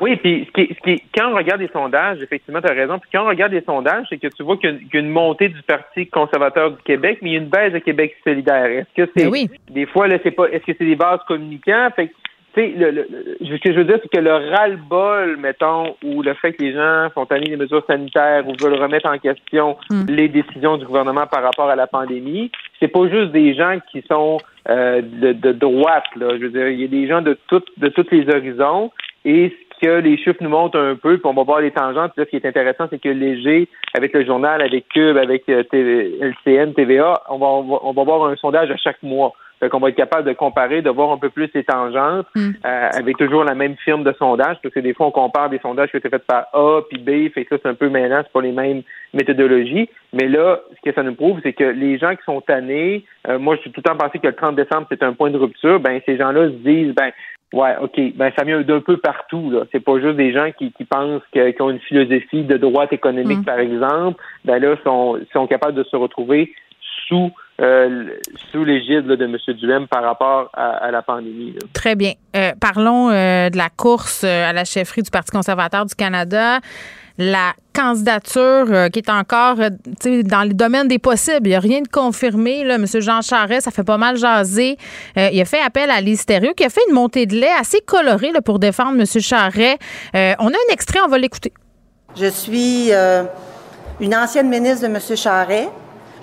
Oui, 0.00 0.16
puis 0.16 0.46
ce 0.46 0.52
qui, 0.52 0.74
ce 0.74 0.80
qui, 0.80 1.02
quand 1.14 1.30
on 1.30 1.36
regarde 1.36 1.60
les 1.60 1.68
sondages, 1.68 2.22
effectivement, 2.22 2.60
tu 2.60 2.68
as 2.68 2.74
raison. 2.74 2.98
Puis 2.98 3.10
quand 3.12 3.24
on 3.24 3.28
regarde 3.28 3.52
les 3.52 3.62
sondages, 3.62 4.06
c'est 4.08 4.18
que 4.18 4.28
tu 4.28 4.42
vois 4.42 4.56
qu'il 4.56 4.80
y, 4.92 4.96
a 4.96 5.00
une 5.00 5.10
montée 5.10 5.48
du 5.48 5.62
Parti 5.62 6.06
conservateur 6.06 6.70
du 6.70 6.82
Québec, 6.82 7.18
mais 7.20 7.30
il 7.30 7.32
y 7.34 7.36
a 7.36 7.40
une 7.40 7.48
baisse 7.48 7.72
de 7.72 7.78
Québec 7.78 8.16
solidaire. 8.24 8.66
Est-ce 8.66 9.04
que 9.04 9.10
c'est 9.14 9.30
ben 9.30 9.46
des 9.70 9.86
fois 9.86 10.08
là, 10.08 10.18
c'est 10.22 10.30
pas 10.30 10.46
est-ce 10.46 10.64
que 10.64 10.72
c'est 10.78 10.86
des 10.86 10.96
bases 10.96 11.20
communicants? 11.28 11.88
Fait 11.94 12.10
tu 12.52 12.62
sais, 12.62 12.74
le, 12.76 13.06
ce 13.42 13.62
que 13.62 13.72
je 13.72 13.78
veux 13.78 13.84
dire, 13.84 13.98
c'est 14.02 14.08
que 14.08 14.18
le 14.20 14.32
ras-le-bol, 14.32 15.36
mettons, 15.36 15.94
ou 16.02 16.20
le 16.20 16.34
fait 16.34 16.52
que 16.52 16.64
les 16.64 16.72
gens 16.72 17.08
sont 17.14 17.24
tannés 17.24 17.48
des 17.48 17.56
mesures 17.56 17.84
sanitaires 17.86 18.44
ou 18.48 18.54
veulent 18.60 18.80
remettre 18.82 19.08
en 19.08 19.18
question 19.18 19.76
hmm. 19.88 20.06
les 20.08 20.28
décisions 20.28 20.76
du 20.76 20.84
gouvernement 20.84 21.28
par 21.28 21.44
rapport 21.44 21.68
à 21.68 21.76
la 21.76 21.86
pandémie, 21.86 22.50
c'est 22.80 22.88
pas 22.88 23.08
juste 23.08 23.30
des 23.30 23.54
gens 23.54 23.78
qui 23.92 24.02
sont 24.10 24.38
euh, 24.68 25.00
de, 25.00 25.32
de, 25.32 25.52
droite, 25.52 26.06
là. 26.16 26.36
Je 26.38 26.46
veux 26.46 26.50
dire, 26.50 26.68
il 26.68 26.80
y 26.80 26.84
a 26.84 26.88
des 26.88 27.06
gens 27.06 27.22
de 27.22 27.38
toutes 27.46 27.68
de 27.76 27.88
tous 27.88 28.06
les 28.10 28.28
horizons. 28.28 28.90
Et 29.24 29.54
que 29.80 30.00
les 30.00 30.16
chiffres 30.16 30.42
nous 30.42 30.50
montrent 30.50 30.78
un 30.78 30.96
peu, 30.96 31.18
puis 31.18 31.26
on 31.26 31.34
va 31.34 31.42
voir 31.42 31.60
les 31.60 31.70
tangentes. 31.70 32.12
ce 32.16 32.22
qui 32.22 32.36
est 32.36 32.46
intéressant, 32.46 32.86
c'est 32.90 33.00
que 33.00 33.08
Léger, 33.08 33.68
avec 33.94 34.12
le 34.12 34.24
journal, 34.24 34.60
avec 34.62 34.88
Cube, 34.88 35.16
avec 35.16 35.48
euh, 35.48 35.62
LCN, 35.72 36.74
TVA, 36.74 37.22
on 37.28 37.38
va, 37.38 37.46
on 37.46 37.92
va, 37.92 38.04
voir 38.04 38.24
un 38.26 38.36
sondage 38.36 38.70
à 38.70 38.76
chaque 38.76 39.02
mois. 39.02 39.32
Fait 39.60 39.68
qu'on 39.68 39.78
va 39.78 39.90
être 39.90 39.96
capable 39.96 40.26
de 40.26 40.32
comparer, 40.32 40.80
de 40.80 40.88
voir 40.88 41.12
un 41.12 41.18
peu 41.18 41.28
plus 41.28 41.50
les 41.54 41.64
tangentes, 41.64 42.26
mm. 42.34 42.50
euh, 42.64 42.88
avec 42.94 43.18
toujours 43.18 43.44
la 43.44 43.54
même 43.54 43.76
firme 43.84 44.04
de 44.04 44.14
sondage, 44.18 44.56
parce 44.62 44.74
que 44.74 44.80
des 44.80 44.94
fois, 44.94 45.06
on 45.06 45.10
compare 45.10 45.50
des 45.50 45.58
sondages 45.58 45.90
qui 45.90 45.96
ont 45.96 45.98
été 45.98 46.08
faits 46.08 46.26
par 46.26 46.46
A 46.54 46.80
puis 46.88 46.98
B, 46.98 47.30
fait 47.32 47.44
que 47.44 47.56
ça, 47.56 47.60
c'est 47.62 47.68
un 47.68 47.74
peu 47.74 47.90
maintenant, 47.90 48.22
c'est 48.22 48.32
pas 48.32 48.40
les 48.40 48.52
mêmes 48.52 48.82
méthodologies. 49.12 49.90
Mais 50.14 50.28
là, 50.28 50.60
ce 50.70 50.90
que 50.90 50.94
ça 50.94 51.02
nous 51.02 51.14
prouve, 51.14 51.40
c'est 51.42 51.52
que 51.52 51.64
les 51.64 51.98
gens 51.98 52.16
qui 52.16 52.24
sont 52.24 52.40
tannés, 52.40 53.04
euh, 53.28 53.38
moi, 53.38 53.56
je 53.56 53.60
suis 53.62 53.70
tout 53.70 53.82
le 53.84 53.90
temps 53.90 53.98
pensé 53.98 54.18
que 54.18 54.28
le 54.28 54.34
30 54.34 54.56
décembre, 54.56 54.86
c'est 54.90 55.02
un 55.02 55.12
point 55.12 55.30
de 55.30 55.36
rupture, 55.36 55.78
ben, 55.78 56.00
ces 56.06 56.16
gens-là 56.16 56.46
se 56.46 56.54
disent, 56.54 56.94
ben, 56.94 57.10
Ouais, 57.52 57.74
OK. 57.80 57.98
Ben, 58.14 58.32
ça 58.38 58.44
vient 58.44 58.60
d'un 58.60 58.80
peu 58.80 58.96
partout. 58.98 59.50
Là. 59.50 59.64
C'est 59.72 59.80
pas 59.80 59.98
juste 60.00 60.16
des 60.16 60.32
gens 60.32 60.50
qui, 60.56 60.72
qui 60.72 60.84
pensent 60.84 61.22
qu'ils 61.32 61.54
ont 61.60 61.70
une 61.70 61.80
philosophie 61.80 62.44
de 62.44 62.56
droite 62.56 62.92
économique, 62.92 63.40
mm. 63.40 63.44
par 63.44 63.58
exemple. 63.58 64.22
Ben 64.44 64.60
là, 64.60 64.76
sont, 64.84 65.18
sont 65.32 65.46
capables 65.46 65.74
de 65.74 65.84
se 65.84 65.96
retrouver 65.96 66.52
sous 67.08 67.32
euh, 67.60 68.06
sous 68.50 68.64
l'égide 68.64 69.06
de 69.06 69.24
M. 69.24 69.36
Duhem 69.54 69.86
par 69.86 70.02
rapport 70.02 70.48
à, 70.54 70.90
la 70.90 71.02
pandémie. 71.02 71.54
Très 71.74 71.94
bien. 71.94 72.12
Euh, 72.34 72.52
parlons 72.58 73.10
euh, 73.10 73.50
de 73.50 73.56
la 73.58 73.68
course 73.68 74.24
à 74.24 74.54
la 74.54 74.64
chefferie 74.64 75.02
du 75.02 75.10
Parti 75.10 75.30
conservateur 75.30 75.84
du 75.84 75.94
Canada 75.94 76.60
la 77.20 77.52
candidature 77.74 78.66
euh, 78.70 78.88
qui 78.88 78.98
est 78.98 79.10
encore 79.10 79.56
euh, 79.60 79.68
dans 80.22 80.42
le 80.42 80.54
domaine 80.54 80.88
des 80.88 80.98
possibles. 80.98 81.46
Il 81.46 81.50
n'y 81.50 81.54
a 81.54 81.60
rien 81.60 81.82
de 81.82 81.88
confirmé. 81.88 82.60
M. 82.60 82.86
Jean 82.86 83.20
Charest, 83.20 83.66
ça 83.66 83.70
fait 83.70 83.84
pas 83.84 83.98
mal 83.98 84.16
jaser. 84.16 84.78
Euh, 85.18 85.28
il 85.30 85.40
a 85.40 85.44
fait 85.44 85.60
appel 85.60 85.90
à 85.90 86.00
Lise 86.00 86.24
qui 86.24 86.64
a 86.64 86.70
fait 86.70 86.80
une 86.88 86.94
montée 86.94 87.26
de 87.26 87.36
lait 87.36 87.52
assez 87.60 87.80
colorée 87.82 88.32
pour 88.42 88.58
défendre 88.58 88.98
M. 88.98 89.04
Charest. 89.06 89.78
on 90.14 90.46
a 90.46 90.50
un 90.50 90.72
extrait, 90.72 91.00
on 91.04 91.08
va 91.08 91.18
l'écouter. 91.18 91.52
Je 92.16 92.26
suis 92.26 92.90
une 94.00 94.14
ancienne 94.14 94.48
ministre 94.48 94.88
de 94.88 94.94
M. 94.94 94.98
Charest. 95.16 95.68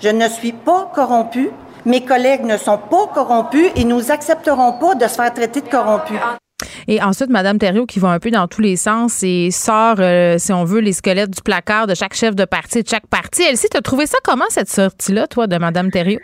Je 0.00 0.08
ne 0.08 0.28
suis 0.28 0.52
pas 0.52 0.90
corrompue. 0.92 1.50
Mes 1.84 2.04
collègues 2.04 2.44
ne 2.44 2.56
sont 2.56 2.78
pas 2.78 3.06
corrompus 3.14 3.70
et 3.76 3.84
nous 3.84 4.10
accepterons 4.10 4.72
pas 4.72 4.96
de 4.96 5.06
se 5.06 5.14
faire 5.14 5.32
traiter 5.32 5.60
de 5.60 5.68
corrompus. 5.68 6.18
Et 6.86 7.02
ensuite, 7.02 7.30
Mme 7.30 7.58
Thériault 7.58 7.86
qui 7.86 7.98
va 7.98 8.08
un 8.08 8.18
peu 8.18 8.30
dans 8.30 8.48
tous 8.48 8.60
les 8.60 8.76
sens 8.76 9.22
et 9.22 9.50
sort, 9.50 9.96
euh, 9.98 10.36
si 10.38 10.52
on 10.52 10.64
veut, 10.64 10.80
les 10.80 10.92
squelettes 10.92 11.30
du 11.30 11.42
placard 11.42 11.86
de 11.86 11.94
chaque 11.94 12.14
chef 12.14 12.34
de 12.34 12.44
parti, 12.44 12.82
de 12.82 12.88
chaque 12.88 13.06
parti. 13.06 13.42
Elsie, 13.42 13.68
tu 13.70 13.76
as 13.76 13.82
trouvé 13.82 14.06
ça 14.06 14.18
comment, 14.24 14.44
cette 14.48 14.68
sortie-là, 14.68 15.26
toi, 15.26 15.46
de 15.46 15.56
Mme 15.56 15.90
Thériault? 15.90 16.20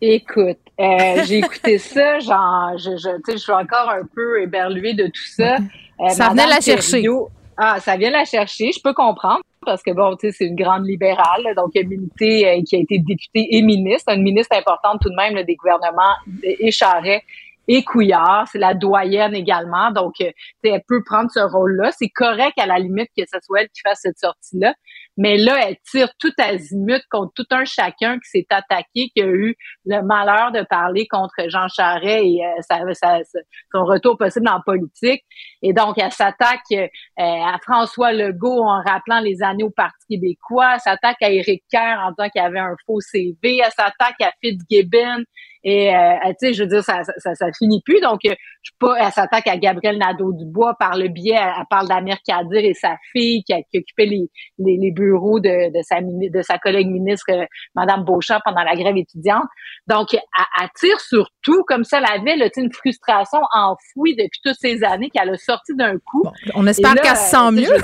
Écoute, 0.00 0.58
euh, 0.80 1.22
j'ai 1.24 1.38
écouté 1.38 1.78
ça, 1.78 2.18
genre, 2.20 2.78
je, 2.78 2.96
je, 2.96 3.32
je 3.32 3.36
suis 3.36 3.52
encore 3.52 3.90
un 3.90 4.06
peu 4.14 4.42
éberluée 4.42 4.94
de 4.94 5.06
tout 5.06 5.30
ça. 5.36 5.56
Euh, 6.00 6.08
ça 6.08 6.30
venait 6.30 6.46
la 6.46 6.60
chercher. 6.60 7.04
Ah, 7.62 7.78
ça 7.78 7.96
vient 7.98 8.10
la 8.10 8.24
chercher, 8.24 8.70
je 8.72 8.80
peux 8.82 8.94
comprendre 8.94 9.42
parce 9.66 9.82
que 9.82 9.90
bon, 9.90 10.16
tu 10.16 10.28
sais, 10.28 10.32
c'est 10.32 10.46
une 10.46 10.56
grande 10.56 10.86
libérale, 10.86 11.54
donc 11.54 11.72
elle 11.74 11.84
a 11.84 11.88
milité, 11.88 12.62
qui 12.66 12.76
a 12.76 12.78
été 12.78 12.98
députée 12.98 13.46
et 13.50 13.60
ministre, 13.60 14.10
une 14.14 14.22
ministre 14.22 14.56
importante 14.56 15.00
tout 15.02 15.10
de 15.10 15.14
même 15.14 15.42
des 15.44 15.56
gouvernements 15.56 16.14
et 16.42 16.70
et 17.68 17.84
Couillard, 17.84 18.48
c'est 18.50 18.58
la 18.58 18.74
doyenne 18.74 19.34
également. 19.34 19.90
Donc, 19.92 20.14
euh, 20.20 20.30
elle 20.64 20.82
peut 20.88 21.02
prendre 21.04 21.30
ce 21.30 21.40
rôle-là. 21.40 21.90
C'est 21.92 22.08
correct 22.08 22.58
à 22.58 22.66
la 22.66 22.78
limite 22.78 23.08
que 23.16 23.22
ce 23.32 23.38
soit 23.42 23.62
elle 23.62 23.68
qui 23.68 23.80
fasse 23.82 24.00
cette 24.02 24.18
sortie-là. 24.18 24.74
Mais 25.16 25.36
là, 25.36 25.68
elle 25.68 25.76
tire 25.90 26.08
tout 26.18 26.32
azimut 26.38 27.02
contre 27.10 27.32
tout 27.34 27.46
un 27.50 27.64
chacun 27.64 28.18
qui 28.18 28.30
s'est 28.30 28.46
attaqué, 28.50 29.10
qui 29.14 29.22
a 29.22 29.26
eu 29.26 29.54
le 29.84 30.02
malheur 30.02 30.50
de 30.50 30.62
parler 30.68 31.06
contre 31.06 31.34
Jean 31.48 31.68
Charest 31.68 32.24
et 32.24 32.40
euh, 32.44 33.22
son 33.72 33.84
retour 33.84 34.16
possible 34.16 34.48
en 34.48 34.60
politique. 34.62 35.22
Et 35.62 35.72
donc, 35.72 35.98
elle 35.98 36.12
s'attaque 36.12 36.60
euh, 36.72 36.86
à 37.16 37.58
François 37.62 38.12
Legault 38.12 38.64
en 38.64 38.82
rappelant 38.82 39.20
les 39.20 39.42
années 39.42 39.64
au 39.64 39.70
Parti 39.70 40.06
québécois. 40.08 40.74
Elle 40.74 40.80
s'attaque 40.80 41.22
à 41.22 41.30
Éric 41.30 41.64
Kerr 41.70 41.98
en 42.02 42.12
disant 42.12 42.30
qu'il 42.30 42.40
avait 42.40 42.58
un 42.58 42.74
faux 42.86 43.00
CV. 43.00 43.58
Elle 43.58 43.72
s'attaque 43.72 44.20
à 44.22 44.32
Fitzgibbon 44.42 45.24
et 45.62 45.94
euh, 45.94 46.14
tu 46.40 46.46
sais, 46.46 46.52
je 46.54 46.62
veux 46.62 46.68
dire, 46.68 46.82
ça, 46.82 47.02
ça, 47.18 47.34
ça, 47.34 47.46
finit 47.58 47.82
plus. 47.84 48.00
Donc, 48.00 48.20
je 48.24 48.30
sais 48.30 48.76
pas, 48.78 48.96
elle 48.98 49.12
s'attaque 49.12 49.46
à 49.46 49.58
Gabriel 49.58 49.98
Nadeau-Dubois 49.98 50.74
par 50.78 50.96
le 50.96 51.08
biais, 51.08 51.36
elle, 51.38 51.64
parle 51.68 51.88
d'Amir 51.88 52.16
Kadir 52.26 52.64
et 52.64 52.74
sa 52.74 52.96
fille 53.12 53.42
qui, 53.44 53.52
a, 53.52 53.62
qui 53.70 53.78
occupait 53.78 54.06
les, 54.06 54.30
les, 54.58 54.78
les, 54.78 54.90
bureaux 54.90 55.38
de, 55.38 55.70
de, 55.70 55.82
sa, 55.82 56.00
de 56.00 56.42
sa 56.42 56.58
collègue 56.58 56.88
ministre, 56.88 57.26
euh, 57.30 57.44
Madame 57.74 58.04
Beauchamp, 58.04 58.40
pendant 58.44 58.62
la 58.62 58.74
grève 58.74 58.96
étudiante. 58.96 59.44
Donc, 59.86 60.14
elle, 60.14 60.20
elle 60.60 60.68
tire 60.76 61.00
sur 61.00 61.28
tout, 61.42 61.62
comme 61.64 61.84
ça, 61.84 61.98
elle 61.98 62.20
avait 62.20 62.36
là, 62.36 62.48
une 62.56 62.72
frustration 62.72 63.40
enfouie 63.54 64.16
depuis 64.16 64.40
toutes 64.42 64.58
ces 64.58 64.82
années 64.82 65.10
qu'elle 65.10 65.28
a 65.28 65.36
sorti 65.36 65.74
d'un 65.74 65.98
coup. 65.98 66.24
on 66.54 66.66
espère 66.66 66.94
qu'elle 66.94 67.16
se 67.16 67.30
sent 67.30 67.52
mieux. 67.52 67.76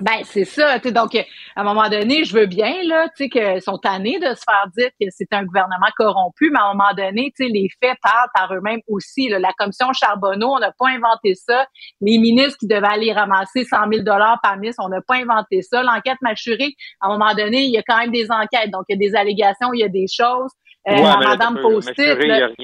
Ben, 0.00 0.22
c'est 0.24 0.44
ça. 0.44 0.78
Donc, 0.78 1.14
à 1.14 1.60
un 1.60 1.64
moment 1.64 1.88
donné, 1.88 2.24
je 2.24 2.34
veux 2.34 2.46
bien, 2.46 2.82
là, 2.84 3.08
tu 3.16 3.24
sais, 3.24 3.28
qu'ils 3.28 3.62
sont 3.62 3.78
tannés 3.78 4.18
de 4.18 4.34
se 4.34 4.42
faire 4.42 4.66
dire 4.76 4.88
que 5.00 5.06
c'est 5.10 5.32
un 5.32 5.44
gouvernement 5.44 5.86
corrompu, 5.96 6.50
mais 6.50 6.58
à 6.58 6.64
un 6.64 6.74
moment 6.74 6.92
donné, 6.96 7.32
tu 7.36 7.44
sais, 7.44 7.52
les 7.52 7.68
faits 7.80 7.96
parlent 8.02 8.30
par 8.34 8.52
eux-mêmes 8.52 8.80
aussi. 8.88 9.28
La 9.28 9.52
commission 9.52 9.92
Charbonneau, 9.92 10.54
on 10.56 10.58
n'a 10.58 10.72
pas 10.72 10.88
inventé 10.88 11.34
ça. 11.34 11.66
Les 12.00 12.18
ministres 12.18 12.58
qui 12.58 12.66
devaient 12.66 12.88
aller 12.88 13.12
ramasser 13.12 13.64
100 13.64 13.76
000 13.92 14.04
par 14.04 14.56
ministre, 14.58 14.82
on 14.84 14.88
n'a 14.88 15.02
pas 15.02 15.16
inventé 15.16 15.62
ça. 15.62 15.82
L'enquête 15.84 16.18
mâchurée, 16.20 16.74
à 17.00 17.06
un 17.06 17.18
moment 17.18 17.34
donné, 17.34 17.62
il 17.62 17.70
y 17.70 17.78
a 17.78 17.82
quand 17.86 17.98
même 17.98 18.10
des 18.10 18.28
enquêtes. 18.30 18.70
Donc, 18.72 18.84
il 18.88 18.94
y 18.94 19.06
a 19.06 19.08
des 19.08 19.14
allégations, 19.14 19.72
il 19.72 19.80
y 19.80 19.84
a 19.84 19.88
des 19.88 20.06
choses. 20.08 20.50
Euh, 20.88 21.00
Madame 21.00 21.60
Postit, 21.60 21.92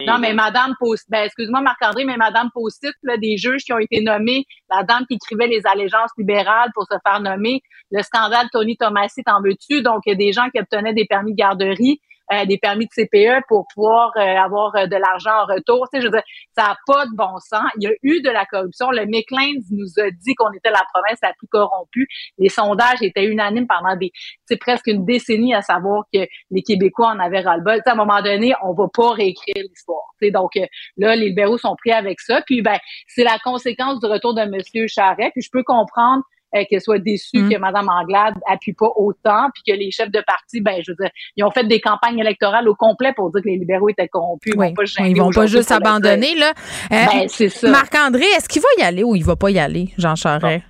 non, 0.06 0.18
mais 0.18 0.34
Madame 0.34 0.74
Postit, 0.80 1.06
ben, 1.08 1.24
excuse-moi 1.24 1.60
Marc-André, 1.60 2.04
mais 2.04 2.16
Madame 2.16 2.50
Postit, 2.52 2.88
des 3.20 3.36
juges 3.36 3.62
qui 3.62 3.72
ont 3.72 3.78
été 3.78 4.02
nommés, 4.02 4.44
la 4.68 4.82
dame 4.82 5.04
qui 5.08 5.14
écrivait 5.14 5.46
les 5.46 5.62
allégeances 5.66 6.10
libérales 6.18 6.70
pour 6.74 6.84
se 6.84 6.96
faire 7.06 7.20
nommer, 7.20 7.62
le 7.92 8.02
scandale 8.02 8.48
Tony 8.52 8.76
Tomassi, 8.76 9.22
t'en 9.22 9.40
veux-tu? 9.40 9.82
Donc, 9.82 10.00
il 10.06 10.10
y 10.10 10.12
a 10.12 10.16
des 10.16 10.32
gens 10.32 10.48
qui 10.50 10.58
obtenaient 10.58 10.94
des 10.94 11.04
permis 11.04 11.32
de 11.32 11.36
garderie. 11.36 12.00
Euh, 12.30 12.44
des 12.44 12.58
permis 12.58 12.84
de 12.84 12.90
CPE 12.90 13.46
pour 13.48 13.66
pouvoir 13.72 14.12
euh, 14.18 14.20
avoir 14.20 14.76
euh, 14.76 14.86
de 14.86 14.96
l'argent 14.96 15.30
en 15.30 15.46
retour. 15.46 15.88
Tu 15.88 15.96
sais, 15.96 16.02
je 16.02 16.08
veux 16.08 16.12
dire, 16.12 16.22
ça 16.54 16.64
n'a 16.64 16.76
pas 16.86 17.06
de 17.06 17.16
bon 17.16 17.38
sens. 17.38 17.64
Il 17.80 17.84
y 17.84 17.86
a 17.86 17.92
eu 18.02 18.20
de 18.20 18.28
la 18.28 18.44
corruption. 18.44 18.90
Le 18.90 19.06
McLean 19.06 19.62
nous 19.70 19.98
a 19.98 20.10
dit 20.10 20.34
qu'on 20.34 20.52
était 20.52 20.70
la 20.70 20.84
province 20.92 21.18
la 21.22 21.32
plus 21.38 21.46
corrompue. 21.48 22.06
Les 22.36 22.50
sondages 22.50 23.00
étaient 23.00 23.24
unanimes 23.24 23.66
pendant 23.66 23.96
des, 23.96 24.12
c'est 24.44 24.58
presque 24.58 24.88
une 24.88 25.06
décennie 25.06 25.54
à 25.54 25.62
savoir 25.62 26.04
que 26.12 26.20
les 26.50 26.62
Québécois 26.62 27.08
en 27.08 27.18
avaient 27.18 27.40
ras-le-bol. 27.40 27.80
À 27.86 27.92
un 27.92 27.94
moment 27.94 28.20
donné, 28.20 28.52
on 28.62 28.74
va 28.74 28.88
pas 28.92 29.12
réécrire 29.12 29.54
l'histoire. 29.56 30.04
Donc 30.30 30.50
là, 30.98 31.16
les 31.16 31.28
libéraux 31.30 31.56
sont 31.56 31.76
pris 31.76 31.92
avec 31.92 32.20
ça. 32.20 32.42
Puis 32.44 32.60
ben, 32.60 32.78
c'est 33.06 33.24
la 33.24 33.38
conséquence 33.42 34.00
du 34.00 34.06
retour 34.06 34.34
de 34.34 34.44
Monsieur 34.44 34.86
Charret. 34.86 35.30
Puis 35.32 35.40
je 35.40 35.50
peux 35.50 35.62
comprendre 35.62 36.24
euh, 36.54 36.64
qu'elle 36.68 36.80
soit 36.80 36.98
déçue 36.98 37.42
mm. 37.42 37.50
que 37.50 37.58
Mme 37.58 37.88
Anglade 37.88 38.34
appuie 38.46 38.72
pas 38.72 38.90
autant, 38.96 39.48
puis 39.54 39.62
que 39.66 39.78
les 39.78 39.90
chefs 39.90 40.10
de 40.10 40.22
parti, 40.26 40.60
ben, 40.60 40.80
je 40.84 40.92
veux 40.92 40.96
dire, 41.00 41.10
ils 41.36 41.44
ont 41.44 41.50
fait 41.50 41.64
des 41.64 41.80
campagnes 41.80 42.18
électorales 42.18 42.68
au 42.68 42.74
complet 42.74 43.12
pour 43.14 43.30
dire 43.30 43.42
que 43.42 43.48
les 43.48 43.58
libéraux 43.58 43.88
étaient 43.88 44.08
corrompus. 44.08 44.54
Ils 44.54 44.58
vont 44.58 44.74
pas, 44.74 44.82
ils 45.06 45.18
vont 45.18 45.30
pas 45.30 45.46
juste 45.46 45.70
abandonner, 45.70 46.34
là. 46.34 46.52
Euh, 46.92 47.06
ben, 47.06 47.28
c'est 47.28 47.48
ça. 47.48 47.70
Marc-André, 47.70 48.24
est-ce 48.36 48.48
qu'il 48.48 48.62
va 48.62 48.68
y 48.78 48.82
aller 48.82 49.04
ou 49.04 49.14
il 49.14 49.24
va 49.24 49.36
pas 49.36 49.50
y 49.50 49.58
aller, 49.58 49.88
Jean 49.98 50.14
Charest? 50.14 50.64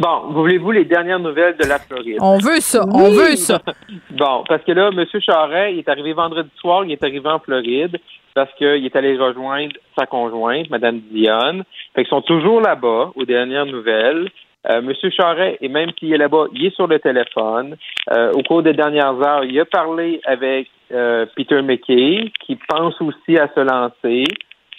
Bon, 0.00 0.32
voulez-vous 0.32 0.70
les 0.70 0.86
dernières 0.86 1.18
nouvelles 1.18 1.58
de 1.58 1.66
la 1.66 1.78
Floride? 1.78 2.16
On 2.22 2.38
veut 2.38 2.60
ça, 2.60 2.86
on 2.90 3.10
veut 3.10 3.36
ça. 3.36 3.60
bon, 4.10 4.44
parce 4.48 4.64
que 4.64 4.72
là, 4.72 4.88
M. 4.96 5.04
Charest, 5.20 5.74
il 5.74 5.80
est 5.80 5.88
arrivé 5.90 6.14
vendredi 6.14 6.48
soir, 6.58 6.84
il 6.84 6.92
est 6.92 7.04
arrivé 7.04 7.28
en 7.28 7.38
Floride 7.38 7.98
parce 8.34 8.50
qu'il 8.54 8.84
est 8.84 8.96
allé 8.96 9.18
rejoindre 9.18 9.74
sa 9.98 10.06
conjointe, 10.06 10.70
Mme 10.70 11.00
Dionne. 11.12 11.64
Fait 11.94 12.04
qu'ils 12.04 12.10
sont 12.10 12.22
toujours 12.22 12.62
là-bas, 12.62 13.12
aux 13.14 13.24
dernières 13.26 13.66
nouvelles. 13.66 14.30
Euh, 14.68 14.82
Monsieur 14.82 15.10
Charret, 15.10 15.56
et 15.62 15.68
même 15.68 15.90
s'il 15.98 16.12
est 16.12 16.18
là-bas, 16.18 16.46
il 16.52 16.66
est 16.66 16.74
sur 16.74 16.86
le 16.86 16.98
téléphone. 16.98 17.76
Euh, 18.12 18.32
au 18.32 18.42
cours 18.42 18.62
des 18.62 18.74
dernières 18.74 19.18
heures, 19.26 19.44
il 19.44 19.58
a 19.58 19.64
parlé 19.64 20.20
avec 20.26 20.68
euh, 20.92 21.24
Peter 21.34 21.62
McKay, 21.62 22.30
qui 22.44 22.58
pense 22.68 23.00
aussi 23.00 23.38
à 23.38 23.48
se 23.54 23.60
lancer. 23.60 24.24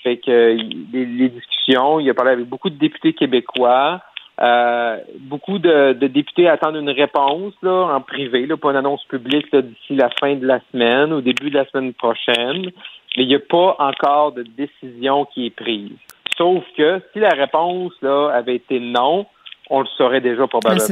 Fait 0.04 0.18
que 0.18 0.56
les, 0.94 1.30
discussions, 1.30 2.00
il 2.00 2.10
a 2.10 2.14
parlé 2.14 2.32
avec 2.32 2.46
beaucoup 2.46 2.70
de 2.70 2.78
députés 2.78 3.14
québécois. 3.14 4.02
beaucoup 5.20 5.58
de, 5.58 5.94
députés 5.94 6.48
attendent 6.48 6.76
une 6.76 6.90
réponse 6.90 7.54
là, 7.62 7.96
en 7.96 8.02
privé, 8.02 8.46
là, 8.46 8.58
pas 8.58 8.72
une 8.72 8.78
annonce 8.78 9.04
publique 9.06 9.56
d'ici 9.56 9.96
la 9.96 10.10
fin 10.20 10.36
de 10.36 10.46
la 10.46 10.60
semaine, 10.72 11.14
au 11.14 11.22
début 11.22 11.50
de 11.50 11.56
la 11.56 11.66
semaine 11.66 11.94
prochaine. 11.94 12.72
Mais 13.18 13.24
il 13.24 13.28
n'y 13.28 13.36
a 13.36 13.40
pas 13.40 13.76
encore 13.80 14.32
de 14.32 14.44
décision 14.44 15.26
qui 15.26 15.48
est 15.48 15.56
prise. 15.56 15.98
Sauf 16.38 16.64
que 16.78 17.02
si 17.14 17.20
la 17.20 17.30
réponse 17.30 17.94
là, 18.02 18.30
avait 18.30 18.56
été 18.56 18.80
non, 18.80 19.28
on 19.72 19.82
le 19.82 19.88
saurait 19.98 20.22
déjà 20.22 20.46
probablement. 20.46 20.86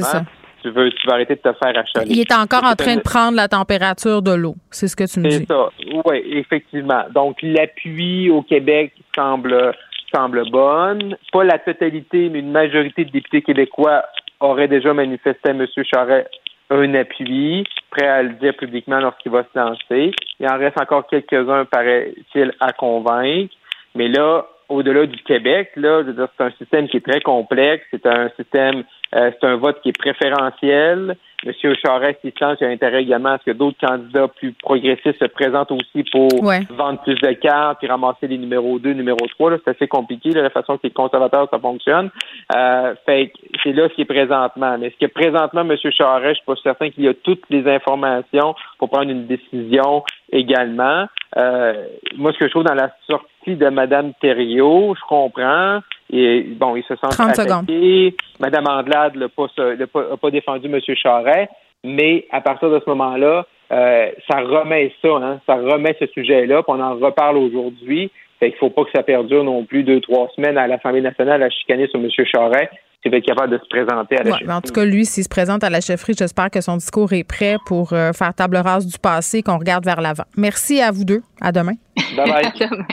tu 0.62 0.70
veux, 0.70 0.90
tu 0.90 1.06
vas 1.06 1.14
arrêter 1.14 1.36
de 1.36 1.40
te 1.40 1.52
faire 1.52 1.78
achaler. 1.78 2.06
Il 2.10 2.18
est 2.18 2.32
encore 2.32 2.64
en 2.64 2.74
train 2.74 2.96
de 2.96 3.02
prendre 3.02 3.36
la 3.36 3.46
température 3.46 4.22
de 4.22 4.32
l'eau. 4.32 4.56
C'est 4.70 4.88
ce 4.88 4.96
que 4.96 5.04
tu 5.04 5.20
me 5.20 5.28
dis. 5.28 5.36
C'est 5.36 5.46
ça. 5.46 5.68
Oui, 6.04 6.22
effectivement. 6.32 7.04
Donc, 7.14 7.38
l'appui 7.42 8.30
au 8.30 8.42
Québec 8.42 8.92
semble, 9.14 9.74
semble 10.12 10.50
bonne. 10.50 11.16
Pas 11.32 11.44
la 11.44 11.58
totalité, 11.58 12.28
mais 12.30 12.40
une 12.40 12.50
majorité 12.50 13.04
de 13.04 13.10
députés 13.10 13.42
québécois 13.42 14.02
auraient 14.40 14.68
déjà 14.68 14.94
manifesté 14.94 15.50
à 15.50 15.52
M. 15.52 15.66
Charest 15.92 16.28
un 16.70 16.94
appui, 16.94 17.64
prêt 17.90 18.06
à 18.06 18.22
le 18.22 18.34
dire 18.34 18.54
publiquement 18.56 19.00
lorsqu'il 19.00 19.32
va 19.32 19.42
se 19.42 19.58
lancer. 19.58 20.12
Il 20.38 20.48
en 20.48 20.56
reste 20.56 20.80
encore 20.80 21.06
quelques-uns, 21.08 21.64
paraît-il, 21.64 22.52
à 22.60 22.72
convaincre. 22.72 23.52
Mais 23.96 24.08
là, 24.08 24.46
au-delà 24.70 25.06
du 25.06 25.18
Québec, 25.24 25.72
là, 25.76 26.02
c'est 26.06 26.44
un 26.44 26.50
système 26.52 26.88
qui 26.88 26.98
est 26.98 27.06
très 27.06 27.20
complexe, 27.20 27.84
c'est 27.90 28.06
un 28.06 28.30
système, 28.36 28.84
euh, 29.14 29.30
c'est 29.32 29.46
un 29.46 29.56
vote 29.56 29.80
qui 29.82 29.90
est 29.90 29.98
préférentiel. 29.98 31.16
Monsieur 31.44 31.74
Charest, 31.74 32.20
il 32.22 32.32
a 32.42 32.66
intérêt 32.66 33.02
également 33.02 33.30
à 33.30 33.38
ce 33.38 33.50
que 33.50 33.56
d'autres 33.56 33.78
candidats 33.84 34.28
plus 34.28 34.52
progressistes 34.52 35.18
se 35.18 35.24
présentent 35.24 35.72
aussi 35.72 36.04
pour 36.12 36.28
vendre 36.70 37.00
plus 37.02 37.14
de 37.14 37.32
cartes 37.32 37.78
puis 37.78 37.88
ramasser 37.88 38.28
les 38.28 38.36
numéros 38.36 38.78
2, 38.78 38.92
numéro 38.92 39.18
3. 39.26 39.52
C'est 39.64 39.70
assez 39.70 39.88
compliqué, 39.88 40.30
la 40.32 40.50
façon 40.50 40.76
que 40.76 40.82
les 40.84 40.90
conservateurs, 40.90 41.48
ça 41.50 41.58
fonctionne. 41.58 42.10
Euh, 42.54 42.94
fait 43.06 43.32
c'est 43.62 43.72
là 43.72 43.88
ce 43.88 43.94
qui 43.94 44.02
est 44.02 44.04
présentement. 44.04 44.76
Mais 44.78 44.90
ce 44.90 45.06
que 45.06 45.10
présentement, 45.10 45.62
M. 45.62 45.76
Charest, 45.90 46.28
je 46.28 46.34
suis 46.34 46.44
pas 46.44 46.56
certain 46.62 46.90
qu'il 46.90 47.04
y 47.04 47.08
a 47.08 47.14
toutes 47.14 47.44
les 47.48 47.66
informations 47.66 48.54
pour 48.78 48.90
prendre 48.90 49.10
une 49.10 49.26
décision 49.26 50.04
également. 50.30 51.06
Euh, 51.36 51.86
moi, 52.16 52.32
ce 52.32 52.38
que 52.38 52.46
je 52.46 52.50
trouve 52.50 52.64
dans 52.64 52.74
la 52.74 52.90
sortie 53.08 53.29
de 53.46 53.68
Mme 53.68 54.12
Thériault, 54.20 54.94
je 54.94 55.06
comprends. 55.08 55.80
Et 56.12 56.42
bon, 56.42 56.76
il 56.76 56.82
se 56.84 56.94
sent 56.96 57.06
attaqué. 57.18 58.14
Mme 58.40 58.66
Andelade 58.66 59.16
n'a 59.16 59.28
pas, 59.28 59.46
pas, 59.92 60.16
pas, 60.16 60.30
défendu 60.30 60.66
M. 60.66 60.80
Charret, 60.96 61.48
mais 61.84 62.26
à 62.30 62.40
partir 62.40 62.70
de 62.70 62.80
ce 62.84 62.90
moment-là, 62.90 63.46
euh, 63.72 64.10
ça 64.28 64.40
remet 64.40 64.92
ça, 65.00 65.08
hein, 65.08 65.40
ça 65.46 65.54
remet 65.54 65.96
ce 66.00 66.06
sujet-là, 66.06 66.62
puis 66.62 66.74
on 66.76 66.80
en 66.80 66.96
reparle 66.96 67.36
aujourd'hui. 67.36 68.10
Fait 68.40 68.50
qu'il 68.50 68.58
faut 68.58 68.70
pas 68.70 68.84
que 68.84 68.90
ça 68.94 69.02
perdure 69.02 69.44
non 69.44 69.64
plus 69.64 69.84
deux, 69.84 70.00
trois 70.00 70.28
semaines 70.34 70.58
à 70.58 70.66
l'Assemblée 70.66 71.02
nationale 71.02 71.42
à 71.42 71.50
chicaner 71.50 71.86
sur 71.88 72.00
M. 72.00 72.08
Charret 72.24 72.70
s'il 73.02 73.10
va 73.10 73.18
être 73.18 73.24
capable 73.24 73.52
de 73.52 73.58
se 73.58 73.68
présenter 73.68 74.18
à 74.18 74.22
la 74.22 74.32
chefferie. 74.32 74.52
En 74.52 74.60
tout 74.60 74.72
cas, 74.72 74.84
lui, 74.84 75.06
s'il 75.06 75.24
se 75.24 75.28
présente 75.28 75.64
à 75.64 75.70
la 75.70 75.80
chefferie, 75.80 76.14
j'espère 76.18 76.50
que 76.50 76.60
son 76.60 76.76
discours 76.76 77.12
est 77.12 77.24
prêt 77.24 77.56
pour 77.66 77.92
euh, 77.92 78.12
faire 78.12 78.34
table 78.34 78.56
rase 78.56 78.86
du 78.86 78.98
passé, 78.98 79.42
qu'on 79.42 79.58
regarde 79.58 79.84
vers 79.84 80.00
l'avant. 80.00 80.24
Merci 80.36 80.80
à 80.80 80.90
vous 80.90 81.04
deux. 81.04 81.22
À 81.40 81.52
demain. 81.52 81.74
Bye 82.16 82.30
bye. 82.30 82.46
à 82.60 82.66
demain. 82.66 82.84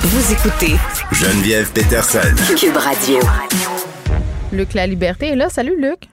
Vous 0.00 0.32
écoutez 0.32 0.76
Geneviève 1.12 1.70
Peterson. 1.72 2.34
Cube 2.56 2.76
Radio. 2.76 3.18
Luc 4.52 4.72
La 4.72 4.86
Liberté 4.86 5.28
est 5.28 5.36
là. 5.36 5.50
Salut, 5.50 5.78
Luc. 5.78 6.08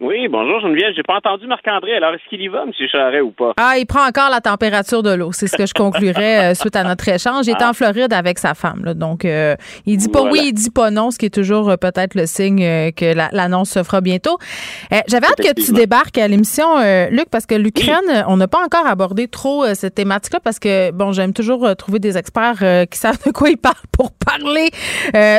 Oui, 0.00 0.28
bonjour 0.28 0.60
Geneviève. 0.60 0.94
J'ai 0.96 1.02
pas 1.02 1.16
entendu 1.16 1.46
Marc-André. 1.46 1.94
Alors, 1.94 2.14
est-ce 2.14 2.26
qu'il 2.30 2.40
y 2.40 2.48
va, 2.48 2.62
M. 2.62 2.72
Charret, 2.90 3.20
ou 3.20 3.32
pas? 3.32 3.52
Ah, 3.58 3.74
il 3.76 3.84
prend 3.84 4.08
encore 4.08 4.30
la 4.30 4.40
température 4.40 5.02
de 5.02 5.12
l'eau. 5.12 5.30
C'est 5.32 5.46
ce 5.46 5.58
que 5.58 5.66
je 5.66 5.74
conclurais 5.74 6.52
euh, 6.52 6.54
suite 6.54 6.74
à 6.74 6.84
notre 6.84 7.06
échange. 7.06 7.46
Il 7.46 7.50
est 7.50 7.56
ah. 7.60 7.68
en 7.68 7.72
Floride 7.74 8.14
avec 8.14 8.38
sa 8.38 8.54
femme. 8.54 8.82
Là, 8.82 8.94
donc, 8.94 9.26
euh, 9.26 9.56
il 9.84 9.98
dit 9.98 10.08
pas 10.08 10.22
oui, 10.22 10.40
il 10.46 10.52
dit 10.54 10.70
pas 10.70 10.90
non, 10.90 11.10
ce 11.10 11.18
qui 11.18 11.26
est 11.26 11.34
toujours 11.34 11.68
euh, 11.68 11.76
peut-être 11.76 12.14
le 12.14 12.24
signe 12.24 12.60
que 12.92 13.14
l'annonce 13.36 13.72
se 13.72 13.82
fera 13.82 14.00
bientôt. 14.00 14.38
J'avais 15.06 15.26
hâte 15.26 15.36
que 15.36 15.62
tu 15.62 15.72
débarques 15.72 16.16
à 16.16 16.28
l'émission, 16.28 16.66
Luc, 17.10 17.28
parce 17.30 17.44
que 17.44 17.54
l'Ukraine, 17.54 18.24
on 18.26 18.38
n'a 18.38 18.48
pas 18.48 18.64
encore 18.64 18.86
abordé 18.86 19.28
trop 19.28 19.66
cette 19.74 19.96
thématique-là 19.96 20.40
parce 20.42 20.58
que, 20.58 20.92
bon, 20.92 21.12
j'aime 21.12 21.34
toujours 21.34 21.76
trouver 21.76 21.98
des 21.98 22.16
experts 22.16 22.86
qui 22.90 22.98
savent 22.98 23.22
de 23.26 23.32
quoi 23.32 23.50
ils 23.50 23.58
parlent 23.58 23.74
pour 23.92 24.12
parler 24.12 24.70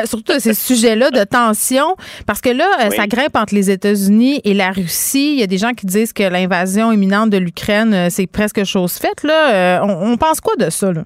surtout 0.06 0.34
de 0.34 0.38
ces 0.38 0.54
sujets-là 0.54 1.10
de 1.10 1.24
tension. 1.24 1.96
Parce 2.26 2.40
que 2.40 2.50
là, 2.50 2.66
ça 2.90 3.08
grimpe 3.08 3.34
entre 3.34 3.54
les 3.54 3.70
États-Unis 3.70 4.40
et 4.44 4.51
la 4.54 4.70
Russie. 4.70 5.34
Il 5.34 5.40
y 5.40 5.42
a 5.42 5.46
des 5.46 5.58
gens 5.58 5.72
qui 5.72 5.86
disent 5.86 6.12
que 6.12 6.22
l'invasion 6.22 6.92
imminente 6.92 7.30
de 7.30 7.38
l'Ukraine, 7.38 7.94
euh, 7.94 8.06
c'est 8.10 8.26
presque 8.26 8.64
chose 8.64 8.98
faite. 8.98 9.22
Là. 9.22 9.80
Euh, 9.80 9.86
on, 9.86 10.16
pense 10.16 10.40
quoi 10.40 10.56
de 10.56 10.70
ça? 10.70 10.92
Là? 10.92 11.02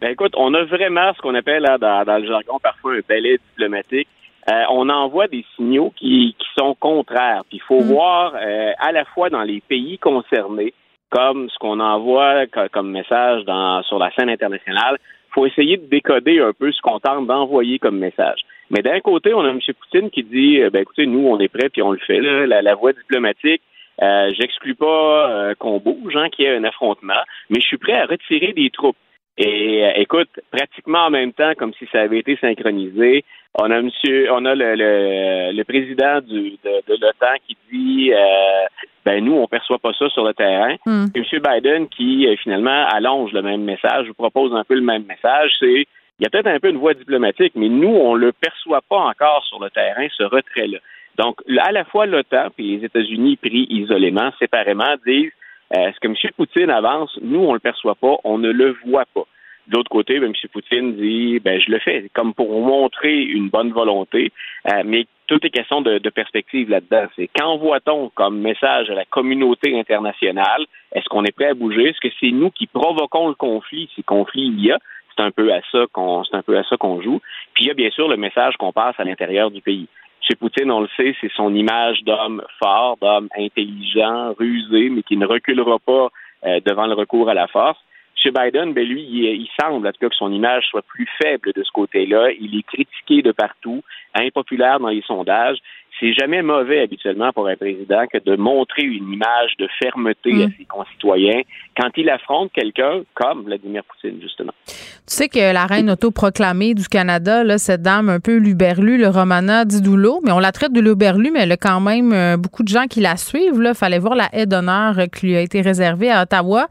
Ben 0.00 0.10
écoute, 0.10 0.32
on 0.36 0.52
a 0.54 0.64
vraiment 0.64 1.12
ce 1.14 1.20
qu'on 1.20 1.34
appelle 1.34 1.64
dans, 1.80 2.18
le 2.18 2.26
jargon 2.26 2.58
parfois 2.62 2.94
un 2.94 3.00
balai 3.08 3.38
diplomatique 3.50 4.08
euh, 4.50 4.62
on 4.70 4.90
envoie 4.90 5.26
des 5.26 5.44
signaux 5.56 5.92
qui, 5.96 6.36
qui 6.38 6.46
sont 6.58 6.74
contraires. 6.74 7.42
Puis 7.48 7.58
il 7.58 7.62
faut 7.62 7.80
mm. 7.80 7.86
voir 7.86 8.34
euh, 8.34 8.72
à 8.78 8.92
la 8.92 9.04
fois 9.06 9.30
dans 9.30 9.42
les 9.42 9.60
pays 9.60 9.98
concernés, 9.98 10.74
comme 11.08 11.48
ce 11.48 11.58
qu'on 11.58 11.80
envoie 11.80 12.46
comme 12.72 12.90
message 12.90 13.44
dans, 13.44 13.82
sur 13.84 13.98
la 13.98 14.10
scène 14.12 14.28
internationale, 14.28 14.98
il 15.00 15.32
faut 15.32 15.46
essayer 15.46 15.76
de 15.76 15.86
décoder 15.86 16.40
un 16.40 16.52
peu 16.52 16.72
ce 16.72 16.80
qu'on 16.82 17.00
tente 17.00 17.26
d'envoyer 17.26 17.78
comme 17.78 17.98
message. 17.98 18.40
Mais 18.70 18.82
d'un 18.82 19.00
côté, 19.00 19.34
on 19.34 19.44
a 19.44 19.50
M. 19.50 19.60
Poutine 19.60 20.10
qui 20.10 20.22
dit, 20.22 20.60
ben 20.72 20.82
écoutez, 20.82 21.06
nous, 21.06 21.26
on 21.26 21.38
est 21.38 21.48
prêts 21.48 21.68
puis 21.68 21.82
on 21.82 21.92
le 21.92 21.98
fait. 21.98 22.20
Là, 22.20 22.46
la, 22.46 22.62
la 22.62 22.74
voie 22.74 22.92
diplomatique, 22.92 23.62
euh, 24.02 24.32
J'exclus 24.38 24.74
pas 24.74 25.30
euh, 25.30 25.54
qu'on 25.54 25.78
bouge, 25.78 26.16
hein, 26.16 26.28
qu'il 26.30 26.44
y 26.44 26.48
ait 26.48 26.56
un 26.56 26.64
affrontement, 26.64 27.22
mais 27.48 27.60
je 27.60 27.66
suis 27.66 27.78
prêt 27.78 27.92
à 27.92 28.06
retirer 28.06 28.52
des 28.52 28.70
troupes. 28.70 28.96
Et 29.36 29.84
euh, 29.84 29.92
écoute, 29.96 30.30
pratiquement 30.50 31.06
en 31.06 31.10
même 31.10 31.32
temps, 31.32 31.52
comme 31.56 31.72
si 31.74 31.86
ça 31.92 32.00
avait 32.02 32.18
été 32.18 32.36
synchronisé, 32.36 33.24
on 33.56 33.70
a 33.70 33.80
monsieur, 33.80 34.32
on 34.32 34.44
a 34.44 34.54
le, 34.54 34.74
le, 34.74 35.56
le 35.56 35.64
président 35.64 36.20
du, 36.20 36.56
de, 36.64 36.82
de 36.88 37.00
l'OTAN 37.00 37.34
qui 37.46 37.56
dit 37.72 38.12
euh, 38.12 38.66
ben 39.04 39.24
nous, 39.24 39.34
on 39.34 39.46
perçoit 39.46 39.78
pas 39.78 39.92
ça 39.92 40.08
sur 40.08 40.24
le 40.24 40.34
terrain. 40.34 40.74
Hmm. 40.86 41.06
Et 41.14 41.18
M. 41.18 41.24
Biden 41.40 41.88
qui 41.88 42.26
finalement 42.42 42.86
allonge 42.88 43.32
le 43.32 43.42
même 43.42 43.62
message, 43.62 44.06
vous 44.08 44.14
propose 44.14 44.54
un 44.54 44.64
peu 44.64 44.74
le 44.74 44.80
même 44.82 45.04
message, 45.04 45.52
c'est 45.60 45.86
il 46.18 46.24
y 46.24 46.26
a 46.26 46.30
peut-être 46.30 46.46
un 46.46 46.60
peu 46.60 46.68
une 46.68 46.78
voie 46.78 46.94
diplomatique, 46.94 47.52
mais 47.56 47.68
nous, 47.68 47.88
on 47.88 48.14
le 48.14 48.32
perçoit 48.32 48.82
pas 48.88 48.98
encore 48.98 49.44
sur 49.44 49.60
le 49.60 49.70
terrain, 49.70 50.06
ce 50.16 50.22
retrait-là. 50.22 50.78
Donc, 51.18 51.40
à 51.58 51.72
la 51.72 51.84
fois 51.84 52.06
l'OTAN 52.06 52.48
et 52.58 52.62
les 52.62 52.84
États-Unis 52.84 53.36
pris 53.36 53.66
isolément, 53.70 54.30
séparément, 54.38 54.94
disent 55.06 55.32
euh, 55.76 55.90
ce 55.92 56.00
que 56.00 56.08
M. 56.08 56.14
Poutine 56.36 56.70
avance, 56.70 57.18
nous, 57.22 57.40
on 57.40 57.48
ne 57.48 57.54
le 57.54 57.60
perçoit 57.60 57.94
pas, 57.94 58.16
on 58.24 58.38
ne 58.38 58.50
le 58.50 58.76
voit 58.86 59.06
pas. 59.14 59.24
De 59.66 59.76
l'autre 59.76 59.90
côté, 59.90 60.20
ben, 60.20 60.26
M. 60.26 60.50
Poutine 60.52 60.94
dit 60.94 61.40
ben 61.40 61.58
je 61.58 61.70
le 61.70 61.78
fais, 61.78 62.10
comme 62.12 62.34
pour 62.34 62.60
montrer 62.60 63.16
une 63.22 63.48
bonne 63.48 63.72
volonté, 63.72 64.30
euh, 64.70 64.82
mais 64.84 65.06
tout 65.26 65.38
est 65.44 65.50
question 65.50 65.80
de, 65.80 65.98
de 65.98 66.10
perspective 66.10 66.68
là-dedans. 66.68 67.06
C'est 67.16 67.28
qu'envoie-t-on 67.28 68.10
comme 68.10 68.40
message 68.40 68.90
à 68.90 68.94
la 68.94 69.06
communauté 69.06 69.78
internationale? 69.78 70.66
Est-ce 70.92 71.08
qu'on 71.08 71.24
est 71.24 71.32
prêt 71.32 71.48
à 71.48 71.54
bouger? 71.54 71.88
Est-ce 71.88 72.00
que 72.00 72.14
c'est 72.20 72.30
nous 72.30 72.50
qui 72.50 72.66
provoquons 72.66 73.28
le 73.28 73.34
conflit, 73.34 73.88
si 73.94 74.02
conflit 74.02 74.48
il 74.48 74.66
y 74.66 74.70
a? 74.70 74.78
C'est 75.16 75.22
un 75.22 75.30
peu 75.30 75.52
à 75.52 75.60
ça 75.70 75.84
qu'on 75.92 76.24
c'est 76.24 76.36
un 76.36 76.42
peu 76.42 76.56
à 76.56 76.64
ça 76.64 76.76
qu'on 76.76 77.00
joue. 77.00 77.20
Puis 77.54 77.64
il 77.64 77.68
y 77.68 77.70
a 77.70 77.74
bien 77.74 77.90
sûr 77.90 78.08
le 78.08 78.16
message 78.16 78.56
qu'on 78.56 78.72
passe 78.72 78.94
à 78.98 79.04
l'intérieur 79.04 79.50
du 79.50 79.60
pays. 79.60 79.88
Chez 80.20 80.36
Poutine, 80.36 80.70
on 80.70 80.80
le 80.80 80.88
sait, 80.96 81.14
c'est 81.20 81.30
son 81.36 81.54
image 81.54 82.02
d'homme 82.04 82.42
fort, 82.58 82.96
d'homme 83.00 83.28
intelligent, 83.36 84.32
rusé, 84.38 84.88
mais 84.88 85.02
qui 85.02 85.18
ne 85.18 85.26
reculera 85.26 85.78
pas 85.78 86.08
euh, 86.46 86.60
devant 86.64 86.86
le 86.86 86.94
recours 86.94 87.28
à 87.28 87.34
la 87.34 87.46
force. 87.46 87.78
Chez 88.16 88.30
Biden, 88.30 88.72
ben 88.72 88.86
lui, 88.86 89.02
il, 89.02 89.48
semble 89.60 89.86
en 89.86 89.92
tout 89.92 89.98
cas 90.00 90.08
que 90.08 90.14
son 90.14 90.32
image 90.32 90.64
soit 90.70 90.80
plus 90.82 91.06
faible 91.22 91.52
de 91.52 91.62
ce 91.62 91.70
côté-là. 91.72 92.30
Il 92.40 92.56
est 92.56 92.62
critiqué 92.62 93.20
de 93.20 93.32
partout, 93.32 93.82
impopulaire 94.14 94.80
dans 94.80 94.88
les 94.88 95.02
sondages 95.02 95.58
c'est 96.00 96.12
jamais 96.12 96.42
mauvais 96.42 96.80
habituellement 96.80 97.32
pour 97.32 97.46
un 97.46 97.56
président 97.56 98.06
que 98.12 98.18
de 98.18 98.36
montrer 98.36 98.82
une 98.82 99.12
image 99.12 99.56
de 99.58 99.68
fermeté 99.82 100.32
à 100.42 100.46
mm. 100.46 100.52
ses 100.58 100.64
concitoyens 100.64 101.40
quand 101.76 101.90
il 101.96 102.08
affronte 102.10 102.52
quelqu'un 102.52 103.02
comme 103.14 103.44
Vladimir 103.44 103.82
Poutine, 103.84 104.20
justement. 104.20 104.52
Tu 104.66 104.74
sais 105.06 105.28
que 105.28 105.52
la 105.52 105.66
reine 105.66 105.90
autoproclamée 105.90 106.74
du 106.74 106.88
Canada, 106.88 107.44
là, 107.44 107.58
cette 107.58 107.82
dame 107.82 108.08
un 108.08 108.20
peu 108.20 108.36
luberlue, 108.36 108.98
le 108.98 109.08
Romana 109.08 109.64
Didulo, 109.64 110.20
mais 110.24 110.32
on 110.32 110.38
la 110.38 110.52
traite 110.52 110.72
de 110.72 110.80
luberlue, 110.80 111.30
mais 111.32 111.40
elle 111.40 111.52
a 111.52 111.56
quand 111.56 111.80
même 111.80 112.12
euh, 112.12 112.36
beaucoup 112.36 112.62
de 112.62 112.68
gens 112.68 112.86
qui 112.86 113.00
la 113.00 113.16
suivent. 113.16 113.60
Il 113.62 113.74
fallait 113.74 113.98
voir 113.98 114.14
la 114.14 114.28
haie 114.32 114.46
d'honneur 114.46 114.96
qui 115.12 115.26
lui 115.26 115.36
a 115.36 115.40
été 115.40 115.60
réservée 115.60 116.10
à 116.10 116.22
Ottawa. 116.22 116.68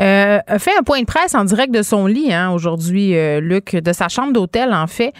Euh, 0.00 0.38
a 0.46 0.58
fait 0.58 0.76
un 0.78 0.82
point 0.82 1.00
de 1.00 1.06
presse 1.06 1.34
en 1.34 1.44
direct 1.44 1.72
de 1.72 1.82
son 1.82 2.06
lit 2.06 2.32
hein, 2.32 2.50
aujourd'hui, 2.52 3.16
euh, 3.16 3.40
Luc, 3.40 3.74
de 3.74 3.92
sa 3.92 4.08
chambre 4.08 4.32
d'hôtel, 4.32 4.72
en 4.74 4.86
fait, 4.86 5.12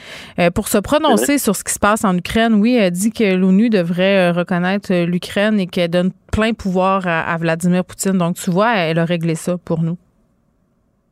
pour 0.55 0.68
se 0.68 0.78
prononcer 0.78 1.39
sur 1.39 1.56
ce 1.56 1.64
qui 1.64 1.72
se 1.72 1.78
passe 1.78 2.05
en 2.05 2.16
Ukraine. 2.16 2.55
Oui, 2.55 2.77
elle 2.77 2.90
dit 2.90 3.12
que 3.12 3.40
l'ONU 3.41 3.71
devrait 3.71 4.31
euh, 4.31 4.33
reconnaître 4.33 4.93
euh, 4.93 5.07
l'Ukraine 5.07 5.59
et 5.59 5.67
qu'elle 5.67 5.91
donne 5.91 6.12
plein 6.33 6.53
pouvoir 6.53 7.07
à, 7.07 7.37
Vladimir 7.39 7.85
Poutine. 7.85 8.19
Donc, 8.19 8.37
tu 8.37 8.51
vois, 8.51 8.77
elle 8.77 8.99
a 8.99 9.05
réglé 9.05 9.35
ça 9.35 9.57
pour 9.59 9.83
nous. 9.83 9.99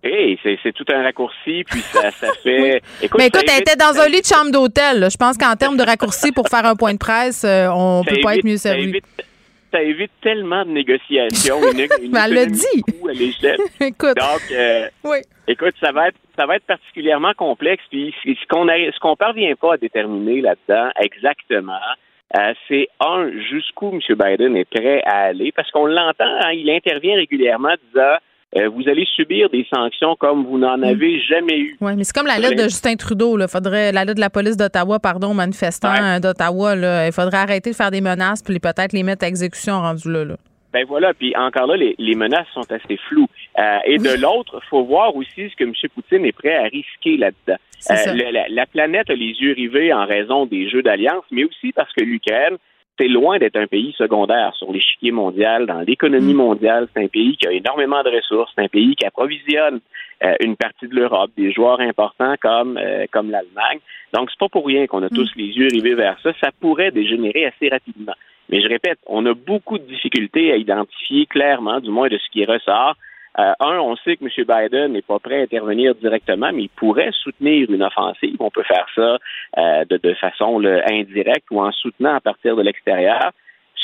Hey, 0.04 0.38
c'est 0.44 0.72
tout 0.72 0.84
un 0.92 1.02
raccourci, 1.02 1.64
puis 1.64 1.80
ça, 1.80 2.12
fait. 2.42 2.80
Écoute, 3.02 3.18
Mais 3.18 3.26
écoute, 3.26 3.42
elle 3.52 3.62
était 3.62 3.74
dans 3.74 3.98
un 3.98 4.06
lit 4.06 4.20
de 4.20 4.26
chambre 4.26 4.52
d'hôtel. 4.52 5.08
Je 5.10 5.16
pense 5.16 5.36
qu'en 5.36 5.56
termes 5.56 5.76
de 5.76 5.82
raccourci 5.82 6.30
pour 6.30 6.48
faire 6.48 6.64
un 6.64 6.76
point 6.76 6.92
de 6.92 6.98
presse, 6.98 7.44
euh, 7.44 7.66
on 7.72 8.04
peut 8.04 8.20
pas 8.22 8.36
être 8.36 8.44
mieux 8.44 8.58
servi. 8.58 9.00
Ça 9.72 9.82
évite, 9.82 10.12
tellement 10.22 10.64
de 10.64 10.70
négociations. 10.70 11.58
Une, 11.72 11.80
elle 12.16 12.32
l'a 12.32 12.46
dit. 12.46 12.82
écoute. 13.80 14.16
Donc, 14.16 14.58
oui. 15.04 15.18
écoute, 15.48 15.74
ça 15.80 15.90
va 15.90 16.08
être 16.08 16.16
ça 16.38 16.46
va 16.46 16.56
être 16.56 16.66
particulièrement 16.66 17.34
complexe. 17.34 17.82
Puis 17.90 18.14
ce 18.24 18.46
qu'on 18.48 18.66
ce 18.66 18.98
qu'on 19.00 19.16
parvient 19.16 19.54
pas 19.56 19.74
à 19.74 19.76
déterminer 19.76 20.40
là-dedans 20.40 20.90
exactement, 21.00 21.80
euh, 22.36 22.52
c'est 22.68 22.88
un, 23.00 23.30
jusqu'où 23.50 23.90
M. 23.90 24.00
Biden 24.08 24.56
est 24.56 24.68
prêt 24.68 25.02
à 25.04 25.24
aller, 25.26 25.50
parce 25.52 25.70
qu'on 25.70 25.86
l'entend, 25.86 26.24
hein, 26.24 26.52
il 26.52 26.70
intervient 26.70 27.16
régulièrement 27.16 27.74
disant 27.88 28.16
euh, 28.56 28.68
vous 28.68 28.88
allez 28.88 29.06
subir 29.14 29.50
des 29.50 29.66
sanctions 29.72 30.16
comme 30.16 30.44
vous 30.44 30.58
n'en 30.58 30.78
mm. 30.78 30.84
avez 30.84 31.20
jamais 31.20 31.58
eu. 31.58 31.76
Oui, 31.80 31.92
mais 31.96 32.04
c'est 32.04 32.14
comme 32.14 32.26
la 32.26 32.38
lettre 32.38 32.56
de 32.56 32.62
Justin 32.64 32.96
Trudeau. 32.96 33.36
Là. 33.36 33.46
Faudrait, 33.48 33.92
la 33.92 34.04
lettre 34.04 34.16
de 34.16 34.20
la 34.20 34.30
police 34.30 34.56
d'Ottawa, 34.56 34.98
pardon, 34.98 35.34
manifestants 35.34 36.18
d'Ottawa. 36.20 36.74
Il 37.06 37.12
faudrait 37.12 37.38
arrêter 37.38 37.70
de 37.70 37.76
faire 37.76 37.90
des 37.90 38.00
menaces 38.00 38.42
puis 38.42 38.58
peut-être 38.58 38.92
les 38.92 39.02
mettre 39.02 39.24
à 39.24 39.28
exécution 39.28 39.80
rendu 39.80 40.10
là. 40.10 40.24
là. 40.24 40.36
Ben 40.72 40.84
voilà, 40.86 41.14
puis 41.14 41.34
encore 41.34 41.66
là, 41.66 41.76
les, 41.76 41.94
les 41.98 42.14
menaces 42.14 42.46
sont 42.52 42.70
assez 42.70 42.98
floues. 43.08 43.28
Euh, 43.58 43.78
et 43.84 43.98
de 43.98 44.20
l'autre, 44.20 44.60
faut 44.70 44.84
voir 44.84 45.16
aussi 45.16 45.50
ce 45.50 45.56
que 45.56 45.64
M. 45.64 45.72
Poutine 45.92 46.24
est 46.24 46.32
prêt 46.32 46.54
à 46.54 46.64
risquer 46.64 47.16
là-dedans. 47.16 47.58
Euh, 47.90 48.42
la, 48.50 48.66
planète 48.66 49.10
a 49.10 49.14
les 49.14 49.32
yeux 49.32 49.52
rivés 49.52 49.92
en 49.92 50.06
raison 50.06 50.46
des 50.46 50.68
jeux 50.68 50.82
d'alliance, 50.82 51.24
mais 51.32 51.44
aussi 51.44 51.72
parce 51.72 51.92
que 51.92 52.04
l'Ukraine, 52.04 52.58
c'est 52.98 53.08
loin 53.08 53.38
d'être 53.38 53.56
un 53.56 53.66
pays 53.66 53.94
secondaire 53.96 54.52
sur 54.56 54.72
l'échiquier 54.72 55.10
mondial, 55.10 55.66
dans 55.66 55.80
l'économie 55.80 56.34
mm. 56.34 56.36
mondiale. 56.36 56.88
C'est 56.94 57.02
un 57.02 57.08
pays 57.08 57.36
qui 57.36 57.48
a 57.48 57.52
énormément 57.52 58.02
de 58.04 58.10
ressources, 58.10 58.52
c'est 58.54 58.64
un 58.64 58.68
pays 58.68 58.94
qui 58.94 59.04
approvisionne 59.04 59.80
euh, 60.22 60.34
une 60.40 60.56
partie 60.56 60.86
de 60.86 60.94
l'Europe, 60.94 61.30
des 61.36 61.52
joueurs 61.52 61.80
importants 61.80 62.34
comme 62.40 62.78
comme 63.10 63.30
l'Allemagne. 63.30 63.80
Donc 64.12 64.30
c'est 64.30 64.38
pas 64.38 64.48
pour 64.48 64.66
rien 64.66 64.86
qu'on 64.86 65.02
a 65.02 65.06
mm. 65.06 65.16
tous 65.16 65.32
les 65.36 65.48
yeux 65.48 65.68
rivés 65.72 65.94
vers 65.94 66.18
ça. 66.22 66.30
Ça 66.40 66.50
pourrait 66.60 66.92
dégénérer 66.92 67.46
assez 67.46 67.68
rapidement. 67.68 68.14
Mais 68.50 68.60
je 68.60 68.68
répète, 68.68 68.98
on 69.06 69.26
a 69.26 69.34
beaucoup 69.34 69.78
de 69.78 69.84
difficultés 69.84 70.52
à 70.52 70.56
identifier 70.56 71.26
clairement, 71.26 71.80
du 71.80 71.90
moins 71.90 72.08
de 72.08 72.18
ce 72.18 72.30
qui 72.30 72.44
ressort. 72.44 72.94
Euh, 73.38 73.52
un, 73.60 73.78
on 73.78 73.96
sait 73.96 74.16
que 74.16 74.24
M. 74.24 74.30
Biden 74.36 74.92
n'est 74.92 75.02
pas 75.02 75.18
prêt 75.18 75.40
à 75.40 75.42
intervenir 75.42 75.94
directement, 75.94 76.50
mais 76.52 76.64
il 76.64 76.68
pourrait 76.70 77.12
soutenir 77.12 77.70
une 77.70 77.82
offensive. 77.82 78.36
On 78.40 78.50
peut 78.50 78.64
faire 78.64 78.86
ça 78.94 79.18
euh, 79.58 79.84
de, 79.84 80.14
façon 80.14 80.60
indirecte 80.90 81.46
ou 81.50 81.60
en 81.60 81.70
soutenant 81.70 82.16
à 82.16 82.20
partir 82.20 82.56
de 82.56 82.62
l'extérieur. 82.62 83.30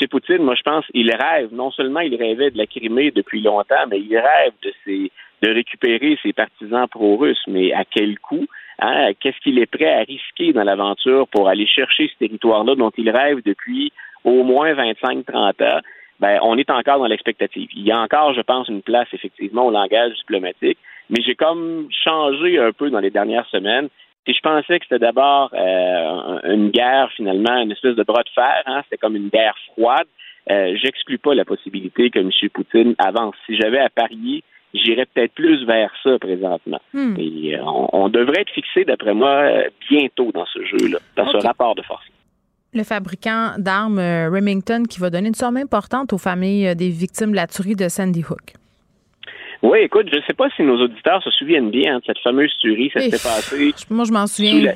M. 0.01 0.07
Poutine, 0.09 0.43
moi, 0.43 0.55
je 0.55 0.63
pense, 0.63 0.83
il 0.93 1.09
rêve. 1.15 1.49
Non 1.53 1.71
seulement 1.71 2.01
il 2.01 2.15
rêvait 2.15 2.51
de 2.51 2.57
la 2.57 2.65
Crimée 2.65 3.11
depuis 3.11 3.41
longtemps, 3.41 3.87
mais 3.89 3.99
il 3.99 4.17
rêve 4.17 4.51
de, 4.61 4.73
ses, 4.83 5.09
de 5.41 5.53
récupérer 5.53 6.19
ses 6.21 6.33
partisans 6.33 6.87
pro-russes. 6.89 7.43
Mais 7.47 7.71
à 7.71 7.85
quel 7.85 8.19
coût? 8.19 8.45
Hein? 8.79 9.11
Qu'est-ce 9.21 9.39
qu'il 9.39 9.57
est 9.59 9.71
prêt 9.71 9.93
à 9.93 9.99
risquer 9.99 10.51
dans 10.51 10.63
l'aventure 10.63 11.29
pour 11.29 11.47
aller 11.47 11.65
chercher 11.65 12.09
ce 12.09 12.17
territoire-là 12.19 12.75
dont 12.75 12.91
il 12.97 13.09
rêve 13.09 13.41
depuis 13.45 13.93
au 14.25 14.43
moins 14.43 14.73
25-30 14.73 15.63
ans, 15.63 15.79
ben, 16.19 16.39
on 16.41 16.57
est 16.57 16.69
encore 16.69 16.99
dans 16.99 17.07
l'expectative. 17.07 17.69
Il 17.75 17.83
y 17.83 17.91
a 17.91 17.99
encore, 17.99 18.33
je 18.33 18.41
pense, 18.41 18.67
une 18.69 18.81
place 18.81 19.07
effectivement 19.13 19.67
au 19.67 19.71
langage 19.71 20.13
diplomatique, 20.13 20.77
mais 21.09 21.21
j'ai 21.21 21.35
comme 21.35 21.87
changé 21.91 22.57
un 22.57 22.71
peu 22.71 22.89
dans 22.89 22.99
les 22.99 23.11
dernières 23.11 23.47
semaines. 23.47 23.89
Et 24.27 24.33
je 24.33 24.39
pensais 24.39 24.79
que 24.79 24.85
c'était 24.85 25.05
d'abord 25.05 25.51
euh, 25.53 26.39
une 26.45 26.71
guerre, 26.71 27.11
finalement, 27.15 27.61
une 27.61 27.71
espèce 27.71 27.95
de 27.95 28.03
bras 28.03 28.23
de 28.23 28.29
fer, 28.29 28.63
hein, 28.65 28.81
c'était 28.83 28.97
comme 28.97 29.15
une 29.15 29.29
guerre 29.29 29.55
froide. 29.73 30.07
Euh, 30.49 30.75
J'exclus 30.81 31.19
pas 31.19 31.35
la 31.35 31.45
possibilité 31.45 32.09
que 32.09 32.19
M. 32.19 32.31
Poutine 32.51 32.95
avance. 32.97 33.35
Si 33.45 33.55
j'avais 33.55 33.79
à 33.79 33.89
parier, 33.89 34.43
j'irais 34.73 35.05
peut-être 35.05 35.33
plus 35.33 35.63
vers 35.65 35.91
ça 36.01 36.17
présentement. 36.17 36.81
Hmm. 36.93 37.15
Et 37.19 37.55
euh, 37.55 37.61
on, 37.63 38.09
devrait 38.09 38.41
être 38.41 38.51
fixé, 38.51 38.83
d'après 38.83 39.13
moi, 39.13 39.47
bientôt 39.89 40.31
dans 40.31 40.45
ce 40.47 40.63
jeu-là, 40.65 40.97
dans 41.15 41.29
ce 41.29 41.45
rapport 41.45 41.75
de 41.75 41.83
force 41.83 42.05
le 42.75 42.83
fabricant 42.83 43.53
d'armes 43.57 43.99
euh, 43.99 44.29
Remington 44.29 44.83
qui 44.89 44.99
va 44.99 45.09
donner 45.09 45.29
une 45.29 45.35
somme 45.35 45.57
importante 45.57 46.13
aux 46.13 46.17
familles 46.17 46.67
euh, 46.67 46.75
des 46.75 46.89
victimes 46.89 47.31
de 47.31 47.35
la 47.35 47.47
tuerie 47.47 47.75
de 47.75 47.87
Sandy 47.89 48.23
Hook. 48.29 48.53
Oui, 49.63 49.79
écoute, 49.79 50.07
je 50.11 50.17
ne 50.17 50.21
sais 50.27 50.33
pas 50.33 50.49
si 50.55 50.61
nos 50.61 50.79
auditeurs 50.79 51.23
se 51.23 51.31
souviennent 51.31 51.71
bien 51.71 51.99
de 51.99 52.03
cette 52.05 52.19
fameuse 52.19 52.53
tuerie, 52.59 52.91
ça 52.93 52.99
s'est 52.99 53.11
passé. 53.11 53.73
Moi, 53.89 54.05
je 54.05 54.11
m'en 54.11 54.27
souviens. 54.27 54.73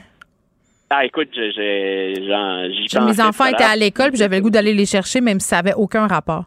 Ah, 0.89 1.05
écoute, 1.05 1.29
j'ai, 1.33 2.13
Mes 2.17 3.21
enfants 3.21 3.45
étaient 3.45 3.63
à 3.63 3.75
l'école, 3.75 4.09
puis 4.09 4.17
j'avais 4.17 4.37
le 4.37 4.41
goût 4.41 4.49
d'aller 4.49 4.73
les 4.73 4.87
chercher, 4.87 5.21
même 5.21 5.39
si 5.39 5.47
ça 5.47 5.57
n'avait 5.57 5.75
aucun 5.75 6.07
rapport. 6.07 6.45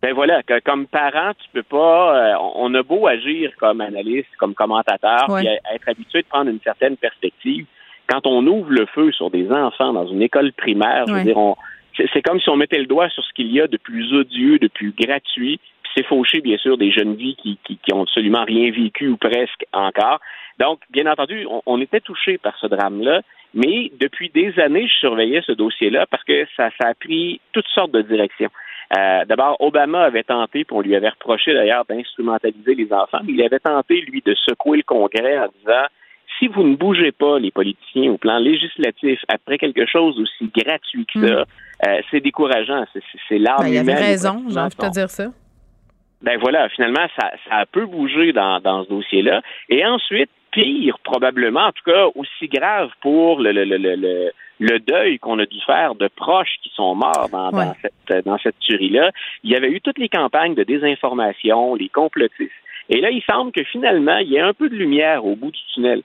Ben 0.00 0.14
voilà, 0.14 0.40
comme 0.64 0.86
parent, 0.86 1.32
tu 1.34 1.46
peux 1.52 1.62
pas. 1.62 2.32
Euh, 2.32 2.34
on 2.54 2.72
a 2.74 2.82
beau 2.82 3.06
agir 3.06 3.50
comme 3.58 3.82
analyste, 3.82 4.30
comme 4.38 4.54
commentateur, 4.54 5.26
puis 5.36 5.46
être 5.46 5.88
habitué 5.88 6.22
de 6.22 6.26
prendre 6.26 6.50
une 6.50 6.60
certaine 6.60 6.96
perspective 6.96 7.66
quand 8.10 8.26
on 8.26 8.46
ouvre 8.46 8.70
le 8.70 8.86
feu 8.86 9.12
sur 9.12 9.30
des 9.30 9.50
enfants 9.50 9.92
dans 9.92 10.06
une 10.06 10.22
école 10.22 10.52
primaire, 10.52 11.04
je 11.06 11.12
veux 11.14 11.22
dire, 11.22 11.36
c'est 12.12 12.22
comme 12.22 12.40
si 12.40 12.48
on 12.48 12.56
mettait 12.56 12.78
le 12.78 12.86
doigt 12.86 13.08
sur 13.10 13.24
ce 13.24 13.32
qu'il 13.32 13.52
y 13.52 13.60
a 13.60 13.66
de 13.66 13.76
plus 13.76 14.12
odieux, 14.12 14.58
de 14.58 14.68
plus 14.68 14.92
gratuit. 14.92 15.60
s'est 15.94 16.02
fauché, 16.04 16.40
bien 16.40 16.56
sûr, 16.58 16.78
des 16.78 16.90
jeunes 16.90 17.14
vies 17.14 17.36
qui, 17.36 17.58
qui, 17.64 17.76
qui, 17.76 17.92
ont 17.92 18.02
absolument 18.02 18.44
rien 18.44 18.70
vécu 18.70 19.08
ou 19.08 19.16
presque 19.16 19.64
encore. 19.72 20.20
Donc, 20.58 20.80
bien 20.90 21.06
entendu, 21.06 21.46
on, 21.48 21.62
on 21.66 21.80
était 21.80 22.00
touché 22.00 22.38
par 22.38 22.56
ce 22.58 22.66
drame-là, 22.66 23.22
mais 23.54 23.90
depuis 23.98 24.30
des 24.30 24.58
années, 24.60 24.86
je 24.86 24.98
surveillais 24.98 25.42
ce 25.44 25.52
dossier-là 25.52 26.06
parce 26.06 26.24
que 26.24 26.46
ça, 26.56 26.70
ça 26.80 26.88
a 26.88 26.94
pris 26.94 27.40
toutes 27.52 27.68
sortes 27.68 27.92
de 27.92 28.02
directions. 28.02 28.50
Euh, 28.96 29.24
D'abord, 29.24 29.56
Obama 29.60 30.02
avait 30.02 30.24
tenté, 30.24 30.64
puis 30.64 30.76
on 30.76 30.80
lui 30.80 30.96
avait 30.96 31.08
reproché 31.08 31.54
d'ailleurs 31.54 31.84
d'instrumentaliser 31.88 32.74
les 32.74 32.92
enfants, 32.92 33.20
mais 33.24 33.32
il 33.32 33.42
avait 33.42 33.60
tenté, 33.60 34.00
lui, 34.00 34.22
de 34.24 34.34
secouer 34.34 34.78
le 34.78 34.82
Congrès 34.82 35.38
en 35.38 35.48
disant 35.58 35.86
si 36.38 36.48
vous 36.48 36.62
ne 36.62 36.76
bougez 36.76 37.12
pas, 37.12 37.38
les 37.38 37.50
politiciens, 37.50 38.10
au 38.12 38.18
plan 38.18 38.38
législatif, 38.38 39.20
après 39.28 39.58
quelque 39.58 39.86
chose 39.86 40.18
aussi 40.18 40.50
gratuit 40.54 41.06
que 41.06 41.20
ça, 41.20 41.34
hmm. 41.42 41.88
euh, 41.88 42.00
c'est 42.10 42.20
décourageant. 42.20 42.84
C'est 43.28 43.38
l'art 43.38 43.60
ben, 43.60 43.68
Il 43.68 43.78
avait 43.78 43.94
raison, 43.94 44.44
j'ai 44.48 44.58
envie 44.58 44.76
de 44.76 44.82
te 44.82 44.90
dire 44.90 45.10
ça. 45.10 45.26
Ben 46.22 46.38
voilà, 46.38 46.68
finalement, 46.68 47.06
ça, 47.18 47.30
ça 47.48 47.56
a 47.56 47.66
peu 47.66 47.86
bougé 47.86 48.32
dans, 48.32 48.60
dans 48.60 48.84
ce 48.84 48.90
dossier-là. 48.90 49.40
Et 49.70 49.86
ensuite, 49.86 50.30
pire, 50.50 50.98
probablement, 51.02 51.66
en 51.66 51.72
tout 51.72 51.84
cas, 51.90 52.06
aussi 52.14 52.48
grave 52.48 52.90
pour 53.00 53.40
le, 53.40 53.52
le, 53.52 53.64
le, 53.64 53.76
le, 53.78 54.30
le 54.58 54.78
deuil 54.80 55.18
qu'on 55.18 55.38
a 55.38 55.46
dû 55.46 55.58
faire 55.64 55.94
de 55.94 56.08
proches 56.08 56.56
qui 56.62 56.70
sont 56.74 56.94
morts 56.94 57.28
dans, 57.32 57.50
dans 57.50 57.74
cette, 57.80 58.24
dans 58.26 58.38
cette 58.38 58.58
tuerie-là. 58.58 59.10
Il 59.44 59.50
y 59.50 59.56
avait 59.56 59.70
eu 59.70 59.80
toutes 59.80 59.98
les 59.98 60.10
campagnes 60.10 60.54
de 60.54 60.62
désinformation, 60.62 61.74
les 61.74 61.88
complotistes. 61.88 62.52
Et 62.90 63.00
là, 63.00 63.10
il 63.10 63.22
semble 63.22 63.52
que 63.52 63.62
finalement, 63.64 64.18
il 64.18 64.30
y 64.30 64.38
a 64.38 64.46
un 64.46 64.52
peu 64.52 64.68
de 64.68 64.74
lumière 64.74 65.24
au 65.24 65.36
bout 65.36 65.50
du 65.50 65.60
tunnel 65.72 66.02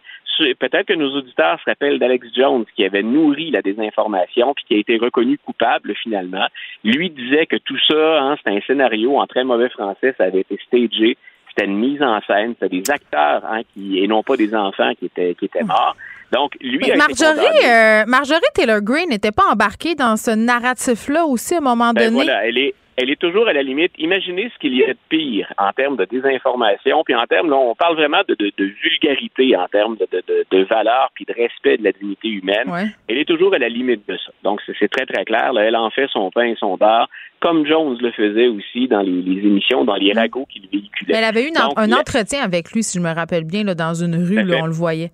peut-être 0.60 0.88
que 0.88 0.94
nos 0.94 1.16
auditeurs 1.16 1.60
se 1.60 1.70
rappellent 1.70 2.00
d'Alex 2.00 2.28
Jones 2.36 2.66
qui 2.76 2.84
avait 2.84 3.04
nourri 3.04 3.52
la 3.52 3.62
désinformation 3.62 4.54
puis 4.54 4.66
qui 4.68 4.74
a 4.76 4.78
été 4.78 4.98
reconnu 4.98 5.38
coupable 5.38 5.94
finalement. 6.02 6.48
Lui 6.84 7.10
disait 7.10 7.46
que 7.46 7.58
tout 7.58 7.78
ça, 7.88 8.22
hein, 8.22 8.36
c'était 8.38 8.58
un 8.58 8.62
scénario 8.68 9.18
en 9.18 9.26
très 9.28 9.44
mauvais 9.44 9.70
français, 9.70 10.14
ça 10.18 10.26
avait 10.26 10.42
été 10.42 10.60
stagé, 10.68 11.18
c'était 11.50 11.66
une 11.66 11.78
mise 11.78 12.02
en 12.02 12.20
scène, 12.28 12.56
c'était 12.60 12.82
des 12.82 12.90
acteurs 12.92 13.44
hein, 13.46 13.62
qui 13.74 14.00
et 14.00 14.08
non 14.08 14.24
pas 14.24 14.38
des 14.38 14.54
enfants 14.54 14.94
qui 15.00 15.06
étaient 15.06 15.36
qui 15.36 15.46
étaient 15.46 15.64
morts. 15.64 15.96
Donc, 16.32 16.58
lui 16.60 16.92
Marjorie, 16.98 17.66
euh, 17.66 18.04
Marjorie 18.08 18.42
Taylor 18.54 18.82
Greene 18.82 19.10
n'était 19.10 19.32
pas 19.32 19.44
embarquée 19.52 19.96
dans 19.96 20.18
ce 20.18 20.32
narratif-là 20.32 21.26
aussi 21.26 21.54
à 21.54 21.60
un 21.60 21.62
moment 21.62 21.94
ben 21.94 22.06
donné? 22.06 22.24
Voilà, 22.26 22.48
elle 22.48 22.58
est 22.58 22.74
elle 22.98 23.10
est 23.10 23.20
toujours 23.20 23.48
à 23.48 23.54
la 23.54 23.62
limite. 23.62 23.92
Imaginez 23.98 24.50
ce 24.54 24.60
qu'il 24.60 24.76
y 24.76 24.84
a 24.84 24.88
de 24.88 24.98
pire 25.10 25.52
en 25.58 25.72
termes 25.74 25.98
de 25.98 26.06
désinformation, 26.06 27.04
puis 27.04 27.14
en 27.14 27.26
termes, 27.26 27.50
là, 27.50 27.58
on 27.58 27.76
parle 27.76 27.96
vraiment 27.96 28.22
de, 28.28 28.36
de, 28.36 28.52
de 28.58 28.66
vulgarité 28.82 29.56
en 29.58 29.68
termes 29.68 29.98
de, 29.98 30.08
de, 30.12 30.46
de, 30.50 30.64
valeur 30.64 31.10
puis 31.14 31.26
de 31.26 31.34
respect 31.34 31.78
de 31.78 31.84
la 31.84 31.92
dignité 31.92 32.30
humaine. 32.30 32.94
Elle 33.08 33.18
est 33.18 33.26
toujours 33.26 33.54
à 33.54 33.58
la 33.58 33.68
limite 33.68 34.08
de 34.08 34.18
ça. 34.18 34.32
Donc, 34.44 34.62
c'est 34.80 34.88
très, 34.88 35.06
très 35.06 35.26
clair. 35.26 35.52
Là, 35.52 35.64
elle 35.64 35.76
en 35.76 35.90
fait 35.90 36.08
son 36.12 36.32
pain 36.32 36.46
et 36.46 36.56
son 36.58 36.78
beurre, 36.78 37.10
comme 37.42 37.66
Jones 37.66 37.98
le 38.00 38.12
faisait 38.12 38.48
aussi 38.48 38.88
dans 38.88 39.02
les, 39.02 39.12
émissions, 39.12 39.84
dans 39.84 39.96
les 39.96 40.14
ragots 40.14 40.46
qu'il 40.46 40.68
véhiculait. 40.72 41.16
elle 41.18 41.24
avait 41.26 41.48
eu 41.48 41.52
un 41.76 41.92
entretien 41.92 42.44
avec 42.44 42.72
lui, 42.72 42.82
si 42.82 42.98
je 42.98 43.04
me 43.04 43.14
rappelle 43.14 43.44
bien, 43.44 43.64
là, 43.64 43.76
dans 43.76 43.94
une 43.94 44.16
rue, 44.16 44.42
là, 44.42 44.60
on 44.64 44.68
le 44.68 44.74
voyait. 44.74 45.12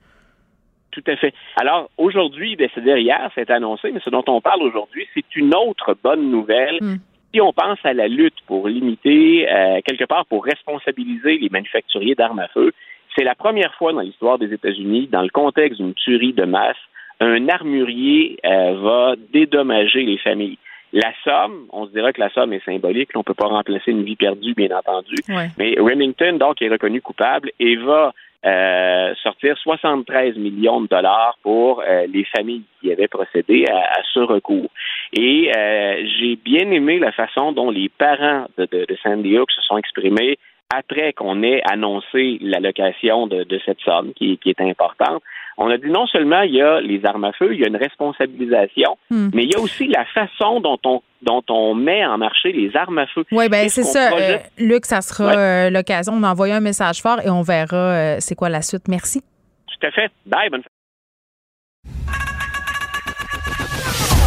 Tout 0.91 1.03
à 1.07 1.15
fait. 1.15 1.33
Alors, 1.55 1.89
aujourd'hui, 1.97 2.57
ben, 2.57 2.69
c'est-à-dire 2.73 2.97
hier, 2.97 3.31
c'est 3.33 3.49
annoncé, 3.49 3.91
mais 3.91 4.01
ce 4.03 4.09
dont 4.09 4.25
on 4.27 4.41
parle 4.41 4.61
aujourd'hui, 4.61 5.07
c'est 5.13 5.35
une 5.35 5.55
autre 5.55 5.95
bonne 6.03 6.29
nouvelle. 6.29 6.77
Hmm 6.81 6.97
si 7.33 7.41
on 7.41 7.53
pense 7.53 7.79
à 7.83 7.93
la 7.93 8.07
lutte 8.07 8.39
pour 8.47 8.67
limiter, 8.67 9.49
euh, 9.49 9.79
quelque 9.85 10.05
part 10.05 10.25
pour 10.25 10.45
responsabiliser 10.45 11.37
les 11.37 11.49
manufacturiers 11.49 12.15
d'armes 12.15 12.39
à 12.39 12.47
feu, 12.49 12.71
c'est 13.15 13.23
la 13.23 13.35
première 13.35 13.73
fois 13.75 13.93
dans 13.93 14.01
l'histoire 14.01 14.37
des 14.37 14.53
États-Unis, 14.53 15.07
dans 15.11 15.21
le 15.21 15.29
contexte 15.29 15.81
d'une 15.81 15.93
tuerie 15.93 16.33
de 16.33 16.45
masse, 16.45 16.77
un 17.19 17.47
armurier 17.49 18.37
euh, 18.45 18.79
va 18.81 19.15
dédommager 19.31 20.03
les 20.03 20.17
familles. 20.17 20.57
La 20.93 21.13
somme, 21.23 21.67
on 21.71 21.85
se 21.85 21.91
dira 21.91 22.11
que 22.11 22.19
la 22.19 22.29
somme 22.31 22.51
est 22.51 22.65
symbolique, 22.65 23.09
on 23.15 23.19
ne 23.19 23.23
peut 23.23 23.33
pas 23.33 23.47
remplacer 23.47 23.91
une 23.91 24.03
vie 24.03 24.17
perdue, 24.17 24.53
bien 24.53 24.75
entendu. 24.75 25.15
Mais 25.57 25.75
Remington, 25.79 26.33
donc, 26.37 26.61
est 26.61 26.67
reconnu 26.67 27.01
coupable 27.01 27.51
et 27.59 27.77
va 27.77 28.13
euh, 28.45 29.13
sortir 29.21 29.57
73 29.57 30.35
millions 30.37 30.81
de 30.81 30.87
dollars 30.87 31.37
pour 31.43 31.81
euh, 31.81 32.07
les 32.07 32.25
familles 32.35 32.63
qui 32.79 32.91
avaient 32.91 33.07
procédé 33.07 33.65
à, 33.71 34.01
ce 34.13 34.19
recours. 34.19 34.69
Et 35.13 35.51
euh, 35.55 36.03
j'ai 36.17 36.35
bien 36.37 36.71
aimé 36.71 36.99
la 36.99 37.11
façon 37.11 37.51
dont 37.51 37.69
les 37.69 37.89
parents 37.89 38.47
de, 38.57 38.65
de, 38.71 38.85
de 38.85 38.97
Sandy 39.03 39.37
Hook 39.37 39.51
se 39.51 39.61
sont 39.61 39.77
exprimés 39.77 40.37
après 40.73 41.13
qu'on 41.13 41.43
ait 41.43 41.61
annoncé 41.69 42.37
l'allocation 42.41 43.27
de, 43.27 43.45
cette 43.65 43.81
somme 43.81 44.13
qui, 44.13 44.37
qui, 44.37 44.49
est 44.49 44.61
importante, 44.61 45.21
on 45.57 45.69
a 45.69 45.77
dit 45.77 45.89
non 45.89 46.07
seulement 46.07 46.41
il 46.41 46.55
y 46.55 46.61
a 46.61 46.81
les 46.81 47.05
armes 47.05 47.25
à 47.25 47.31
feu, 47.33 47.53
il 47.53 47.59
y 47.59 47.63
a 47.63 47.67
une 47.67 47.75
responsabilisation, 47.75 48.97
hmm. 49.09 49.29
mais 49.33 49.43
il 49.43 49.51
y 49.51 49.55
a 49.55 49.59
aussi 49.59 49.87
la 49.87 50.05
façon 50.05 50.59
dont 50.59 50.79
on 50.85 51.01
dont 51.21 51.43
on 51.49 51.75
met 51.75 52.03
en 52.05 52.17
marché 52.17 52.51
les 52.51 52.75
armes 52.75 52.97
à 52.97 53.07
feu. 53.07 53.23
Oui, 53.31 53.47
ben 53.47 53.69
c'est 53.69 53.83
ça. 53.83 54.11
Euh, 54.13 54.37
Luc, 54.57 54.85
ça 54.85 55.01
sera 55.01 55.33
euh, 55.33 55.69
l'occasion 55.69 56.19
d'envoyer 56.19 56.53
un 56.53 56.59
message 56.59 57.01
fort 57.01 57.19
et 57.23 57.29
on 57.29 57.41
verra 57.41 57.75
euh, 57.75 58.15
c'est 58.19 58.35
quoi 58.35 58.49
la 58.49 58.61
suite. 58.61 58.87
Merci. 58.87 59.21
Tout 59.67 59.87
à 59.87 59.91
fait. 59.91 60.11
Bye, 60.25 60.49
bonne 60.49 60.63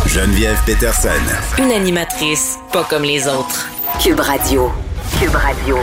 Geneviève 0.06 0.56
Peterson. 0.64 1.08
Une 1.58 1.72
animatrice 1.72 2.58
pas 2.72 2.84
comme 2.84 3.02
les 3.02 3.26
autres. 3.26 3.68
Cube 4.00 4.20
Radio. 4.20 4.70
Cube 5.18 5.34
Radio. 5.34 5.76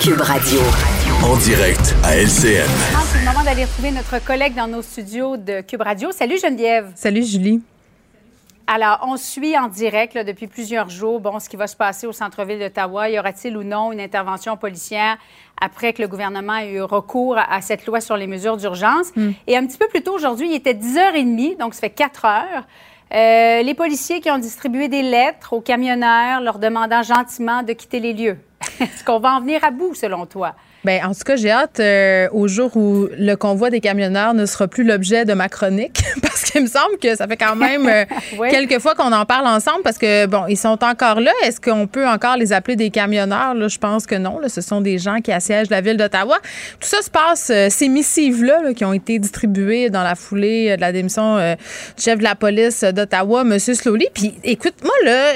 Cube 0.00 0.20
Radio. 0.20 0.97
En 1.22 1.36
direct 1.36 1.96
à 2.04 2.16
LCN. 2.16 2.68
C'est 3.04 3.18
le 3.18 3.24
moment 3.24 3.44
d'aller 3.44 3.64
retrouver 3.64 3.90
notre 3.90 4.24
collègue 4.24 4.54
dans 4.54 4.68
nos 4.68 4.82
studios 4.82 5.36
de 5.36 5.60
Cube 5.62 5.82
Radio. 5.82 6.12
Salut 6.12 6.38
Geneviève. 6.38 6.92
Salut 6.94 7.24
Julie. 7.24 7.60
Alors, 8.68 9.00
on 9.02 9.16
suit 9.16 9.58
en 9.58 9.68
direct 9.68 10.16
depuis 10.16 10.46
plusieurs 10.46 10.88
jours 10.88 11.20
bon, 11.20 11.40
ce 11.40 11.48
qui 11.48 11.56
va 11.56 11.66
se 11.66 11.74
passer 11.74 12.06
au 12.06 12.12
centre-ville 12.12 12.60
d'Ottawa. 12.60 13.10
Y 13.10 13.18
aura-t-il 13.18 13.56
ou 13.56 13.64
non 13.64 13.90
une 13.92 14.00
intervention 14.00 14.56
policière 14.56 15.16
après 15.60 15.92
que 15.92 16.02
le 16.02 16.08
gouvernement 16.08 16.56
ait 16.56 16.72
eu 16.72 16.82
recours 16.82 17.36
à 17.36 17.60
cette 17.62 17.84
loi 17.86 18.00
sur 18.00 18.16
les 18.16 18.26
mesures 18.26 18.56
d'urgence? 18.56 19.08
Hmm. 19.16 19.32
Et 19.46 19.56
un 19.56 19.66
petit 19.66 19.78
peu 19.78 19.88
plus 19.88 20.02
tôt 20.02 20.14
aujourd'hui, 20.14 20.48
il 20.50 20.54
était 20.54 20.74
10h30, 20.74 21.58
donc 21.58 21.74
ça 21.74 21.80
fait 21.80 21.90
4 21.90 22.24
heures. 22.24 22.64
Euh, 23.12 23.62
les 23.62 23.74
policiers 23.74 24.20
qui 24.20 24.30
ont 24.30 24.38
distribué 24.38 24.88
des 24.88 25.02
lettres 25.02 25.54
aux 25.54 25.62
camionneurs 25.62 26.40
leur 26.42 26.58
demandant 26.58 27.02
gentiment 27.02 27.62
de 27.62 27.72
quitter 27.72 28.00
les 28.00 28.12
lieux. 28.12 28.38
Est-ce 28.80 29.02
qu'on 29.02 29.18
va 29.18 29.34
en 29.34 29.40
venir 29.40 29.64
à 29.64 29.70
bout, 29.70 29.94
selon 29.94 30.26
toi? 30.26 30.54
Bien, 30.84 31.08
en 31.08 31.12
tout 31.12 31.24
cas, 31.24 31.34
j'ai 31.34 31.50
hâte 31.50 31.80
euh, 31.80 32.28
au 32.30 32.46
jour 32.46 32.76
où 32.76 33.08
le 33.18 33.34
convoi 33.34 33.68
des 33.68 33.80
camionneurs 33.80 34.32
ne 34.32 34.46
sera 34.46 34.68
plus 34.68 34.84
l'objet 34.84 35.24
de 35.24 35.34
ma 35.34 35.48
chronique, 35.48 36.04
parce 36.22 36.42
qu'il 36.42 36.62
me 36.62 36.68
semble 36.68 36.98
que 37.02 37.16
ça 37.16 37.26
fait 37.26 37.36
quand 37.36 37.56
même 37.56 37.88
euh, 37.88 38.04
quelques 38.50 38.78
fois 38.78 38.94
qu'on 38.94 39.12
en 39.12 39.24
parle 39.24 39.48
ensemble, 39.48 39.82
parce 39.82 39.98
que, 39.98 40.26
bon, 40.26 40.46
ils 40.48 40.56
sont 40.56 40.78
encore 40.84 41.20
là. 41.20 41.32
Est-ce 41.44 41.60
qu'on 41.60 41.88
peut 41.88 42.06
encore 42.06 42.36
les 42.36 42.52
appeler 42.52 42.76
des 42.76 42.90
camionneurs? 42.90 43.54
Là, 43.54 43.66
je 43.66 43.78
pense 43.78 44.06
que 44.06 44.14
non. 44.14 44.38
Là, 44.38 44.48
ce 44.48 44.60
sont 44.60 44.80
des 44.80 44.98
gens 44.98 45.20
qui 45.20 45.32
assiègent 45.32 45.70
la 45.70 45.80
ville 45.80 45.96
d'Ottawa. 45.96 46.38
Tout 46.78 46.88
ça 46.88 47.02
se 47.02 47.10
passe, 47.10 47.50
euh, 47.50 47.66
ces 47.70 47.88
missives-là 47.88 48.72
qui 48.74 48.84
ont 48.84 48.92
été 48.92 49.18
distribuées 49.18 49.90
dans 49.90 50.04
la 50.04 50.14
foulée 50.14 50.76
de 50.76 50.80
la 50.80 50.92
démission 50.92 51.38
du 51.38 52.02
chef 52.02 52.18
de 52.18 52.24
la 52.24 52.36
police 52.36 52.84
d'Ottawa, 52.84 53.40
M. 53.40 53.58
Slowly. 53.58 54.06
Puis, 54.14 54.34
écoute, 54.44 54.74
moi, 54.84 54.92
là, 55.04 55.32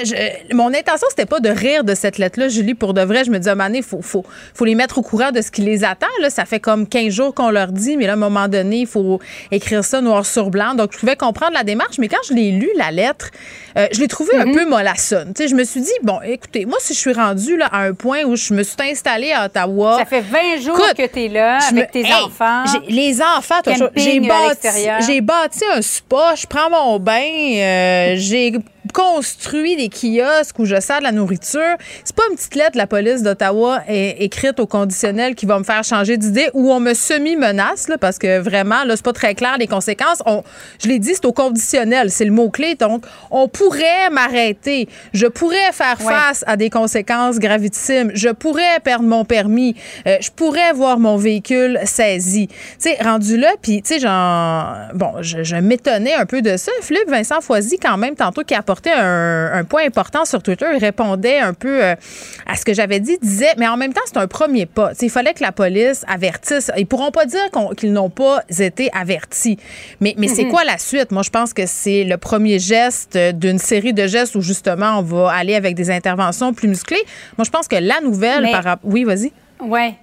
mon 0.53 0.69
intention, 0.69 1.07
c'était 1.09 1.25
pas 1.25 1.41
de 1.41 1.49
rire 1.49 1.83
de 1.83 1.95
cette 1.95 2.17
lettre-là, 2.17 2.47
Julie, 2.47 2.75
pour 2.75 2.93
de 2.93 3.01
vrai. 3.01 3.25
Je 3.25 3.31
me 3.31 3.39
dis, 3.39 3.49
à 3.49 3.55
il 3.73 3.83
faut, 3.83 4.01
faut, 4.01 4.25
faut 4.53 4.65
les 4.65 4.75
mettre 4.75 4.99
au 4.99 5.01
courant 5.01 5.31
de 5.33 5.41
ce 5.41 5.51
qui 5.51 5.61
les 5.61 5.83
attend. 5.83 6.07
Là, 6.21 6.29
ça 6.29 6.45
fait 6.45 6.59
comme 6.59 6.87
15 6.87 7.09
jours 7.09 7.33
qu'on 7.33 7.49
leur 7.49 7.67
dit, 7.67 7.97
mais 7.97 8.05
là, 8.05 8.13
à 8.13 8.15
un 8.15 8.19
moment 8.19 8.47
donné, 8.47 8.81
il 8.81 8.87
faut 8.87 9.19
écrire 9.51 9.83
ça 9.83 10.01
noir 10.01 10.25
sur 10.25 10.49
blanc. 10.49 10.75
Donc, 10.75 10.93
je 10.93 10.99
pouvais 10.99 11.15
comprendre 11.15 11.53
la 11.53 11.63
démarche, 11.63 11.97
mais 11.99 12.07
quand 12.07 12.21
je 12.27 12.33
l'ai 12.33 12.51
lu, 12.51 12.69
la 12.77 12.91
lettre, 12.91 13.31
euh, 13.77 13.87
je 13.91 13.99
l'ai 13.99 14.07
trouvée 14.07 14.35
un 14.37 14.45
mhm. 14.45 14.55
peu 14.55 14.69
mollassonne. 14.69 15.33
sais, 15.35 15.47
je 15.47 15.55
me 15.55 15.63
suis 15.63 15.81
dit, 15.81 15.91
bon, 16.03 16.19
écoutez, 16.23 16.65
moi, 16.65 16.77
si 16.79 16.93
je 16.93 16.99
suis 16.99 17.13
rendue 17.13 17.57
là, 17.57 17.67
à 17.67 17.81
un 17.81 17.93
point 17.93 18.23
où 18.23 18.35
je 18.35 18.53
me 18.53 18.63
suis 18.63 18.75
installée 18.79 19.31
à 19.31 19.45
Ottawa. 19.45 19.97
Ça 19.99 20.05
fait 20.05 20.21
20 20.21 20.61
jours 20.61 20.77
que 20.77 21.07
tu 21.07 21.23
es 21.23 21.27
là 21.27 21.59
avec 21.69 21.91
tes 21.91 22.05
enfants. 22.13 22.63
Les 22.87 23.21
enfants, 23.21 23.61
j'ai 23.95 24.19
bâti, 24.19 24.67
j'ai 25.05 25.21
bâti 25.21 25.63
un 25.75 25.81
spa, 25.81 26.35
je 26.35 26.45
prends 26.47 26.69
mon 26.69 26.99
bain, 26.99 27.21
euh, 27.21 28.13
j'ai 28.17 28.53
construit 28.91 29.75
des 29.75 29.89
kiosques 29.89 30.59
où 30.59 30.65
je 30.65 30.79
sers 30.79 30.99
de 30.99 31.03
la 31.03 31.11
nourriture. 31.11 31.77
C'est 32.03 32.15
pas 32.15 32.23
une 32.29 32.35
petite 32.35 32.55
lettre 32.55 32.73
de 32.73 32.77
la 32.77 32.87
police 32.87 33.23
d'Ottawa 33.23 33.81
écrite 33.87 34.59
au 34.59 34.67
conditionnel 34.67 35.35
qui 35.35 35.45
va 35.45 35.59
me 35.59 35.63
faire 35.63 35.83
changer 35.83 36.17
d'idée 36.17 36.49
ou 36.53 36.71
on 36.71 36.79
me 36.79 36.93
semi-menace, 36.93 37.87
parce 37.99 38.17
que 38.17 38.39
vraiment, 38.39 38.83
là, 38.83 38.95
c'est 38.95 39.05
pas 39.05 39.13
très 39.13 39.35
clair 39.35 39.57
les 39.57 39.67
conséquences. 39.67 40.21
On, 40.25 40.43
je 40.81 40.87
l'ai 40.87 40.99
dit, 40.99 41.11
c'est 41.13 41.25
au 41.25 41.33
conditionnel, 41.33 42.09
c'est 42.11 42.25
le 42.25 42.31
mot-clé. 42.31 42.75
Donc, 42.75 43.05
on 43.31 43.47
pourrait 43.47 44.09
m'arrêter. 44.11 44.87
Je 45.13 45.27
pourrais 45.27 45.71
faire 45.71 45.99
face 45.99 46.43
à 46.47 46.57
des 46.57 46.69
conséquences 46.69 47.39
gravitissimes. 47.39 48.11
Je 48.13 48.29
pourrais 48.29 48.79
perdre 48.83 49.05
mon 49.05 49.25
permis. 49.25 49.75
Euh, 50.07 50.17
je 50.19 50.29
pourrais 50.31 50.73
voir 50.73 50.99
mon 50.99 51.17
véhicule 51.17 51.79
saisi. 51.85 52.47
Tu 52.47 52.55
sais, 52.79 52.97
rendu 53.01 53.37
là, 53.37 53.51
puis, 53.61 53.81
tu 53.81 53.93
sais, 53.93 53.99
genre, 53.99 54.75
bon, 54.93 55.21
je, 55.21 55.43
je 55.43 55.55
m'étonnais 55.55 56.13
un 56.13 56.25
peu 56.25 56.41
de 56.41 56.57
ça. 56.57 56.71
Philippe 56.81 57.09
Vincent 57.09 57.41
Foisy, 57.41 57.77
quand 57.77 57.97
même, 57.97 58.15
tantôt, 58.15 58.43
qui 58.43 58.55
a 58.55 58.61
apporté 58.73 58.91
un, 58.91 59.63
point 59.65 59.85
important 59.85 60.25
sur 60.25 60.41
Twitter. 60.41 60.65
Il 60.73 60.79
répondait 60.79 61.39
un 61.39 61.53
peu 61.53 61.83
à 61.83 62.55
ce 62.55 62.65
que 62.65 62.73
j'avais 62.73 62.99
dit. 62.99 63.17
Il 63.21 63.27
disait, 63.27 63.53
mais 63.57 63.67
en 63.67 63.77
même 63.77 63.93
temps, 63.93 64.01
c'est 64.05 64.17
un 64.17 64.27
premier 64.27 64.65
pas. 64.65 64.91
il 64.99 65.09
fallait 65.09 65.33
que 65.33 65.43
la 65.43 65.51
police 65.51 66.03
avertisse. 66.07 66.71
Ils 66.77 66.87
pourront 66.87 67.11
pas 67.11 67.25
dire 67.25 67.43
qu'ils 67.77 67.93
n'ont 67.93 68.09
pas 68.09 68.41
été 68.59 68.89
avertis. 68.93 69.57
Mais, 70.01 70.15
mais 70.17 70.27
c'est 70.27 70.43
mm-hmm. 70.43 70.49
quoi 70.49 70.63
la 70.63 70.77
suite? 70.77 71.11
Moi, 71.11 71.21
je 71.21 71.29
pense 71.29 71.53
que 71.53 71.65
c'est 71.65 72.03
le 72.03 72.17
premier 72.17 72.59
geste 72.59 73.17
d'une 73.17 73.59
série 73.59 73.93
de 73.93 74.07
gestes 74.07 74.35
où 74.35 74.41
justement 74.41 74.99
on 74.99 75.01
va 75.01 75.31
aller 75.31 75.55
avec 75.55 75.75
des 75.75 75.91
interventions 75.91 76.53
plus 76.53 76.67
musclées. 76.67 77.03
Moi, 77.37 77.45
je 77.45 77.51
pense 77.51 77.67
que 77.67 77.75
la 77.75 78.01
nouvelle 78.01 78.49
par 78.51 78.77
Oui, 78.83 79.03
vas-y. 79.03 79.31
Oui. 79.59 79.93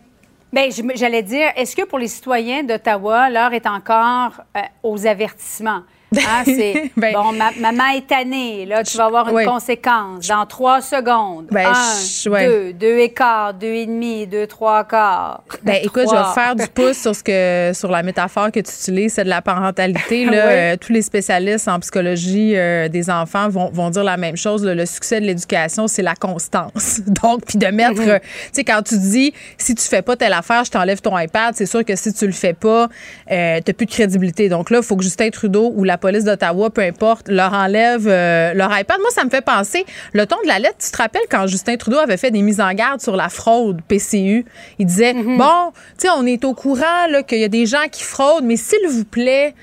Bien, 0.52 0.68
j'allais 0.97 1.22
dire, 1.22 1.48
est-ce 1.56 1.76
que 1.76 1.82
pour 1.82 1.98
les 1.98 2.09
citoyens 2.09 2.64
d'Ottawa, 2.64 3.30
l'heure 3.30 3.52
est 3.52 3.66
encore 3.66 4.42
euh, 4.56 4.60
aux 4.82 5.06
avertissements? 5.06 5.82
Hein, 6.16 6.42
c'est 6.44 6.90
ben, 6.96 7.12
bon, 7.12 7.32
ma, 7.32 7.52
maman 7.52 7.90
est 7.94 8.06
tannée, 8.06 8.66
là, 8.66 8.82
tu 8.82 8.96
vas 8.96 9.06
avoir 9.06 9.28
une 9.28 9.46
conséquence 9.46 10.26
dans 10.26 10.44
trois 10.46 10.80
secondes. 10.80 11.46
Ben, 11.50 11.68
un, 11.68 12.46
deux, 12.46 12.72
deux 12.72 12.98
et 12.98 13.12
quart, 13.12 13.54
deux 13.54 13.74
et 13.74 13.86
demi, 13.86 14.26
deux, 14.26 14.46
trois 14.46 14.84
quarts. 14.84 15.44
Ben, 15.62 15.78
écoute, 15.82 16.06
je 16.10 16.16
vais 16.16 16.34
faire 16.34 16.56
du 16.56 16.66
pouce 16.74 16.98
sur 16.98 17.14
ce 17.14 17.22
que 17.22 17.72
sur 17.74 17.90
la 17.90 18.02
métaphore 18.02 18.50
que 18.50 18.60
tu 18.60 18.70
utilises, 18.70 19.14
c'est 19.14 19.24
de 19.24 19.28
la 19.28 19.42
parentalité. 19.42 20.24
Là, 20.24 20.46
euh, 20.46 20.76
tous 20.76 20.92
les 20.92 21.02
spécialistes 21.02 21.68
en 21.68 21.78
psychologie 21.80 22.56
euh, 22.56 22.88
des 22.88 23.08
enfants 23.08 23.48
vont, 23.48 23.70
vont, 23.70 23.90
dire 23.90 24.04
la 24.04 24.16
même 24.16 24.36
chose. 24.36 24.64
le 24.64 24.86
succès 24.86 25.20
de 25.20 25.26
l'éducation, 25.26 25.86
c'est 25.86 26.02
la 26.02 26.14
constance. 26.14 27.00
Donc, 27.06 27.44
puis 27.46 27.58
de 27.58 27.66
mettre, 27.66 28.00
mm-hmm. 28.00 28.20
tu 28.20 28.26
sais, 28.52 28.64
quand 28.64 28.82
tu 28.82 28.98
dis 28.98 29.32
si 29.58 29.74
tu 29.74 29.84
fais 29.84 30.02
pas 30.02 30.16
telle 30.16 30.32
affaire, 30.32 30.64
je 30.64 30.70
t'enlève 30.70 31.00
ton 31.00 31.16
iPad, 31.16 31.54
c'est 31.54 31.66
sûr 31.66 31.84
que 31.84 31.94
si 31.94 32.12
tu 32.12 32.26
le 32.26 32.32
fais 32.32 32.54
pas, 32.54 32.88
euh, 33.30 33.60
tu 33.64 33.70
n'as 33.70 33.74
plus 33.74 33.86
de 33.86 33.90
crédibilité. 33.90 34.48
Donc 34.48 34.70
là, 34.70 34.78
il 34.78 34.84
faut 34.84 34.96
que 34.96 35.04
Justin 35.04 35.30
Trudeau 35.30 35.72
ou 35.74 35.84
la 35.84 35.98
police 36.01 36.24
d'Ottawa, 36.24 36.70
peu 36.70 36.82
importe, 36.82 37.28
leur 37.28 37.52
enlève 37.52 38.06
euh, 38.06 38.52
leur 38.55 38.77
iPad. 38.77 38.98
Moi, 39.01 39.10
ça 39.10 39.24
me 39.24 39.31
fait 39.31 39.44
penser, 39.44 39.85
le 40.12 40.27
ton 40.27 40.36
de 40.43 40.48
la 40.48 40.59
lettre, 40.59 40.78
tu 40.85 40.90
te 40.90 40.97
rappelles 40.97 41.27
quand 41.31 41.47
Justin 41.47 41.77
Trudeau 41.77 41.98
avait 41.98 42.16
fait 42.16 42.31
des 42.31 42.43
mises 42.43 42.60
en 42.60 42.72
garde 42.72 43.01
sur 43.01 43.16
la 43.16 43.28
fraude 43.28 43.81
PCU? 43.89 44.44
Il 44.78 44.86
disait, 44.86 45.14
mhm. 45.14 45.39
bon, 45.39 45.72
tu 45.98 46.06
sais, 46.06 46.09
on 46.16 46.27
est 46.27 46.44
au 46.44 46.55
courant 46.55 47.06
qu'il 47.27 47.39
y 47.39 47.44
a 47.44 47.48
des 47.48 47.66
gens 47.66 47.89
qui 47.90 48.02
fraudent, 48.02 48.44
mais 48.44 48.56
s'il 48.56 48.89
vous 48.89 49.05
plaît, 49.05 49.55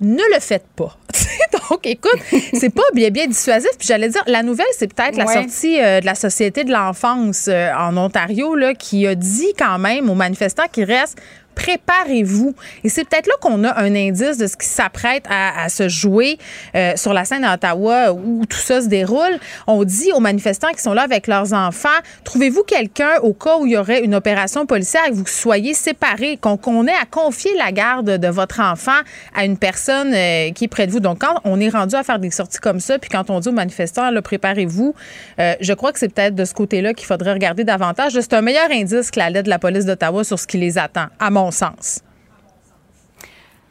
ne 0.00 0.22
le 0.34 0.40
faites 0.40 0.66
pas. 0.76 0.96
Donc, 1.70 1.86
écoute, 1.86 2.18
c'est 2.52 2.74
pas 2.74 2.82
bien, 2.94 3.10
bien 3.10 3.26
dissuasif. 3.26 3.70
Puis 3.78 3.86
j'allais 3.86 4.08
dire, 4.08 4.22
la 4.26 4.42
nouvelle, 4.42 4.66
c'est 4.76 4.92
peut-être 4.92 5.16
la 5.16 5.26
sortie 5.26 5.80
euh, 5.80 6.00
de 6.00 6.06
la 6.06 6.14
Société 6.14 6.64
de 6.64 6.72
l'enfance 6.72 7.46
euh, 7.48 7.70
en 7.76 7.96
Ontario, 7.96 8.54
là, 8.54 8.74
qui 8.74 9.06
a 9.06 9.14
dit 9.14 9.52
quand 9.58 9.78
même 9.78 10.10
aux 10.10 10.14
manifestants 10.14 10.66
qu'il 10.70 10.84
reste 10.84 11.18
préparez-vous. 11.54 12.54
Et 12.82 12.88
c'est 12.88 13.04
peut-être 13.08 13.26
là 13.26 13.34
qu'on 13.40 13.64
a 13.64 13.78
un 13.80 13.94
indice 13.94 14.38
de 14.38 14.46
ce 14.46 14.56
qui 14.56 14.66
s'apprête 14.66 15.24
à, 15.28 15.68
se 15.68 15.88
jouer 15.88 16.38
euh, 16.74 16.92
sur 16.96 17.12
la 17.12 17.24
scène 17.24 17.42
d'Ottawa 17.42 18.12
où 18.12 18.44
tout 18.46 18.58
ça 18.58 18.80
se 18.80 18.88
déroule. 18.88 19.38
On 19.66 19.84
dit 19.84 20.12
aux 20.12 20.20
manifestants 20.20 20.72
qui 20.72 20.82
sont 20.82 20.92
là 20.92 21.02
avec 21.02 21.26
leurs 21.26 21.52
enfants, 21.52 21.88
trouvez-vous 22.24 22.62
quelqu'un 22.62 23.18
au 23.22 23.32
cas 23.32 23.56
où 23.58 23.66
il 23.66 23.72
y 23.72 23.76
aurait 23.76 24.04
une 24.04 24.14
opération 24.14 24.66
policière 24.66 25.02
et 25.06 25.10
que 25.10 25.16
vous 25.16 25.26
soyez 25.26 25.74
séparés, 25.74 26.38
qu'on 26.40 26.86
ait 26.86 26.92
à 26.92 27.06
confier 27.10 27.50
la 27.56 27.72
garde 27.72 28.18
de 28.18 28.28
votre 28.28 28.60
enfant 28.60 28.92
à 29.34 29.44
une 29.44 29.56
personne 29.56 30.12
euh, 30.14 30.50
qui 30.52 30.64
est 30.64 30.68
près 30.68 30.86
de 30.86 30.92
vous. 30.92 31.00
Donc, 31.00 31.20
quand 31.20 31.40
on 31.44 31.60
est 31.60 31.68
rendu 31.68 31.94
à 31.94 32.02
faire 32.02 32.18
des 32.18 32.30
sorties 32.30 32.58
comme 32.58 32.80
ça, 32.80 32.98
puis 32.98 33.10
quand 33.10 33.30
on 33.30 33.40
dit 33.40 33.48
aux 33.48 33.52
manifestants, 33.52 34.10
préparez-vous, 34.22 34.94
euh, 35.38 35.54
je 35.60 35.72
crois 35.72 35.92
que 35.92 35.98
c'est 35.98 36.12
peut-être 36.12 36.34
de 36.34 36.44
ce 36.44 36.54
côté-là 36.54 36.94
qu'il 36.94 37.06
faudrait 37.06 37.32
regarder 37.32 37.64
davantage. 37.64 38.12
C'est 38.12 38.34
un 38.34 38.42
meilleur 38.42 38.70
indice 38.70 39.10
que 39.10 39.18
la 39.18 39.30
lettre 39.30 39.44
de 39.44 39.50
la 39.50 39.58
police 39.58 39.84
d'Ottawa 39.84 40.24
sur 40.24 40.38
ce 40.38 40.46
qui 40.46 40.58
les 40.58 40.78
attend, 40.78 41.06
à 41.18 41.30
mon 41.30 41.43
sens. 41.50 42.00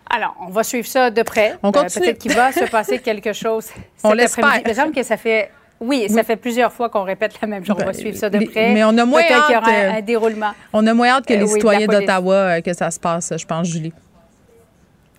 Alors, 0.09 0.35
on 0.41 0.49
va 0.49 0.63
suivre 0.63 0.87
ça 0.87 1.09
de 1.09 1.23
près. 1.23 1.57
On 1.63 1.69
euh, 1.69 1.71
continue. 1.71 2.05
Peut-être 2.05 2.19
qu'il 2.19 2.33
va 2.33 2.51
se 2.51 2.65
passer 2.65 2.99
quelque 2.99 3.33
chose. 3.33 3.67
on 4.03 4.13
l'espère. 4.13 4.61
Il 4.65 4.91
que 4.91 5.03
ça 5.03 5.17
fait 5.17 5.49
oui, 5.83 6.07
ça 6.09 6.23
fait 6.23 6.37
plusieurs 6.37 6.71
fois 6.71 6.89
qu'on 6.89 7.03
répète 7.03 7.33
la 7.41 7.47
même 7.47 7.65
chose. 7.65 7.75
on 7.77 7.79
va 7.79 7.91
ben, 7.91 7.93
suivre 7.93 8.17
ça 8.17 8.29
de 8.29 8.45
près. 8.45 8.73
Mais 8.73 8.83
on 8.85 8.97
a 8.97 9.05
moins 9.05 9.21
hâte. 9.21 9.45
qu'il 9.47 9.55
y 9.55 9.57
aura 9.57 9.97
un, 9.97 10.01
déroulement. 10.01 10.51
On 10.71 10.85
a 10.87 10.93
moins 10.93 11.09
hâte 11.09 11.25
que 11.25 11.33
euh, 11.33 11.39
les 11.39 11.47
citoyens 11.47 11.87
d'Ottawa 11.87 12.35
euh, 12.35 12.61
que 12.61 12.73
ça 12.73 12.89
se 12.89 12.99
passe, 12.99 13.33
je 13.37 13.45
pense, 13.45 13.67
Julie. 13.67 13.91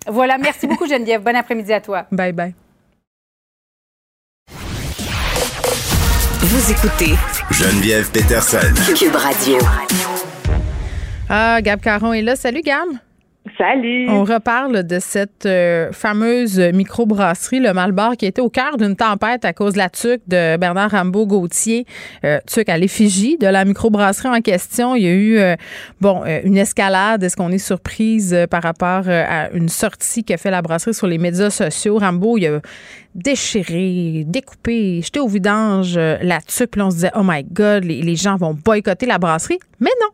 Voilà. 0.07 0.37
Merci 0.39 0.65
beaucoup, 0.65 0.87
Geneviève. 0.87 1.21
Bon 1.21 1.35
après-midi 1.35 1.71
à 1.71 1.81
toi. 1.81 2.05
Bye 2.11 2.31
bye. 2.31 2.55
Vous 6.39 6.71
écoutez 6.71 7.15
Geneviève 7.51 8.09
Peterson. 8.11 8.73
Cube 8.97 9.15
Radio. 9.15 9.57
Ah, 11.29 11.59
Gab 11.61 11.81
Caron 11.81 12.13
est 12.13 12.21
là. 12.21 12.35
Salut, 12.35 12.61
Gab. 12.61 12.87
Salut. 13.57 14.09
On 14.09 14.23
reparle 14.23 14.83
de 14.85 14.99
cette 14.99 15.45
euh, 15.45 15.91
fameuse 15.91 16.59
microbrasserie, 16.59 17.59
le 17.59 17.73
Malbar, 17.73 18.17
qui 18.17 18.25
était 18.25 18.41
au 18.41 18.49
cœur 18.49 18.77
d'une 18.77 18.95
tempête 18.95 19.45
à 19.45 19.53
cause 19.53 19.73
de 19.73 19.77
la 19.77 19.89
tuque 19.89 20.21
de 20.27 20.57
Bernard 20.57 20.91
Rambaud-Gauthier, 20.91 21.85
euh, 22.25 22.39
tuque 22.47 22.69
à 22.69 22.77
l'effigie 22.77 23.37
de 23.37 23.47
la 23.47 23.63
microbrasserie 23.63 24.29
en 24.29 24.41
question. 24.41 24.95
Il 24.95 25.03
y 25.03 25.07
a 25.07 25.13
eu, 25.13 25.37
euh, 25.37 25.55
bon, 26.01 26.23
une 26.43 26.57
escalade. 26.57 27.23
Est-ce 27.23 27.35
qu'on 27.35 27.51
est 27.51 27.59
surprise 27.59 28.35
par 28.49 28.63
rapport 28.63 29.07
à 29.07 29.49
une 29.51 29.69
sortie 29.69 30.23
qu'a 30.23 30.37
fait 30.37 30.51
la 30.51 30.61
brasserie 30.61 30.93
sur 30.93 31.07
les 31.07 31.17
médias 31.17 31.51
sociaux? 31.51 31.97
Rambaud, 31.97 32.37
il 32.37 32.47
a 32.47 32.59
déchiré, 33.13 34.25
découpé, 34.27 35.01
jeté 35.01 35.19
au 35.19 35.27
vidange 35.27 35.97
la 35.97 36.41
tuque. 36.41 36.71
Puis 36.71 36.81
on 36.81 36.89
se 36.89 36.95
disait, 36.95 37.11
oh 37.15 37.23
my 37.23 37.43
God, 37.43 37.83
les 37.83 38.15
gens 38.15 38.37
vont 38.37 38.53
boycotter 38.53 39.05
la 39.05 39.19
brasserie. 39.19 39.59
Mais 39.79 39.91
non, 40.01 40.09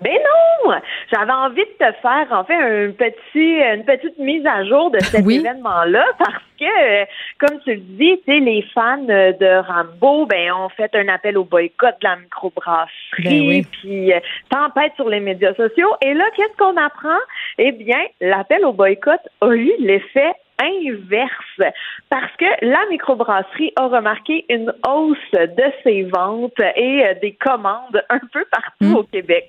ben 0.00 0.12
non! 0.12 0.74
J'avais 1.12 1.32
envie 1.32 1.64
de 1.64 1.86
te 1.86 1.92
faire 2.00 2.26
en 2.30 2.44
fait 2.44 2.54
un 2.54 2.92
petit, 2.92 3.60
une 3.74 3.84
petite 3.84 4.18
mise 4.18 4.46
à 4.46 4.64
jour 4.64 4.90
de 4.90 5.00
cet 5.00 5.26
événement-là 5.26 6.04
parce 6.18 6.44
que, 6.58 7.04
comme 7.38 7.60
tu 7.64 7.74
le 7.74 7.80
dis, 7.80 8.20
tu 8.26 8.40
les 8.40 8.62
fans 8.74 8.98
de 8.98 9.66
Rambo, 9.66 10.26
ben 10.26 10.52
ont 10.52 10.68
fait 10.68 10.94
un 10.94 11.08
appel 11.08 11.36
au 11.36 11.44
boycott 11.44 11.94
de 12.00 12.06
la 12.06 12.16
microbrasserie, 12.16 13.62
ben 13.62 13.64
puis 13.64 14.12
euh, 14.12 14.20
tempête 14.50 14.92
sur 14.96 15.08
les 15.08 15.20
médias 15.20 15.54
sociaux. 15.54 15.90
Et 16.02 16.14
là, 16.14 16.24
qu'est-ce 16.36 16.56
qu'on 16.56 16.76
apprend? 16.76 17.18
Eh 17.58 17.72
bien, 17.72 17.98
l'appel 18.20 18.64
au 18.64 18.72
boycott 18.72 19.20
a 19.40 19.54
eu 19.54 19.72
l'effet 19.80 20.32
inverse 20.60 21.72
parce 22.08 22.34
que 22.36 22.66
la 22.66 22.80
microbrasserie 22.90 23.72
a 23.76 23.86
remarqué 23.86 24.44
une 24.48 24.72
hausse 24.86 25.18
de 25.32 25.64
ses 25.84 26.02
ventes 26.02 26.60
et 26.76 27.04
euh, 27.04 27.14
des 27.20 27.32
commandes 27.32 28.02
un 28.10 28.20
peu 28.32 28.44
partout 28.50 28.84
hmm. 28.92 28.96
au 28.96 29.02
Québec 29.04 29.46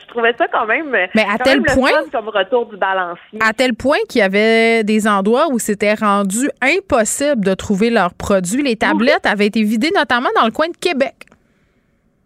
je 0.00 0.06
trouvais 0.08 0.34
ça 0.36 0.46
quand 0.48 0.66
même, 0.66 0.90
Mais 1.14 1.26
à 1.30 1.38
tel 1.38 1.62
point, 1.62 1.90
comme 2.12 2.28
retour 2.28 2.66
du 2.66 2.76
balancier. 2.76 3.38
À 3.40 3.52
tel 3.52 3.74
point 3.74 3.98
qu'il 4.08 4.20
y 4.20 4.22
avait 4.22 4.84
des 4.84 5.06
endroits 5.06 5.46
où 5.50 5.58
c'était 5.58 5.94
rendu 5.94 6.48
impossible 6.62 7.44
de 7.44 7.54
trouver 7.54 7.90
leurs 7.90 8.14
produits. 8.14 8.62
Les 8.62 8.76
tablettes 8.76 9.26
avaient 9.26 9.46
été 9.46 9.62
vidées, 9.62 9.90
notamment 9.94 10.30
dans 10.36 10.44
le 10.44 10.52
coin 10.52 10.68
de 10.68 10.76
Québec. 10.76 11.14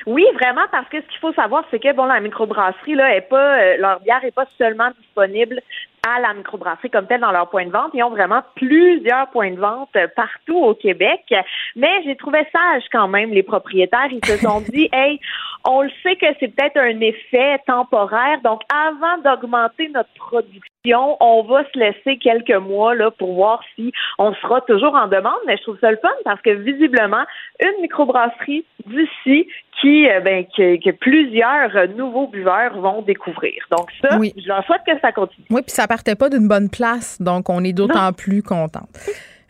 Oui, 0.09 0.25
vraiment, 0.41 0.63
parce 0.71 0.89
que 0.89 1.03
ce 1.03 1.07
qu'il 1.09 1.19
faut 1.19 1.35
savoir, 1.35 1.65
c'est 1.71 1.79
que 1.79 1.93
bon, 1.93 2.07
la 2.07 2.21
microbrasserie 2.21 2.95
là, 2.95 3.15
est 3.15 3.29
pas, 3.29 3.59
euh, 3.61 3.77
leur 3.77 4.01
bière 4.01 4.25
est 4.25 4.35
pas 4.35 4.47
seulement 4.57 4.89
disponible 4.99 5.61
à 6.07 6.21
la 6.21 6.33
microbrasserie 6.33 6.89
comme 6.89 7.07
telle 7.07 7.21
dans 7.21 7.31
leur 7.31 7.51
point 7.51 7.67
de 7.67 7.71
vente. 7.71 7.91
Ils 7.93 8.03
ont 8.03 8.11
vraiment 8.11 8.43
plusieurs 8.55 9.29
points 9.29 9.51
de 9.51 9.61
vente 9.61 9.95
partout 10.17 10.57
au 10.57 10.75
Québec. 10.75 11.35
Mais 11.77 12.03
j'ai 12.05 12.17
trouvé 12.17 12.39
sage 12.53 12.85
quand 12.91 13.09
même 13.09 13.31
les 13.33 13.43
propriétaires. 13.43 14.09
Ils 14.11 14.25
se 14.25 14.39
sont 14.39 14.61
dit, 14.73 14.89
hey, 14.93 15.21
on 15.65 15.83
le 15.83 15.91
sait 16.03 16.17
que 16.17 16.27
c'est 16.41 16.49
peut-être 16.49 16.77
un 16.77 17.01
effet 17.01 17.59
temporaire. 17.67 18.41
Donc, 18.43 18.63
avant 18.73 19.19
d'augmenter 19.23 19.89
notre 19.89 20.13
production, 20.15 21.17
on 21.21 21.43
va 21.43 21.65
se 21.73 21.79
laisser 21.79 22.19
quelques 22.19 22.57
mois 22.57 22.95
là 22.95 23.11
pour 23.11 23.35
voir 23.35 23.61
si 23.75 23.93
on 24.19 24.35
sera 24.35 24.61
toujours 24.63 24.95
en 24.95 25.09
demande. 25.09 25.39
Mais 25.47 25.57
je 25.57 25.63
trouve 25.63 25.79
ça 25.81 25.91
le 25.91 25.99
fun 25.99 26.09
parce 26.25 26.41
que 26.43 26.51
visiblement, 26.51 27.25
une 27.61 27.83
microbrasserie 27.83 28.65
d'ici 28.87 29.49
qui, 29.81 30.09
euh, 30.09 30.21
ben, 30.21 30.45
que, 30.47 30.91
plusieurs 30.93 31.89
nouveaux 31.97 32.27
buveurs 32.27 32.79
vont 32.81 33.03
découvrir. 33.03 33.65
Donc 33.71 33.91
ça, 34.03 34.19
je 34.19 34.49
leur 34.49 34.65
souhaite 34.65 34.83
que 34.87 34.99
ça 35.01 35.13
continue. 35.13 35.47
Oui, 35.51 35.63
puis 35.63 35.73
ça 35.73 35.87
partait 35.87 36.17
pas 36.17 36.29
d'une 36.29 36.49
bonne 36.49 36.71
place, 36.71 37.21
donc 37.21 37.49
on 37.49 37.63
est 37.65 37.73
d'autant 37.73 38.13
plus 38.13 38.43
contente. 38.43 38.89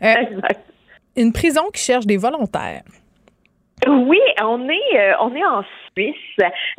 Euh, 0.01 0.13
une 1.17 1.33
prison 1.33 1.63
qui 1.73 1.83
cherche 1.83 2.05
des 2.05 2.15
volontaires. 2.15 2.83
Oui, 3.87 4.19
on 4.41 4.69
est 4.69 4.95
euh, 4.95 5.13
on 5.21 5.35
est 5.35 5.45
en 5.45 5.63
Suisse 5.91 6.15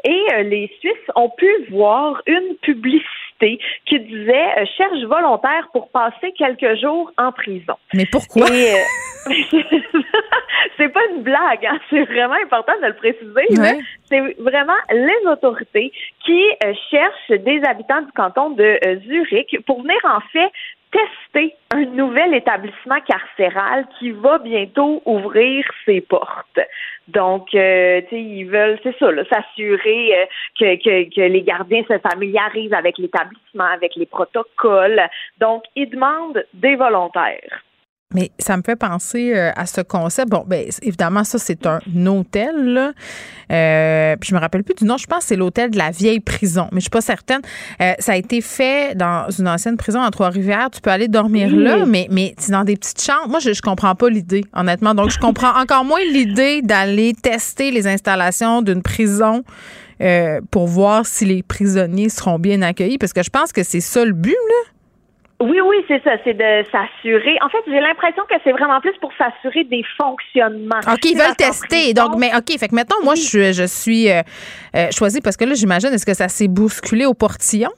et 0.05 0.43
les 0.45 0.71
Suisses 0.81 1.11
ont 1.15 1.31
pu 1.31 1.49
voir 1.71 2.23
une 2.27 2.57
publicité 2.63 3.07
qui 3.87 3.99
disait 4.01 4.59
euh, 4.59 4.65
cherche 4.77 5.03
volontaire 5.05 5.69
pour 5.73 5.89
passer 5.91 6.33
quelques 6.37 6.81
jours 6.81 7.11
en 7.17 7.33
prison. 7.33 7.75
Mais 7.95 8.07
pourquoi? 8.11 8.47
Euh, 8.51 9.31
c'est 10.77 10.89
pas 10.89 11.01
une 11.15 11.23
blague, 11.23 11.67
hein. 11.67 11.79
c'est 11.91 12.05
vraiment 12.05 12.37
important 12.43 12.73
de 12.83 12.87
le 12.87 12.95
préciser. 12.95 13.83
C'est 14.05 14.21
vraiment 14.39 14.79
les 14.91 15.31
autorités 15.31 15.93
qui 16.25 16.43
euh, 16.65 16.73
cherchent 16.91 17.41
des 17.43 17.63
habitants 17.65 18.03
du 18.03 18.13
canton 18.13 18.51
de 18.51 18.79
Zurich 19.07 19.57
pour 19.67 19.83
venir 19.83 19.99
en 20.05 20.21
fait 20.33 20.51
tester 20.91 21.55
un 21.71 21.85
nouvel 21.87 22.35
établissement 22.35 23.01
carcéral 23.07 23.87
qui 23.99 24.11
va 24.11 24.39
bientôt 24.39 25.03
ouvrir 25.05 25.65
ses 25.85 26.01
portes. 26.01 26.61
Donc, 27.09 27.55
euh, 27.55 28.01
tu 28.03 28.09
sais, 28.11 28.23
ils 28.23 28.45
veulent, 28.45 28.79
c'est 28.83 28.97
ça, 28.99 29.09
s'assurer 29.31 30.19
euh, 30.19 30.27
que, 30.59 30.77
que, 30.83 31.15
que, 31.15 31.21
les 31.21 31.43
gardiens 31.43 31.83
se 31.89 31.99
familiarisent 31.99 32.73
avec 32.73 32.99
l'établissement, 32.99 33.65
avec 33.65 33.97
les 33.97 34.07
protocoles. 34.07 35.03
Donc, 35.39 35.65
ils 35.77 35.91
demandent 35.91 36.45
des 36.55 36.77
volontaires. 36.77 37.63
Mais 38.13 38.33
ça 38.41 38.57
me 38.57 38.63
fait 38.63 38.75
penser 38.75 39.33
euh, 39.37 39.53
à 39.55 39.67
ce 39.67 39.83
concept. 39.83 40.31
Bon, 40.31 40.45
ben 40.45 40.67
évidemment, 40.83 41.23
ça, 41.23 41.39
c'est 41.39 41.65
un 41.67 41.81
hôtel. 42.07 42.73
Là. 42.73 42.93
Euh, 43.53 44.17
puis 44.17 44.31
je 44.31 44.35
me 44.35 44.41
rappelle 44.41 44.65
plus 44.65 44.75
du 44.75 44.85
nom. 44.85 44.97
Je 44.97 45.07
pense 45.07 45.21
que 45.21 45.25
c'est 45.27 45.37
l'hôtel 45.37 45.71
de 45.71 45.79
la 45.79 45.93
vieille 45.93 46.19
prison, 46.19 46.69
mais 46.73 46.81
je 46.81 46.85
suis 46.85 46.91
pas 46.91 47.01
certaine. 47.01 47.41
Euh, 47.81 47.93
ça 48.01 48.13
a 48.13 48.17
été 48.17 48.41
fait 48.41 48.97
dans 48.97 49.31
une 49.31 49.47
ancienne 49.47 49.77
prison 49.77 50.03
à 50.03 50.11
Trois-Rivières. 50.11 50.71
Tu 50.73 50.81
peux 50.81 50.91
aller 50.91 51.07
dormir 51.07 51.55
là, 51.55 51.87
mais, 51.87 52.09
mais 52.11 52.35
c'est 52.39 52.51
dans 52.53 52.65
des 52.65 52.77
petites 52.77 53.01
chambres. 53.01 53.29
Moi, 53.29 53.39
je, 53.39 53.53
je 53.53 53.63
comprends 53.63 53.95
pas 53.95 54.09
l'idée, 54.09 54.45
honnêtement. 54.55 54.95
Donc, 54.95 55.11
je 55.11 55.19
comprends 55.19 55.57
encore 55.61 55.85
moins 55.85 56.03
l'idée 56.13 56.63
d'aller 56.63 57.15
tester 57.15 57.71
les 57.71 57.87
installations 57.87 58.63
d'une 58.63 58.83
prison 58.83 59.45
euh, 60.01 60.41
pour 60.51 60.67
voir 60.67 61.07
si 61.07 61.27
les 61.27 61.43
prisonniers 61.43 62.09
seront 62.09 62.39
bien 62.39 62.63
accueillis, 62.63 62.99
parce 62.99 63.13
que 63.13 63.23
je 63.23 63.31
pense 63.31 63.53
que 63.53 63.63
c'est 63.63 63.81
ça 63.81 64.05
le 64.05 64.13
but, 64.13 64.31
là. 64.31 64.71
Oui, 65.41 65.59
oui, 65.65 65.77
c'est 65.89 66.03
ça. 66.05 66.13
C'est 66.23 66.35
de 66.35 66.65
s'assurer. 66.71 67.39
En 67.41 67.49
fait, 67.49 67.59
j'ai 67.67 67.81
l'impression 67.81 68.23
que 68.29 68.35
c'est 68.45 68.53
vraiment 68.53 68.81
plus 68.81 68.97
pour 69.01 69.11
s'assurer 69.17 69.65
des 69.65 69.83
fonctionnements. 69.97 70.81
OK, 70.87 71.05
ils 71.05 71.17
veulent 71.17 71.37
tester. 71.37 71.95
Donc, 71.95 72.17
mais 72.19 72.31
OK, 72.37 72.59
fait 72.59 72.69
que 72.69 72.75
mettons, 72.75 73.03
moi, 73.03 73.15
je, 73.15 73.53
je 73.53 73.67
suis 73.67 74.11
euh, 74.11 74.21
euh, 74.77 74.89
choisie 74.91 75.21
parce 75.23 75.39
que 75.39 75.47
là, 75.47 75.55
j'imagine, 75.55 75.89
est-ce 75.95 76.05
que 76.05 76.15
ça 76.15 76.29
s'est 76.29 76.49
bousculé 76.49 77.07
au 77.07 77.15
portillon? 77.15 77.71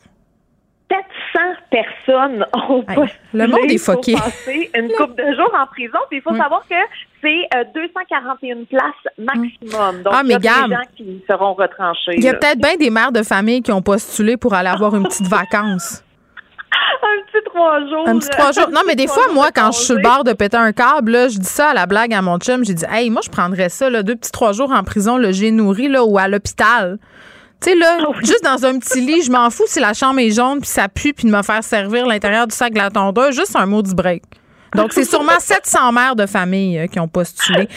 700 0.91 1.41
personnes 1.71 2.45
ont 2.53 2.85
Le 3.33 3.47
monde 3.47 3.71
est 3.71 3.87
passer 3.87 4.71
une 4.77 4.89
couple 4.91 5.15
de 5.15 5.35
jours 5.35 5.55
en 5.59 5.67
prison. 5.67 5.99
Puis 6.11 6.19
il 6.19 6.23
faut 6.23 6.35
savoir 6.35 6.65
que 6.69 6.75
c'est 7.23 7.49
241 7.75 8.57
euh, 8.57 8.65
places 8.65 9.15
maximum. 9.19 10.03
Donc, 10.03 10.13
ah, 10.15 10.23
mais 10.25 10.35
il 10.35 10.45
y 10.45 10.49
a 10.49 10.67
des 10.67 10.75
gens 10.75 10.83
qui 10.97 11.25
seront 11.29 11.55
retranchés. 11.55 12.17
Il 12.17 12.25
y 12.25 12.29
a 12.29 12.35
peut-être 12.35 12.61
bien 12.61 12.77
des 12.77 12.91
mères 12.91 13.13
de 13.13 13.23
famille 13.23 13.63
qui 13.63 13.73
ont 13.73 13.83
postulé 13.83 14.37
pour 14.37 14.53
aller 14.53 14.69
avoir 14.69 14.95
une 14.97 15.05
petite 15.05 15.29
vacance. 15.29 16.05
un 17.03 17.23
petit 17.27 17.45
trois 17.45 17.81
jours. 17.81 18.09
Un 18.09 18.19
petit 18.19 18.29
trois 18.31 18.53
jours. 18.53 18.71
Non, 18.71 18.83
mais 18.87 18.95
des 18.97 19.07
fois, 19.07 19.25
moi, 19.33 19.51
quand 19.55 19.73
je 19.73 19.79
suis 19.79 19.87
sur 19.87 19.97
le 19.97 20.03
bord 20.03 20.25
de 20.25 20.33
péter 20.33 20.57
un 20.57 20.73
câble, 20.73 21.31
je 21.31 21.39
dis 21.39 21.49
ça 21.49 21.71
à 21.71 21.75
la 21.75 21.87
blague 21.87 22.13
à 22.15 22.23
mon 22.23 22.39
chum. 22.39 22.65
J'ai 22.65 22.75
dit, 22.75 22.85
hey, 22.91 23.11
moi, 23.11 23.23
je 23.25 23.31
prendrais 23.31 23.69
ça, 23.69 23.91
là, 23.91 24.03
deux 24.03 24.17
petits 24.17 24.33
trois 24.33 24.53
jours 24.53 24.73
en 24.73 24.83
prison, 24.83 25.17
le 25.19 25.33
j'ai 25.33 25.51
nourri, 25.51 25.89
là, 25.89 26.05
ou 26.05 26.19
à 26.19 26.29
l'hôpital. 26.29 26.99
Tu 27.61 27.71
sais, 27.71 27.77
là, 27.77 27.99
ah 28.01 28.13
juste 28.21 28.43
dans 28.43 28.65
un 28.65 28.79
petit 28.79 29.01
lit, 29.01 29.23
je 29.23 29.31
m'en 29.31 29.49
fous 29.51 29.65
si 29.67 29.79
la 29.79 29.95
chambre 29.95 30.19
est 30.19 30.31
jaune, 30.31 30.61
puis 30.61 30.69
ça 30.69 30.89
pue, 30.89 31.13
puis 31.13 31.29
de 31.29 31.35
me 31.35 31.43
faire 31.43 31.63
servir 31.63 32.07
l'intérieur 32.07 32.47
du 32.47 32.55
sac 32.55 32.73
de 32.73 32.79
la 32.79 32.91
tondeuse. 32.91 33.37
Juste 33.37 33.55
un 33.55 33.67
mot 33.67 33.83
du 33.83 33.95
break. 33.95 34.23
Donc, 34.75 34.93
c'est 34.93 35.05
sûrement 35.05 35.33
700 35.39 35.93
mères 35.93 36.17
de 36.17 36.27
famille 36.27 36.79
euh, 36.79 36.87
qui 36.87 36.99
ont 36.99 37.09
postulé. 37.09 37.69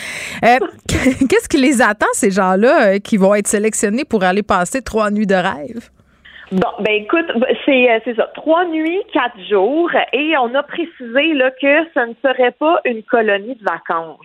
Euh, 0.44 0.58
qu'est-ce 0.88 1.48
qui 1.50 1.58
les 1.58 1.82
attend, 1.82 2.08
ces 2.14 2.32
gens-là, 2.32 2.86
euh, 2.86 3.00
qui 3.00 3.18
vont 3.18 3.36
être 3.36 3.48
sélectionnés 3.48 4.06
pour 4.06 4.24
aller 4.24 4.44
passer 4.44 4.82
trois 4.82 5.12
nuits 5.12 5.28
de 5.28 5.36
rêve? 5.36 5.90
Bon, 6.52 6.70
ben 6.80 6.94
écoute, 6.94 7.26
c'est 7.66 7.92
euh, 7.92 8.00
c'est 8.06 8.16
ça, 8.16 8.30
trois 8.36 8.66
nuits, 8.66 9.02
quatre 9.12 9.40
jours, 9.50 9.90
et 10.14 10.38
on 10.38 10.54
a 10.54 10.62
précisé 10.62 11.34
là 11.34 11.50
que 11.50 11.84
ce 11.94 12.08
ne 12.08 12.14
serait 12.24 12.52
pas 12.52 12.80
une 12.86 13.02
colonie 13.04 13.56
de 13.56 13.64
vacances. 13.64 14.20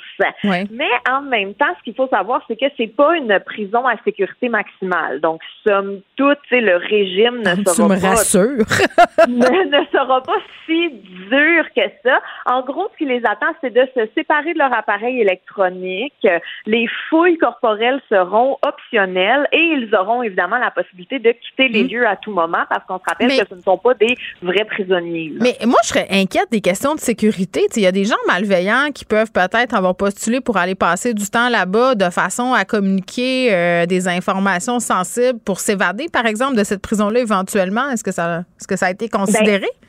Mais 0.71 0.91
en 1.11 1.23
même 1.23 1.55
temps, 1.55 1.73
ce 1.79 1.85
qu'il 1.85 1.95
faut 1.95 2.09
savoir, 2.09 2.43
c'est 2.47 2.57
que 2.57 2.67
c'est 2.77 2.95
pas 2.95 3.17
une 3.17 3.39
prison 3.41 3.87
à 3.87 3.95
sécurité 4.05 4.51
maximale. 4.51 5.21
Donc, 5.21 5.41
somme 5.67 6.01
toute, 6.17 6.39
le 6.51 6.77
régime 6.77 7.39
ne 7.39 7.65
sera 7.65 7.89
me 7.89 8.01
pas 8.01 8.17
ne, 9.29 9.81
ne, 9.81 9.87
sera 9.87 10.23
pas 10.23 10.37
si 10.67 10.91
dur 10.91 11.65
que 11.75 11.83
ça. 12.05 12.21
En 12.45 12.63
gros, 12.63 12.89
ce 12.93 12.99
qui 12.99 13.07
les 13.07 13.23
attend, 13.25 13.53
c'est 13.63 13.73
de 13.73 13.87
se 13.95 14.09
séparer 14.15 14.53
de 14.53 14.59
leur 14.59 14.75
appareil 14.75 15.21
électronique. 15.21 16.27
Les 16.67 16.87
fouilles 17.09 17.39
corporelles 17.39 18.01
seront 18.11 18.59
optionnelles 18.63 19.49
et 19.53 19.59
ils 19.59 19.95
auront 19.95 20.23
évidemment 20.23 20.59
la 20.59 20.71
possibilité 20.71 21.19
de 21.19 21.33
quitter 21.33 21.69
les 21.69 21.85
mmh. 21.85 21.89
lieux 21.89 22.07
à 22.11 22.17
tout 22.17 22.33
moment 22.33 22.65
parce 22.69 22.85
qu'on 22.87 22.99
se 22.99 23.05
rappelle 23.07 23.29
que 23.29 23.47
ce 23.49 23.55
ne 23.55 23.61
sont 23.61 23.79
pas 23.79 23.95
des 23.95 24.17
vrais 24.43 24.65
prisonniers. 24.65 25.33
Mais 25.41 25.57
moi, 25.65 25.79
je 25.83 25.89
serais 25.89 26.07
inquiète 26.11 26.51
des 26.51 26.61
questions 26.61 26.95
de 26.95 27.01
sécurité. 27.01 27.67
Il 27.77 27.83
y 27.83 27.87
a 27.87 27.93
des 27.93 28.05
gens 28.05 28.17
malveillants 28.27 28.91
qui 28.95 29.05
peuvent 29.05 29.33
peut-être 29.33 29.75
avoir 29.75 29.95
postulé 29.97 30.41
pour 30.41 30.57
aller 30.57 30.75
passer 30.75 31.15
du 31.15 31.29
temps 31.31 31.49
là-bas 31.49 31.95
de 31.95 32.11
façon 32.11 32.53
à 32.53 32.65
communiquer 32.65 33.53
euh, 33.53 33.87
des 33.87 34.09
informations 34.09 34.81
sensibles 34.81 35.39
pour 35.45 35.61
s'évader, 35.61 36.07
par 36.13 36.27
exemple, 36.27 36.57
de 36.57 36.65
cette 36.65 36.83
prison-là 36.83 37.21
éventuellement. 37.21 37.89
Est-ce 37.91 38.05
que 38.05 38.13
ça, 38.13 38.41
est-ce 38.59 38.67
que 38.67 38.77
ça 38.77 38.87
a 38.87 38.91
été 38.91 39.09
considéré? 39.09 39.61
Ben, 39.61 39.87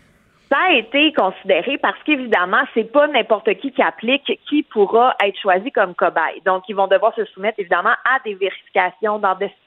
ça 0.52 0.58
a 0.68 0.74
été 0.74 1.14
considéré 1.14 1.78
parce 1.78 1.98
qu'évidemment, 2.04 2.64
c'est 2.74 2.92
pas 2.92 3.08
n'importe 3.08 3.54
qui 3.56 3.72
qui 3.72 3.82
applique 3.82 4.40
qui 4.50 4.64
pourra 4.64 5.16
être 5.24 5.40
choisi 5.40 5.72
comme 5.72 5.96
cobaye. 5.96 6.42
Donc, 6.46 6.64
ils 6.68 6.76
vont 6.76 6.88
devoir 6.88 7.16
se 7.16 7.24
soumettre 7.26 7.58
évidemment 7.60 7.94
à 8.04 8.20
des 8.26 8.34
vérifications 8.34 9.18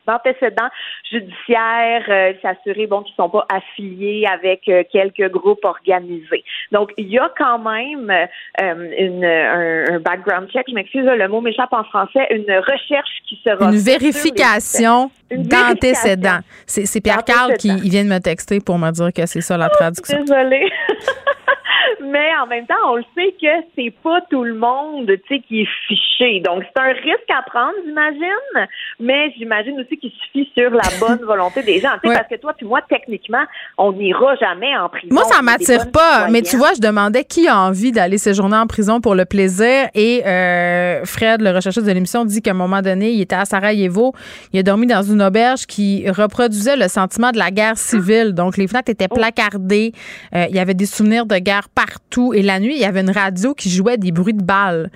d'antécédents 0.07 0.69
judiciaires, 1.11 2.05
euh, 2.09 2.33
s'assurer 2.43 2.87
bon 2.87 3.03
qu'ils 3.03 3.15
sont 3.15 3.29
pas 3.29 3.47
affiliés 3.49 4.27
avec 4.27 4.69
euh, 4.69 4.83
quelques 4.91 5.31
groupes 5.31 5.65
organisés. 5.65 6.45
Donc, 6.73 6.93
il 6.97 7.09
y 7.09 7.19
a 7.19 7.31
quand 7.37 7.59
même 7.59 8.11
euh, 8.11 8.91
une, 8.99 9.25
un, 9.25 10.01
background 10.01 10.49
check. 10.51 10.67
Je 10.69 10.75
m'excuse, 10.75 11.05
le 11.05 11.29
mot 11.29 11.41
m'échappe 11.41 11.73
en 11.73 11.85
français. 11.85 12.27
Une 12.31 12.51
recherche 12.51 13.23
qui 13.29 13.41
sera 13.45 13.71
une 13.71 13.79
vérification 13.79 15.11
d'antécédents. 15.31 16.41
C'est 16.67 17.01
Pierre 17.01 17.25
Carl 17.25 17.55
qui 17.55 17.75
vient 17.89 18.05
de 18.05 18.11
me 18.11 18.19
texter 18.19 18.61
pour 18.61 18.79
me 18.79 18.91
dire 18.91 19.13
que 19.13 19.27
c'est 19.27 19.41
ça 19.41 19.57
la 19.57 19.69
traduction. 19.69 20.21
Désolée. 20.21 20.71
Mais 22.03 22.31
en 22.43 22.47
même 22.47 22.67
temps, 22.67 22.75
on 22.87 22.97
le 22.97 23.05
sait 23.15 23.35
que 23.41 23.67
c'est 23.77 23.93
pas 24.03 24.21
tout 24.31 24.45
le 24.45 24.55
monde, 24.55 25.07
tu 25.07 25.21
sais, 25.29 25.41
qui 25.41 25.63
est 25.63 25.69
fiché. 25.87 26.41
Donc, 26.41 26.65
c'est 26.65 26.83
un 26.83 26.93
risque 26.93 27.31
à 27.31 27.43
prendre, 27.43 27.75
j'imagine. 27.85 28.69
Mais 29.01 29.33
j'imagine 29.37 29.81
aussi 29.81 29.97
qu'il 29.97 30.11
suffit 30.11 30.51
sur 30.57 30.71
la 30.71 30.83
bonne 31.01 31.25
volonté 31.25 31.63
des 31.63 31.81
gens. 31.81 31.95
Tu 32.03 32.09
sais, 32.09 32.15
parce 32.15 32.29
que 32.29 32.37
toi 32.37 32.53
puis 32.57 32.67
moi, 32.67 32.81
techniquement, 32.89 33.45
on 33.79 33.93
n'ira 33.93 34.37
jamais 34.37 34.77
en 34.77 34.89
prison. 34.89 35.09
Moi, 35.11 35.25
ça 35.25 35.43
m'attire 35.43 35.91
pas. 35.91 36.29
Mais 36.31 36.43
tu 36.43 36.57
vois, 36.57 36.73
je 36.75 36.81
demandais 36.81 37.25
qui 37.25 37.49
a 37.49 37.59
envie 37.59 37.93
d'aller 37.93 38.19
séjourner 38.19 38.57
en 38.57 38.67
prison 38.67 39.01
pour 39.01 39.15
le 39.15 39.25
plaisir. 39.25 39.89
Et 39.95 40.27
euh, 40.27 41.05
Fred, 41.05 41.41
le 41.41 41.51
recherchiste 41.51 41.87
de 41.87 41.93
l'émission, 41.93 42.25
dit 42.25 42.43
qu'à 42.43 42.53
un 42.53 42.55
moment 42.55 42.83
donné, 42.83 43.11
il 43.11 43.21
était 43.21 43.37
à 43.37 43.45
Sarajevo. 43.45 44.13
Il 44.53 44.61
a 44.61 44.63
dormi 44.63 44.87
dans 44.87 45.03
une 45.03 45.23
auberge 45.23 45.67
qui 45.67 46.09
reproduisait 46.11 46.77
le 46.77 46.89
sentiment 46.89 47.31
de 47.31 47.39
la 47.39 47.51
guerre 47.51 47.77
civile. 47.77 48.33
Donc, 48.33 48.57
les 48.57 48.67
fenêtres 48.67 48.91
étaient 48.91 49.09
oh. 49.11 49.15
placardées. 49.15 49.93
Euh, 50.35 50.47
il 50.49 50.57
y 50.57 50.61
avait 50.61 50.75
des 50.75 50.87
souvenirs 50.87 51.27
de 51.27 51.37
guerre 51.39 51.69
partout. 51.75 52.35
Et 52.35 52.43
la 52.43 52.61
nuit, 52.61 52.75
il 52.75 52.81
y 52.81 52.85
avait 52.85 53.01
une 53.01 53.11
radio 53.11 53.55
qui 53.55 53.71
jouait 53.71 53.99
des 53.99 54.13
bruits 54.13 54.35
de 54.35 54.43
balles. 54.43 54.91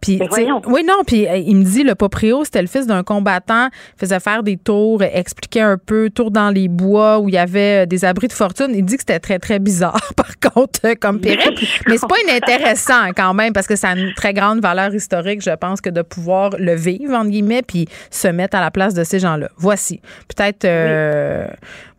Puis, 0.00 0.18
oui, 0.66 0.82
non, 0.84 1.02
puis 1.06 1.28
euh, 1.28 1.36
il 1.36 1.56
me 1.56 1.64
dit, 1.64 1.82
le 1.82 1.94
proprio, 1.94 2.44
c'était 2.44 2.62
le 2.62 2.68
fils 2.68 2.86
d'un 2.86 3.02
combattant, 3.02 3.68
faisait 3.98 4.20
faire 4.20 4.42
des 4.42 4.56
tours, 4.56 5.02
expliquait 5.02 5.60
un 5.60 5.76
peu, 5.76 6.08
tour 6.08 6.30
dans 6.30 6.50
les 6.50 6.68
bois 6.68 7.18
où 7.18 7.28
il 7.28 7.34
y 7.34 7.38
avait 7.38 7.82
euh, 7.82 7.86
des 7.86 8.04
abris 8.04 8.28
de 8.28 8.32
fortune. 8.32 8.68
Il 8.74 8.84
dit 8.84 8.94
que 8.94 9.02
c'était 9.02 9.20
très, 9.20 9.38
très 9.38 9.58
bizarre, 9.58 10.12
par 10.16 10.38
contre, 10.52 10.80
euh, 10.84 10.94
comme 10.98 11.20
périple. 11.20 11.62
Mais 11.86 11.98
c'est 11.98 12.08
pas 12.08 12.16
inintéressant 12.26 13.10
quand 13.14 13.34
même, 13.34 13.52
parce 13.52 13.66
que 13.66 13.76
ça 13.76 13.90
a 13.90 13.96
une 13.96 14.14
très 14.14 14.32
grande 14.32 14.60
valeur 14.60 14.94
historique, 14.94 15.42
je 15.42 15.54
pense, 15.54 15.82
que 15.82 15.90
de 15.90 16.02
pouvoir 16.02 16.50
le 16.58 16.74
vivre, 16.74 17.14
entre 17.14 17.30
guillemets, 17.30 17.62
puis 17.62 17.86
se 18.10 18.28
mettre 18.28 18.56
à 18.56 18.60
la 18.60 18.70
place 18.70 18.94
de 18.94 19.04
ces 19.04 19.18
gens-là. 19.18 19.50
Voici. 19.58 20.00
Peut-être, 20.34 20.66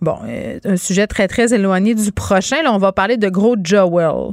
bon, 0.02 0.18
un 0.65 0.78
sujet 0.78 1.06
très, 1.06 1.28
très 1.28 1.53
éloigné 1.53 1.94
du 1.94 2.11
prochain. 2.11 2.64
Là, 2.64 2.73
on 2.73 2.78
va 2.78 2.91
parler 2.91 3.18
de 3.18 3.30
Gros 3.30 3.56
Joel. 3.61 4.32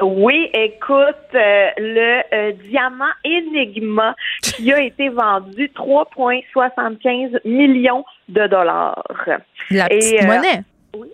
Oui, 0.00 0.48
écoute, 0.54 1.16
euh, 1.34 1.66
le 1.76 2.22
euh, 2.32 2.52
diamant 2.68 3.04
Enigma 3.26 4.14
qui 4.42 4.72
a 4.72 4.80
été 4.80 5.10
vendu 5.10 5.70
3,75 5.76 7.40
millions 7.44 8.04
de 8.28 8.46
dollars. 8.46 9.02
La 9.70 9.88
petite 9.88 10.24
euh, 10.24 10.26
monnaie. 10.26 10.62
Oui. 10.96 11.08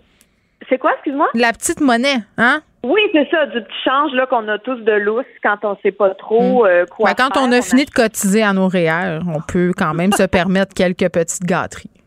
C'est 0.69 0.77
quoi, 0.77 0.93
excuse-moi? 0.93 1.27
La 1.33 1.51
petite 1.51 1.81
monnaie, 1.81 2.19
hein? 2.37 2.61
Oui, 2.83 3.01
c'est 3.11 3.27
ça, 3.29 3.45
du 3.47 3.61
petit 3.61 3.83
change 3.83 4.13
là 4.13 4.25
qu'on 4.27 4.47
a 4.47 4.57
tous 4.57 4.77
de 4.77 4.93
lousse 4.93 5.25
quand 5.43 5.57
on 5.63 5.75
sait 5.83 5.91
pas 5.91 6.11
trop 6.11 6.65
hmm. 6.65 6.85
quoi. 6.89 7.09
Ben, 7.09 7.15
quand 7.15 7.37
on 7.37 7.51
a 7.51 7.61
fini 7.61 7.83
de 7.83 7.91
cotiser 7.91 8.41
à 8.41 8.53
nos 8.53 8.69
REER, 8.69 9.19
on 9.27 9.41
peut 9.41 9.73
quand 9.75 9.93
même 9.93 10.13
se 10.13 10.23
permettre 10.23 10.73
quelques 10.73 11.09
petites 11.09 11.43
gâteries. 11.43 11.98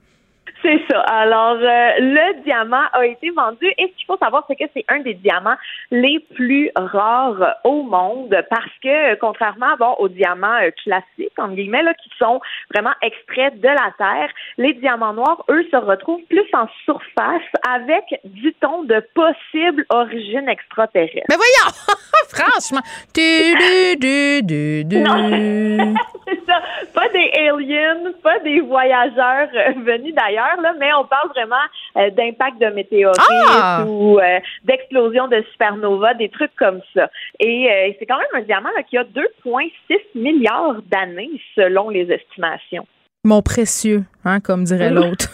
C'est 0.62 0.80
ça. 0.88 1.00
Alors, 1.00 1.56
euh, 1.56 1.90
le 1.98 2.42
diamant 2.44 2.84
a 2.92 3.04
été 3.04 3.30
vendu 3.30 3.66
et 3.78 3.88
ce 3.88 3.96
qu'il 3.96 4.06
faut 4.06 4.16
savoir, 4.16 4.44
c'est 4.48 4.54
que 4.54 4.64
c'est 4.74 4.84
un 4.88 5.00
des 5.00 5.14
diamants 5.14 5.56
les 5.90 6.20
plus 6.34 6.70
rares 6.76 7.56
au 7.64 7.82
monde 7.82 8.36
parce 8.48 8.70
que, 8.82 9.14
contrairement 9.16 9.76
bon, 9.78 9.94
aux 9.98 10.08
diamants 10.08 10.60
euh, 10.62 10.70
classiques, 10.84 11.38
en 11.38 11.48
guillemets, 11.48 11.82
là, 11.82 11.94
qui 11.94 12.10
sont 12.18 12.40
vraiment 12.72 12.92
extraits 13.02 13.60
de 13.60 13.68
la 13.68 13.92
Terre, 13.98 14.30
les 14.56 14.74
diamants 14.74 15.14
noirs, 15.14 15.44
eux, 15.50 15.66
se 15.70 15.76
retrouvent 15.76 16.22
plus 16.28 16.46
en 16.52 16.68
surface 16.84 17.42
avec, 17.68 18.04
dit-on, 18.24 18.84
de 18.84 19.04
possibles 19.14 19.84
origines 19.90 20.48
extraterrestres. 20.48 21.26
Mais 21.28 21.36
voyons! 21.36 21.72
Franchement! 22.28 22.82
Du, 23.14 23.54
du, 23.56 24.42
du, 24.42 24.84
du, 24.84 25.04
c'est 26.26 26.46
ça. 26.46 26.62
Pas 26.94 27.08
des 27.08 27.30
aliens, 27.48 28.12
pas 28.22 28.38
des 28.40 28.60
voyageurs 28.60 29.48
euh, 29.54 29.72
venus 29.84 30.14
d'ailleurs 30.14 30.51
mais 30.78 30.92
on 30.94 31.04
parle 31.04 31.28
vraiment 31.30 31.56
euh, 31.96 32.10
d'impact 32.10 32.60
de 32.60 32.66
météorites 32.66 33.20
ah! 33.48 33.84
ou 33.86 34.18
euh, 34.18 34.40
d'explosion 34.64 35.28
de 35.28 35.42
supernova, 35.52 36.14
des 36.14 36.28
trucs 36.28 36.54
comme 36.56 36.80
ça. 36.94 37.08
Et 37.40 37.68
euh, 37.70 37.92
c'est 37.98 38.06
quand 38.06 38.18
même 38.18 38.42
un 38.42 38.42
diamant 38.42 38.70
qui 38.88 38.96
a 38.98 39.04
2,6 39.04 39.70
milliards 40.14 40.82
d'années 40.90 41.30
selon 41.54 41.88
les 41.88 42.10
estimations. 42.10 42.86
Mon 43.24 43.42
précieux, 43.42 44.04
hein, 44.24 44.40
comme 44.40 44.64
dirait 44.64 44.90
l'autre. 44.90 45.28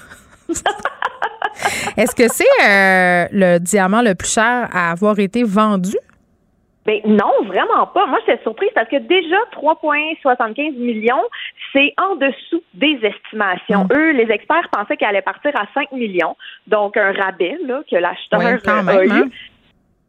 Est-ce 1.96 2.14
que 2.14 2.28
c'est 2.28 2.44
le 3.32 3.58
diamant 3.58 4.02
le 4.02 4.14
plus 4.14 4.32
cher 4.32 4.68
à 4.72 4.92
avoir 4.92 5.18
été 5.18 5.42
vendu? 5.42 5.96
Ben 6.88 7.02
non, 7.04 7.30
vraiment 7.44 7.86
pas. 7.86 8.06
Moi, 8.06 8.18
j'étais 8.26 8.42
surprise 8.42 8.70
parce 8.74 8.88
que 8.88 8.96
déjà 8.96 9.36
3,75 9.52 10.72
millions, 10.78 11.22
c'est 11.70 11.92
en 11.98 12.16
dessous 12.16 12.62
des 12.72 12.98
estimations. 13.02 13.84
Mm. 13.84 13.92
Eux, 13.92 14.10
les 14.12 14.32
experts 14.32 14.70
pensaient 14.72 14.96
qu'elle 14.96 15.08
allait 15.08 15.20
partir 15.20 15.54
à 15.54 15.66
5 15.74 15.92
millions, 15.92 16.34
donc 16.66 16.96
un 16.96 17.12
rabais 17.12 17.58
là, 17.66 17.82
que 17.90 17.96
l'acheteur 17.96 18.40
a 18.40 19.04
eu. 19.04 19.10
Hein. 19.10 19.28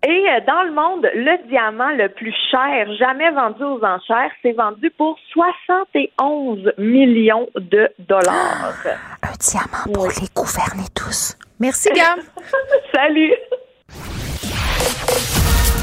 Et 0.07 0.25
euh, 0.29 0.39
dans 0.47 0.63
le 0.63 0.71
monde, 0.71 1.09
le 1.13 1.49
diamant 1.49 1.89
le 1.89 2.07
plus 2.07 2.33
cher 2.49 2.87
jamais 2.97 3.29
vendu 3.31 3.61
aux 3.61 3.83
enchères, 3.83 4.31
c'est 4.41 4.53
vendu 4.53 4.89
pour 4.91 5.19
71 5.33 6.71
millions 6.77 7.49
de 7.55 7.89
dollars. 7.99 8.73
un 9.21 9.35
diamant 9.37 9.93
pour 9.93 10.07
les 10.07 10.29
gouverner 10.33 10.87
tous. 10.95 11.37
Merci, 11.59 11.89
Gam. 11.91 12.19
Salut. 12.95 13.33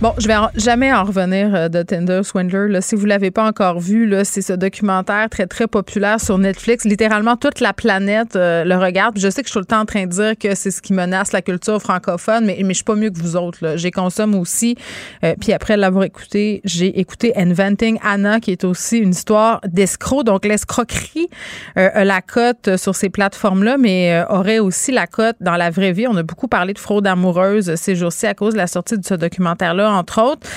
Bon, 0.00 0.14
je 0.16 0.26
vais 0.28 0.34
jamais 0.54 0.90
en 0.94 1.04
revenir 1.04 1.54
euh, 1.54 1.68
de 1.68 1.82
Tinder 1.82 2.22
Swindler. 2.24 2.68
Là. 2.68 2.80
Si 2.80 2.94
vous 2.94 3.04
l'avez 3.04 3.30
pas 3.30 3.44
encore 3.44 3.80
vu, 3.80 4.10
c'est 4.24 4.40
ce 4.40 4.54
documentaire 4.54 5.28
très 5.28 5.46
très 5.46 5.66
populaire 5.66 6.18
sur 6.18 6.38
Netflix. 6.38 6.86
Littéralement 6.86 7.36
toute 7.36 7.60
la 7.60 7.74
planète 7.74 8.34
euh, 8.34 8.64
le 8.64 8.76
regarde. 8.78 9.18
je 9.18 9.28
sais 9.28 9.42
que 9.42 9.48
je 9.48 9.50
suis 9.50 9.58
tout 9.58 9.58
le 9.58 9.66
temps 9.66 9.80
en 9.80 9.84
train 9.84 10.06
de 10.06 10.10
dire 10.10 10.38
que 10.38 10.54
c'est 10.54 10.70
ce 10.70 10.80
qui 10.80 10.94
menace 10.94 11.32
la 11.32 11.42
culture 11.42 11.78
francophone, 11.82 12.46
mais 12.46 12.64
je 12.66 12.72
suis 12.72 12.82
pas 12.82 12.94
mieux 12.94 13.10
que 13.10 13.18
vous 13.18 13.36
autres. 13.36 13.74
J'ai 13.76 13.90
consomme 13.90 14.34
aussi. 14.36 14.74
Euh, 15.22 15.34
puis 15.38 15.52
après 15.52 15.76
l'avoir 15.76 16.04
écouté, 16.04 16.62
j'ai 16.64 16.98
écouté 16.98 17.36
Inventing 17.36 17.98
Anna, 18.02 18.40
qui 18.40 18.52
est 18.52 18.64
aussi 18.64 18.96
une 18.96 19.10
histoire 19.10 19.60
d'escroc. 19.66 20.24
Donc 20.24 20.46
l'escroquerie 20.46 21.28
la 21.76 22.22
cote 22.22 22.76
sur 22.78 22.94
ces 22.94 23.10
plateformes-là, 23.10 23.76
mais 23.76 24.24
aurait 24.30 24.60
aussi 24.60 24.92
la 24.92 25.06
cote 25.06 25.36
dans 25.40 25.56
la 25.56 25.68
vraie 25.68 25.92
vie. 25.92 26.06
On 26.08 26.16
a 26.16 26.22
beaucoup 26.22 26.48
parlé 26.48 26.72
de 26.72 26.78
fraude 26.78 27.06
amoureuse 27.06 27.74
ces 27.74 27.94
jours-ci 27.94 28.26
à 28.26 28.32
cause 28.32 28.54
de 28.54 28.58
la 28.58 28.66
sortie 28.66 28.96
de 28.96 29.04
ce 29.04 29.14
documentaire-là 29.14 29.89
entre 29.90 30.22
autres. 30.22 30.48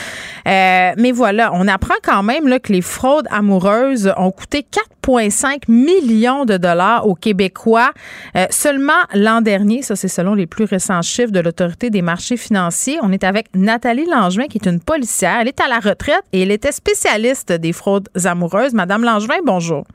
Euh, 0.48 0.92
mais 0.98 1.12
voilà, 1.12 1.52
on 1.54 1.68
apprend 1.68 1.96
quand 2.04 2.24
même 2.24 2.48
là, 2.48 2.60
que 2.60 2.72
les 2.74 2.82
fraudes 2.82 3.28
amoureuses 3.32 4.14
ont 4.18 4.32
coûté 4.32 4.66
4,5 5.06 5.64
millions 5.70 6.46
de 6.46 6.58
dollars 6.58 7.08
aux 7.08 7.16
Québécois 7.16 7.92
euh, 8.36 8.46
seulement 8.50 8.92
l'an 9.14 9.42
dernier. 9.42 9.82
Ça, 9.82 9.96
c'est 9.96 10.08
selon 10.08 10.34
les 10.34 10.48
plus 10.48 10.66
récents 10.66 11.02
chiffres 11.02 11.32
de 11.32 11.40
l'Autorité 11.40 11.90
des 11.90 12.02
marchés 12.02 12.38
financiers. 12.38 13.00
On 13.02 13.12
est 13.12 13.24
avec 13.24 13.48
Nathalie 13.56 14.06
Langevin, 14.06 14.48
qui 14.48 14.58
est 14.58 14.70
une 14.70 14.80
policière. 14.80 15.38
Elle 15.42 15.48
est 15.48 15.62
à 15.62 15.68
la 15.68 15.80
retraite 15.80 16.24
et 16.34 16.42
elle 16.42 16.52
était 16.52 16.72
spécialiste 16.72 17.52
des 17.52 17.74
fraudes 17.74 18.10
amoureuses. 18.26 18.74
Madame 18.74 19.04
Langevin, 19.04 19.40
bonjour. 19.46 19.86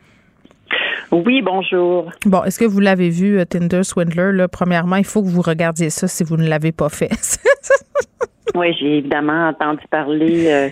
Oui, 1.11 1.43
bonjour. 1.43 2.11
Bon, 2.27 2.45
est-ce 2.45 2.59
que 2.59 2.65
vous 2.65 2.81
l'avez 2.81 3.09
vu, 3.09 3.39
euh, 3.39 3.45
Tinder 3.45 3.83
Swindler? 3.83 4.33
Là, 4.33 4.49
premièrement, 4.49 4.97
il 4.97 5.05
faut 5.05 5.23
que 5.23 5.29
vous 5.29 5.43
regardiez 5.43 5.91
ça 5.91 6.07
si 6.07 6.23
vous 6.23 6.37
ne 6.37 6.47
l'avez 6.47 6.73
pas 6.73 6.89
fait. 6.89 7.11
Oui, 8.55 8.75
j'ai 8.79 8.99
évidemment 8.99 9.49
entendu 9.49 9.81
parler 9.91 10.47
euh, 10.49 10.69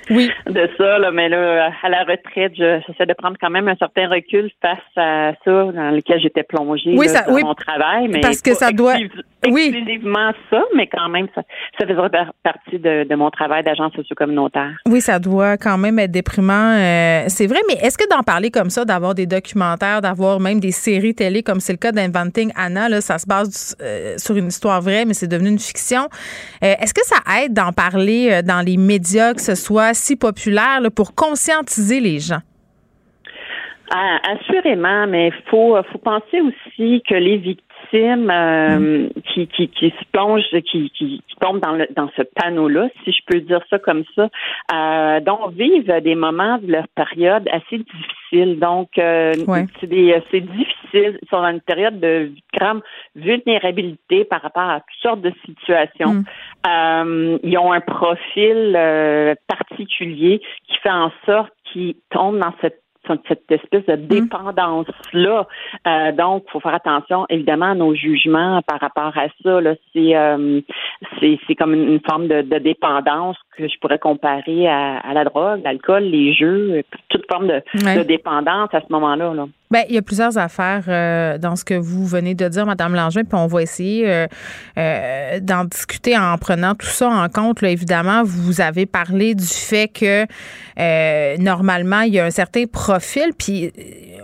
de 0.47 0.69
ça, 0.79 0.99
là, 0.99 1.11
mais 1.11 1.29
là, 1.29 1.71
à 1.83 1.89
la 1.89 2.05
retraite, 2.05 2.53
j'essaie 2.55 3.07
de 3.07 3.15
prendre 3.15 3.37
quand 3.41 3.51
même 3.51 3.69
un 3.69 3.77
certain 3.77 4.09
recul 4.09 4.51
face 4.63 4.79
à 4.97 5.33
ça 5.45 5.65
dans 5.73 5.91
lequel 5.95 6.21
j'étais 6.21 6.43
plongée 6.43 6.95
oui, 6.97 7.09
ça, 7.09 7.23
dans 7.23 7.39
mon 7.39 7.55
travail. 7.55 8.09
Mais 8.09 8.21
parce 8.21 8.41
que 8.41 8.55
ça 8.55 8.73
doit 8.73 8.97
exclusivement 9.43 10.33
ça, 10.51 10.63
mais 10.75 10.87
quand 10.87 11.09
même, 11.09 11.29
ça, 11.35 11.43
ça 11.79 11.87
faisait 11.87 11.97
partie 12.43 12.79
de, 12.79 13.15
mon 13.15 13.31
travail 13.31 13.63
d'agent 13.63 13.91
socio-communautaire. 13.95 14.73
Oui, 14.87 15.01
ça 15.01 15.19
doit 15.19 15.57
quand 15.57 15.79
même 15.79 15.99
être 15.99 16.11
déprimant. 16.11 16.77
Euh, 16.77 17.25
c'est 17.29 17.47
vrai, 17.47 17.61
mais 17.69 17.75
est-ce 17.75 17.97
que 17.97 18.09
d'en 18.09 18.23
parler 18.23 18.51
comme 18.51 18.71
ça, 18.71 18.85
d'avoir 18.85 19.15
des 19.15 19.27
documentaires, 19.27 20.01
d'avoir 20.01 20.41
même 20.41 20.61
des 20.61 20.71
séries 20.71 21.15
télé, 21.15 21.43
comme 21.43 21.61
c'est 21.61 21.73
le 21.73 21.79
cas 21.79 21.93
d'Inventing 21.93 22.53
Anna, 22.57 22.89
là, 22.89 23.01
ça 23.01 23.19
se 23.19 23.27
base 23.27 23.77
euh, 23.81 24.15
sur 24.19 24.37
une 24.37 24.49
histoire 24.49 24.81
vraie, 24.81 25.05
mais 25.05 25.15
c'est 25.15 25.29
devenu 25.29 25.49
une 25.49 25.59
fiction. 25.59 26.09
est-ce 26.61 26.93
que 26.93 27.05
ça 27.05 27.17
aide 27.41 27.55
dans 27.55 27.66
parler 27.73 28.31
euh, 28.31 28.43
dans 28.43 28.65
les 28.65 28.77
médias, 28.77 29.35
que 29.35 29.41
ce 29.41 29.55
soit 29.55 29.95
si 29.95 30.17
populaire, 30.17 30.81
pour 30.95 31.15
conscientiser 31.15 32.01
les 32.01 32.19
gens? 32.19 32.41
Ah, 33.95 34.19
assurément, 34.33 35.07
mais 35.07 35.29
il 35.29 35.43
faut 35.49 35.77
penser 36.03 36.41
aussi 36.41 37.03
que 37.09 37.15
les 37.15 37.37
victimes 37.37 37.66
euh, 37.95 38.79
mm. 38.79 39.09
qui, 39.23 39.47
qui, 39.49 39.69
qui, 39.69 39.91
se 39.91 40.05
plongent, 40.13 40.45
qui, 40.71 40.91
qui, 40.91 41.23
tombent 41.41 41.61
dans, 41.61 41.73
le, 41.73 41.87
dans 41.95 42.09
ce 42.17 42.23
panneau-là, 42.23 42.89
si 43.05 43.13
je 43.13 43.21
peux 43.27 43.41
dire 43.41 43.61
ça 43.69 43.79
comme 43.79 44.05
ça, 44.15 44.29
euh, 44.75 45.21
donc 45.21 45.53
vivent 45.53 46.01
des 46.03 46.15
moments 46.15 46.59
de 46.59 46.73
leur 46.73 46.89
période 46.89 47.47
assez 47.51 47.79
difficiles. 47.79 48.59
Donc, 48.59 48.89
euh, 48.99 49.33
c'est 49.81 49.87
difficile. 49.87 51.19
Ils 51.23 51.29
sont 51.31 51.43
dans 51.43 51.51
une 51.51 51.61
période 51.61 52.01
de 52.01 52.33
grande 52.59 52.83
vulnérabilité 53.15 54.25
par 54.25 54.43
rapport 54.43 54.71
à 54.71 54.81
toutes 54.81 55.03
sortes 55.03 55.21
de 55.21 55.33
situations. 55.45 56.15
Mm. 56.15 56.25
Euh, 56.67 57.39
ils 57.43 57.59
ont 57.59 57.73
un 57.73 57.81
profil 57.81 58.75
euh, 58.77 59.35
particulier 59.47 60.41
qui 60.69 60.79
fait 60.79 60.91
en 60.91 61.13
sorte 61.27 61.53
qu'ils 61.65 61.97
tombent 62.11 62.39
dans 62.39 62.55
cette 62.61 62.81
cette 63.29 63.51
espèce 63.51 63.87
de 63.87 63.97
mm. 63.97 64.07
dépendance-là. 64.07 65.47
Euh, 65.87 66.13
donc, 66.13 66.45
il 66.47 66.51
faut 66.51 66.61
faire 66.61 66.75
attention, 66.75 67.27
évidemment, 67.29 67.71
à 67.71 67.75
nos 67.75 67.95
jugements 67.95 68.61
par 68.63 68.81
rapport 68.81 69.17
à 69.17 69.27
ça. 69.43 69.49
Euh, 69.49 70.61
c'est, 71.21 71.39
c'est, 71.47 71.55
comme 71.55 71.75
une, 71.75 72.01
forme 72.01 72.29
de, 72.29 72.59
dépendance 72.59 73.37
que 73.57 73.69
je 73.69 73.79
pourrais 73.81 73.99
comparer 73.99 74.69
à, 74.69 75.13
la 75.13 75.25
drogue, 75.25 75.61
l'alcool, 75.65 76.05
les 76.05 76.35
jeux, 76.35 76.83
toute 77.09 77.25
forme 77.31 77.49
de, 77.49 78.03
dépendance 78.03 78.71
à 78.73 78.81
ce 78.81 78.87
moment-là. 78.91 79.35
Là. 79.35 79.47
Bien, 79.69 79.83
il 79.89 79.97
y 79.97 79.99
a 79.99 80.03
plusieurs 80.03 80.39
affaires 80.39 80.85
euh, 80.87 81.39
dans 81.39 81.57
ce 81.57 81.65
que 81.65 81.75
vous 81.75 82.07
venez 82.07 82.37
de 82.37 82.49
dire, 82.49 82.67
Madame 82.67 82.95
Langevin, 82.95 83.25
puis 83.25 83.35
on 83.37 83.49
va 83.49 83.63
essayer 83.63 84.09
euh, 84.09 84.27
euh, 84.79 85.41
d'en 85.41 85.65
discuter 85.65 86.17
en 86.17 86.39
prenant 86.39 86.77
tout 86.77 86.87
ça 86.87 87.09
en 87.09 87.29
compte. 87.29 87.63
Là, 87.63 87.71
évidemment, 87.71 88.23
vous 88.25 88.61
avez 88.61 88.87
parlé 88.87 89.35
du 89.35 89.45
fait 89.45 89.89
que 89.89 90.27
normalement, 91.39 92.03
il 92.03 92.15
y 92.15 92.21
a 92.21 92.27
un 92.27 92.31
certain 92.31 92.67
profil, 92.67 93.33
puis 93.37 93.73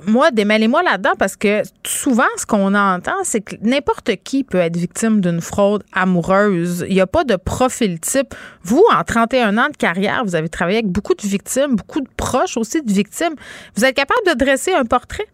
moi, 0.06 0.30
démêlez-moi 0.30 0.82
là-dedans 0.84 1.14
parce 1.18 1.34
que 1.34 1.62
souvent, 1.84 2.22
ce 2.36 2.46
qu'on 2.46 2.74
entend, 2.74 3.16
c'est 3.24 3.40
que 3.40 3.56
n'importe 3.62 4.12
qui 4.22 4.44
peut 4.44 4.58
être 4.58 4.76
victime 4.76 5.20
d'une 5.20 5.40
fraude 5.40 5.82
amoureuse. 5.92 6.84
Il 6.88 6.94
n'y 6.94 7.00
a 7.00 7.06
pas 7.08 7.24
de 7.24 7.34
profil 7.34 7.98
type. 7.98 8.34
Vous, 8.62 8.84
en 8.94 9.02
31 9.02 9.58
ans 9.58 9.68
de 9.70 9.76
carrière, 9.76 10.24
vous 10.24 10.36
avez 10.36 10.48
travaillé 10.48 10.78
avec 10.78 10.90
beaucoup 10.90 11.14
de 11.14 11.26
victimes, 11.26 11.76
beaucoup 11.76 12.00
de 12.00 12.08
proches 12.16 12.56
aussi 12.56 12.80
de 12.82 12.92
victimes. 12.92 13.34
Vous 13.76 13.84
êtes 13.84 13.96
capable 13.96 14.20
de 14.28 14.34
dresser 14.34 14.72
un 14.72 14.84
portrait? 14.84 15.26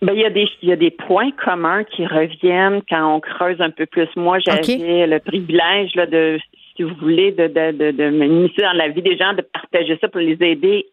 Ben, 0.00 0.12
il 0.14 0.20
y 0.20 0.24
a 0.24 0.30
des 0.30 0.48
il 0.62 0.68
y 0.68 0.72
a 0.72 0.76
des 0.76 0.90
points 0.92 1.32
communs 1.32 1.82
qui 1.84 2.06
reviennent 2.06 2.82
quand 2.88 3.16
on 3.16 3.20
creuse 3.20 3.60
un 3.60 3.70
peu 3.70 3.86
plus. 3.86 4.08
Moi, 4.16 4.38
j'avais 4.38 5.06
le 5.06 5.18
privilège 5.18 5.94
là, 5.96 6.06
de 6.06 6.38
si 6.76 6.84
vous 6.84 6.94
voulez, 7.00 7.32
de, 7.32 7.48
de, 7.48 7.72
de, 7.72 7.90
de 7.90 8.10
m'initier 8.10 8.62
dans 8.62 8.72
la 8.72 8.88
vie 8.88 9.02
des 9.02 9.16
gens, 9.16 9.34
de 9.34 9.42
partager 9.42 9.98
ça 10.00 10.08
pour 10.08 10.20
les 10.20 10.38
aider, 10.40 10.86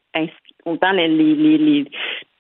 autant 0.66 0.92
les, 0.92 1.08
les, 1.08 1.86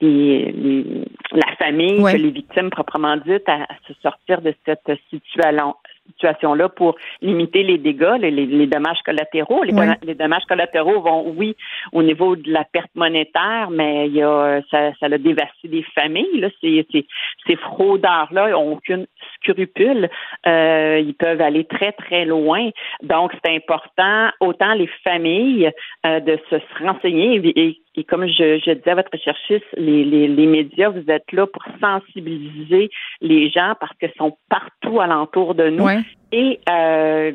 les, 0.01 1.05
la 1.31 1.55
famille 1.57 1.97
que 1.97 2.17
les 2.17 2.31
victimes 2.31 2.71
proprement 2.71 3.17
dites 3.17 3.47
à, 3.47 3.67
se 3.87 3.93
sortir 4.01 4.41
de 4.41 4.53
cette 4.65 4.91
situation 5.09 5.75
situation-là 6.13 6.69
pour 6.69 6.95
limiter 7.21 7.63
les 7.63 7.77
dégâts, 7.77 8.15
les, 8.19 8.31
les 8.31 8.67
dommages 8.67 9.01
collatéraux. 9.05 9.63
Les, 9.63 9.73
les, 10.03 10.15
dommages 10.15 10.45
collatéraux 10.47 11.01
vont, 11.01 11.33
oui, 11.35 11.55
au 11.91 12.03
niveau 12.03 12.35
de 12.35 12.51
la 12.51 12.63
perte 12.63 12.91
monétaire, 12.95 13.69
mais 13.71 14.07
il 14.07 14.15
y 14.15 14.23
a, 14.23 14.61
ça, 14.71 14.91
ça 14.99 15.07
a 15.07 15.17
dévasté 15.17 15.67
des 15.67 15.83
familles. 15.93 16.39
Là. 16.39 16.49
Ces, 16.61 16.85
ces, 16.91 17.05
ces 17.47 17.55
fraudeurs-là 17.55 18.51
n'ont 18.51 18.73
aucune 18.73 19.05
scrupule. 19.35 20.09
Euh, 20.47 20.99
ils 20.99 21.15
peuvent 21.15 21.41
aller 21.41 21.65
très, 21.65 21.91
très 21.93 22.25
loin. 22.25 22.69
Donc, 23.03 23.31
c'est 23.43 23.55
important, 23.55 24.29
autant 24.39 24.73
les 24.73 24.89
familles, 25.03 25.71
euh, 26.05 26.19
de 26.19 26.39
se 26.49 26.55
renseigner 26.83 27.35
et, 27.35 27.59
et 27.67 27.81
comme 28.03 28.27
je, 28.27 28.59
je, 28.65 28.71
disais 28.71 28.91
à 28.91 28.95
votre 28.95 29.11
recherchiste, 29.11 29.65
les, 29.77 30.03
les, 30.03 30.27
les, 30.27 30.45
médias, 30.45 30.89
vous 30.89 31.03
êtes 31.07 31.31
là 31.31 31.47
pour 31.47 31.63
sensibiliser 31.79 32.89
les 33.21 33.49
gens 33.49 33.73
parce 33.79 33.95
qu'ils 33.97 34.11
sont 34.17 34.37
partout 34.49 34.99
alentour 34.99 35.55
de 35.55 35.69
nous. 35.69 35.87
Et 36.31 36.59
euh, 36.69 37.31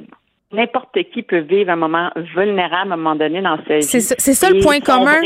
n'importe 0.52 0.98
qui 1.12 1.22
peut 1.22 1.40
vivre 1.40 1.70
un 1.70 1.76
moment 1.76 2.10
vulnérable 2.34 2.90
à 2.90 2.94
un 2.94 2.96
moment 2.96 3.16
donné 3.16 3.40
dans 3.40 3.58
sa 3.66 3.76
vie. 3.76 3.82
C'est 3.82 4.00
ça, 4.00 4.50
le 4.50 4.60
point 4.60 4.80
commun. 4.80 5.20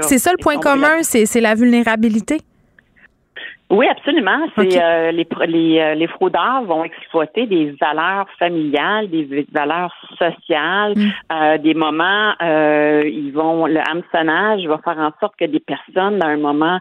C'est 0.00 0.18
ça 0.18 0.32
le 0.32 0.42
point 0.42 0.58
commun, 0.58 1.02
c'est 1.02 1.40
la 1.40 1.54
vulnérabilité. 1.54 2.38
Oui, 3.70 3.86
absolument. 3.86 4.46
C'est 4.56 4.82
euh, 4.82 5.12
les, 5.12 5.26
les, 5.46 5.78
euh, 5.78 5.94
les 5.94 6.06
fraudeurs 6.06 6.62
vont 6.62 6.84
exploiter 6.84 7.46
des 7.46 7.72
valeurs 7.78 8.26
familiales, 8.38 9.10
des 9.10 9.46
valeurs 9.52 9.94
sociales, 10.18 10.94
mm. 10.96 11.10
euh, 11.32 11.58
des 11.58 11.74
moments. 11.74 12.34
ils 12.40 13.30
vont 13.34 13.66
le 13.66 13.80
hameçonnage 13.80 14.66
va 14.66 14.78
faire 14.78 14.98
en 14.98 15.12
sorte 15.20 15.36
que 15.36 15.44
des 15.44 15.60
personnes, 15.60 16.18
dans 16.18 16.28
un 16.28 16.38
moment 16.38 16.78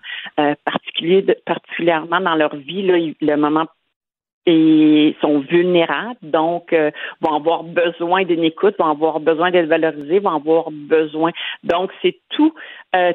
particulier, 0.64 1.26
particulièrement 1.46 2.22
dans 2.22 2.36
leur 2.36 2.56
vie, 2.56 2.84
là, 2.84 2.98
le 2.98 3.36
moment 3.36 3.66
et 4.46 5.14
sont 5.20 5.40
vulnérables, 5.40 6.16
donc 6.22 6.74
vont 7.22 7.36
avoir 7.36 7.64
besoin 7.64 8.24
d'une 8.24 8.46
écoute, 8.46 8.76
vont 8.80 8.92
avoir 8.92 9.20
besoin 9.20 9.52
d'être 9.52 9.68
valorisés, 9.68 10.20
vont 10.20 10.36
avoir 10.36 10.72
besoin. 10.72 11.32
Donc 11.64 11.92
c'est 12.02 12.18
tout, 12.30 12.54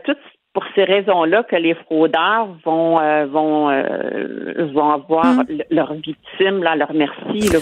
tout 0.05 0.17
pour 0.53 0.65
ces 0.75 0.85
raisons-là 0.85 1.45
que 1.45 1.57
les 1.57 1.75
fraudeurs 1.75 2.49
vont 2.65 3.01
euh, 3.01 3.27
vont 3.27 3.71
euh, 3.71 4.69
vont 4.73 4.91
avoir 4.91 5.25
mm. 5.25 5.47
leurs 5.71 5.95
victimes 5.95 6.63
là 6.63 6.77
leur 6.77 6.93
merci 6.93 7.49
là, 7.49 7.59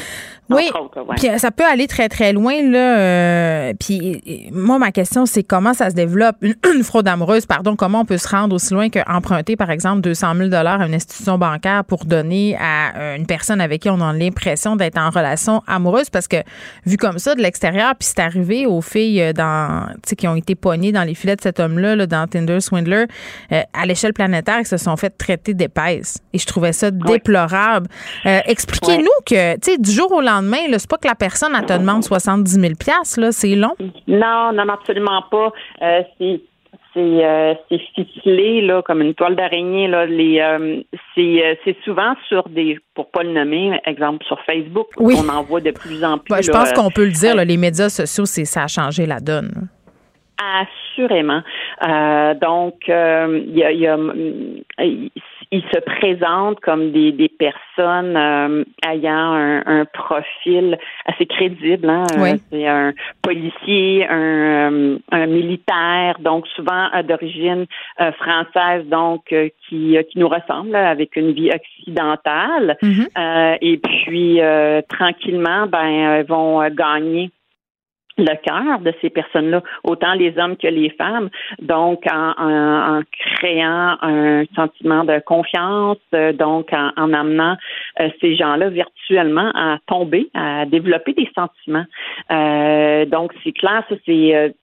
oui, 0.50 0.70
puis 1.16 1.28
ça 1.38 1.50
peut 1.50 1.64
aller 1.64 1.86
très 1.86 2.08
très 2.08 2.32
loin 2.32 2.62
là. 2.62 2.98
Euh, 2.98 3.72
puis 3.78 4.50
moi 4.52 4.78
ma 4.78 4.92
question 4.92 5.26
c'est 5.26 5.42
comment 5.42 5.74
ça 5.74 5.90
se 5.90 5.94
développe 5.94 6.36
une, 6.42 6.82
fraude 6.82 7.08
amoureuse 7.08 7.46
pardon 7.46 7.76
comment 7.76 8.00
on 8.00 8.04
peut 8.04 8.18
se 8.18 8.28
rendre 8.28 8.54
aussi 8.54 8.74
loin 8.74 8.88
qu'emprunter 8.88 9.56
par 9.56 9.70
exemple 9.70 10.00
200 10.00 10.34
000 10.36 10.48
dollars 10.48 10.80
à 10.80 10.86
une 10.86 10.94
institution 10.94 11.38
bancaire 11.38 11.84
pour 11.84 12.04
donner 12.04 12.56
à 12.60 13.16
une 13.16 13.26
personne 13.26 13.60
avec 13.60 13.82
qui 13.82 13.90
on 13.90 14.00
a 14.00 14.12
l'impression 14.12 14.76
d'être 14.76 14.98
en 14.98 15.10
relation 15.10 15.62
amoureuse? 15.66 16.10
Parce 16.10 16.28
que 16.28 16.38
vu 16.86 16.96
comme 16.96 17.18
ça 17.18 17.34
de 17.34 17.40
l'extérieur 17.40 17.94
puis 17.98 18.08
c'est 18.08 18.20
arrivé 18.20 18.66
aux 18.66 18.80
filles 18.80 19.32
dans 19.34 19.86
qui 20.16 20.28
ont 20.28 20.36
été 20.36 20.54
pognées 20.54 20.92
dans 20.92 21.04
les 21.04 21.14
filets 21.14 21.36
de 21.36 21.40
cet 21.40 21.60
homme 21.60 21.78
là, 21.78 22.06
dans 22.06 22.26
Tinder 22.26 22.58
euh, 23.52 23.62
à 23.72 23.86
l'échelle 23.86 24.12
planétaire 24.12 24.58
qui 24.60 24.66
se 24.66 24.76
sont 24.76 24.96
fait 24.96 25.10
traiter 25.10 25.54
d'épaisse. 25.54 26.18
Et 26.32 26.38
je 26.38 26.46
trouvais 26.46 26.72
ça 26.72 26.90
déplorable. 26.90 27.88
Euh, 28.26 28.40
expliquez-nous 28.46 29.04
que, 29.26 29.54
tu 29.54 29.72
sais, 29.72 29.78
du 29.78 29.90
jour 29.90 30.10
au 30.12 30.20
lendemain, 30.20 30.39
c'est 30.78 30.90
pas 30.90 30.98
que 30.98 31.08
la 31.08 31.14
personne, 31.14 31.52
elle 31.56 31.66
te 31.66 31.72
demande 31.72 32.04
70 32.04 32.50
000 32.50 32.72
là, 33.16 33.32
c'est 33.32 33.54
long. 33.54 33.74
Non, 34.06 34.52
non, 34.52 34.68
absolument 34.68 35.22
pas. 35.30 35.52
Euh, 35.82 36.02
c'est 36.18 36.40
c'est 36.92 37.78
ficelé 37.94 38.62
là 38.62 38.82
comme 38.82 39.00
une 39.00 39.14
toile 39.14 39.36
d'araignée 39.36 39.86
là 39.86 40.06
les 40.06 40.42
c'est 41.14 41.76
souvent 41.84 42.14
sur 42.26 42.48
des 42.48 42.80
pour 42.94 43.12
pas 43.12 43.22
le 43.22 43.30
nommer 43.30 43.80
exemple 43.86 44.24
sur 44.26 44.40
Facebook 44.40 44.88
oui. 44.96 45.14
on 45.16 45.28
en 45.28 45.44
voit 45.44 45.60
de 45.60 45.70
plus 45.70 46.02
en 46.02 46.18
plus 46.18 46.42
je 46.42 46.50
pense 46.50 46.72
qu'on 46.72 46.90
peut 46.90 47.04
le 47.04 47.12
dire 47.12 47.36
les 47.36 47.56
médias 47.56 47.90
sociaux 47.90 48.24
c'est 48.24 48.44
ça 48.44 48.64
a 48.64 48.66
changé 48.66 49.06
la 49.06 49.20
donne 49.20 49.68
Assurément. 50.40 51.42
Euh, 51.86 52.34
donc, 52.34 52.88
euh, 52.88 53.42
il, 53.46 53.58
y 53.58 53.86
a, 53.86 53.98
il, 55.50 55.62
se 55.72 55.78
présentent 55.80 56.60
comme 56.60 56.92
des, 56.92 57.12
des 57.12 57.28
personnes 57.28 58.16
euh, 58.16 58.64
ayant 58.86 59.34
un, 59.66 59.84
profil 59.92 60.78
assez 61.06 61.26
crédible. 61.26 61.88
Hein? 61.88 62.06
C'est 62.50 62.66
un 62.66 62.92
policier, 63.22 64.06
un, 64.08 64.96
un, 65.10 65.26
militaire, 65.26 66.18
donc 66.20 66.46
souvent 66.48 66.88
d'origine 67.06 67.66
française, 68.18 68.86
donc 68.86 69.24
qui, 69.26 69.96
qui 70.10 70.18
nous 70.18 70.28
ressemble 70.28 70.76
avec 70.76 71.16
une 71.16 71.32
vie 71.32 71.50
occidentale. 71.50 72.76
Mm-hmm. 72.82 73.58
et 73.60 73.78
puis, 73.78 74.40
tranquillement, 74.88 75.66
ben, 75.66 76.22
vont 76.22 76.68
gagner 76.70 77.30
le 78.20 78.36
cœur 78.42 78.80
de 78.80 78.92
ces 79.00 79.10
personnes-là, 79.10 79.62
autant 79.84 80.14
les 80.14 80.36
hommes 80.38 80.56
que 80.56 80.68
les 80.68 80.90
femmes. 80.90 81.30
Donc, 81.60 82.04
en, 82.10 83.00
créant 83.38 83.96
un 84.02 84.44
sentiment 84.54 85.04
de 85.04 85.18
confiance, 85.20 85.98
euh, 86.14 86.32
donc 86.32 86.72
en, 86.72 87.12
amenant 87.12 87.56
euh, 88.00 88.08
ces 88.20 88.36
gens-là 88.36 88.68
virtuellement 88.70 89.50
à 89.54 89.78
tomber, 89.86 90.30
à 90.34 90.66
développer 90.66 91.12
des 91.12 91.28
sentiments. 91.34 91.86
Euh, 92.30 93.04
donc, 93.06 93.32
c'est 93.44 93.52
clair, 93.52 93.84
ça, 93.88 93.94
c'est 94.06 94.54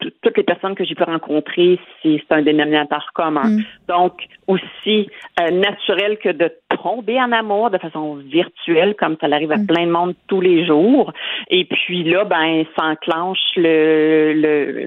toutes 0.00 0.36
les 0.36 0.42
personnes 0.42 0.74
que 0.74 0.84
j'ai 0.84 0.94
pu 0.94 1.02
rencontrer, 1.02 1.78
c'est 2.02 2.20
un 2.30 2.42
dénominateur 2.42 3.10
commun. 3.14 3.48
Mm. 3.48 3.64
Donc, 3.88 4.12
aussi 4.46 5.08
euh, 5.40 5.50
naturel 5.50 6.18
que 6.18 6.30
de 6.30 6.50
tomber 6.82 7.20
en 7.20 7.32
amour 7.32 7.70
de 7.70 7.78
façon 7.78 8.16
virtuelle, 8.16 8.94
comme 8.96 9.16
ça 9.20 9.26
arrive 9.30 9.52
à 9.52 9.56
mm. 9.56 9.66
plein 9.66 9.86
de 9.86 9.90
monde 9.90 10.14
tous 10.26 10.40
les 10.40 10.66
jours. 10.66 11.12
Et 11.50 11.64
puis 11.64 12.04
là, 12.04 12.24
ben, 12.24 12.64
s'enclenche 12.78 13.38
le, 13.56 14.32
le, 14.34 14.84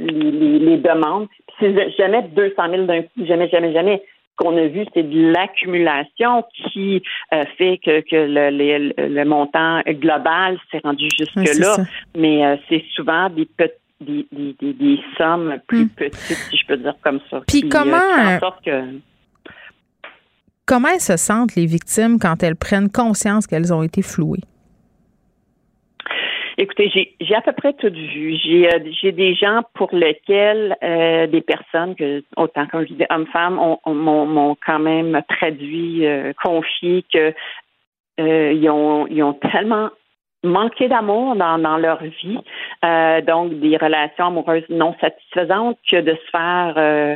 les, 0.60 0.78
demandes. 0.78 1.28
C'est 1.60 1.74
jamais 1.98 2.24
200 2.24 2.54
000 2.70 2.86
d'un 2.86 3.02
coup, 3.02 3.26
jamais, 3.26 3.50
jamais, 3.50 3.74
jamais 3.74 4.04
qu'on 4.38 4.56
a 4.56 4.68
vu, 4.68 4.86
c'est 4.94 5.02
de 5.02 5.32
l'accumulation 5.32 6.46
qui 6.54 7.02
euh, 7.34 7.44
fait 7.58 7.80
que, 7.84 8.02
que 8.02 8.16
le, 8.16 8.94
le, 8.96 9.26
montant 9.26 9.82
global 9.88 10.60
s'est 10.70 10.80
rendu 10.84 11.08
jusque-là. 11.18 11.78
Mais 12.16 12.46
euh, 12.46 12.56
c'est 12.70 12.84
souvent 12.94 13.32
des 13.32 13.46
petits 13.46 13.74
des, 14.00 14.28
des, 14.32 14.74
des, 14.74 15.00
sommes 15.18 15.58
plus 15.68 15.86
hmm. 15.86 15.90
petites, 15.90 16.38
si 16.50 16.58
je 16.58 16.68
peux 16.68 16.78
dire 16.78 16.96
comme 17.02 17.20
ça. 17.30 17.42
Puis 17.48 17.64
euh, 17.66 17.70
comment. 17.70 19.00
Comment 20.66 20.90
elles 20.90 21.00
se 21.00 21.16
sentent, 21.16 21.56
les 21.56 21.66
victimes, 21.66 22.20
quand 22.20 22.44
elles 22.44 22.58
prennent 22.58 22.92
conscience 22.92 23.48
qu'elles 23.48 23.74
ont 23.74 23.84
été 23.84 24.02
flouées? 24.02 24.42
Écoutez, 26.58 27.16
j'ai 27.22 27.36
à 27.36 27.42
peu 27.42 27.54
près 27.54 27.72
tout 27.74 27.90
vu. 27.90 28.36
J'ai 28.44 28.68
euh, 28.68 29.12
des 29.12 29.36
gens 29.36 29.62
pour 29.76 29.90
lesquels 29.94 30.76
euh, 30.84 31.28
des 31.28 31.42
personnes 31.42 31.96
que 31.96 32.22
autant 32.36 32.68
comme 32.68 32.86
je 32.86 32.94
dis 32.96 33.06
hommes-femmes 33.10 33.56
m'ont 33.86 34.58
quand 34.66 34.80
même 34.80 35.22
traduit, 35.30 36.06
confié 36.44 37.06
que 37.14 37.34
ils 38.20 38.70
ont 38.70 39.08
ils 39.08 39.24
ont 39.24 39.34
tellement 39.34 39.90
manquer 40.44 40.88
d'amour 40.88 41.36
dans, 41.36 41.58
dans 41.58 41.78
leur 41.78 42.02
vie, 42.04 42.40
euh, 42.86 43.22
donc 43.22 43.60
des 43.60 43.78
relations 43.78 44.28
amoureuses 44.28 44.64
non 44.70 44.96
satisfaisantes, 45.02 45.78
que 45.90 46.02
de 46.02 46.12
se 46.12 46.30
faire 46.32 46.74
euh, 46.78 47.16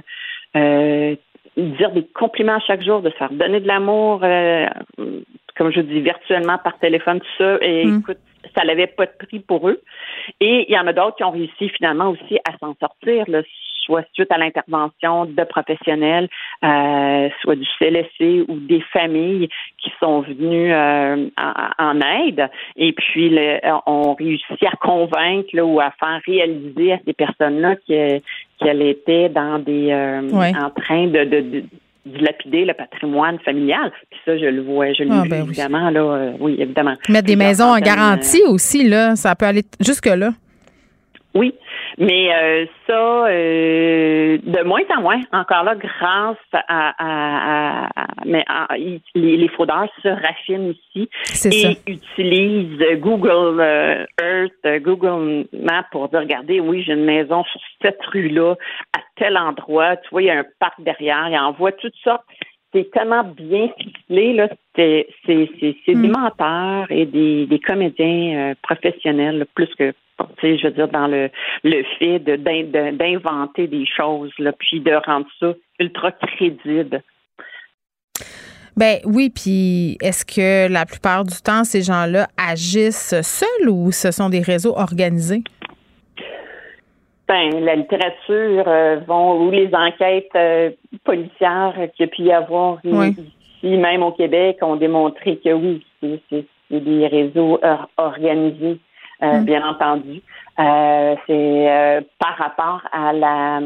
euh, 0.55 1.15
dire 1.57 1.91
des 1.91 2.05
compliments 2.13 2.59
chaque 2.65 2.83
jour, 2.83 3.01
de 3.01 3.09
se 3.09 3.15
faire 3.15 3.31
donner 3.31 3.59
de 3.59 3.67
l'amour, 3.67 4.21
comme 5.55 5.71
je 5.71 5.81
dis, 5.81 6.01
virtuellement 6.01 6.57
par 6.57 6.77
téléphone, 6.79 7.19
tout 7.19 7.37
ça. 7.37 7.57
Et 7.61 7.85
mm. 7.85 7.99
écoute, 7.99 8.17
ça 8.55 8.65
n'avait 8.65 8.87
pas 8.87 9.05
de 9.05 9.11
prix 9.25 9.39
pour 9.39 9.69
eux. 9.69 9.81
Et 10.39 10.65
il 10.67 10.73
y 10.73 10.79
en 10.79 10.87
a 10.87 10.93
d'autres 10.93 11.17
qui 11.17 11.23
ont 11.23 11.31
réussi 11.31 11.69
finalement 11.69 12.09
aussi 12.09 12.39
à 12.45 12.57
s'en 12.59 12.75
sortir. 12.79 13.25
Là, 13.27 13.41
soit 13.81 14.03
suite 14.13 14.31
à 14.31 14.37
l'intervention 14.37 15.25
de 15.25 15.43
professionnels, 15.43 16.29
euh, 16.63 17.29
soit 17.41 17.55
du 17.55 17.65
CLSC 17.79 18.45
ou 18.47 18.55
des 18.59 18.81
familles 18.93 19.49
qui 19.77 19.91
sont 19.99 20.21
venues 20.21 20.73
euh, 20.73 21.27
en, 21.77 21.99
aide. 22.01 22.49
Et 22.77 22.93
puis, 22.93 23.29
le, 23.29 23.59
on 23.85 24.13
réussit 24.13 24.63
à 24.63 24.75
convaincre 24.77 25.59
ou 25.61 25.79
à 25.79 25.91
faire 25.99 26.21
réaliser 26.25 26.93
à 26.93 26.99
ces 27.05 27.13
personnes-là 27.13 27.75
qu'elles 27.87 28.81
étaient 28.81 29.29
dans 29.29 29.59
des 29.59 29.91
euh, 29.91 30.21
en 30.31 30.69
train 30.69 31.07
de, 31.07 31.23
de, 31.23 31.63
dilapider 32.05 32.65
le 32.65 32.73
patrimoine 32.73 33.37
familial. 33.39 33.91
Puis 34.09 34.19
ça, 34.25 34.37
je 34.37 34.45
le 34.45 34.61
vois, 34.63 34.91
je 34.93 35.03
le 35.03 35.11
ah, 35.11 35.23
ben 35.29 35.43
évidemment, 35.43 35.89
là, 35.89 36.31
oui, 36.39 36.55
évidemment. 36.57 36.95
Mettre 37.09 37.27
des 37.27 37.35
maisons 37.35 37.65
en 37.75 37.79
garantie 37.79 38.41
aussi, 38.47 38.87
là, 38.87 39.15
ça 39.15 39.35
peut 39.35 39.45
aller 39.45 39.63
jusque-là. 39.79 40.31
Oui, 41.33 41.53
mais 41.97 42.33
euh, 42.33 42.65
ça, 42.87 43.27
euh, 43.27 44.37
de 44.43 44.63
moins 44.63 44.81
en 44.97 45.01
moins, 45.01 45.21
encore 45.31 45.63
là, 45.63 45.75
grâce 45.75 46.37
à, 46.53 47.87
mais 48.25 48.43
les, 49.15 49.47
fraudeurs 49.47 49.87
se 50.03 50.09
raffinent 50.09 50.73
ici 50.73 51.09
et 51.45 51.77
utilisent 51.89 52.99
Google 52.99 53.61
euh, 53.61 54.05
Earth, 54.21 54.83
Google 54.83 55.45
Maps 55.53 55.85
pour 55.91 56.09
dire, 56.09 56.19
regardez, 56.19 56.59
oui, 56.59 56.83
j'ai 56.83 56.93
une 56.93 57.05
maison 57.05 57.45
sur 57.45 57.61
cette 57.81 58.03
rue-là, 58.07 58.55
à 58.93 58.99
tel 59.15 59.37
endroit, 59.37 59.95
tu 59.97 60.09
vois, 60.11 60.21
il 60.23 60.25
y 60.25 60.31
a 60.31 60.39
un 60.39 60.45
parc 60.59 60.81
derrière, 60.81 61.29
il 61.29 61.37
envoie 61.37 61.71
toutes 61.71 61.95
sortes. 62.03 62.25
C'est 62.73 62.89
tellement 62.91 63.23
bien 63.23 63.69
ficelé, 63.77 64.33
là. 64.33 64.47
C'est, 64.75 65.07
c'est, 65.25 65.49
c'est, 65.59 65.93
des 65.93 66.07
menteurs 66.07 66.89
et 66.89 67.05
des, 67.05 67.45
des 67.45 67.59
comédiens 67.59 68.53
professionnels, 68.63 69.45
plus 69.55 69.67
que 69.75 69.93
je 70.41 70.67
veux 70.67 70.73
dire, 70.73 70.87
dans 70.87 71.07
le, 71.07 71.29
le 71.63 71.83
fait 71.99 72.19
d'inventer 72.19 73.67
des 73.67 73.85
choses, 73.85 74.31
là, 74.39 74.51
puis 74.51 74.79
de 74.79 74.93
rendre 75.05 75.27
ça 75.39 75.53
ultra 75.79 76.11
crédible. 76.11 77.01
Ben 78.77 78.99
oui, 79.05 79.29
puis 79.29 79.97
est-ce 80.01 80.25
que 80.25 80.71
la 80.71 80.85
plupart 80.85 81.25
du 81.25 81.35
temps, 81.43 81.63
ces 81.63 81.81
gens-là 81.81 82.27
agissent 82.37 83.19
seuls 83.21 83.69
ou 83.69 83.91
ce 83.91 84.11
sont 84.11 84.29
des 84.29 84.41
réseaux 84.41 84.77
organisés? 84.77 85.43
Ben, 87.27 87.63
la 87.63 87.75
littérature 87.75 88.63
euh, 88.67 88.97
vont, 89.07 89.41
ou 89.45 89.51
les 89.51 89.69
enquêtes 89.73 90.35
euh, 90.35 90.71
policières 91.03 91.75
qu'il 91.95 92.05
y 92.05 92.09
a 92.09 92.11
pu 92.11 92.21
y 92.23 92.31
avoir 92.31 92.79
ici, 92.83 93.77
même 93.77 94.03
au 94.03 94.11
Québec, 94.11 94.57
ont 94.61 94.75
démontré 94.75 95.37
que 95.37 95.53
oui, 95.53 95.85
c'est 96.01 96.45
des 96.69 97.07
réseaux 97.07 97.59
organisés. 97.97 98.79
Euh, 99.23 99.39
mm. 99.39 99.45
bien 99.45 99.67
entendu. 99.67 100.21
Euh, 100.59 101.15
c'est 101.27 101.69
euh, 101.69 102.01
par 102.19 102.37
rapport 102.37 102.81
à 102.91 103.13
la 103.13 103.59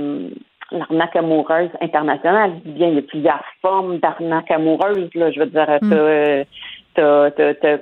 l'arnaque 0.71 1.15
amoureuse 1.15 1.69
internationale. 1.79 2.53
Bien, 2.65 2.89
il 2.89 2.95
y 2.95 2.99
a 2.99 3.03
plusieurs 3.03 3.43
formes 3.61 3.99
d'arnaque 3.99 4.49
amoureuse. 4.51 5.09
Là, 5.13 5.31
je 5.31 5.39
veux 5.39 5.45
dire, 5.45 5.79
mm. 5.81 6.45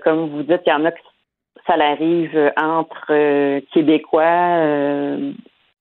comme 0.04 0.30
vous 0.30 0.44
dites, 0.44 0.62
il 0.66 0.70
y 0.70 0.74
en 0.74 0.86
a 0.86 0.92
qui 0.92 1.02
ça 1.66 1.76
arrive 1.76 2.52
entre 2.62 3.60
Québécois 3.74 4.58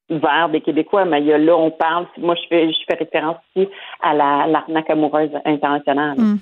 vers 0.09 0.49
des 0.51 0.61
Québécois, 0.61 1.05
mais 1.05 1.21
il 1.21 1.27
y 1.27 1.33
a, 1.33 1.39
là, 1.39 1.57
on 1.57 1.71
parle, 1.71 2.07
moi 2.19 2.35
je 2.37 2.43
fais 2.49 2.69
je 2.69 2.79
fais 2.89 2.97
référence 2.97 3.39
ici 3.57 3.69
à 4.01 4.15
la 4.15 4.47
l'arnaque 4.47 4.91
amoureuse 4.91 5.31
internationale. 5.45 6.19
Mm. 6.19 6.39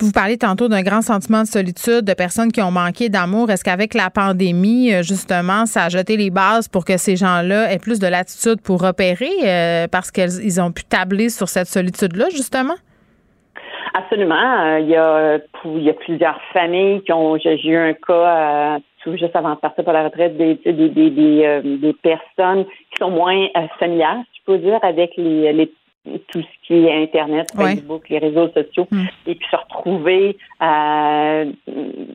Vous 0.00 0.12
parlez 0.12 0.36
tantôt 0.36 0.68
d'un 0.68 0.82
grand 0.82 1.02
sentiment 1.02 1.42
de 1.42 1.46
solitude, 1.46 2.02
de 2.02 2.14
personnes 2.14 2.50
qui 2.50 2.60
ont 2.60 2.70
manqué 2.70 3.08
d'amour. 3.08 3.50
Est-ce 3.50 3.62
qu'avec 3.62 3.94
la 3.94 4.10
pandémie, 4.10 4.92
euh, 4.92 5.02
justement, 5.02 5.66
ça 5.66 5.84
a 5.84 5.88
jeté 5.88 6.16
les 6.16 6.30
bases 6.30 6.68
pour 6.68 6.84
que 6.84 6.96
ces 6.96 7.16
gens-là 7.16 7.72
aient 7.72 7.78
plus 7.78 8.00
de 8.00 8.06
latitude 8.06 8.60
pour 8.60 8.82
repérer 8.82 9.30
euh, 9.44 9.86
parce 9.90 10.10
qu'ils 10.10 10.60
ont 10.60 10.72
pu 10.72 10.84
tabler 10.84 11.28
sur 11.28 11.48
cette 11.48 11.68
solitude-là, 11.68 12.26
justement? 12.30 12.74
Absolument. 13.94 14.34
Euh, 14.34 14.80
il 14.80 14.88
y 14.88 15.90
a 15.90 15.94
plusieurs 15.94 16.40
familles 16.52 17.02
qui 17.02 17.12
ont 17.12 17.38
j'ai 17.38 17.60
eu 17.64 17.76
un 17.76 17.92
cas 17.92 18.80
juste 19.06 19.36
avant 19.36 19.54
de 19.54 19.60
partir 19.60 19.84
pour 19.84 19.92
la 19.92 20.04
retraite 20.04 20.36
des 20.36 20.54
des, 20.64 20.88
des, 20.88 21.10
des, 21.62 21.92
personnes 22.02 22.64
qui 22.64 22.98
sont 22.98 23.10
moins 23.10 23.46
familières, 23.78 24.22
je 24.32 24.40
peux 24.46 24.58
dire, 24.58 24.78
avec 24.82 25.12
les, 25.16 25.52
les 25.52 25.70
tout 26.04 26.42
ce 26.42 26.66
qui 26.66 26.86
est 26.86 27.02
Internet, 27.02 27.50
Facebook, 27.56 28.08
les 28.08 28.18
réseaux 28.18 28.48
sociaux, 28.48 28.86
mm. 28.90 29.04
et 29.26 29.34
puis 29.34 29.46
se 29.50 29.56
retrouver 29.56 30.36
euh, 30.62 31.50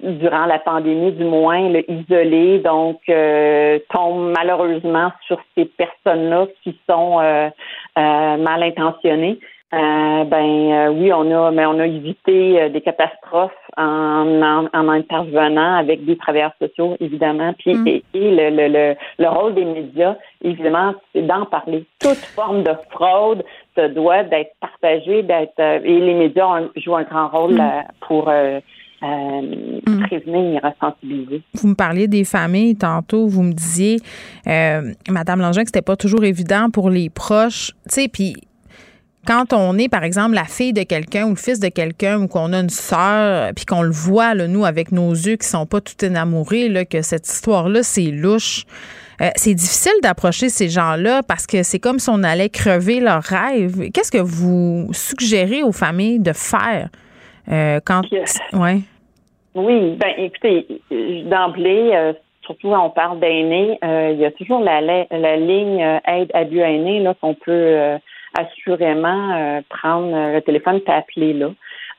durant 0.04 0.46
la 0.46 0.60
pandémie, 0.60 1.12
du 1.12 1.24
moins, 1.24 1.70
le 1.70 1.90
isolé, 1.90 2.60
donc 2.60 3.02
euh, 3.10 3.80
tombe 3.92 4.34
malheureusement 4.38 5.12
sur 5.26 5.40
ces 5.56 5.66
personnes-là 5.66 6.48
qui 6.64 6.78
sont 6.88 7.20
euh, 7.20 7.50
euh 7.98 8.38
mal 8.38 8.64
intentionnées. 8.64 9.40
Euh, 9.72 10.24
ben 10.24 10.72
euh, 10.72 10.90
oui, 10.90 11.14
on 11.14 11.30
a, 11.32 11.52
mais 11.52 11.64
on 11.68 11.78
a 11.78 11.86
évité 11.86 12.60
euh, 12.60 12.70
des 12.70 12.82
catastrophes 12.82 13.52
en, 13.78 14.66
en, 14.74 14.90
intervenant 14.90 15.76
avec 15.76 16.06
des 16.06 16.18
travailleurs 16.18 16.54
sociaux, 16.60 16.98
évidemment. 17.00 17.54
Puis 17.54 17.76
mm. 17.76 17.88
et, 17.88 18.04
le, 18.16 18.50
le, 18.50 18.96
le, 19.20 19.30
rôle 19.30 19.54
des 19.54 19.66
médias, 19.66 20.16
évidemment, 20.44 20.96
c'est 21.14 21.22
d'en 21.22 21.46
parler. 21.46 21.86
Toute 22.00 22.18
forme 22.18 22.64
de 22.64 22.72
fraude 22.90 23.44
se 23.78 23.88
doit 23.90 24.24
d'être 24.24 24.56
partagée, 24.60 25.22
d'être 25.22 25.60
et 25.60 26.00
les 26.00 26.16
médias 26.16 26.62
jouent 26.76 26.96
un 26.96 27.04
grand 27.04 27.28
rôle 27.28 27.54
mm. 27.54 27.84
pour 28.08 28.28
euh, 29.04 29.80
mm. 29.86 30.02
prévenir 30.08 30.62
et 30.64 30.68
ressensibiliser. 30.68 31.42
Vous 31.54 31.68
me 31.68 31.76
parliez 31.76 32.08
des 32.08 32.24
familles 32.24 32.76
tantôt, 32.76 33.28
vous 33.28 33.44
me 33.44 33.54
disiez, 33.54 33.98
euh, 34.48 34.94
Madame 35.10 35.42
Langin, 35.42 35.62
que 35.62 35.68
c'était 35.68 35.82
pas 35.82 35.96
toujours 35.96 36.24
évident 36.24 36.70
pour 36.72 36.90
les 36.90 37.10
proches, 37.10 37.72
tu 37.84 38.02
sais, 38.02 38.08
puis 38.08 38.36
quand 39.30 39.54
on 39.54 39.78
est, 39.78 39.90
par 39.90 40.04
exemple, 40.04 40.34
la 40.34 40.46
fille 40.46 40.74
de 40.74 40.82
quelqu'un 40.82 41.26
ou 41.26 41.30
le 41.30 41.36
fils 41.36 41.60
de 41.60 41.70
quelqu'un 41.70 42.20
ou 42.20 42.28
qu'on 42.28 42.52
a 42.52 42.62
une 42.62 42.70
sœur, 42.70 43.52
puis 43.56 43.64
qu'on 43.64 43.84
le 43.84 43.92
voit, 43.92 44.34
là, 44.34 44.48
nous, 44.48 44.66
avec 44.66 44.92
nos 44.92 45.12
yeux 45.12 45.36
qui 45.36 45.46
sont 45.48 45.68
pas 45.68 45.82
tout 45.82 46.04
énamourés, 46.04 46.68
là, 46.68 46.84
que 46.84 47.04
cette 47.04 47.28
histoire-là, 47.28 47.84
c'est 47.84 48.10
louche. 48.10 48.66
Euh, 49.22 49.30
c'est 49.36 49.54
difficile 49.54 49.94
d'approcher 50.02 50.50
ces 50.50 50.68
gens-là 50.68 51.22
parce 51.22 51.46
que 51.46 51.62
c'est 51.62 51.78
comme 51.78 52.00
si 52.00 52.10
on 52.10 52.24
allait 52.24 52.50
crever 52.50 53.02
leurs 53.02 53.22
rêves. 53.22 53.92
Qu'est-ce 53.94 54.12
que 54.12 54.18
vous 54.18 54.88
suggérez 54.94 55.62
aux 55.62 55.74
familles 55.74 56.20
de 56.20 56.34
faire 56.34 56.90
euh, 57.52 57.80
quand... 57.86 58.02
Ouais? 58.54 58.80
Oui, 59.54 59.96
ben 59.98 60.14
écoutez, 60.18 60.66
d'emblée, 61.26 61.92
euh, 61.94 62.14
surtout 62.44 62.70
quand 62.70 62.84
on 62.84 62.90
parle 62.90 63.20
d'aînés, 63.20 63.78
il 63.84 64.20
y 64.20 64.26
a 64.26 64.32
toujours 64.32 64.62
la, 64.62 64.82
la, 64.82 65.38
ligne 65.38 65.82
aide 66.08 66.32
à 66.34 66.42
aîné 66.42 67.02
là 67.02 67.14
qu'on 67.22 67.36
peut 67.36 68.00
assurément 68.38 69.36
euh, 69.36 69.62
prendre 69.70 70.16
euh, 70.16 70.34
le 70.36 70.42
téléphone 70.42 70.82
et 70.86 70.92
appeler 70.92 71.34
là. 71.34 71.52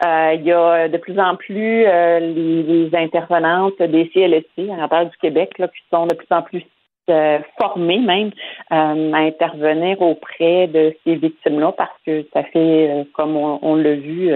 Euh, 0.04 0.34
il 0.34 0.42
y 0.42 0.52
a 0.52 0.88
de 0.88 0.96
plus 0.96 1.18
en 1.18 1.36
plus 1.36 1.84
les, 1.84 2.90
intervenantes 2.94 3.78
des 3.82 4.08
CLSC 4.08 4.70
à 4.70 4.76
l'intérieur 4.76 5.10
du 5.10 5.16
Québec 5.18 5.58
là, 5.58 5.68
qui 5.68 5.82
sont 5.92 6.06
de 6.06 6.14
plus 6.14 6.28
en 6.30 6.42
plus 6.42 6.64
formées 7.60 7.98
même 7.98 8.30
à 8.70 8.92
intervenir 9.18 10.00
auprès 10.00 10.68
de 10.68 10.94
ces 11.04 11.16
victimes-là 11.16 11.72
parce 11.72 11.90
que 12.06 12.24
ça 12.32 12.44
fait, 12.44 13.04
comme 13.14 13.36
on, 13.36 13.74
l'a 13.74 13.94
vu, 13.94 14.30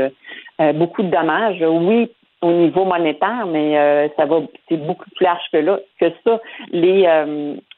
beaucoup 0.74 1.02
de 1.02 1.08
dommages. 1.08 1.62
Oui, 1.62 2.10
au 2.42 2.50
niveau 2.50 2.84
monétaire, 2.84 3.46
mais 3.46 4.10
ça 4.16 4.26
va, 4.26 4.40
c'est 4.68 4.76
beaucoup 4.76 5.08
plus 5.14 5.24
large 5.24 5.44
que 5.52 5.58
là, 5.58 5.78
que 6.00 6.06
ça. 6.24 6.40
Les 6.72 7.06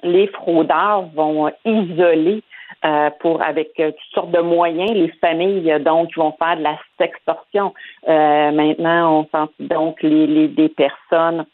les 0.03 0.27
fraudeurs 0.29 1.05
vont 1.15 1.53
isoler 1.67 2.43
euh, 2.85 3.11
pour 3.21 3.43
avec 3.43 3.71
euh, 3.81 3.91
toutes 3.91 4.15
sortes 4.15 4.31
de 4.31 4.41
moyens. 4.41 4.91
Les 4.93 5.09
familles 5.21 5.73
euh, 5.73 5.79
donc 5.79 6.11
vont 6.17 6.35
faire 6.39 6.57
de 6.57 6.63
la 6.63 6.79
sextorsion. 6.99 7.73
maintenant, 8.07 9.21
on 9.21 9.47
sent 9.47 9.53
donc 9.61 10.03
les, 10.03 10.27
les 10.27 10.49
des 10.49 10.69
personnes 10.69 11.47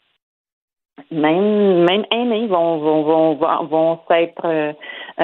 même 1.11 1.85
même 1.85 2.05
aînés 2.11 2.47
vont 2.47 2.79
vont 2.79 3.03
vont 3.35 3.65
vont, 3.65 4.01
s'être 4.09 4.75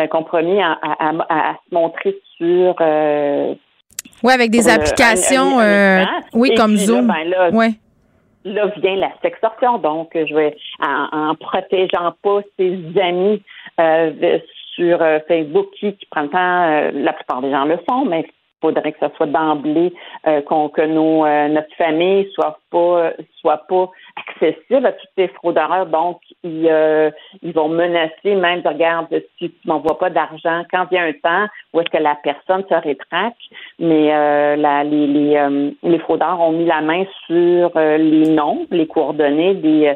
compromis 0.08 0.62
à, 0.62 0.78
à, 0.82 1.54
se 1.54 1.74
montrer 1.74 2.16
sur 2.36 2.74
oui, 4.22 4.32
avec 4.32 4.50
des 4.50 4.68
applications, 4.68 5.58
oui, 6.32 6.54
comme 6.54 6.76
Zoom. 6.76 7.06
Ben 7.06 7.28
là, 7.28 7.50
là 8.44 8.66
vient 8.76 8.96
la 8.96 9.12
sextorsion. 9.22 9.78
Donc, 9.78 10.10
je 10.14 10.34
vais 10.34 10.56
en, 10.80 11.30
en 11.30 11.34
protégeant 11.34 12.14
pas 12.22 12.40
ses 12.58 12.78
amis 13.00 13.42
euh, 13.80 14.38
sur 14.78 15.02
euh, 15.02 15.18
Facebook 15.26 15.66
qui, 15.78 15.92
qui 15.94 16.06
prend 16.06 16.22
le 16.22 16.28
temps, 16.28 16.38
euh, 16.38 16.90
la 16.94 17.12
plupart 17.12 17.42
des 17.42 17.50
gens 17.50 17.64
le 17.64 17.78
font, 17.88 18.04
mais 18.04 18.20
il 18.20 18.60
faudrait 18.60 18.92
que 18.92 18.98
ce 19.00 19.14
soit 19.16 19.26
d'emblée 19.26 19.92
euh, 20.26 20.40
qu'on 20.42 20.68
que 20.68 20.82
nos, 20.82 21.24
notre 21.48 21.72
famille 21.76 22.28
soit 22.34 22.58
pas 22.70 23.12
soit 23.40 23.62
pas 23.68 23.88
accessible 24.16 24.84
à 24.84 24.92
tous 24.92 25.06
ces 25.16 25.28
fraudeurs. 25.28 25.86
Donc, 25.86 26.18
ils, 26.42 26.68
ils 27.42 27.52
vont 27.52 27.68
menacer 27.68 28.34
même 28.34 28.62
de 28.62 28.68
regarder 28.68 29.24
si 29.38 29.50
tu 29.50 29.68
m'envoies 29.68 29.96
pas 29.96 30.10
d'argent 30.10 30.64
quand 30.72 30.86
a 30.92 31.02
un 31.02 31.12
temps 31.12 31.46
où 31.72 31.80
est-ce 31.80 31.90
que 31.90 32.02
la 32.02 32.16
personne 32.16 32.64
se 32.68 32.74
rétracte. 32.74 33.38
Mais 33.78 34.08
la, 34.56 34.82
les, 34.82 35.06
les, 35.06 35.70
les 35.84 35.98
fraudeurs 36.00 36.40
ont 36.40 36.50
mis 36.50 36.66
la 36.66 36.80
main 36.80 37.04
sur 37.26 37.70
les 37.78 38.28
noms, 38.28 38.66
les 38.72 38.88
coordonnées 38.88 39.54
des 39.54 39.94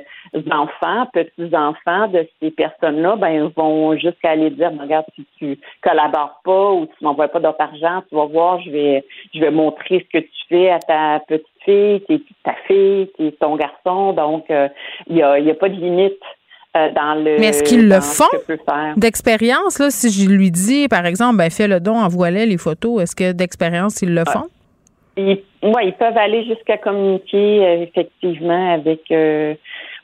enfants, 0.51 1.07
petits-enfants 1.13 2.09
de 2.09 2.27
ces 2.41 2.51
personnes-là, 2.51 3.17
ben, 3.17 3.51
vont 3.57 3.97
jusqu'à 3.97 4.31
aller 4.31 4.51
dire, 4.51 4.71
ben, 4.71 4.83
regarde, 4.83 5.07
si 5.15 5.27
tu 5.39 5.59
collabores 5.83 6.41
pas 6.45 6.73
ou 6.73 6.87
tu 6.87 7.05
m'envoies 7.05 7.29
pas 7.29 7.41
d'autre 7.41 7.61
argent, 7.61 8.03
tu 8.09 8.17
vas 8.17 8.27
voir, 8.27 8.61
je 8.63 8.71
vais, 8.71 9.05
je 9.35 9.41
vais 9.41 9.51
montrer 9.51 10.07
ce 10.07 10.19
que 10.19 10.25
tu 10.25 10.43
fais 10.49 10.71
à 10.71 10.79
ta 10.79 11.21
petite 11.27 11.47
fille, 11.65 12.03
ta 12.45 12.55
fille, 12.67 13.09
ton 13.41 13.57
garçon. 13.57 14.13
Donc, 14.13 14.51
euh, 14.51 14.69
il 15.07 15.17
n'y 15.17 15.23
a, 15.23 15.39
y 15.39 15.51
a 15.51 15.55
pas 15.55 15.69
de 15.69 15.77
limite. 15.77 16.21
Euh, 16.75 16.91
dans 16.95 17.23
le, 17.23 17.39
Mais 17.39 17.49
est-ce 17.49 17.65
qu'ils 17.65 17.87
le 17.87 18.01
font 18.01 18.25
d'expérience? 18.97 19.79
Là, 19.79 19.91
si 19.91 20.11
je 20.11 20.27
lui 20.27 20.51
dis, 20.51 20.89
par 20.89 21.05
exemple, 21.05 21.37
ben, 21.37 21.51
fais 21.51 21.69
le 21.69 21.81
don, 21.81 21.97
envoie-les 21.97 22.47
les 22.47 22.57
photos, 22.57 23.03
est-ce 23.03 23.15
que 23.15 23.33
d'expérience, 23.33 24.01
ils 24.01 24.15
le 24.15 24.25
font? 24.25 24.49
Ils, 25.17 25.43
ils 25.63 25.95
peuvent 25.99 26.17
aller 26.17 26.45
jusqu'à 26.45 26.79
communiquer 26.79 27.67
euh, 27.67 27.83
effectivement 27.83 28.73
avec 28.73 29.11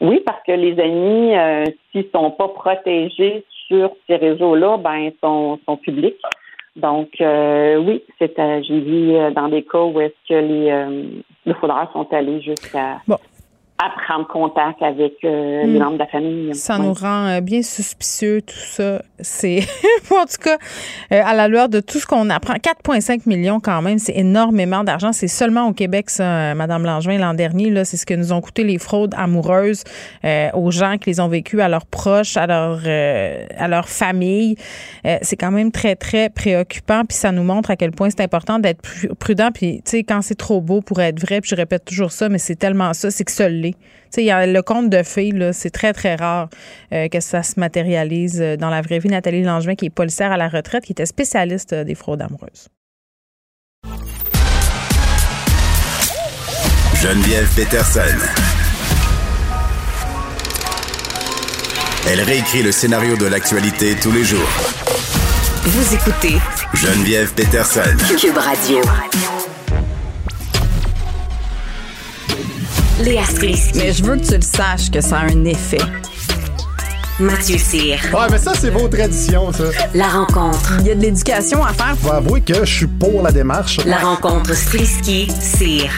oui, 0.00 0.22
parce 0.24 0.42
que 0.46 0.52
les 0.52 0.78
amis, 0.78 1.36
euh, 1.36 1.64
s'ils 1.90 2.08
sont 2.14 2.30
pas 2.30 2.48
protégés 2.48 3.44
sur 3.66 3.90
ces 4.06 4.16
réseaux-là, 4.16 4.76
ben 4.76 5.10
sont, 5.22 5.58
sont 5.66 5.76
publics. 5.76 6.20
Donc 6.76 7.08
euh, 7.20 7.76
oui, 7.76 8.02
c'est 8.18 8.36
j'ai 8.62 8.80
vu 8.80 9.16
euh, 9.16 9.30
dans 9.32 9.48
des 9.48 9.64
cas 9.64 9.82
où 9.82 10.00
est-ce 10.00 10.28
que 10.28 10.34
les, 10.34 10.70
euh, 10.70 11.02
les 11.44 11.54
sont 11.92 12.06
allés 12.12 12.40
jusqu'à 12.40 13.00
à 13.80 13.90
prendre 13.90 14.26
contact 14.26 14.82
avec 14.82 15.14
euh, 15.22 15.62
les 15.62 15.78
hmm. 15.78 15.78
membres 15.78 15.92
de 15.92 15.98
la 15.98 16.06
famille. 16.06 16.54
Ça 16.56 16.78
nous 16.78 16.92
rend 16.92 17.28
euh, 17.28 17.40
bien 17.40 17.62
suspicieux, 17.62 18.42
tout 18.42 18.54
ça. 18.56 19.02
C'est, 19.20 19.60
en 20.10 20.24
tout 20.24 20.42
cas, 20.42 20.56
euh, 21.12 21.22
à 21.24 21.32
la 21.34 21.46
lueur 21.46 21.68
de 21.68 21.78
tout 21.78 22.00
ce 22.00 22.06
qu'on 22.06 22.28
apprend. 22.28 22.54
4,5 22.54 23.28
millions 23.28 23.60
quand 23.60 23.80
même, 23.80 23.98
c'est 23.98 24.16
énormément 24.16 24.82
d'argent. 24.82 25.12
C'est 25.12 25.28
seulement 25.28 25.68
au 25.68 25.72
Québec, 25.72 26.10
ça, 26.10 26.56
Madame 26.56 26.82
Langevin, 26.82 27.18
l'an 27.18 27.34
dernier. 27.34 27.70
Là, 27.70 27.84
c'est 27.84 27.96
ce 27.96 28.04
que 28.04 28.14
nous 28.14 28.32
ont 28.32 28.40
coûté 28.40 28.64
les 28.64 28.78
fraudes 28.78 29.14
amoureuses 29.16 29.84
aux 30.54 30.70
gens 30.70 30.96
qui 30.98 31.10
les 31.10 31.20
ont 31.20 31.28
vécues, 31.28 31.60
à 31.60 31.68
leurs 31.68 31.86
proches, 31.86 32.36
à 32.36 32.46
leur, 32.46 32.80
à 32.84 33.68
leur 33.68 33.88
famille. 33.88 34.56
c'est 35.22 35.36
quand 35.36 35.50
même 35.50 35.70
très, 35.72 35.94
très 35.94 36.30
préoccupant. 36.30 37.04
Puis 37.04 37.16
ça 37.16 37.32
nous 37.32 37.44
montre 37.44 37.70
à 37.70 37.76
quel 37.76 37.92
point 37.92 38.10
c'est 38.10 38.22
important 38.22 38.58
d'être 38.58 38.82
prudent. 39.18 39.50
Puis, 39.52 39.82
tu 39.84 39.90
sais, 39.90 40.02
quand 40.02 40.22
c'est 40.22 40.36
trop 40.36 40.60
beau 40.60 40.80
pour 40.80 41.00
être 41.00 41.20
vrai, 41.20 41.40
puis 41.40 41.50
je 41.50 41.56
répète 41.56 41.84
toujours 41.84 42.12
ça, 42.12 42.28
mais 42.28 42.38
c'est 42.38 42.56
tellement 42.56 42.92
ça, 42.92 43.10
c'est 43.10 43.24
que 43.24 43.32
ça 43.32 43.48
l'est 43.48 43.67
il 44.16 44.24
y 44.24 44.30
a 44.30 44.46
le 44.46 44.62
conte 44.62 44.90
de 44.90 45.02
fées, 45.02 45.32
c'est 45.52 45.70
très, 45.70 45.92
très 45.92 46.16
rare 46.16 46.48
euh, 46.92 47.08
que 47.08 47.20
ça 47.20 47.42
se 47.42 47.58
matérialise 47.60 48.40
euh, 48.40 48.56
dans 48.56 48.70
la 48.70 48.80
vraie 48.80 48.98
vie. 48.98 49.08
Nathalie 49.08 49.42
Langevin, 49.42 49.74
qui 49.74 49.86
est 49.86 49.90
policière 49.90 50.32
à 50.32 50.36
la 50.36 50.48
retraite, 50.48 50.84
qui 50.84 50.92
était 50.92 51.06
spécialiste 51.06 51.72
euh, 51.72 51.84
des 51.84 51.94
fraudes 51.94 52.22
amoureuses. 52.22 52.68
Geneviève 57.00 57.48
Peterson. 57.54 58.00
Elle 62.10 62.20
réécrit 62.22 62.62
le 62.62 62.72
scénario 62.72 63.16
de 63.16 63.26
l'actualité 63.26 63.94
tous 64.00 64.10
les 64.10 64.24
jours. 64.24 64.48
Vous 65.64 65.94
écoutez 65.94 66.38
Geneviève 66.74 67.32
Peterson. 67.34 67.96
Cube 68.18 68.38
Radio. 68.38 68.80
Léa 73.04 73.22
Mais 73.76 73.92
je 73.92 74.02
veux 74.02 74.16
que 74.16 74.26
tu 74.26 74.34
le 74.34 74.42
saches 74.42 74.90
que 74.90 75.00
ça 75.00 75.18
a 75.18 75.24
un 75.26 75.44
effet. 75.44 75.78
Mathieu 77.20 77.56
Cyr. 77.56 77.96
Ouais, 78.12 78.26
mais 78.30 78.38
ça, 78.38 78.52
c'est 78.54 78.70
vos 78.70 78.88
traditions, 78.88 79.52
ça. 79.52 79.64
La 79.94 80.08
rencontre. 80.08 80.78
Il 80.80 80.86
y 80.88 80.90
a 80.90 80.94
de 80.96 81.00
l'éducation 81.00 81.64
à 81.64 81.72
faire. 81.72 81.96
Faut 81.98 82.10
avouer 82.10 82.40
que 82.40 82.64
je 82.64 82.74
suis 82.74 82.86
pour 82.88 83.22
la 83.22 83.30
démarche. 83.30 83.78
La 83.86 83.98
rencontre 83.98 84.52
Strisky-Cyr. 84.52 85.90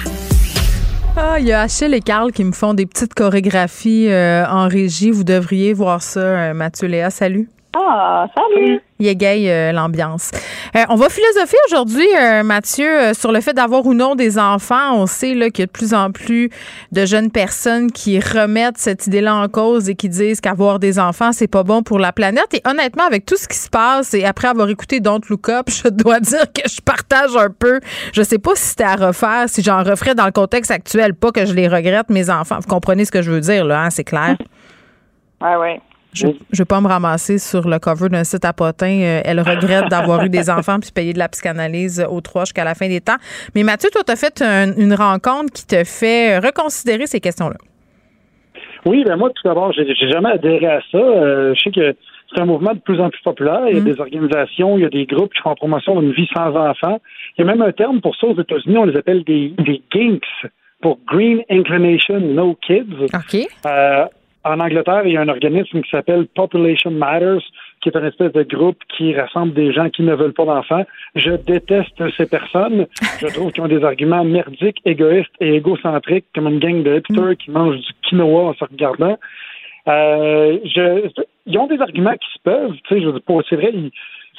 Ah, 1.16 1.36
il 1.38 1.46
y 1.46 1.52
a 1.52 1.62
Achille 1.62 1.94
et 1.94 2.00
Carl 2.00 2.32
qui 2.32 2.44
me 2.44 2.52
font 2.52 2.74
des 2.74 2.84
petites 2.84 3.14
chorégraphies 3.14 4.08
euh, 4.08 4.44
en 4.46 4.68
régie. 4.68 5.10
Vous 5.10 5.24
devriez 5.24 5.72
voir 5.72 6.02
ça, 6.02 6.20
euh, 6.20 6.54
Mathieu 6.54 6.86
Léa. 6.86 7.08
Salut. 7.10 7.48
Ah, 7.72 8.26
salut. 8.36 8.80
Il 8.98 9.06
égaye 9.06 9.48
euh, 9.48 9.70
l'ambiance. 9.70 10.32
Euh, 10.74 10.80
on 10.88 10.96
va 10.96 11.08
philosopher 11.08 11.56
aujourd'hui, 11.68 12.06
euh, 12.20 12.42
Mathieu, 12.42 13.14
sur 13.14 13.30
le 13.30 13.40
fait 13.40 13.52
d'avoir 13.52 13.86
ou 13.86 13.94
non 13.94 14.16
des 14.16 14.38
enfants. 14.40 14.94
On 14.94 15.06
sait 15.06 15.34
là, 15.34 15.50
qu'il 15.50 15.62
y 15.62 15.64
a 15.64 15.66
de 15.66 15.70
plus 15.70 15.94
en 15.94 16.10
plus 16.10 16.50
de 16.90 17.06
jeunes 17.06 17.30
personnes 17.30 17.92
qui 17.92 18.18
remettent 18.18 18.78
cette 18.78 19.06
idée-là 19.06 19.36
en 19.36 19.48
cause 19.48 19.88
et 19.88 19.94
qui 19.94 20.08
disent 20.08 20.40
qu'avoir 20.40 20.80
des 20.80 20.98
enfants, 20.98 21.30
c'est 21.30 21.46
pas 21.46 21.62
bon 21.62 21.84
pour 21.84 22.00
la 22.00 22.12
planète. 22.12 22.52
Et 22.54 22.60
honnêtement, 22.68 23.04
avec 23.04 23.24
tout 23.24 23.36
ce 23.36 23.46
qui 23.46 23.56
se 23.56 23.70
passe 23.70 24.14
et 24.14 24.24
après 24.24 24.48
avoir 24.48 24.68
écouté 24.68 24.98
Don't 24.98 25.22
Look 25.28 25.48
Up, 25.48 25.68
je 25.70 25.88
dois 25.88 26.18
dire 26.18 26.52
que 26.52 26.68
je 26.68 26.80
partage 26.80 27.36
un 27.36 27.50
peu. 27.56 27.78
Je 28.12 28.22
sais 28.22 28.38
pas 28.38 28.56
si 28.56 28.70
c'était 28.70 28.84
à 28.84 28.96
refaire, 28.96 29.44
si 29.48 29.62
j'en 29.62 29.84
referais 29.84 30.16
dans 30.16 30.26
le 30.26 30.32
contexte 30.32 30.72
actuel. 30.72 31.14
Pas 31.14 31.30
que 31.30 31.46
je 31.46 31.54
les 31.54 31.68
regrette, 31.68 32.10
mes 32.10 32.30
enfants. 32.30 32.58
Vous 32.60 32.68
comprenez 32.68 33.04
ce 33.04 33.12
que 33.12 33.22
je 33.22 33.30
veux 33.30 33.40
dire, 33.40 33.64
là, 33.64 33.84
hein? 33.84 33.90
c'est 33.90 34.04
clair. 34.04 34.36
Ouais, 35.42 35.56
ouais. 35.56 35.80
Je 36.12 36.26
ne 36.26 36.32
vais 36.56 36.64
pas 36.64 36.80
me 36.80 36.88
ramasser 36.88 37.38
sur 37.38 37.68
le 37.68 37.78
cover 37.78 38.08
d'un 38.08 38.24
site 38.24 38.44
à 38.44 38.52
potin. 38.52 39.00
Euh, 39.00 39.20
elle 39.24 39.40
regrette 39.40 39.88
d'avoir 39.88 40.24
eu 40.24 40.28
des 40.28 40.50
enfants 40.50 40.80
puis 40.80 40.90
payer 40.92 41.12
de 41.12 41.18
la 41.18 41.28
psychanalyse 41.28 42.04
aux 42.10 42.20
trois 42.20 42.44
jusqu'à 42.44 42.64
la 42.64 42.74
fin 42.74 42.88
des 42.88 43.00
temps. 43.00 43.16
Mais 43.54 43.62
Mathieu, 43.62 43.90
toi, 43.92 44.02
tu 44.04 44.12
as 44.12 44.16
fait 44.16 44.42
une 44.42 44.94
rencontre 44.94 45.52
qui 45.52 45.66
te 45.66 45.84
fait 45.84 46.38
reconsidérer 46.38 47.06
ces 47.06 47.20
questions-là. 47.20 47.56
Oui, 48.86 49.04
ben 49.04 49.16
moi, 49.16 49.30
tout 49.30 49.46
d'abord, 49.46 49.72
j'ai 49.72 49.94
jamais 50.08 50.30
adhéré 50.30 50.66
à 50.66 50.80
ça. 50.90 50.98
Euh, 50.98 51.54
je 51.54 51.60
sais 51.60 51.70
que 51.70 51.94
c'est 52.32 52.40
un 52.40 52.46
mouvement 52.46 52.72
de 52.72 52.78
plus 52.78 53.00
en 53.00 53.10
plus 53.10 53.20
populaire. 53.22 53.62
Il 53.68 53.74
y 53.74 53.78
a 53.78 53.82
mm. 53.82 53.84
des 53.84 54.00
organisations, 54.00 54.78
il 54.78 54.82
y 54.82 54.86
a 54.86 54.90
des 54.90 55.06
groupes 55.06 55.32
qui 55.34 55.42
font 55.42 55.54
promotion 55.54 56.00
d'une 56.00 56.12
vie 56.12 56.28
sans 56.34 56.54
enfants. 56.56 57.00
Il 57.36 57.44
y 57.44 57.48
a 57.48 57.52
même 57.52 57.62
un 57.62 57.72
terme 57.72 58.00
pour 58.00 58.16
ça 58.16 58.26
aux 58.26 58.40
États-Unis, 58.40 58.78
on 58.78 58.84
les 58.84 58.96
appelle 58.96 59.24
des, 59.24 59.52
des 59.58 59.82
GINKS, 59.92 60.48
pour 60.80 60.98
Green 61.06 61.42
Inclination 61.50 62.20
No 62.20 62.56
Kids. 62.66 63.08
OK. 63.12 63.46
Euh, 63.66 64.04
en 64.44 64.60
Angleterre, 64.60 65.02
il 65.04 65.12
y 65.12 65.16
a 65.16 65.20
un 65.20 65.28
organisme 65.28 65.82
qui 65.82 65.90
s'appelle 65.90 66.26
Population 66.34 66.90
Matters, 66.90 67.42
qui 67.80 67.88
est 67.88 67.96
un 67.96 68.06
espèce 68.06 68.32
de 68.32 68.42
groupe 68.42 68.78
qui 68.96 69.14
rassemble 69.14 69.52
des 69.52 69.72
gens 69.72 69.90
qui 69.90 70.02
ne 70.02 70.14
veulent 70.14 70.32
pas 70.32 70.44
d'enfants. 70.44 70.84
Je 71.14 71.32
déteste 71.32 72.02
ces 72.16 72.26
personnes. 72.26 72.86
Je 73.20 73.26
trouve 73.26 73.52
qu'ils 73.52 73.62
ont 73.62 73.68
des 73.68 73.84
arguments 73.84 74.24
merdiques, 74.24 74.80
égoïstes 74.84 75.30
et 75.40 75.54
égocentriques, 75.56 76.26
comme 76.34 76.48
une 76.48 76.58
gang 76.58 76.82
de 76.82 76.96
hipsters 76.96 77.36
qui 77.36 77.50
mangent 77.50 77.80
du 77.80 77.92
quinoa 78.02 78.50
en 78.50 78.54
se 78.54 78.64
regardant. 78.64 79.18
Euh, 79.88 80.58
je, 80.64 81.10
ils 81.46 81.58
ont 81.58 81.66
des 81.66 81.80
arguments 81.80 82.16
qui 82.16 82.28
se 82.34 82.42
peuvent. 82.42 82.76
Tu 82.84 83.00
sais, 83.00 83.06
c'est 83.48 83.56
vrai, 83.56 83.70
ils, 83.72 83.90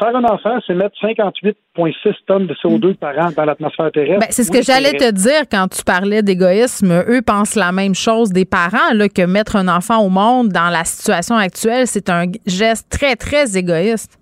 Faire 0.02 0.16
un 0.16 0.24
enfant, 0.24 0.58
c'est 0.66 0.74
mettre 0.74 0.96
58,6 1.00 2.16
tonnes 2.26 2.48
de 2.48 2.56
CO2 2.56 2.96
par 2.96 3.16
an 3.20 3.30
dans 3.38 3.46
l'atmosphère 3.46 3.92
terrestre. 3.92 4.20
Ben, 4.20 4.32
c'est 4.32 4.44
ce 4.44 4.52
que 4.52 4.64
j'allais 4.64 4.98
te 4.98 5.12
dire 5.12 5.44
quand 5.52 5.68
tu 5.68 5.84
parlais 5.84 6.24
d'égoïsme. 6.24 7.04
Eux 7.08 7.22
pensent 7.22 7.56
la 7.56 7.72
même 7.72 7.94
chose 7.94 8.32
des 8.32 8.46
parents, 8.46 8.96
là, 8.96 9.10
que 9.10 9.22
mettre 9.22 9.58
un 9.58 9.68
enfant 9.68 10.00
au 10.04 10.10
monde 10.10 10.48
dans 10.48 10.72
la 10.72 10.86
situation 10.86 11.36
actuelle, 11.36 11.86
c'est 11.86 12.10
un 12.10 12.24
geste 12.48 12.90
très, 12.90 13.16
très 13.16 13.56
égoïste. 13.56 14.18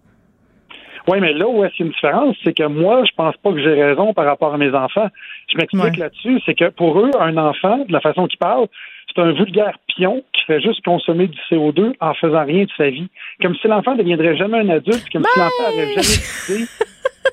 Oui, 1.08 1.20
mais 1.22 1.32
là 1.32 1.48
où 1.48 1.64
est-ce 1.64 1.74
qu'il 1.76 1.86
y 1.86 1.88
a 1.88 1.92
une 1.92 1.94
différence, 1.94 2.36
c'est 2.44 2.54
que 2.54 2.68
moi, 2.68 3.04
je 3.06 3.16
pense 3.16 3.38
pas 3.38 3.54
que 3.54 3.64
j'ai 3.64 3.82
raison 3.82 4.14
par 4.14 4.26
rapport 4.26 4.54
à 4.54 4.58
mes 4.58 4.74
enfants. 4.76 5.08
Je 5.50 5.58
m'explique 5.58 5.98
là-dessus, 5.98 6.42
c'est 6.46 6.56
que 6.56 6.70
pour 6.72 7.00
eux, 7.00 7.12
un 7.18 7.38
enfant, 7.38 7.86
de 7.88 7.94
la 7.94 8.02
façon 8.02 8.28
qu'ils 8.28 8.38
parlent, 8.38 8.68
c'est 9.14 9.22
un 9.22 9.32
vulgaire 9.32 9.78
pion 9.88 10.24
qui 10.34 10.44
fait 10.46 10.62
juste 10.62 10.84
consommer 10.84 11.28
du 11.28 11.38
CO2 11.50 11.94
en 12.00 12.14
faisant 12.14 12.46
rien 12.46 12.64
de 12.64 12.72
sa 12.78 12.90
vie. 12.90 13.10
Comme 13.42 13.56
si 13.56 13.68
l'enfant 13.68 13.94
ne 13.94 14.00
deviendrait 14.00 14.38
jamais 14.38 14.60
un 14.60 14.70
adulte, 14.70 15.10
comme 15.12 15.24
si 15.24 15.40
l'enfant 15.40 15.64
n'avait 15.64 15.88
jamais 15.88 15.96
décidé 15.96 16.66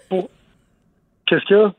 pour 0.09 0.29
Qu'est-ce 1.27 1.45
qu'il 1.45 1.57
y 1.57 1.61
a? 1.61 1.73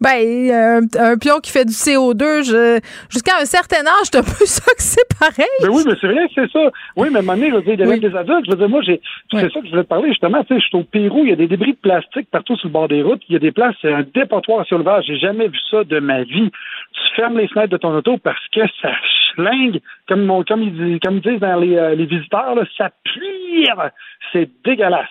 Ben, 0.00 0.86
un, 0.98 1.18
pion 1.18 1.40
qui 1.40 1.52
fait 1.52 1.66
du 1.66 1.72
CO2, 1.72 2.80
jusqu'à 3.10 3.32
un 3.38 3.44
certain 3.44 3.86
âge, 3.86 4.08
c'est 4.10 4.16
un 4.16 4.22
peu 4.38 4.46
ça 4.46 4.64
que 4.64 4.82
c'est 4.82 5.06
pareil. 5.18 5.46
Ben 5.60 5.68
oui, 5.68 5.82
mais 5.86 5.92
c'est 6.00 6.06
vrai, 6.06 6.26
c'est 6.34 6.50
ça. 6.50 6.70
Oui, 6.96 7.08
mais 7.10 7.16
à 7.16 7.18
un 7.18 7.22
moment 7.22 7.34
donné, 7.34 7.50
je 7.50 7.56
veux 7.56 7.62
dire, 7.62 7.74
il 7.74 7.80
y 7.80 7.92
a 7.92 8.08
des 8.08 8.16
adultes. 8.16 8.46
Je 8.46 8.50
veux 8.52 8.56
dire, 8.56 8.68
moi, 8.68 8.80
j'ai, 8.80 9.00
c'est 9.30 9.52
ça 9.52 9.60
que 9.60 9.66
je 9.66 9.70
voulais 9.70 9.84
te 9.84 9.88
parler, 9.88 10.08
justement. 10.08 10.42
Tu 10.44 10.54
sais, 10.54 10.60
je 10.60 10.66
suis 10.66 10.78
au 10.78 10.84
Pérou, 10.84 11.24
il 11.24 11.30
y 11.30 11.32
a 11.32 11.36
des 11.36 11.48
débris 11.48 11.72
de 11.72 11.78
plastique 11.78 12.30
partout 12.30 12.56
sur 12.56 12.68
le 12.68 12.72
bord 12.72 12.88
des 12.88 13.02
routes. 13.02 13.20
Il 13.28 13.34
y 13.34 13.36
a 13.36 13.40
des 13.40 13.52
places, 13.52 13.74
c'est 13.82 13.92
un 13.92 14.04
dépotoir 14.14 14.64
sur 14.64 14.78
le 14.78 14.84
verre. 14.84 15.02
J'ai 15.02 15.18
jamais 15.18 15.48
vu 15.48 15.58
ça 15.70 15.84
de 15.84 16.00
ma 16.00 16.22
vie. 16.22 16.50
Tu 16.92 17.14
fermes 17.14 17.36
les 17.36 17.48
fenêtres 17.48 17.72
de 17.72 17.76
ton 17.76 17.94
auto 17.94 18.16
parce 18.16 18.46
que 18.54 18.60
ça 18.80 18.92
comme, 20.06 20.44
comme, 20.44 20.62
ils, 20.62 21.00
comme 21.00 21.20
disent 21.20 21.40
dans 21.40 21.56
les, 21.56 21.76
euh, 21.76 21.94
les 21.94 22.06
visiteurs, 22.06 22.54
là, 22.54 22.62
ça 22.76 22.90
pire. 23.04 23.90
C'est 24.32 24.50
dégueulasse. 24.64 25.08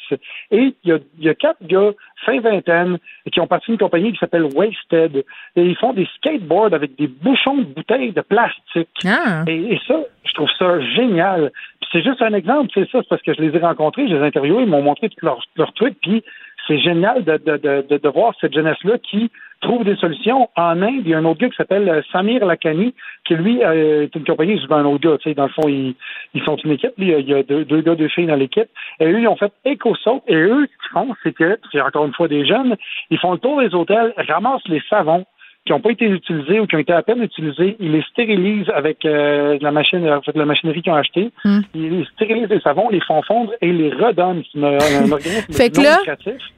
Et 0.51 0.75
il 0.83 0.89
y 0.89 0.91
a, 0.91 0.99
y 1.19 1.29
a 1.29 1.33
quatre 1.33 1.65
gars 1.65 1.91
fin 2.25 2.39
vingtaine, 2.39 2.97
qui 3.31 3.39
ont 3.39 3.47
parti 3.47 3.71
d'une 3.71 3.79
compagnie 3.79 4.11
qui 4.11 4.19
s'appelle 4.19 4.47
Wasted. 4.55 5.25
Et 5.55 5.61
ils 5.63 5.77
font 5.77 5.93
des 5.93 6.07
skateboards 6.17 6.73
avec 6.73 6.95
des 6.95 7.07
bouchons 7.07 7.57
de 7.57 7.63
bouteilles 7.63 8.11
de 8.11 8.21
plastique. 8.21 8.89
Ah. 9.05 9.43
Et, 9.47 9.79
ça, 9.87 9.95
je 10.25 10.33
trouve 10.33 10.49
ça 10.57 10.79
génial. 10.81 11.51
C'est 11.91 12.03
juste 12.03 12.21
un 12.21 12.33
exemple, 12.33 12.69
c'est 12.73 12.89
ça, 12.89 12.99
c'est 12.99 13.09
parce 13.09 13.21
que 13.21 13.33
je 13.33 13.41
les 13.41 13.55
ai 13.55 13.59
rencontrés, 13.59 14.07
je 14.07 14.15
les 14.15 14.21
ai 14.21 14.27
interviewés, 14.27 14.63
ils 14.63 14.69
m'ont 14.69 14.81
montré 14.81 15.09
tous 15.09 15.25
leurs 15.25 15.41
leur 15.55 15.73
trucs, 15.73 15.99
puis 16.01 16.23
c'est 16.67 16.79
génial 16.79 17.23
de, 17.23 17.37
de, 17.37 17.57
de, 17.57 17.97
de, 17.97 18.09
voir 18.09 18.33
cette 18.41 18.53
jeunesse-là 18.53 18.97
qui 18.97 19.31
trouve 19.61 19.85
des 19.85 19.95
solutions. 19.95 20.49
En 20.55 20.81
Inde, 20.81 21.01
il 21.05 21.09
y 21.09 21.13
a 21.13 21.17
un 21.17 21.25
autre 21.25 21.39
gars 21.39 21.49
qui 21.49 21.55
s'appelle 21.55 21.87
euh, 21.87 22.01
Samir 22.11 22.45
Lakani, 22.45 22.93
qui 23.25 23.35
lui 23.35 23.63
euh, 23.63 24.03
est 24.03 24.15
une 24.15 24.25
compagnie, 24.25 24.59
je 24.59 24.73
un 24.73 24.85
autre 24.85 25.09
gars, 25.09 25.17
tu 25.17 25.29
sais, 25.29 25.33
dans 25.33 25.45
le 25.45 25.49
fond, 25.49 25.67
ils, 25.67 25.95
ils 26.33 26.43
sont 26.43 26.57
une 26.57 26.71
équipe, 26.71 26.93
il 26.97 27.07
y 27.07 27.33
a 27.33 27.43
deux, 27.43 27.63
deux 27.63 27.81
gars, 27.81 27.95
deux 27.95 28.09
filles 28.09 28.27
dans 28.27 28.35
l'équipe, 28.35 28.69
et 28.99 29.05
eux, 29.05 29.19
ils 29.19 29.27
ont 29.27 29.37
fait 29.37 29.53
EcoSoap, 29.65 30.23
et 30.27 30.35
eux, 30.35 30.67
ce 30.67 30.87
qu'ils 30.87 30.91
font, 30.93 31.15
c'est 31.23 31.33
que, 31.33 31.57
c'est 31.71 31.81
encore 31.81 32.05
une 32.05 32.13
fois 32.13 32.27
des 32.27 32.45
jeunes, 32.45 32.75
ils 33.09 33.19
font 33.19 33.31
le 33.31 33.39
tour 33.39 33.61
des 33.61 33.73
hôtels, 33.73 34.13
ramassent 34.17 34.67
les 34.67 34.81
savons, 34.89 35.25
qui 35.67 35.73
n'ont 35.73 35.81
pas 35.81 35.91
été 35.91 36.05
utilisés 36.05 36.61
ou 36.61 36.65
qui 36.65 36.75
ont 36.75 36.79
été 36.79 36.93
à 36.93 37.01
peine 37.01 37.21
utilisés, 37.21 37.75
ils 37.79 37.91
les 37.91 38.01
stérilisent 38.03 38.69
avec 38.73 39.03
euh, 39.03 39.57
la 39.61 39.71
machine, 39.71 40.09
en 40.09 40.21
fait, 40.21 40.35
la 40.35 40.45
machinerie 40.45 40.81
qu'ils 40.81 40.93
ont 40.93 40.95
achetée. 40.95 41.31
Hmm. 41.43 41.59
Ils 41.75 42.07
stérilisent 42.15 42.49
les 42.49 42.61
savons, 42.61 42.89
les 42.89 43.01
font 43.01 43.21
fondre 43.21 43.51
et 43.61 43.71
les 43.73 43.89
redonnent. 43.89 44.43
C'est 44.53 44.63
un, 44.63 45.11
organisme 45.11 45.53
fait 45.53 45.69
que 45.69 45.81
là, 45.81 45.97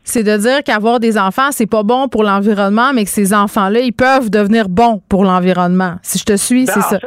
c'est 0.03 0.23
de 0.23 0.37
dire 0.37 0.63
qu'avoir 0.63 0.99
des 0.99 1.17
enfants, 1.17 1.51
c'est 1.51 1.69
pas 1.69 1.81
bon 1.81 2.07
pour 2.07 2.23
l'environnement, 2.23 2.93
mais 2.93 3.03
que 3.03 3.09
ces 3.09 3.33
enfants-là, 3.33 3.79
ils 3.79 3.93
peuvent 3.93 4.29
devenir 4.29 4.69
bons 4.69 5.01
pour 5.09 5.23
l'environnement. 5.23 5.95
Si 6.03 6.19
je 6.19 6.25
te 6.25 6.37
suis, 6.37 6.65
ben, 6.65 6.73
c'est 6.73 6.81
ça. 6.81 6.99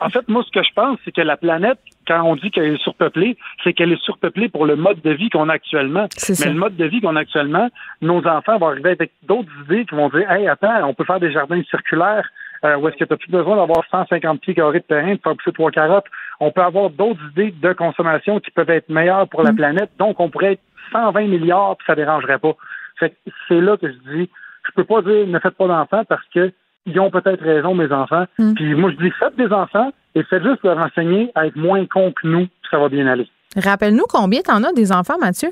en 0.00 0.08
fait, 0.08 0.28
moi, 0.28 0.44
ce 0.46 0.52
que 0.56 0.64
je 0.64 0.72
pense, 0.74 0.98
c'est 1.04 1.12
que 1.12 1.22
la 1.22 1.36
planète 1.36 1.78
quand 2.10 2.24
on 2.24 2.34
dit 2.34 2.50
qu'elle 2.50 2.74
est 2.74 2.82
surpeuplée, 2.82 3.36
c'est 3.62 3.72
qu'elle 3.72 3.92
est 3.92 4.02
surpeuplée 4.02 4.48
pour 4.48 4.66
le 4.66 4.74
mode 4.74 5.00
de 5.00 5.12
vie 5.12 5.30
qu'on 5.30 5.48
a 5.48 5.52
actuellement. 5.52 6.08
Mais 6.28 6.46
le 6.46 6.58
mode 6.58 6.74
de 6.74 6.84
vie 6.84 7.00
qu'on 7.00 7.14
a 7.14 7.20
actuellement, 7.20 7.68
nos 8.02 8.26
enfants 8.26 8.58
vont 8.58 8.66
arriver 8.66 8.90
avec 8.90 9.12
d'autres 9.22 9.48
idées 9.64 9.84
qui 9.84 9.94
vont 9.94 10.08
dire 10.08 10.28
Hey, 10.28 10.48
attends, 10.48 10.88
on 10.88 10.94
peut 10.94 11.04
faire 11.04 11.20
des 11.20 11.30
jardins 11.30 11.62
circulaires. 11.70 12.28
Euh, 12.64 12.76
où 12.76 12.88
est-ce 12.88 12.96
que 12.96 13.04
tu 13.04 13.12
n'as 13.12 13.16
plus 13.16 13.30
besoin 13.30 13.56
d'avoir 13.56 13.84
150 13.90 14.40
pieds 14.40 14.54
carrés 14.54 14.80
de 14.80 14.84
terrain 14.84 15.14
pour 15.16 15.22
faire 15.22 15.36
pousser 15.36 15.52
trois 15.52 15.70
carottes? 15.70 16.06
On 16.40 16.50
peut 16.50 16.60
avoir 16.60 16.90
d'autres 16.90 17.20
idées 17.30 17.52
de 17.52 17.72
consommation 17.72 18.40
qui 18.40 18.50
peuvent 18.50 18.68
être 18.68 18.88
meilleures 18.88 19.28
pour 19.28 19.44
la 19.44 19.52
mm. 19.52 19.56
planète. 19.56 19.90
Donc, 19.98 20.18
on 20.18 20.28
pourrait 20.28 20.54
être 20.54 20.62
120 20.92 21.28
milliards 21.28 21.76
puis 21.76 21.86
ça 21.86 21.94
dérangerait 21.94 22.38
pas. 22.40 22.54
c'est 22.98 23.14
là 23.50 23.76
que 23.76 23.86
je 23.86 24.12
dis, 24.12 24.30
je 24.66 24.72
peux 24.74 24.84
pas 24.84 25.00
dire 25.00 25.26
ne 25.28 25.38
faites 25.38 25.56
pas 25.56 25.68
d'enfants 25.68 26.04
parce 26.04 26.26
que 26.34 26.52
ils 26.90 27.00
ont 27.00 27.10
peut-être 27.10 27.42
raison, 27.42 27.74
mes 27.74 27.90
enfants. 27.92 28.24
Mm. 28.38 28.54
Puis 28.54 28.74
moi, 28.74 28.90
je 28.90 28.96
dis, 29.04 29.10
faites 29.18 29.36
des 29.36 29.52
enfants 29.52 29.92
et 30.14 30.22
faites 30.24 30.42
juste 30.42 30.62
leur 30.64 30.78
enseigner 30.78 31.30
à 31.34 31.46
être 31.46 31.56
moins 31.56 31.84
cons 31.86 32.12
que 32.12 32.26
nous, 32.26 32.46
puis 32.46 32.68
ça 32.70 32.78
va 32.78 32.88
bien 32.88 33.06
aller. 33.06 33.28
Rappelle-nous 33.56 34.04
combien 34.08 34.40
t'en 34.42 34.62
as 34.62 34.72
des 34.72 34.92
enfants, 34.92 35.18
Mathieu? 35.18 35.50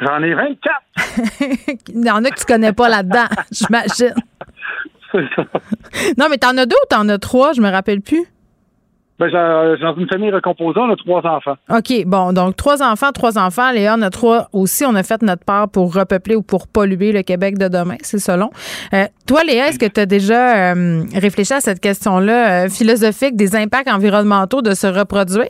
J'en 0.00 0.22
ai 0.22 0.34
24. 0.34 0.58
Il 1.88 2.04
y 2.04 2.10
en 2.10 2.24
a 2.24 2.30
que 2.30 2.38
tu 2.38 2.44
connais 2.44 2.72
pas 2.72 2.88
là-dedans, 2.88 3.26
j'imagine. 3.50 4.14
C'est 5.12 5.24
ça. 5.34 5.44
Non, 6.18 6.26
mais 6.28 6.36
t'en 6.36 6.56
as 6.58 6.66
deux 6.66 6.76
ou 6.76 6.86
t'en 6.90 7.08
as 7.08 7.18
trois? 7.18 7.52
Je 7.52 7.60
me 7.60 7.70
rappelle 7.70 8.00
plus. 8.00 8.24
Ben, 9.18 9.30
dans 9.30 9.96
une 9.96 10.08
famille 10.08 10.30
recomposée, 10.30 10.78
on 10.78 10.90
a 10.90 10.96
trois 10.96 11.26
enfants. 11.26 11.56
OK. 11.70 12.04
Bon, 12.06 12.32
donc 12.32 12.56
trois 12.56 12.82
enfants, 12.82 13.12
trois 13.12 13.38
enfants. 13.38 13.72
Léa, 13.72 13.96
on 13.98 14.02
a 14.02 14.10
trois 14.10 14.48
aussi. 14.52 14.84
On 14.84 14.94
a 14.94 15.02
fait 15.02 15.22
notre 15.22 15.44
part 15.44 15.68
pour 15.68 15.94
repeupler 15.94 16.36
ou 16.36 16.42
pour 16.42 16.68
polluer 16.68 17.12
le 17.12 17.22
Québec 17.22 17.56
de 17.56 17.68
demain, 17.68 17.96
c'est 18.02 18.18
selon. 18.18 18.50
Euh, 18.92 19.06
toi, 19.26 19.42
Léa, 19.44 19.68
est-ce 19.68 19.78
que 19.78 19.86
tu 19.86 20.00
as 20.00 20.06
déjà 20.06 20.74
euh, 20.74 21.02
réfléchi 21.14 21.54
à 21.54 21.60
cette 21.60 21.80
question-là 21.80 22.64
euh, 22.64 22.68
philosophique 22.68 23.36
des 23.36 23.56
impacts 23.56 23.88
environnementaux 23.88 24.60
de 24.60 24.74
se 24.74 24.86
reproduire? 24.86 25.48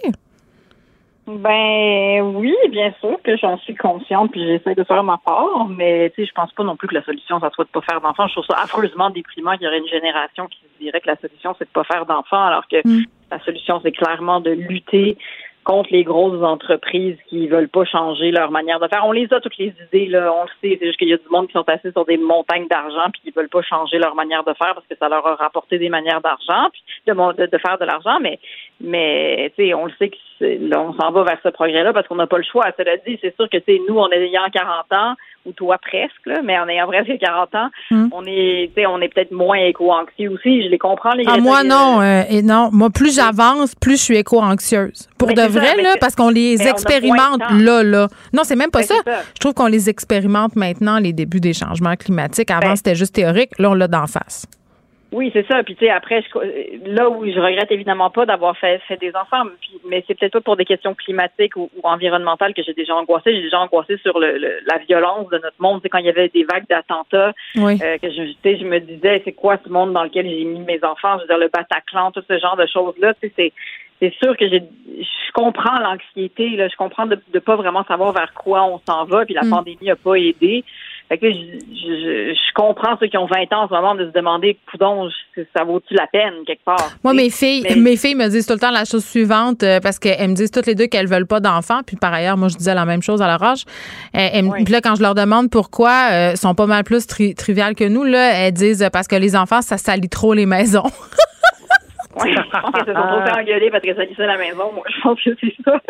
Ben 1.26 2.20
oui, 2.20 2.54
bien 2.70 2.94
sûr 3.00 3.18
que 3.24 3.36
j'en 3.36 3.58
suis 3.58 3.74
consciente 3.74 4.30
puis 4.30 4.46
j'essaie 4.46 4.76
de 4.76 4.84
faire 4.84 5.02
ma 5.02 5.18
part, 5.18 5.66
mais 5.68 6.10
tu 6.10 6.22
sais, 6.22 6.28
je 6.28 6.32
pense 6.32 6.52
pas 6.52 6.62
non 6.62 6.76
plus 6.76 6.86
que 6.86 6.94
la 6.94 7.02
solution 7.02 7.40
ça 7.40 7.50
soit 7.50 7.64
de 7.64 7.70
pas 7.70 7.80
faire 7.80 8.00
d'enfants. 8.00 8.28
Je 8.28 8.34
trouve 8.34 8.46
ça 8.46 8.62
affreusement 8.62 9.10
déprimant 9.10 9.54
qu'il 9.54 9.64
y 9.64 9.66
aurait 9.66 9.78
une 9.78 9.88
génération 9.88 10.46
qui 10.46 10.58
se 10.60 10.78
dirait 10.80 11.00
que 11.00 11.08
la 11.08 11.16
solution 11.16 11.56
c'est 11.58 11.64
de 11.64 11.70
pas 11.70 11.82
faire 11.82 12.06
d'enfants, 12.06 12.44
alors 12.44 12.68
que 12.68 12.76
mm. 12.86 13.06
la 13.32 13.40
solution 13.40 13.80
c'est 13.82 13.90
clairement 13.90 14.40
de 14.40 14.50
lutter 14.50 15.18
contre 15.64 15.88
les 15.90 16.04
grosses 16.04 16.44
entreprises 16.44 17.16
qui 17.26 17.48
veulent 17.48 17.68
pas 17.68 17.84
changer 17.84 18.30
leur 18.30 18.52
manière 18.52 18.78
de 18.78 18.86
faire. 18.86 19.04
On 19.04 19.10
les 19.10 19.26
a 19.32 19.40
toutes 19.40 19.58
les 19.58 19.74
idées 19.88 20.06
là, 20.06 20.32
on 20.32 20.44
le 20.44 20.48
sait. 20.60 20.78
C'est 20.78 20.86
juste 20.86 20.98
qu'il 20.98 21.08
y 21.08 21.12
a 21.12 21.16
du 21.16 21.28
monde 21.28 21.48
qui 21.48 21.54
sont 21.54 21.68
assis 21.68 21.90
sur 21.90 22.04
des 22.04 22.18
montagnes 22.18 22.68
d'argent 22.68 23.10
puis 23.12 23.22
qui 23.24 23.30
veulent 23.32 23.48
pas 23.48 23.62
changer 23.62 23.98
leur 23.98 24.14
manière 24.14 24.44
de 24.44 24.54
faire 24.54 24.74
parce 24.74 24.86
que 24.86 24.94
ça 24.96 25.08
leur 25.08 25.26
a 25.26 25.34
rapporté 25.34 25.78
des 25.78 25.88
manières 25.88 26.20
d'argent 26.20 26.68
puis 26.70 26.84
de, 27.08 27.12
de, 27.12 27.46
de 27.50 27.58
faire 27.58 27.78
de 27.78 27.84
l'argent. 27.84 28.20
Mais 28.20 28.38
mais 28.80 29.52
tu 29.56 29.64
sais, 29.64 29.74
on 29.74 29.86
le 29.86 29.92
sait 29.98 30.10
que 30.10 30.16
là, 30.40 30.80
on 30.80 30.92
s'en 30.94 31.10
va 31.12 31.24
vers 31.24 31.38
ce 31.42 31.48
progrès-là 31.48 31.92
parce 31.92 32.06
qu'on 32.08 32.16
n'a 32.16 32.26
pas 32.26 32.38
le 32.38 32.44
choix. 32.44 32.66
Cela 32.76 32.96
dit, 33.06 33.18
c'est 33.20 33.34
sûr 33.36 33.48
que 33.50 33.58
c'est 33.66 33.80
nous, 33.88 33.98
en 33.98 34.10
ayant 34.10 34.42
40 34.52 34.92
ans, 34.92 35.14
ou 35.46 35.52
toi 35.52 35.78
presque, 35.78 36.26
là, 36.26 36.40
mais 36.42 36.58
en 36.58 36.68
ayant 36.68 36.86
presque 36.86 37.18
40 37.18 37.54
ans, 37.54 37.68
hmm. 37.90 38.08
on 38.12 38.24
est, 38.26 38.70
on 38.86 39.00
est 39.00 39.08
peut-être 39.08 39.30
moins 39.30 39.58
éco-anxieux 39.58 40.30
aussi. 40.30 40.64
Je 40.64 40.68
les 40.68 40.78
comprends, 40.78 41.12
les 41.12 41.24
ah, 41.26 41.38
Moi, 41.38 41.62
non. 41.62 42.00
Euh, 42.00 42.22
et 42.28 42.42
non. 42.42 42.70
Moi, 42.72 42.90
plus 42.90 43.14
j'avance, 43.14 43.74
plus 43.74 43.96
je 43.96 44.02
suis 44.02 44.16
éco-anxieuse. 44.16 45.08
Pour 45.18 45.28
de 45.28 45.42
vrai, 45.42 45.80
là, 45.82 45.94
parce 46.00 46.14
qu'on 46.14 46.30
les 46.30 46.66
expérimente 46.66 47.42
là, 47.50 47.82
là. 47.82 48.08
Non, 48.32 48.42
c'est 48.44 48.56
même 48.56 48.70
pas 48.70 48.82
ça. 48.82 48.96
Je 49.06 49.40
trouve 49.40 49.54
qu'on 49.54 49.66
les 49.66 49.88
expérimente 49.88 50.56
maintenant, 50.56 50.98
les 50.98 51.12
débuts 51.12 51.40
des 51.40 51.52
changements 51.54 51.96
climatiques. 51.96 52.50
Avant, 52.50 52.68
ben 52.68 52.76
c'était 52.76 52.94
juste 52.94 53.14
théorique. 53.14 53.58
Là, 53.58 53.70
on 53.70 53.74
l'a 53.74 53.88
d'en 53.88 54.06
face. 54.06 54.46
Oui, 55.12 55.30
c'est 55.32 55.46
ça. 55.46 55.62
Puis 55.62 55.76
tu 55.76 55.84
sais, 55.84 55.90
après, 55.90 56.24
là 56.84 57.08
où 57.08 57.24
je 57.24 57.38
regrette 57.38 57.70
évidemment 57.70 58.10
pas 58.10 58.26
d'avoir 58.26 58.56
fait, 58.56 58.80
fait 58.88 58.96
des 58.96 59.14
enfants, 59.14 59.44
mais 59.88 60.04
c'est 60.06 60.18
peut-être 60.18 60.32
pas 60.32 60.40
pour 60.40 60.56
des 60.56 60.64
questions 60.64 60.94
climatiques 60.94 61.56
ou, 61.56 61.70
environnementales 61.84 62.54
que 62.54 62.62
j'ai 62.62 62.74
déjà 62.74 62.94
angoissé. 62.96 63.34
J'ai 63.34 63.42
déjà 63.42 63.60
angoissé 63.60 63.98
sur 63.98 64.18
le, 64.18 64.36
la 64.66 64.78
violence 64.78 65.28
de 65.30 65.38
notre 65.38 65.60
monde. 65.60 65.80
C'est 65.82 65.88
quand 65.88 65.98
il 65.98 66.06
y 66.06 66.10
avait 66.10 66.28
des 66.28 66.44
vagues 66.44 66.66
d'attentats 66.68 67.32
euh, 67.56 67.98
que 67.98 68.10
je, 68.10 68.34
je 68.44 68.64
me 68.64 68.80
disais, 68.80 69.22
c'est 69.24 69.32
quoi 69.32 69.58
ce 69.64 69.70
monde 69.70 69.92
dans 69.92 70.02
lequel 70.02 70.28
j'ai 70.28 70.44
mis 70.44 70.60
mes 70.60 70.82
enfants? 70.82 71.16
Je 71.18 71.22
veux 71.22 71.28
dire, 71.28 71.38
le 71.38 71.48
Bataclan, 71.48 72.10
tout 72.10 72.22
ce 72.28 72.38
genre 72.38 72.56
de 72.56 72.66
choses-là. 72.66 73.14
Tu 73.14 73.28
sais, 73.28 73.32
c'est 73.36 73.52
c'est 74.00 74.12
sûr 74.22 74.36
que 74.36 74.48
j'ai 74.48 74.62
je 74.98 75.32
comprends 75.32 75.78
l'anxiété 75.78 76.50
là 76.50 76.68
je 76.68 76.76
comprends 76.76 77.06
de 77.06 77.18
ne 77.32 77.38
pas 77.38 77.56
vraiment 77.56 77.84
savoir 77.84 78.12
vers 78.12 78.32
quoi 78.34 78.64
on 78.64 78.78
s'en 78.86 79.04
va 79.04 79.24
puis 79.24 79.34
la 79.34 79.42
mm. 79.42 79.50
pandémie 79.50 79.90
a 79.90 79.96
pas 79.96 80.16
aidé 80.16 80.64
fait 81.08 81.18
que 81.18 81.30
je, 81.30 82.34
je, 82.34 82.52
comprends 82.54 82.96
ceux 82.98 83.06
qui 83.06 83.16
ont 83.16 83.26
20 83.26 83.52
ans 83.52 83.64
en 83.64 83.68
ce 83.68 83.72
moment 83.72 83.94
de 83.94 84.06
se 84.06 84.10
demander, 84.10 84.58
coudon, 84.70 85.08
ça 85.56 85.62
vaut-tu 85.62 85.94
la 85.94 86.08
peine 86.08 86.44
quelque 86.44 86.64
part? 86.64 86.90
Moi, 87.04 87.14
mes 87.14 87.30
filles, 87.30 87.64
mes 87.76 87.96
filles 87.96 88.16
me 88.16 88.28
disent 88.28 88.46
tout 88.46 88.54
le 88.54 88.58
temps 88.58 88.72
la 88.72 88.84
chose 88.84 89.04
suivante 89.04 89.62
euh, 89.62 89.78
parce 89.80 90.00
qu'elles 90.00 90.30
me 90.30 90.34
disent 90.34 90.50
toutes 90.50 90.66
les 90.66 90.74
deux 90.74 90.86
qu'elles 90.86 91.06
veulent 91.06 91.26
pas 91.26 91.38
d'enfants. 91.38 91.82
Puis 91.86 91.96
par 91.96 92.12
ailleurs, 92.12 92.36
moi, 92.36 92.48
je 92.48 92.56
disais 92.56 92.74
la 92.74 92.86
même 92.86 93.02
chose 93.02 93.22
à 93.22 93.28
leur 93.28 93.42
âge. 93.42 93.64
Euh, 94.16 94.50
puis 94.64 94.72
là, 94.72 94.80
quand 94.80 94.96
je 94.96 95.02
leur 95.02 95.14
demande 95.14 95.48
pourquoi, 95.48 96.08
euh, 96.10 96.34
sont 96.34 96.54
pas 96.54 96.66
mal 96.66 96.82
plus 96.82 97.06
triviales 97.06 97.76
que 97.76 97.84
nous, 97.84 98.02
là, 98.02 98.32
elles 98.32 98.52
disent 98.52 98.88
parce 98.92 99.06
que 99.06 99.16
les 99.16 99.36
enfants, 99.36 99.62
ça 99.62 99.78
salit 99.78 100.08
trop 100.08 100.34
les 100.34 100.46
maisons. 100.46 100.82
oui, 102.16 102.34
je 102.36 102.50
pense 102.50 102.70
qu'elles 102.72 102.86
se 102.86 103.00
sont 103.00 103.06
trop 103.06 103.22
fait 103.22 103.40
engueuler 103.40 103.70
parce 103.70 103.82
que 103.82 103.94
ça 103.94 104.02
salissait 104.02 104.26
la 104.26 104.38
maison. 104.38 104.72
Moi, 104.72 104.84
je 104.88 105.00
pense 105.02 105.22
que 105.22 105.30
c'est 105.40 105.54
ça. 105.64 105.80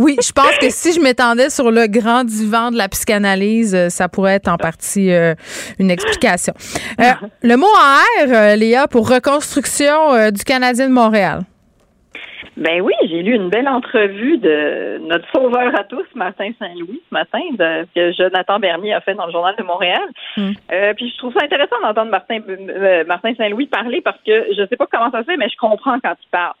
Oui, 0.00 0.16
je 0.24 0.30
pense 0.30 0.56
que 0.60 0.70
si 0.70 0.92
je 0.92 1.00
m'étendais 1.00 1.50
sur 1.50 1.72
le 1.72 1.88
grand 1.88 2.22
divan 2.22 2.70
de 2.70 2.76
la 2.76 2.88
psychanalyse, 2.88 3.74
euh, 3.74 3.88
ça 3.88 4.08
pourrait 4.08 4.34
être 4.34 4.46
en 4.46 4.56
partie 4.56 5.12
euh, 5.12 5.34
une 5.80 5.90
explication. 5.90 6.54
Euh, 7.00 7.10
le 7.42 7.56
mot 7.56 7.66
en 7.66 8.28
R, 8.28 8.56
Léa, 8.56 8.86
pour 8.86 9.08
reconstruction 9.08 10.30
du 10.30 10.44
Canadien 10.44 10.88
de 10.88 10.94
Montréal. 10.94 11.42
Ben 12.56 12.80
oui, 12.80 12.92
j'ai 13.02 13.22
lu 13.22 13.34
une 13.34 13.48
belle 13.48 13.68
entrevue 13.68 14.38
de 14.38 14.98
notre 14.98 15.28
sauveur 15.32 15.74
à 15.78 15.84
tous, 15.84 16.06
Martin 16.14 16.50
Saint-Louis, 16.58 17.02
ce 17.08 17.14
matin, 17.14 17.40
que 17.94 18.12
Jonathan 18.12 18.58
Bernier 18.58 18.94
a 18.94 19.00
fait 19.00 19.14
dans 19.14 19.26
le 19.26 19.32
Journal 19.32 19.54
de 19.56 19.62
Montréal. 19.62 20.08
Hmm. 20.36 20.52
puis 20.96 21.10
je 21.10 21.18
trouve 21.18 21.32
ça 21.34 21.44
intéressant 21.44 21.80
d'entendre 21.82 22.10
Martin, 22.10 22.40
Martin 23.06 23.34
Saint-Louis 23.34 23.66
parler 23.66 24.00
parce 24.00 24.20
que 24.24 24.46
je 24.56 24.66
sais 24.66 24.76
pas 24.76 24.86
comment 24.90 25.10
ça 25.10 25.20
se 25.20 25.24
fait, 25.24 25.36
mais 25.36 25.48
je 25.48 25.56
comprends 25.56 25.98
quand 26.00 26.14
il 26.20 26.28
parle. 26.30 26.54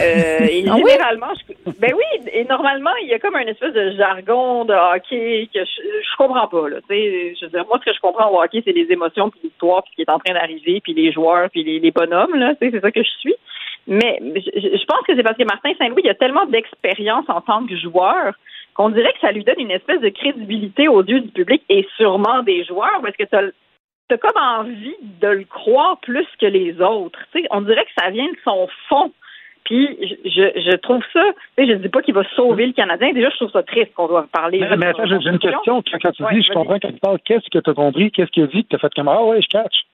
Euh, 0.00 0.46
et 0.50 0.64
ah 0.68 0.76
généralement, 0.76 1.32
ben 1.78 1.92
oui, 1.94 2.28
et 2.32 2.44
normalement, 2.44 2.94
il 3.02 3.08
y 3.08 3.14
a 3.14 3.18
comme 3.18 3.36
un 3.36 3.46
espèce 3.46 3.72
de 3.72 3.92
jargon 3.92 4.64
de 4.64 4.74
hockey 4.74 5.48
que 5.52 5.60
je, 5.60 5.82
je 5.82 6.16
comprends 6.16 6.48
pas. 6.48 6.68
Là, 6.68 6.78
je 6.88 7.44
veux 7.44 7.50
dire, 7.50 7.64
moi, 7.66 7.78
ce 7.80 7.90
que 7.90 7.94
je 7.94 8.00
comprends 8.00 8.30
au 8.30 8.42
hockey, 8.42 8.62
c'est 8.64 8.72
les 8.72 8.90
émotions, 8.90 9.30
puis 9.30 9.40
l'histoire, 9.44 9.82
puis 9.82 9.92
ce 9.92 9.96
qui 9.96 10.02
est 10.02 10.10
en 10.10 10.18
train 10.18 10.34
d'arriver, 10.34 10.80
puis 10.82 10.94
les 10.94 11.12
joueurs, 11.12 11.50
puis 11.50 11.62
les, 11.64 11.78
les 11.80 11.90
bonhommes. 11.90 12.34
Là, 12.34 12.54
c'est 12.60 12.80
ça 12.80 12.90
que 12.90 13.02
je 13.02 13.10
suis. 13.20 13.34
Mais 13.86 14.18
je, 14.22 14.84
pense 14.86 15.06
que 15.06 15.14
c'est 15.14 15.22
parce 15.22 15.36
que 15.36 15.44
Martin 15.44 15.72
Saint-Louis 15.78 16.02
il 16.04 16.10
a 16.10 16.14
tellement 16.14 16.46
d'expérience 16.46 17.26
en 17.28 17.40
tant 17.40 17.66
que 17.66 17.76
joueur 17.76 18.34
qu'on 18.74 18.90
dirait 18.90 19.12
que 19.12 19.20
ça 19.20 19.30
lui 19.30 19.44
donne 19.44 19.60
une 19.60 19.70
espèce 19.70 20.00
de 20.00 20.08
crédibilité 20.08 20.88
aux 20.88 21.02
yeux 21.02 21.20
du 21.20 21.28
public 21.28 21.62
et 21.68 21.86
sûrement 21.96 22.42
des 22.42 22.64
joueurs, 22.64 23.00
parce 23.02 23.16
que 23.16 23.24
tu 23.24 23.36
as, 23.36 24.18
comme 24.18 24.42
envie 24.42 24.96
de 25.00 25.28
le 25.28 25.44
croire 25.44 25.98
plus 26.00 26.26
que 26.40 26.46
les 26.46 26.80
autres. 26.80 27.18
on 27.50 27.60
dirait 27.60 27.84
que 27.84 28.02
ça 28.02 28.10
vient 28.10 28.26
de 28.26 28.38
son 28.44 28.68
fond. 28.88 29.12
Puis 29.64 29.88
je, 30.24 30.60
je 30.60 30.76
trouve 30.76 31.02
ça, 31.12 31.22
je 31.56 31.62
ne 31.62 31.76
dis 31.76 31.88
pas 31.88 32.02
qu'il 32.02 32.12
va 32.12 32.24
sauver 32.36 32.66
le 32.66 32.72
Canadien. 32.72 33.12
Déjà, 33.12 33.30
je 33.30 33.36
trouve 33.36 33.50
ça 33.50 33.62
triste 33.62 33.94
qu'on 33.94 34.08
doit 34.08 34.26
parler. 34.30 34.58
Mais, 34.60 34.76
mais 34.76 34.86
attends, 34.86 35.06
j'ai 35.06 35.14
une 35.14 35.38
question. 35.38 35.82
Quand, 36.02 36.12
tu 36.12 36.22
dis, 36.32 36.42
je 36.42 36.52
comprends 36.52 36.78
quand 36.78 36.92
tu 36.92 37.00
parles, 37.00 37.18
qu'est-ce 37.24 37.48
que 37.50 37.58
tu 37.58 37.70
as 37.70 37.74
compris? 37.74 38.10
Qu'est-ce 38.10 38.30
qu'il 38.30 38.42
a 38.42 38.46
dit 38.46 38.64
que 38.64 38.68
tu 38.68 38.76
as 38.76 38.78
fait 38.78 38.92
comme 38.94 39.08
Ah 39.08 39.24
ouais, 39.24 39.40
je 39.40 39.48
catch. 39.48 39.84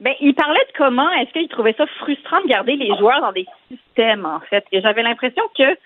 Ben, 0.00 0.14
il 0.20 0.34
parlait 0.34 0.60
de 0.60 0.78
comment 0.78 1.10
est-ce 1.12 1.30
qu'il 1.32 1.48
trouvait 1.48 1.74
ça 1.74 1.86
frustrant 1.86 2.40
de 2.40 2.48
garder 2.48 2.76
les 2.76 2.96
joueurs 2.96 3.20
dans 3.20 3.32
des 3.32 3.46
systèmes, 3.68 4.24
en 4.24 4.40
fait. 4.40 4.64
Et 4.72 4.80
j'avais 4.80 5.02
l'impression 5.02 5.42
que 5.56 5.76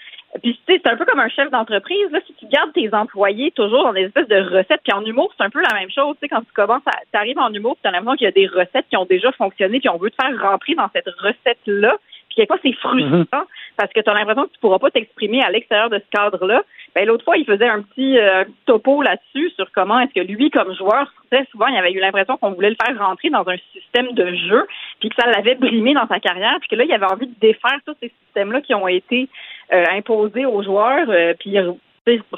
puis 0.42 0.58
tu 0.66 0.72
sais, 0.72 0.80
c'est 0.82 0.90
un 0.90 0.96
peu 0.96 1.04
comme 1.04 1.20
un 1.20 1.28
chef 1.28 1.50
d'entreprise. 1.50 2.10
Là, 2.10 2.18
si 2.26 2.34
tu 2.34 2.46
gardes 2.46 2.72
tes 2.72 2.92
employés 2.92 3.52
toujours 3.52 3.84
dans 3.84 3.92
des 3.92 4.06
espèces 4.06 4.26
de 4.26 4.40
recettes, 4.40 4.80
puis 4.82 4.92
en 4.92 5.04
humour, 5.04 5.32
c'est 5.36 5.44
un 5.44 5.50
peu 5.50 5.60
la 5.60 5.74
même 5.78 5.90
chose. 5.90 6.16
Tu 6.16 6.20
sais, 6.22 6.28
quand 6.28 6.40
tu 6.40 6.52
commences, 6.52 6.82
tu 6.84 7.18
arrives 7.18 7.38
en 7.38 7.52
humour, 7.52 7.76
tu 7.80 7.88
as 7.88 7.92
l'impression 7.92 8.16
qu'il 8.16 8.24
y 8.24 8.28
a 8.28 8.32
des 8.32 8.48
recettes 8.48 8.86
qui 8.90 8.96
ont 8.96 9.04
déjà 9.04 9.30
fonctionné, 9.32 9.78
puis 9.78 9.88
on 9.88 9.96
veut 9.96 10.10
te 10.10 10.16
faire 10.20 10.40
rentrer 10.40 10.74
dans 10.74 10.88
cette 10.92 11.08
recette-là. 11.08 11.96
Puis 12.28 12.36
quelquefois, 12.36 12.58
c'est 12.62 12.72
frustrant 12.72 13.18
mhm. 13.18 13.26
parce 13.76 13.92
que 13.92 14.00
tu 14.00 14.10
as 14.10 14.14
l'impression 14.14 14.46
que 14.46 14.52
tu 14.52 14.58
pourras 14.58 14.80
pas 14.80 14.90
t'exprimer 14.90 15.40
à 15.42 15.50
l'extérieur 15.50 15.88
de 15.88 15.98
ce 15.98 16.10
cadre-là. 16.10 16.62
Ben, 16.94 17.06
l'autre 17.06 17.24
fois, 17.24 17.36
il 17.36 17.44
faisait 17.44 17.68
un 17.68 17.82
petit 17.82 18.18
euh, 18.18 18.44
topo 18.66 19.02
là-dessus 19.02 19.50
sur 19.56 19.70
comment 19.72 19.98
est-ce 19.98 20.14
que 20.14 20.26
lui, 20.26 20.50
comme 20.50 20.74
joueur, 20.76 21.12
très 21.30 21.44
souvent, 21.46 21.66
il 21.66 21.76
avait 21.76 21.92
eu 21.92 21.98
l'impression 21.98 22.36
qu'on 22.36 22.52
voulait 22.52 22.70
le 22.70 22.76
faire 22.80 22.96
rentrer 22.98 23.30
dans 23.30 23.46
un 23.48 23.56
système 23.72 24.12
de 24.12 24.34
jeu, 24.34 24.66
puis 25.00 25.08
que 25.08 25.16
ça 25.16 25.28
l'avait 25.28 25.56
brimé 25.56 25.94
dans 25.94 26.06
sa 26.06 26.20
carrière, 26.20 26.56
puis 26.60 26.68
que 26.68 26.76
là, 26.76 26.84
il 26.84 26.92
avait 26.92 27.06
envie 27.06 27.26
de 27.26 27.34
défaire 27.40 27.78
tous 27.84 27.96
ces 28.00 28.12
systèmes-là 28.24 28.60
qui 28.60 28.74
ont 28.74 28.86
été 28.86 29.28
euh, 29.72 29.84
imposés 29.90 30.46
aux 30.46 30.62
joueurs, 30.62 31.08
euh, 31.08 31.34
puis 31.38 31.56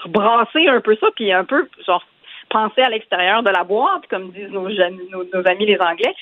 brasser 0.06 0.68
un 0.68 0.80
peu 0.80 0.96
ça, 0.96 1.08
puis 1.14 1.32
un 1.32 1.44
peu, 1.44 1.68
genre, 1.86 2.04
penser 2.48 2.82
à 2.82 2.88
l'extérieur 2.88 3.42
de 3.42 3.50
la 3.50 3.64
boîte, 3.64 4.06
comme 4.08 4.30
disent 4.30 4.50
nos, 4.50 4.66
amis 4.68 5.66
les 5.66 5.78
Anglais. 5.80 6.14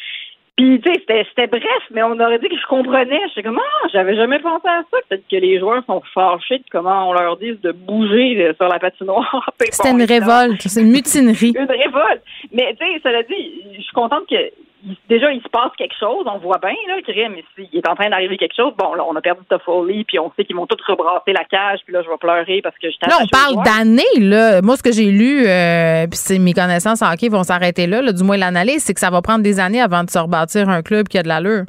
Puis, 0.56 0.80
tu 0.80 0.92
sais, 0.92 1.26
c'était 1.28 1.48
bref, 1.48 1.82
mais 1.90 2.04
on 2.04 2.12
aurait 2.12 2.38
dit 2.38 2.48
que 2.48 2.56
je 2.56 2.66
comprenais. 2.66 3.18
J'étais 3.28 3.42
comme, 3.42 3.58
ah, 3.58 3.88
j'avais 3.92 4.14
jamais 4.14 4.38
pensé 4.38 4.68
à 4.68 4.82
ça. 4.88 4.98
Peut-être 5.08 5.26
que 5.28 5.36
les 5.36 5.58
joueurs 5.58 5.84
sont 5.84 6.00
fâchés 6.14 6.58
de 6.58 6.64
comment 6.70 7.08
on 7.08 7.12
leur 7.12 7.36
dit 7.38 7.58
de 7.60 7.72
bouger 7.72 8.52
sur 8.56 8.68
la 8.68 8.78
patinoire. 8.78 9.50
C'était 9.70 9.90
une 9.90 10.04
révolte, 10.04 10.60
c'est 10.60 10.80
une 10.80 10.92
mutinerie. 10.92 11.54
une 11.58 11.66
révolte. 11.66 12.22
Mais, 12.52 12.76
tu 12.78 12.86
sais, 12.86 13.00
cela 13.02 13.24
dit, 13.24 13.64
je 13.76 13.82
suis 13.82 13.92
contente 13.94 14.28
que 14.28 14.36
déjà, 15.08 15.32
il 15.32 15.42
se 15.42 15.48
passe 15.48 15.72
quelque 15.76 15.94
chose, 15.98 16.24
on 16.26 16.38
voit 16.38 16.58
bien, 16.58 16.74
là, 16.88 16.96
mais 17.30 17.44
il 17.58 17.78
est 17.78 17.88
en 17.88 17.94
train 17.94 18.10
d'arriver 18.10 18.36
quelque 18.36 18.54
chose. 18.56 18.72
Bon, 18.78 18.94
là, 18.94 19.04
on 19.08 19.14
a 19.16 19.20
perdu 19.20 19.42
Toffoli, 19.48 20.04
puis 20.04 20.18
on 20.18 20.30
sait 20.36 20.44
qu'ils 20.44 20.56
vont 20.56 20.66
tous 20.66 20.82
rebrasser 20.86 21.32
la 21.32 21.44
cage, 21.44 21.80
puis 21.84 21.94
là, 21.94 22.02
je 22.02 22.08
vais 22.08 22.16
pleurer 22.16 22.60
parce 22.62 22.76
que 22.78 22.88
je 22.90 22.96
Là, 23.08 23.18
on 23.22 23.26
parle 23.26 23.64
d'années, 23.64 24.20
là. 24.20 24.62
Moi, 24.62 24.76
ce 24.76 24.82
que 24.82 24.92
j'ai 24.92 25.10
lu, 25.10 25.46
euh, 25.46 26.06
puis 26.06 26.38
mes 26.38 26.52
connaissances 26.52 27.02
en 27.02 27.12
hockey 27.12 27.28
vont 27.28 27.42
s'arrêter 27.42 27.86
là, 27.86 28.02
là, 28.02 28.12
du 28.12 28.22
moins 28.22 28.36
l'analyse, 28.36 28.84
c'est 28.84 28.94
que 28.94 29.00
ça 29.00 29.10
va 29.10 29.22
prendre 29.22 29.42
des 29.42 29.60
années 29.60 29.80
avant 29.80 30.04
de 30.04 30.10
se 30.10 30.18
rebâtir 30.18 30.68
un 30.68 30.82
club 30.82 31.08
qui 31.08 31.18
a 31.18 31.22
de 31.22 31.28
l'allure. 31.28 31.64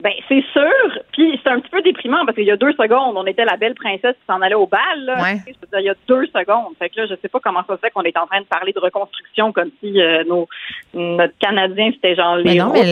Ben, 0.00 0.12
c'est 0.28 0.44
sûr. 0.52 1.02
Puis 1.12 1.40
c'est 1.42 1.50
un 1.50 1.58
petit 1.58 1.70
peu 1.70 1.82
déprimant 1.82 2.24
parce 2.24 2.36
qu'il 2.36 2.46
y 2.46 2.52
a 2.52 2.56
deux 2.56 2.72
secondes, 2.72 3.16
on 3.16 3.26
était 3.26 3.44
la 3.44 3.56
belle 3.56 3.74
princesse 3.74 4.14
qui 4.14 4.26
s'en 4.28 4.40
allait 4.42 4.54
au 4.54 4.68
bal. 4.68 4.80
Là. 5.04 5.32
il 5.46 5.84
y 5.84 5.88
a 5.88 5.94
deux 6.06 6.26
secondes. 6.26 6.74
Fait 6.78 6.88
que 6.88 7.00
là, 7.00 7.06
je 7.06 7.14
sais 7.20 7.28
pas 7.28 7.40
comment 7.40 7.64
ça 7.66 7.74
se 7.74 7.80
fait 7.80 7.90
qu'on 7.90 8.02
est 8.02 8.16
en 8.16 8.26
train 8.26 8.40
de 8.40 8.46
parler 8.46 8.72
de 8.72 8.78
reconstruction 8.78 9.52
comme 9.52 9.70
si 9.80 10.00
euh, 10.00 10.22
nos, 10.24 10.48
notre 10.94 11.36
Canadien, 11.40 11.90
c'était 11.92 12.14
genre 12.14 12.36
les. 12.36 12.44
Mais 12.44 12.54
non, 12.54 12.72
mais 12.72 12.84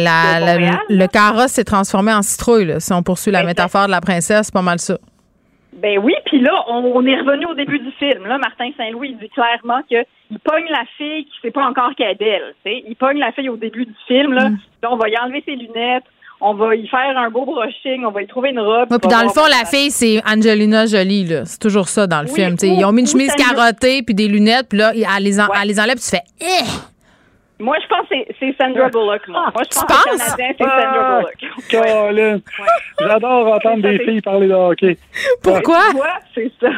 le 0.89 1.07
carrosse 1.07 1.53
s'est 1.53 1.65
transformé 1.65 2.13
en 2.13 2.23
citrouille. 2.23 2.67
Là. 2.67 2.81
Si 2.81 2.93
on 2.93 3.03
poursuit 3.05 3.31
la 3.31 3.45
métaphore 3.45 3.87
de 3.87 3.93
la 3.93 4.01
princesse, 4.01 4.47
c'est 4.47 4.55
pas 4.55 4.63
mal 4.63 4.81
ça. 4.81 4.99
Ben 5.75 5.99
oui, 5.99 6.15
puis 6.25 6.41
là, 6.41 6.65
on, 6.69 7.05
est 7.05 7.21
revenu 7.21 7.45
au 7.47 7.55
début 7.55 7.79
du 7.79 7.91
film. 7.93 8.27
Là, 8.27 8.39
Martin 8.39 8.71
Saint-Louis 8.79 9.15
dit 9.21 9.29
clairement 9.29 9.83
que 9.89 9.97
il 10.31 10.39
pogne 10.41 10.67
la 10.71 10.85
fille 10.97 11.27
qui 11.27 11.33
sait 11.43 11.51
pas 11.51 11.67
encore 11.67 11.95
qu'elle 11.95 12.13
est 12.13 12.19
belle. 12.19 12.55
Il 12.65 12.97
pogne 12.97 13.19
la 13.19 13.31
fille 13.33 13.51
au 13.51 13.59
début 13.59 13.85
du 13.85 13.95
film. 14.09 14.33
Là, 14.33 14.49
mm. 14.49 14.59
là 14.83 14.93
on 14.93 14.97
va 14.97 15.09
y 15.11 15.19
enlever 15.19 15.43
ses 15.45 15.55
lunettes 15.55 16.05
on 16.41 16.55
va 16.55 16.75
y 16.75 16.87
faire 16.89 17.17
un 17.17 17.31
beau 17.31 17.45
brushing, 17.45 18.05
on 18.05 18.11
va 18.11 18.23
y 18.23 18.27
trouver 18.27 18.51
une 18.51 18.61
robe. 18.61 18.89
puis 18.89 19.09
dans 19.09 19.23
le 19.23 19.31
fond, 19.31 19.47
la 19.49 19.65
fille, 19.65 19.91
c'est 19.91 20.23
Angelina 20.27 20.87
Jolie, 20.87 21.25
là. 21.25 21.45
C'est 21.45 21.59
toujours 21.59 21.89
ça 21.89 22.07
dans 22.07 22.21
le 22.21 22.29
film. 22.29 22.57
ils 22.63 22.85
ont 22.85 22.93
mis 22.93 23.03
une 23.03 23.07
chemise 23.07 23.35
carottée 23.35 24.03
puis 24.03 24.15
des 24.15 24.29
lunettes, 24.29 24.69
puis 24.69 24.79
là, 24.79 24.93
elle 24.95 25.23
les, 25.23 25.39
les 25.65 25.81
enlève, 25.81 25.97
puis 25.97 26.05
tu 26.05 26.11
fais 26.11 26.25
eh! 26.41 26.65
Moi, 27.59 27.77
je 27.83 27.87
pense 27.89 28.07
que 28.09 28.17
c'est 28.39 28.55
Sandra 28.59 28.91
Bullock. 28.91 29.27
Moi, 29.29 29.51
moi 29.55 29.63
je 29.65 29.75
pense 29.75 30.05
que 30.05 30.13
le 30.13 30.19
Canadien, 30.19 30.55
c'est 30.59 30.65
Sandra 30.65 31.23
ah, 31.73 32.13
Bullock. 32.13 32.43
J'adore 33.01 33.55
entendre 33.55 33.83
des 33.83 33.99
filles 34.01 34.21
parler 34.21 34.49
de 34.49 34.53
hockey. 34.53 34.99
Pourquoi? 35.43 35.81
c'est 36.35 36.53
ça. 36.61 36.69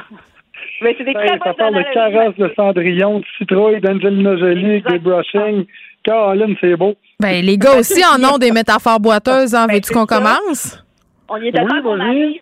Mais 0.80 0.94
c'est 0.96 1.04
des 1.04 1.14
très 1.14 1.38
Ça 1.38 1.54
parle 1.54 1.74
de 1.74 1.92
carrosse, 1.92 2.36
de 2.36 2.52
Cendrillon, 2.54 3.18
de 3.18 3.24
citrouille, 3.36 3.80
d'Angelina 3.80 4.36
Jolie, 4.36 4.82
des 4.82 4.98
brushing. 5.00 5.66
Caroline, 6.08 6.56
c'est 6.60 6.74
beau. 6.76 6.94
Ben, 7.20 7.44
les 7.44 7.58
gars 7.58 7.78
aussi 7.78 8.02
en 8.02 8.22
ont 8.24 8.38
des 8.38 8.50
métaphores 8.50 8.98
boiteuses. 9.00 9.54
Hein. 9.54 9.66
Ben, 9.66 9.74
Veux-tu 9.74 9.92
qu'on 9.92 10.06
commence? 10.06 10.82
On 11.28 11.36
y 11.36 11.48
est 11.48 11.52
tellement 11.52 11.74
oui, 11.84 12.40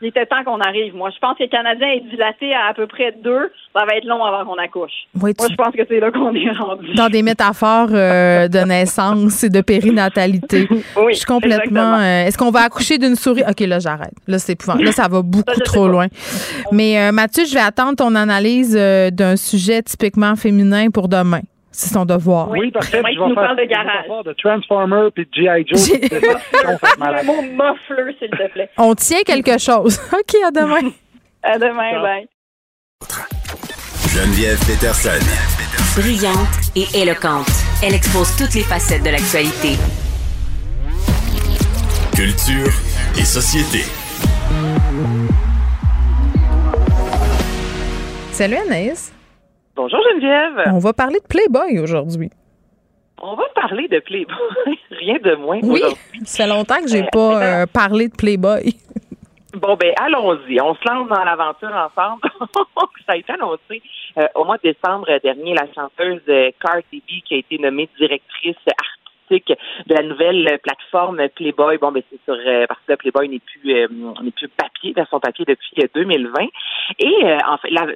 Il 0.00 0.08
était 0.08 0.26
temps 0.26 0.42
qu'on 0.44 0.60
arrive. 0.60 0.92
Moi, 0.96 1.10
je 1.14 1.18
pense 1.20 1.38
que 1.38 1.44
le 1.44 1.48
Canadien 1.48 1.86
est 1.86 2.10
dilaté 2.10 2.52
à 2.52 2.70
à 2.70 2.74
peu 2.74 2.88
près 2.88 3.14
deux. 3.22 3.52
Ça 3.72 3.84
va 3.84 3.94
être 3.96 4.06
long 4.06 4.24
avant 4.24 4.44
qu'on 4.44 4.60
accouche. 4.60 4.90
Moi, 5.14 5.30
je 5.38 5.54
pense 5.54 5.72
que 5.76 5.82
c'est 5.88 6.00
là 6.00 6.10
qu'on 6.10 6.34
est 6.34 6.50
rendu. 6.50 6.94
Dans 6.94 7.08
des 7.08 7.22
métaphores 7.22 7.90
euh, 7.92 8.48
de 8.48 8.58
naissance 8.58 9.44
et 9.44 9.50
de 9.50 9.60
périnatalité. 9.60 10.66
oui, 10.96 11.12
je 11.12 11.18
suis 11.18 11.26
complètement. 11.26 11.98
Euh, 11.98 12.24
est-ce 12.24 12.36
qu'on 12.36 12.50
va 12.50 12.62
accoucher 12.62 12.98
d'une 12.98 13.14
souris? 13.14 13.44
OK, 13.48 13.60
là, 13.60 13.78
j'arrête. 13.78 14.14
Là, 14.26 14.40
c'est 14.40 14.60
Là, 14.66 14.90
ça 14.90 15.06
va 15.06 15.22
beaucoup 15.22 15.60
trop 15.64 15.86
loin. 15.86 16.08
Mais 16.72 16.98
euh, 16.98 17.12
Mathieu, 17.12 17.44
je 17.44 17.54
vais 17.54 17.60
attendre 17.60 17.94
ton 17.94 18.16
analyse 18.16 18.74
d'un 18.74 19.36
sujet 19.36 19.82
typiquement 19.82 20.34
féminin 20.34 20.90
pour 20.90 21.06
demain. 21.06 21.42
C'est 21.78 21.92
son 21.92 22.06
devoir. 22.06 22.48
Oui, 22.48 22.70
parfait. 22.70 23.02
Moi, 23.02 23.10
je 23.10 23.16
tu 23.16 23.20
vais 23.20 23.28
nous 23.28 23.34
parles 23.34 23.58
de 23.58 23.64
garage. 23.64 24.06
de 24.24 24.32
Transformer 24.32 25.10
puis 25.14 25.26
de 25.26 25.30
G.I. 25.34 25.66
Joe. 25.68 25.90
Le 26.00 27.26
mot 27.26 27.42
muffler, 27.42 28.16
s'il 28.18 28.30
te 28.30 28.50
plaît. 28.50 28.70
On 28.78 28.94
tient 28.94 29.20
quelque 29.26 29.58
chose. 29.58 30.00
OK, 30.14 30.36
à 30.42 30.50
demain. 30.50 30.90
à 31.42 31.58
demain, 31.58 32.00
bye. 32.00 32.26
Geneviève 34.08 34.58
Peterson. 34.66 35.20
Brillante 36.00 36.72
et 36.74 37.02
éloquente, 37.02 37.50
elle 37.84 37.92
expose 37.94 38.34
toutes 38.38 38.54
les 38.54 38.62
facettes 38.62 39.02
de 39.02 39.10
l'actualité. 39.10 39.76
Culture 42.14 42.72
et 43.18 43.24
société. 43.26 43.84
Salut 48.32 48.56
Anaïs. 48.66 49.12
Bonjour 49.76 50.00
Geneviève. 50.10 50.72
On 50.72 50.78
va 50.78 50.92
parler 50.94 51.20
de 51.20 51.26
Playboy 51.26 51.78
aujourd'hui. 51.80 52.30
On 53.20 53.34
va 53.34 53.44
parler 53.54 53.88
de 53.88 53.98
Playboy, 54.00 54.34
rien 54.90 55.18
de 55.22 55.34
moins 55.36 55.60
Oui, 55.62 55.82
ça 56.24 56.44
fait 56.44 56.48
longtemps 56.50 56.80
que 56.80 56.88
j'ai 56.88 57.02
Euh, 57.02 57.08
pas 57.12 57.42
euh, 57.42 57.66
parlé 57.66 58.08
de 58.08 58.14
Playboy. 58.16 58.74
Bon, 59.54 59.74
ben 59.74 59.90
allons-y. 59.96 60.60
On 60.60 60.74
se 60.74 60.86
lance 60.86 61.08
dans 61.08 61.24
l'aventure 61.24 61.72
ensemble. 61.72 62.20
Ça 63.06 63.14
a 63.14 63.16
été 63.16 63.32
annoncé 63.32 63.80
euh, 64.18 64.26
au 64.34 64.44
mois 64.44 64.58
de 64.58 64.70
décembre 64.70 65.06
dernier, 65.22 65.54
la 65.54 65.64
chanteuse 65.72 66.20
Cardi 66.60 66.98
B 67.08 67.24
qui 67.24 67.34
a 67.36 67.38
été 67.38 67.56
nommée 67.56 67.88
directrice 67.98 68.56
de 69.30 69.94
la 69.94 70.02
nouvelle 70.02 70.58
plateforme 70.62 71.28
Playboy. 71.34 71.78
Bon, 71.78 71.92
ben 71.92 72.02
c'est 72.10 72.20
sur 72.24 72.34
euh, 72.34 72.66
parce 72.66 72.80
que 72.86 72.94
Playboy 72.94 73.28
n'est 73.28 73.40
plus 73.40 73.74
euh, 73.74 73.88
n'est 74.22 74.30
plus 74.30 74.48
papier, 74.48 74.92
version 74.92 75.20
papier 75.20 75.44
depuis 75.44 75.74
euh, 75.82 75.88
2020. 75.94 76.46
Et 76.98 77.24
euh, 77.24 77.38
en 77.48 77.56
fait, 77.58 77.70
la, 77.70 77.86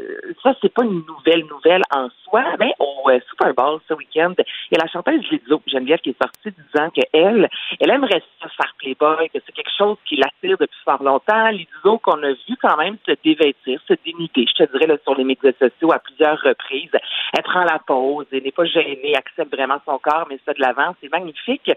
ça 0.43 0.55
c'est 0.61 0.73
pas 0.73 0.85
une 0.85 1.05
nouvelle 1.07 1.45
nouvelle 1.47 1.83
en 1.95 2.09
soi, 2.25 2.45
mais 2.59 2.73
au 2.79 3.11
Super 3.29 3.55
Bowl 3.55 3.81
ce 3.89 3.95
week-end, 3.95 4.35
il 4.39 4.77
y 4.77 4.81
a 4.81 4.85
la 4.85 4.91
chanteuse 4.91 5.23
Lizzo 5.31 5.63
Geneviève 5.67 6.01
qui 6.01 6.11
est 6.11 6.23
sortie 6.23 6.51
disant 6.51 6.91
qu'elle, 6.91 7.49
elle 7.81 7.91
aimerait 7.91 8.23
ça 8.41 8.49
faire 8.49 8.75
Playboy, 8.79 9.29
que 9.31 9.39
c'est 9.45 9.53
quelque 9.53 9.73
chose 9.77 9.97
qui 10.07 10.17
l'attire 10.17 10.57
depuis 10.59 10.79
fort 10.85 11.03
longtemps. 11.03 11.49
Lizzo 11.51 11.99
qu'on 11.99 12.23
a 12.23 12.33
vu 12.33 12.57
quand 12.61 12.77
même 12.77 12.97
se 13.07 13.13
dévêtir, 13.25 13.81
se 13.87 13.95
dénuder, 14.05 14.47
je 14.47 14.65
te 14.65 14.73
dirais 14.73 14.87
là, 14.87 14.97
sur 15.03 15.15
les 15.15 15.25
médias 15.25 15.53
sociaux 15.59 15.93
à 15.93 15.99
plusieurs 15.99 16.41
reprises. 16.41 16.91
Elle 17.37 17.43
prend 17.43 17.65
la 17.65 17.79
pause, 17.79 18.27
elle 18.33 18.43
n'est 18.43 18.53
pas 18.53 18.65
gênée, 18.65 19.15
accepte 19.17 19.55
vraiment 19.55 19.81
son 19.85 19.99
corps, 19.99 20.27
mais 20.29 20.39
ça 20.45 20.53
de 20.53 20.61
l'avant, 20.61 20.95
c'est 21.01 21.09
magnifique. 21.21 21.71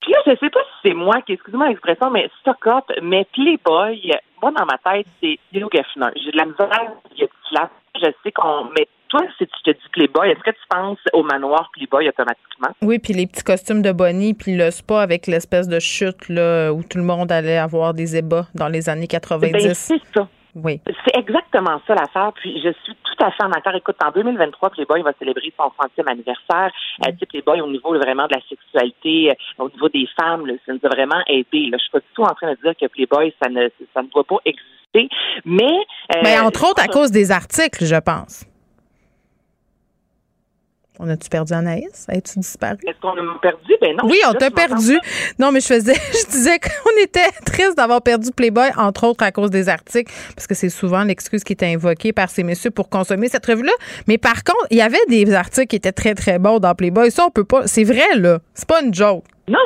Puis 0.00 0.12
là, 0.12 0.18
je 0.26 0.32
sais 0.40 0.50
pas 0.50 0.60
si 0.60 0.88
c'est 0.88 0.94
moi 0.94 1.20
qui, 1.22 1.34
excusez-moi 1.34 1.68
l'expression, 1.68 2.10
mais 2.10 2.28
stock 2.40 2.66
up, 2.66 2.84
mais 3.02 3.24
Playboy, 3.32 4.10
moi, 4.40 4.50
dans 4.50 4.66
ma 4.66 4.78
tête, 4.78 5.06
c'est 5.22 5.38
Hugh 5.52 5.68
Geffner. 5.72 6.10
J'ai 6.16 6.32
de 6.32 6.36
la 6.36 6.46
misère, 6.46 6.92
il 7.14 7.20
y 7.20 7.24
a 7.24 7.26
du 7.26 7.32
slap. 7.48 7.70
Je 7.94 8.06
sais 8.24 8.32
qu'on, 8.32 8.64
mais 8.76 8.88
toi, 9.08 9.20
si 9.38 9.46
tu 9.46 9.62
te 9.62 9.70
dis 9.70 9.88
Playboy, 9.92 10.30
est-ce 10.30 10.40
que 10.40 10.50
tu 10.50 10.66
penses 10.68 10.98
au 11.12 11.22
manoir 11.22 11.70
Playboy 11.74 12.08
automatiquement? 12.08 12.70
Oui, 12.80 12.98
puis 12.98 13.12
les 13.12 13.26
petits 13.26 13.44
costumes 13.44 13.82
de 13.82 13.92
Bonnie, 13.92 14.34
puis 14.34 14.56
le 14.56 14.70
spa 14.70 15.02
avec 15.02 15.28
l'espèce 15.28 15.68
de 15.68 15.78
chute 15.78 16.28
là, 16.28 16.72
où 16.72 16.82
tout 16.82 16.98
le 16.98 17.04
monde 17.04 17.30
allait 17.30 17.58
avoir 17.58 17.94
des 17.94 18.16
ébats 18.16 18.46
dans 18.54 18.68
les 18.68 18.88
années 18.88 19.06
90. 19.06 19.52
Ben, 19.52 19.74
c'est 19.74 20.00
ça. 20.14 20.28
Oui. 20.54 20.80
C'est 20.86 21.16
exactement 21.18 21.80
ça 21.86 21.94
l'affaire. 21.94 22.32
Puis 22.34 22.60
je 22.62 22.70
suis 22.84 22.94
tout 22.94 23.24
à 23.24 23.30
fait 23.30 23.44
en 23.44 23.52
accord. 23.52 23.74
Écoute, 23.74 23.96
en 24.04 24.10
2023, 24.10 24.70
Playboy 24.70 25.02
va 25.02 25.12
célébrer 25.18 25.52
son 25.58 25.70
centième 25.80 26.08
anniversaire. 26.08 26.70
Euh, 27.06 27.12
tu 27.12 27.18
sais, 27.20 27.26
Playboy, 27.26 27.60
au 27.60 27.70
niveau 27.70 27.94
vraiment 27.98 28.26
de 28.26 28.34
la 28.34 28.40
sexualité, 28.48 29.30
euh, 29.30 29.64
au 29.64 29.70
niveau 29.70 29.88
des 29.88 30.06
femmes, 30.20 30.46
là, 30.46 30.54
ça 30.66 30.72
nous 30.72 30.80
a 30.84 30.88
vraiment 30.88 31.22
aidé. 31.26 31.70
Là. 31.70 31.78
Je 31.78 31.82
suis 31.82 31.90
pas 31.90 32.00
du 32.00 32.06
tout 32.14 32.22
en 32.22 32.34
train 32.34 32.50
de 32.50 32.58
dire 32.62 32.74
que 32.78 32.86
Playboy, 32.86 33.34
ça 33.42 33.48
ne, 33.48 33.68
ça 33.94 34.02
ne 34.02 34.08
doit 34.08 34.24
pas 34.24 34.38
exister. 34.44 35.08
Mais. 35.44 35.72
euh, 36.14 36.20
Mais 36.22 36.38
entre 36.38 36.68
autres 36.70 36.82
à 36.82 36.88
cause 36.88 37.10
des 37.10 37.30
articles, 37.32 37.84
je 37.84 37.96
pense. 37.96 38.44
On 40.98 41.08
a-tu 41.08 41.28
perdu 41.30 41.52
Anaïs? 41.54 42.06
As-tu 42.08 42.38
disparu? 42.40 42.76
Est-ce 42.86 43.00
qu'on 43.00 43.16
a 43.16 43.38
perdu? 43.40 43.74
Ben 43.80 43.96
non. 43.96 44.04
Oui, 44.08 44.18
on 44.28 44.34
t'a 44.34 44.50
perdu. 44.50 44.98
Non, 45.38 45.50
mais 45.50 45.60
je 45.60 45.66
faisais, 45.66 45.94
je 46.12 46.30
disais 46.30 46.58
qu'on 46.58 47.02
était 47.02 47.30
triste 47.46 47.76
d'avoir 47.76 48.02
perdu 48.02 48.30
Playboy, 48.30 48.70
entre 48.76 49.08
autres 49.08 49.24
à 49.24 49.32
cause 49.32 49.50
des 49.50 49.68
articles, 49.68 50.12
parce 50.34 50.46
que 50.46 50.54
c'est 50.54 50.68
souvent 50.68 51.02
l'excuse 51.02 51.44
qui 51.44 51.54
était 51.54 51.72
invoquée 51.72 52.12
par 52.12 52.28
ces 52.28 52.42
messieurs 52.42 52.70
pour 52.70 52.90
consommer 52.90 53.28
cette 53.28 53.46
revue-là. 53.46 53.72
Mais 54.06 54.18
par 54.18 54.44
contre, 54.44 54.66
il 54.70 54.76
y 54.76 54.82
avait 54.82 55.04
des 55.08 55.32
articles 55.34 55.68
qui 55.68 55.76
étaient 55.76 55.92
très, 55.92 56.14
très 56.14 56.38
bons 56.38 56.58
dans 56.58 56.74
Playboy. 56.74 57.10
Ça, 57.10 57.24
on 57.26 57.30
peut 57.30 57.44
pas. 57.44 57.66
C'est 57.66 57.84
vrai, 57.84 58.16
là. 58.16 58.38
C'est 58.52 58.68
pas 58.68 58.82
une 58.82 58.92
joke. 58.92 59.24
Non, 59.48 59.58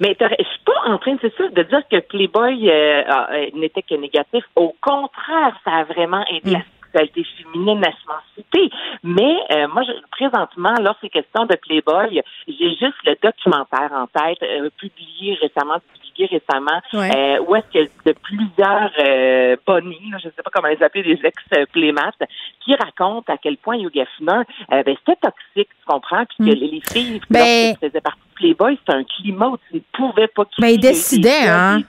mais 0.00 0.16
je 0.18 0.44
suis 0.44 0.64
pas 0.64 0.90
en 0.90 0.98
train, 0.98 1.16
c'est 1.20 1.34
ça, 1.36 1.48
de 1.48 1.62
dire 1.62 1.82
que 1.90 2.00
Playboy 2.00 2.70
euh, 2.70 3.02
euh, 3.02 3.46
n'était 3.54 3.82
que 3.82 3.94
négatif. 3.96 4.44
Au 4.56 4.74
contraire, 4.80 5.60
ça 5.64 5.72
a 5.72 5.84
vraiment 5.84 6.24
aidé 6.32 6.52
la 6.52 6.62
sexualité 6.92 7.24
féminine, 7.42 7.80
la 7.80 7.92
sensibilité. 8.06 8.76
Mais 9.04 9.36
euh, 9.52 9.68
moi, 9.72 9.82
je, 9.84 9.92
présentement, 10.10 10.74
lorsqu'il 10.80 11.06
est 11.06 11.10
question 11.10 11.46
de 11.46 11.56
Playboy, 11.56 12.22
j'ai 12.48 12.70
juste 12.70 12.98
le 13.04 13.16
documentaire 13.22 13.90
en 13.92 14.06
tête, 14.06 14.38
euh, 14.42 14.68
publié 14.78 15.38
récemment, 15.40 15.76
publié 15.94 16.26
récemment, 16.26 16.80
Ouais. 16.92 17.10
euh, 17.38 17.44
où 17.46 17.56
est-ce 17.56 17.72
que 17.86 17.90
de 18.06 18.14
plusieurs 18.22 18.90
euh, 18.98 19.56
bonnies, 19.66 20.12
je 20.20 20.26
ne 20.28 20.32
sais 20.32 20.42
pas 20.44 20.50
comment 20.52 20.68
les 20.68 20.82
appeler, 20.82 21.02
des 21.14 21.20
ex-playmates, 21.26 22.22
qui 22.64 22.74
racontent 22.74 23.32
à 23.32 23.36
quel 23.38 23.56
point 23.56 23.76
Hugh 23.78 23.90
euh, 23.96 24.82
ben, 24.84 24.96
c'était 25.06 25.18
toxique, 25.20 25.68
tu 25.78 25.84
comprends, 25.86 26.24
puis 26.26 26.36
que 26.38 26.42
Mm. 26.44 26.60
les, 26.60 26.68
les 26.68 26.80
filles, 26.92 27.20
Ben- 27.30 27.74
faisaient 27.80 28.00
partie 28.00 28.20
de 28.20 28.34
Playboy, 28.34 28.78
c'était 28.78 28.98
un 28.98 29.04
climat 29.04 29.48
où 29.48 29.56
tu 29.70 29.76
ne 29.76 29.80
pouvais 29.92 30.28
pas 30.28 30.44
Ben, 30.58 30.68
quitter 30.68 30.72
il 30.74 30.80
décidait, 30.80 31.42
des- 31.42 31.48
hein. 31.48 31.80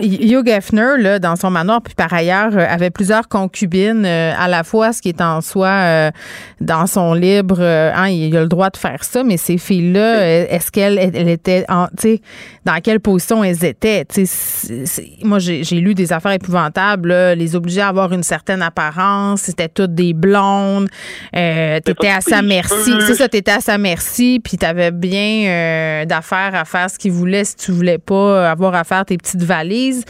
des. 0.00 0.32
Hugh 0.32 0.46
Geffner, 0.46 0.94
là, 0.98 1.18
dans 1.18 1.36
son 1.36 1.50
manoir, 1.50 1.80
puis 1.82 1.94
par 1.94 2.12
ailleurs, 2.12 2.50
euh, 2.56 2.66
avait 2.68 2.90
plusieurs 2.90 3.28
concubines 3.28 4.04
euh, 4.04 4.32
à 4.48 4.56
la 4.58 4.64
fois, 4.64 4.92
ce 4.92 5.02
qui 5.02 5.10
est 5.10 5.20
en 5.20 5.40
soi 5.40 5.68
euh, 5.68 6.10
dans 6.60 6.86
son 6.86 7.14
libre. 7.14 7.58
euh, 7.60 7.92
hein, 7.94 8.08
il 8.08 8.36
a 8.36 8.42
le 8.42 8.48
droit 8.48 8.70
de 8.70 8.76
faire 8.76 9.04
ça, 9.04 9.22
mais 9.22 9.36
ces 9.36 9.58
filles-là, 9.58 10.16
euh, 10.16 10.46
est-ce 10.48 10.70
qu'elles 10.70 10.98
elles 10.98 11.28
étaient, 11.28 11.64
en, 11.68 11.86
tu 11.86 11.92
sais, 11.98 12.20
dans 12.64 12.80
quelle 12.82 13.00
position 13.00 13.44
elles 13.44 13.64
étaient? 13.64 14.06
Moi, 15.22 15.38
j'ai 15.38 15.80
lu 15.80 15.94
des 15.94 16.12
affaires 16.12 16.32
épouvantables, 16.32 17.08
là, 17.08 17.34
les 17.34 17.56
obliger 17.56 17.80
à 17.80 17.88
avoir 17.88 18.12
une 18.12 18.22
certaine 18.22 18.62
apparence, 18.62 19.42
c'était 19.42 19.68
toutes 19.68 19.94
des 19.94 20.12
blondes, 20.12 20.88
euh, 21.36 21.80
t'étais 21.80 22.08
à 22.08 22.20
sa 22.20 22.42
merci. 22.42 22.92
C'est 23.06 23.14
ça, 23.14 23.28
t'étais 23.28 23.52
à 23.52 23.60
sa 23.60 23.78
merci, 23.78 24.40
puis 24.42 24.56
t'avais 24.56 24.90
bien 24.90 25.46
euh, 25.46 26.04
d'affaires 26.04 26.54
à 26.54 26.64
faire 26.64 26.90
ce 26.90 26.98
qu'il 26.98 27.12
voulait 27.12 27.44
si 27.44 27.56
tu 27.56 27.72
voulais 27.72 27.98
pas 27.98 28.50
avoir 28.50 28.74
à 28.74 28.84
faire 28.84 29.04
tes 29.04 29.16
petites 29.16 29.42
valises. 29.42 30.04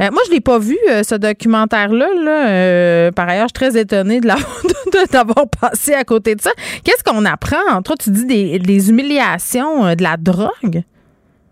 Euh, 0.00 0.10
moi, 0.12 0.20
je 0.26 0.32
l'ai 0.32 0.40
pas 0.40 0.58
vu, 0.58 0.76
ce 1.02 1.14
documentaire-là. 1.14 2.06
Là. 2.22 3.12
Par 3.12 3.28
ailleurs, 3.28 3.46
je 3.54 3.58
suis 3.58 3.70
très 3.70 3.75
étonnée 3.76 4.20
de 4.20 5.12
d'avoir 5.12 5.46
passé 5.60 5.94
à 5.94 6.04
côté 6.04 6.34
de 6.34 6.40
ça. 6.40 6.50
Qu'est-ce 6.84 7.04
qu'on 7.04 7.24
apprend? 7.24 7.62
Entre 7.70 7.92
autres, 7.92 8.04
tu 8.04 8.10
dis 8.10 8.26
des, 8.26 8.58
des 8.58 8.90
humiliations, 8.90 9.86
euh, 9.86 9.94
de 9.94 10.02
la 10.02 10.16
drogue? 10.16 10.82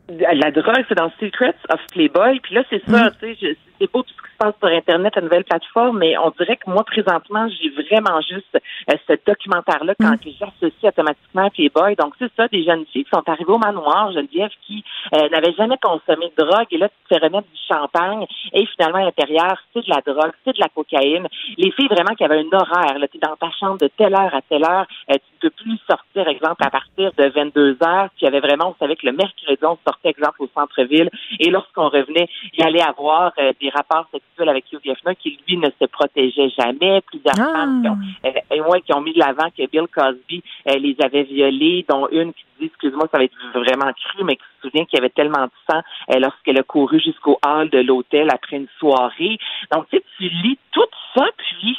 La 0.09 0.51
drogue, 0.51 0.85
c'est 0.89 0.97
dans 0.97 1.11
Secrets 1.19 1.55
of 1.71 1.81
Playboy. 1.93 2.41
Puis 2.41 2.55
là, 2.55 2.63
c'est 2.69 2.83
ça, 2.87 3.11
tu 3.21 3.35
sais, 3.35 3.57
c'est 3.79 3.91
beau 3.91 4.03
tout 4.03 4.13
ce 4.17 4.23
qui 4.23 4.33
se 4.33 4.37
passe 4.39 4.55
sur 4.59 4.69
Internet, 4.69 5.17
la 5.17 5.23
nouvelle 5.23 5.45
plateforme, 5.45 5.99
mais 5.99 6.17
on 6.19 6.31
dirait 6.31 6.57
que 6.57 6.71
moi, 6.71 6.85
présentement, 6.85 7.49
j'ai 7.49 7.71
vraiment 7.71 8.21
juste 8.21 8.59
euh, 8.91 8.97
ce 9.09 9.15
documentaire-là 9.27 9.95
quand 10.01 10.17
j'associe 10.25 10.93
automatiquement 10.93 11.47
à 11.47 11.51
Playboy. 11.51 11.97
Donc, 11.97 12.15
c'est 12.19 12.33
ça, 12.37 12.49
des 12.49 12.65
jeunes 12.65 12.85
filles 12.87 13.05
qui 13.05 13.11
sont 13.11 13.29
arrivées 13.29 13.53
au 13.53 13.59
manoir, 13.59 14.13
Geneviève, 14.13 14.51
qui 14.67 14.85
euh, 15.15 15.29
n'avaient 15.29 15.55
jamais 15.55 15.79
consommé 15.83 16.33
de 16.37 16.45
drogue, 16.45 16.67
et 16.71 16.79
là, 16.79 16.89
tu 16.89 16.95
te 17.09 17.15
fais 17.15 17.25
remettre 17.25 17.49
du 17.49 17.61
champagne, 17.69 18.27
et 18.53 18.67
finalement, 18.67 18.99
à 18.99 19.05
l'intérieur, 19.05 19.57
c'est 19.73 19.85
de 19.85 19.91
la 19.91 20.01
drogue, 20.01 20.33
c'est 20.45 20.55
de 20.55 20.61
la 20.61 20.69
cocaïne. 20.69 21.27
Les 21.57 21.71
filles, 21.73 21.89
vraiment, 21.89 22.15
qui 22.15 22.25
avaient 22.25 22.41
un 22.41 22.57
horaire, 22.57 22.99
là, 22.99 23.09
tu 23.09 23.17
es 23.17 23.21
dans 23.21 23.37
ta 23.37 23.51
chambre 23.59 23.79
de 23.79 23.89
telle 23.89 24.15
heure 24.15 24.35
à 24.35 24.43
telle 24.43 24.65
heure, 24.65 24.87
euh, 25.11 25.15
tu 25.15 25.47
ne 25.47 25.51
peux 25.51 25.51
plus 25.51 25.79
sortir, 25.89 26.29
exemple, 26.29 26.65
à 26.65 26.71
partir 26.71 27.13
de 27.17 27.29
22 27.29 27.79
heures. 27.83 28.09
Puis 28.17 28.23
il 28.23 28.25
y 28.25 28.29
avait 28.29 28.41
vraiment, 28.41 28.71
on 28.71 28.77
savait 28.79 28.97
que 28.97 29.07
le 29.07 29.13
mercredi, 29.13 29.59
on 29.63 29.79
sortait, 29.87 30.11
exemple, 30.11 30.43
au 30.43 30.49
centre-ville, 30.55 31.11
et 31.41 31.51
lorsqu'on 31.51 31.89
revenait, 31.89 32.29
il 32.57 32.65
allait 32.65 32.83
avoir 32.83 33.33
euh, 33.39 33.53
des 33.61 33.71
rapports 33.75 34.07
sexuels 34.13 34.49
avec 34.49 34.65
Hugh 34.73 34.81
Geffner 34.85 35.17
qui, 35.17 35.39
lui, 35.47 35.57
ne 35.57 35.69
se 35.81 35.85
protégeait 35.87 36.51
jamais. 36.51 37.01
Plusieurs 37.03 37.35
Ah. 37.39 37.53
femmes 37.53 37.83
qui 37.83 37.89
ont, 37.89 37.99
euh, 38.27 38.55
et 38.55 38.61
ouais, 38.61 38.81
qui 38.83 38.93
ont 38.95 39.01
mis 39.01 39.13
de 39.13 39.19
l'avant 39.19 39.49
que 39.57 39.67
Bill 39.67 39.87
Cosby 39.93 40.43
euh, 40.69 40.79
les 40.79 40.97
avait 41.01 41.25
violées, 41.25 41.85
dont 41.89 42.09
une 42.11 42.33
qui 42.33 42.45
dit, 42.61 42.67
excuse-moi, 42.67 43.09
ça 43.11 43.19
va 43.19 43.25
être 43.25 43.35
vraiment 43.55 43.93
cru, 43.93 44.25
mais 44.25 44.37
qui 44.37 44.43
souviens 44.69 44.85
qu'il 44.85 44.99
y 44.99 45.01
avait 45.01 45.11
tellement 45.11 45.45
de 45.45 45.51
sang 45.71 45.81
euh, 46.11 46.19
lorsqu'elle 46.19 46.59
a 46.59 46.63
couru 46.63 47.01
jusqu'au 47.01 47.39
hall 47.45 47.71
de 47.71 47.79
l'hôtel 47.79 48.29
après 48.33 48.57
une 48.57 48.69
soirée. 48.79 49.39
Donc, 49.73 49.87
tu 49.91 49.97
sais, 49.97 50.05
tu 50.19 50.29
lis 50.29 50.59
tout 50.73 50.83
ça, 51.15 51.25
puis 51.37 51.77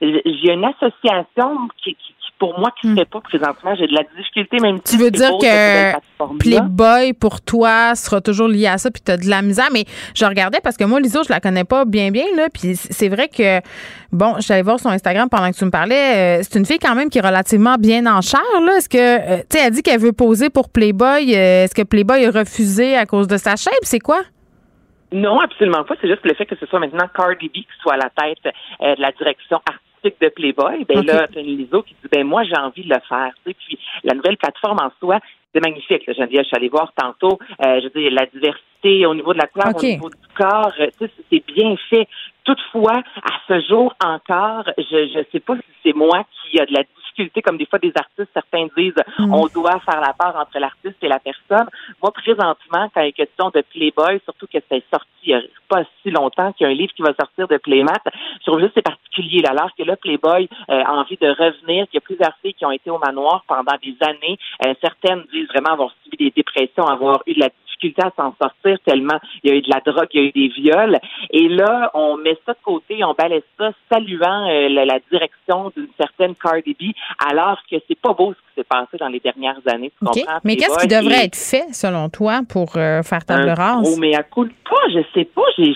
j'ai 0.00 0.52
une 0.52 0.64
association 0.64 1.68
qui, 1.82 1.94
qui 1.94 2.14
pour 2.38 2.58
moi 2.58 2.70
qui 2.80 2.86
ne 2.86 2.92
hmm. 2.92 2.98
fait 2.98 3.04
pas 3.04 3.20
présentement. 3.20 3.74
J'ai 3.74 3.86
de 3.86 3.94
la 3.94 4.02
difficulté, 4.16 4.58
même 4.60 4.80
Tu 4.80 4.96
veux 4.96 5.10
dire 5.10 5.32
que 5.40 6.38
Playboy, 6.38 7.12
pour 7.14 7.40
toi, 7.40 7.94
sera 7.94 8.20
toujours 8.20 8.48
lié 8.48 8.66
à 8.66 8.78
ça, 8.78 8.90
puis 8.90 9.02
tu 9.04 9.10
as 9.10 9.16
de 9.16 9.28
la 9.28 9.42
misère. 9.42 9.68
Mais 9.72 9.84
je 10.14 10.24
regardais 10.24 10.60
parce 10.62 10.76
que 10.76 10.84
moi, 10.84 11.00
Liso, 11.00 11.22
je 11.24 11.32
la 11.32 11.40
connais 11.40 11.64
pas 11.64 11.84
bien, 11.84 12.10
bien, 12.10 12.24
là. 12.36 12.48
Puis 12.52 12.76
c'est 12.76 13.08
vrai 13.08 13.28
que, 13.28 13.60
bon, 14.12 14.36
j'allais 14.38 14.62
voir 14.62 14.78
son 14.78 14.90
Instagram 14.90 15.28
pendant 15.28 15.50
que 15.50 15.56
tu 15.56 15.64
me 15.64 15.70
parlais. 15.70 16.38
Euh, 16.40 16.42
c'est 16.42 16.58
une 16.58 16.66
fille 16.66 16.78
quand 16.78 16.94
même 16.94 17.10
qui 17.10 17.18
est 17.18 17.26
relativement 17.26 17.76
bien 17.76 18.06
en 18.06 18.20
chair, 18.20 18.40
là. 18.62 18.76
Est-ce 18.78 18.88
que, 18.88 18.98
euh, 18.98 19.36
tu 19.50 19.58
sais, 19.58 19.66
elle 19.66 19.72
dit 19.72 19.82
qu'elle 19.82 20.00
veut 20.00 20.12
poser 20.12 20.50
pour 20.50 20.70
Playboy. 20.70 21.34
Euh, 21.34 21.64
est-ce 21.64 21.74
que 21.74 21.82
Playboy 21.82 22.24
a 22.24 22.27
refusé 22.30 22.96
à 22.96 23.06
cause 23.06 23.26
de 23.26 23.36
sa 23.36 23.56
shape? 23.56 23.74
C'est 23.82 24.00
quoi? 24.00 24.20
Non, 25.12 25.40
absolument 25.40 25.84
pas. 25.84 25.94
C'est 26.00 26.08
juste 26.08 26.24
le 26.24 26.34
fait 26.34 26.46
que 26.46 26.56
ce 26.56 26.66
soit 26.66 26.80
maintenant 26.80 27.08
Cardi 27.14 27.48
B 27.48 27.52
qui 27.52 27.66
soit 27.80 27.94
à 27.94 27.96
la 27.96 28.10
tête 28.10 28.44
de 28.44 29.00
la 29.00 29.12
direction 29.12 29.56
artistique 29.66 30.20
de 30.20 30.28
Playboy, 30.28 30.84
ben 30.84 31.04
là, 31.04 31.26
t'as 31.26 31.40
une 31.40 31.56
Liso 31.56 31.82
qui 31.82 31.94
dit 32.02 32.08
ben 32.10 32.24
moi 32.24 32.44
j'ai 32.44 32.56
envie 32.56 32.84
de 32.84 32.88
le 32.88 33.00
faire. 33.08 33.32
Tu 33.44 33.50
sais, 33.50 33.56
puis 33.66 33.78
la 34.04 34.14
nouvelle 34.14 34.36
plateforme 34.36 34.78
en 34.80 34.92
soi, 35.00 35.18
c'est 35.54 35.60
magnifique. 35.60 36.06
Là, 36.06 36.12
Geneviève, 36.12 36.42
je 36.44 36.48
suis 36.48 36.56
allée 36.56 36.68
voir 36.68 36.92
tantôt. 36.94 37.38
Euh, 37.64 37.80
je 37.80 37.84
veux 37.84 38.00
dire, 38.00 38.12
la 38.12 38.26
diversité 38.26 39.06
au 39.06 39.14
niveau 39.14 39.32
de 39.32 39.38
la 39.38 39.46
couleur, 39.46 39.74
au 39.74 39.82
niveau 39.82 40.10
du 40.10 40.16
corps, 40.36 40.72
euh, 40.80 40.88
tu 40.98 41.06
sais, 41.06 41.12
c'est 41.30 41.44
bien 41.46 41.74
fait. 41.90 42.06
Toutefois, 42.44 43.02
à 43.22 43.32
ce 43.46 43.60
jour 43.68 43.94
encore, 44.04 44.64
je 44.78 45.18
ne 45.18 45.24
sais 45.32 45.40
pas 45.40 45.56
si 45.56 45.62
c'est 45.84 45.94
moi 45.94 46.24
qui 46.42 46.60
a 46.60 46.66
de 46.66 46.72
la 46.72 46.84
comme 47.44 47.56
des 47.56 47.66
fois 47.66 47.78
des 47.78 47.92
artistes, 47.94 48.30
certains 48.34 48.66
disent 48.76 48.94
mm. 49.18 49.32
on 49.32 49.46
doit 49.46 49.80
faire 49.80 50.00
la 50.00 50.12
part 50.12 50.36
entre 50.36 50.58
l'artiste 50.58 50.96
et 51.02 51.08
la 51.08 51.18
personne. 51.18 51.68
Moi, 52.02 52.12
présentement, 52.12 52.90
quand 52.94 53.00
il 53.00 53.08
est 53.08 53.12
question 53.12 53.50
de 53.50 53.62
Playboy, 53.62 54.20
surtout 54.24 54.46
que 54.46 54.58
c'est 54.68 54.84
sorti 54.90 55.08
il 55.28 55.36
n'y 55.36 55.40
a 55.40 55.42
pas 55.68 55.82
si 56.02 56.10
longtemps 56.10 56.52
qu'il 56.52 56.64
y 56.64 56.68
a 56.68 56.72
un 56.72 56.76
livre 56.76 56.92
qui 56.94 57.02
va 57.02 57.12
sortir 57.14 57.48
de 57.48 57.56
Playmat, 57.58 58.00
je 58.40 58.46
trouve 58.46 58.60
juste 58.60 58.72
c'est 58.74 58.82
particulier. 58.82 59.42
Là, 59.42 59.50
alors 59.50 59.70
que 59.76 59.82
là, 59.82 59.96
Playboy 59.96 60.48
euh, 60.70 60.82
a 60.84 60.92
envie 60.92 61.16
de 61.20 61.28
revenir, 61.28 61.86
qu'il 61.86 61.94
y 61.94 61.98
a 61.98 62.00
plusieurs 62.00 62.36
filles 62.40 62.54
qui 62.54 62.64
ont 62.64 62.70
été 62.70 62.90
au 62.90 62.98
manoir 62.98 63.44
pendant 63.46 63.76
des 63.82 63.96
années. 64.00 64.38
Euh, 64.64 64.74
certaines 64.80 65.24
disent 65.32 65.48
vraiment 65.48 65.72
avoir 65.72 65.92
subi 66.02 66.16
des 66.16 66.30
dépressions, 66.30 66.86
avoir 66.86 67.22
eu 67.26 67.34
de 67.34 67.40
la 67.40 67.50
difficulté 67.78 68.02
à 68.02 68.12
s'en 68.16 68.34
sortir 68.40 68.78
tellement 68.84 69.18
il 69.42 69.50
y 69.50 69.54
a 69.54 69.56
eu 69.56 69.62
de 69.62 69.70
la 69.70 69.80
drogue, 69.80 70.08
il 70.12 70.20
y 70.20 70.24
a 70.24 70.28
eu 70.28 70.32
des 70.32 70.48
viols. 70.48 70.98
Et 71.30 71.48
là, 71.48 71.90
on 71.94 72.16
met 72.16 72.36
ça 72.44 72.52
de 72.52 72.58
côté, 72.62 73.02
on 73.04 73.14
balaisse 73.14 73.42
ça, 73.58 73.70
saluant 73.90 74.48
euh, 74.48 74.68
la, 74.68 74.98
direction 75.10 75.72
d'une 75.76 75.88
certaine 75.98 76.34
Cardi 76.34 76.74
B, 76.74 76.92
alors 77.30 77.58
que 77.70 77.76
c'est 77.88 77.98
pas 77.98 78.12
beau 78.12 78.32
ce 78.32 78.38
qui 78.38 78.54
s'est 78.56 78.64
passé 78.64 78.96
dans 78.98 79.08
les 79.08 79.20
dernières 79.20 79.60
années. 79.66 79.92
Mais 80.44 80.56
qu'est-ce 80.56 80.78
qui 80.78 80.88
devrait 80.88 81.24
être 81.24 81.36
fait, 81.36 81.72
selon 81.72 82.08
toi, 82.08 82.40
pour 82.48 82.76
euh, 82.76 83.02
faire 83.02 83.24
table 83.24 83.50
rase? 83.50 83.88
Oh, 83.94 83.98
mais 83.98 84.14
à 84.14 84.22
coup 84.22 84.44
de 84.44 84.52
pas, 84.68 84.88
je 84.92 85.00
sais 85.14 85.24
pas. 85.24 85.42
J'ai 85.56 85.74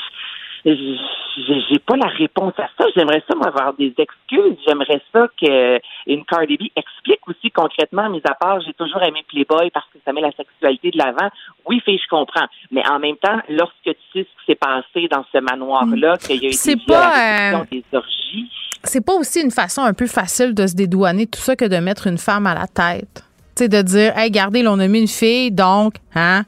j'ai 0.64 1.78
pas 1.80 1.96
la 1.96 2.08
réponse 2.08 2.52
à 2.58 2.68
ça. 2.78 2.84
J'aimerais 2.94 3.22
ça 3.28 3.34
m'avoir 3.34 3.74
des 3.74 3.92
excuses. 3.98 4.56
J'aimerais 4.66 5.02
ça 5.12 5.26
que 5.40 5.80
une 6.06 6.24
Cardi 6.24 6.56
B 6.56 6.62
explique 6.76 7.26
aussi 7.26 7.50
concrètement, 7.50 8.08
mis 8.08 8.22
à 8.24 8.34
part, 8.34 8.60
j'ai 8.60 8.72
toujours 8.74 9.02
aimé 9.02 9.24
Playboy 9.28 9.70
parce 9.70 9.86
que 9.92 9.98
ça 10.04 10.12
met 10.12 10.20
la 10.20 10.32
sexualité 10.32 10.90
de 10.90 10.98
l'avant. 10.98 11.30
Oui, 11.66 11.80
fait, 11.84 11.96
je 11.96 12.08
comprends. 12.08 12.46
Mais 12.70 12.82
en 12.88 12.98
même 12.98 13.16
temps, 13.16 13.40
lorsque 13.48 13.74
tu 13.84 13.92
sais 13.92 13.98
ce 14.14 14.22
qui 14.22 14.46
s'est 14.46 14.54
passé 14.54 15.08
dans 15.10 15.24
ce 15.32 15.38
manoir-là, 15.38 16.16
qu'il 16.18 16.42
y 16.42 16.46
a 16.46 16.50
eu 16.50 16.76
des, 16.76 16.84
pas, 16.86 17.54
euh, 17.54 17.64
des 17.70 17.84
orgies. 17.92 18.50
C'est 18.84 19.04
pas 19.04 19.14
aussi 19.14 19.42
une 19.42 19.50
façon 19.50 19.82
un 19.82 19.94
peu 19.94 20.06
facile 20.06 20.54
de 20.54 20.66
se 20.66 20.74
dédouaner 20.74 21.26
tout 21.26 21.40
ça 21.40 21.56
que 21.56 21.64
de 21.64 21.76
mettre 21.76 22.06
une 22.06 22.18
femme 22.18 22.46
à 22.46 22.54
la 22.54 22.66
tête. 22.66 23.24
Tu 23.56 23.64
sais, 23.64 23.68
de 23.68 23.82
dire, 23.82 24.16
hey, 24.16 24.28
regardez, 24.28 24.66
on 24.66 24.78
a 24.78 24.88
mis 24.88 25.00
une 25.00 25.08
fille, 25.08 25.50
donc, 25.50 25.94
hein, 26.14 26.44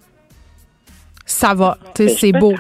ça 1.27 1.55
va. 1.55 1.79
Tu 1.95 2.09
sais, 2.09 2.17
c'est 2.17 2.33
beau 2.33 2.55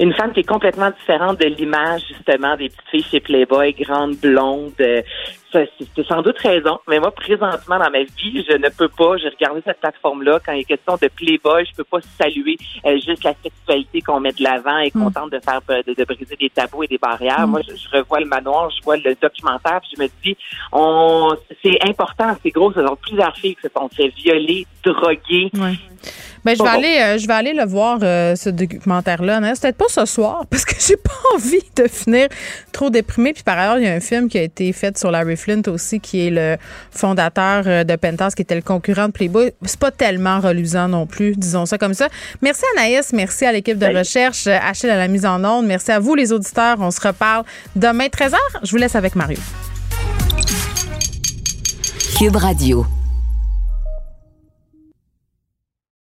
une 0.00 0.14
femme 0.14 0.32
qui 0.32 0.40
est 0.40 0.48
complètement 0.48 0.90
différente 0.90 1.38
de 1.38 1.46
l'image 1.46 2.02
justement 2.08 2.56
des 2.56 2.70
petites 2.70 2.88
filles 2.90 3.06
chez 3.10 3.20
Playboy, 3.20 3.74
grandes 3.74 4.16
blondes. 4.16 4.72
Euh, 4.80 5.02
c'est 5.52 6.06
sans 6.06 6.22
doute 6.22 6.38
raison, 6.38 6.78
mais 6.88 7.00
moi 7.00 7.10
présentement 7.10 7.78
dans 7.78 7.90
ma 7.90 8.04
vie, 8.04 8.44
je 8.48 8.56
ne 8.56 8.68
peux 8.68 8.88
pas. 8.88 9.16
J'ai 9.18 9.28
regardé 9.28 9.60
cette 9.66 9.80
plateforme-là 9.80 10.38
quand 10.44 10.52
il 10.52 10.60
est 10.60 10.64
question 10.64 10.94
de 10.94 11.08
Playboy, 11.08 11.66
je 11.66 11.74
peux 11.74 11.84
pas 11.84 11.98
saluer 12.18 12.56
euh, 12.86 12.94
juste 12.94 13.24
la 13.24 13.34
sexualité 13.42 14.00
qu'on 14.00 14.20
met 14.20 14.32
de 14.32 14.42
l'avant 14.42 14.78
et 14.78 14.90
mm. 14.94 15.02
contente 15.02 15.32
de 15.32 15.40
faire 15.40 15.60
de, 15.68 16.04
briser 16.04 16.36
des 16.36 16.50
tabous 16.50 16.84
et 16.84 16.86
des 16.86 16.98
barrières. 16.98 17.46
Mm. 17.46 17.50
Moi, 17.50 17.60
je, 17.62 17.96
revois 17.96 18.20
le 18.20 18.26
manoir, 18.26 18.70
je 18.70 18.82
vois 18.82 18.96
le 18.96 19.14
documentaire, 19.20 19.80
puis 19.80 19.90
je 19.96 20.02
me 20.02 20.08
dis, 20.22 20.36
on, 20.72 21.34
c'est 21.62 21.78
important, 21.86 22.36
c'est 22.42 22.50
gros. 22.50 22.72
Ce 22.72 22.86
sont 22.86 22.96
plusieurs 22.96 23.36
filles 23.36 23.56
qui 23.56 23.62
se 23.62 23.68
sont 23.76 23.88
fait 23.88 24.08
violer, 24.08 24.66
droguer. 24.84 25.50
Ben, 26.44 26.56
je 26.56 26.62
vais 26.62 26.68
aller, 26.68 26.98
euh, 27.00 27.18
je 27.18 27.26
vais 27.26 27.34
aller 27.34 27.52
le 27.52 27.64
voir 27.64 27.98
euh, 28.02 28.34
ce 28.34 28.48
documentaire-là. 28.48 29.40
C'est 29.54 29.62
peut-être 29.62 29.76
pas 29.76 29.88
ce 29.88 30.04
soir 30.06 30.44
parce 30.48 30.64
que 30.64 30.74
j'ai 30.86 30.96
pas 30.96 31.10
envie 31.34 31.62
de 31.76 31.86
finir 31.86 32.28
trop 32.72 32.90
déprimé. 32.90 33.32
Puis 33.32 33.42
par 33.42 33.58
ailleurs, 33.58 33.78
il 33.78 33.84
y 33.84 33.88
a 33.88 33.92
un 33.92 34.00
film 34.00 34.28
qui 34.28 34.38
a 34.38 34.42
été 34.42 34.72
fait 34.72 34.96
sur 34.96 35.10
Larry 35.10 35.36
Flint 35.36 35.62
aussi, 35.68 36.00
qui 36.00 36.26
est 36.26 36.30
le 36.30 36.56
fondateur 36.90 37.64
euh, 37.66 37.84
de 37.84 37.96
Pentas, 37.96 38.32
qui 38.34 38.42
était 38.42 38.54
le 38.54 38.62
concurrent 38.62 39.06
de 39.06 39.12
Playboy. 39.12 39.52
C'est 39.64 39.78
pas 39.78 39.90
tellement 39.90 40.40
reluisant 40.40 40.88
non 40.88 41.06
plus, 41.06 41.36
disons 41.36 41.66
ça 41.66 41.78
comme 41.78 41.94
ça. 41.94 42.08
Merci 42.40 42.62
Anaïs, 42.76 43.12
merci 43.12 43.44
à 43.44 43.52
l'équipe 43.52 43.78
de 43.78 43.86
recherche, 43.86 44.46
Achille 44.46 44.90
à 44.90 44.96
la 44.96 45.08
mise 45.08 45.26
en 45.26 45.44
onde. 45.44 45.66
Merci 45.66 45.92
à 45.92 45.98
vous 45.98 46.14
les 46.14 46.32
auditeurs. 46.32 46.76
On 46.80 46.90
se 46.90 47.00
reparle 47.00 47.44
demain 47.76 48.06
13h. 48.06 48.36
Je 48.62 48.70
vous 48.70 48.76
laisse 48.78 48.96
avec 48.96 49.14
Mario. 49.14 49.38
Cube 52.18 52.36
Radio. 52.36 52.99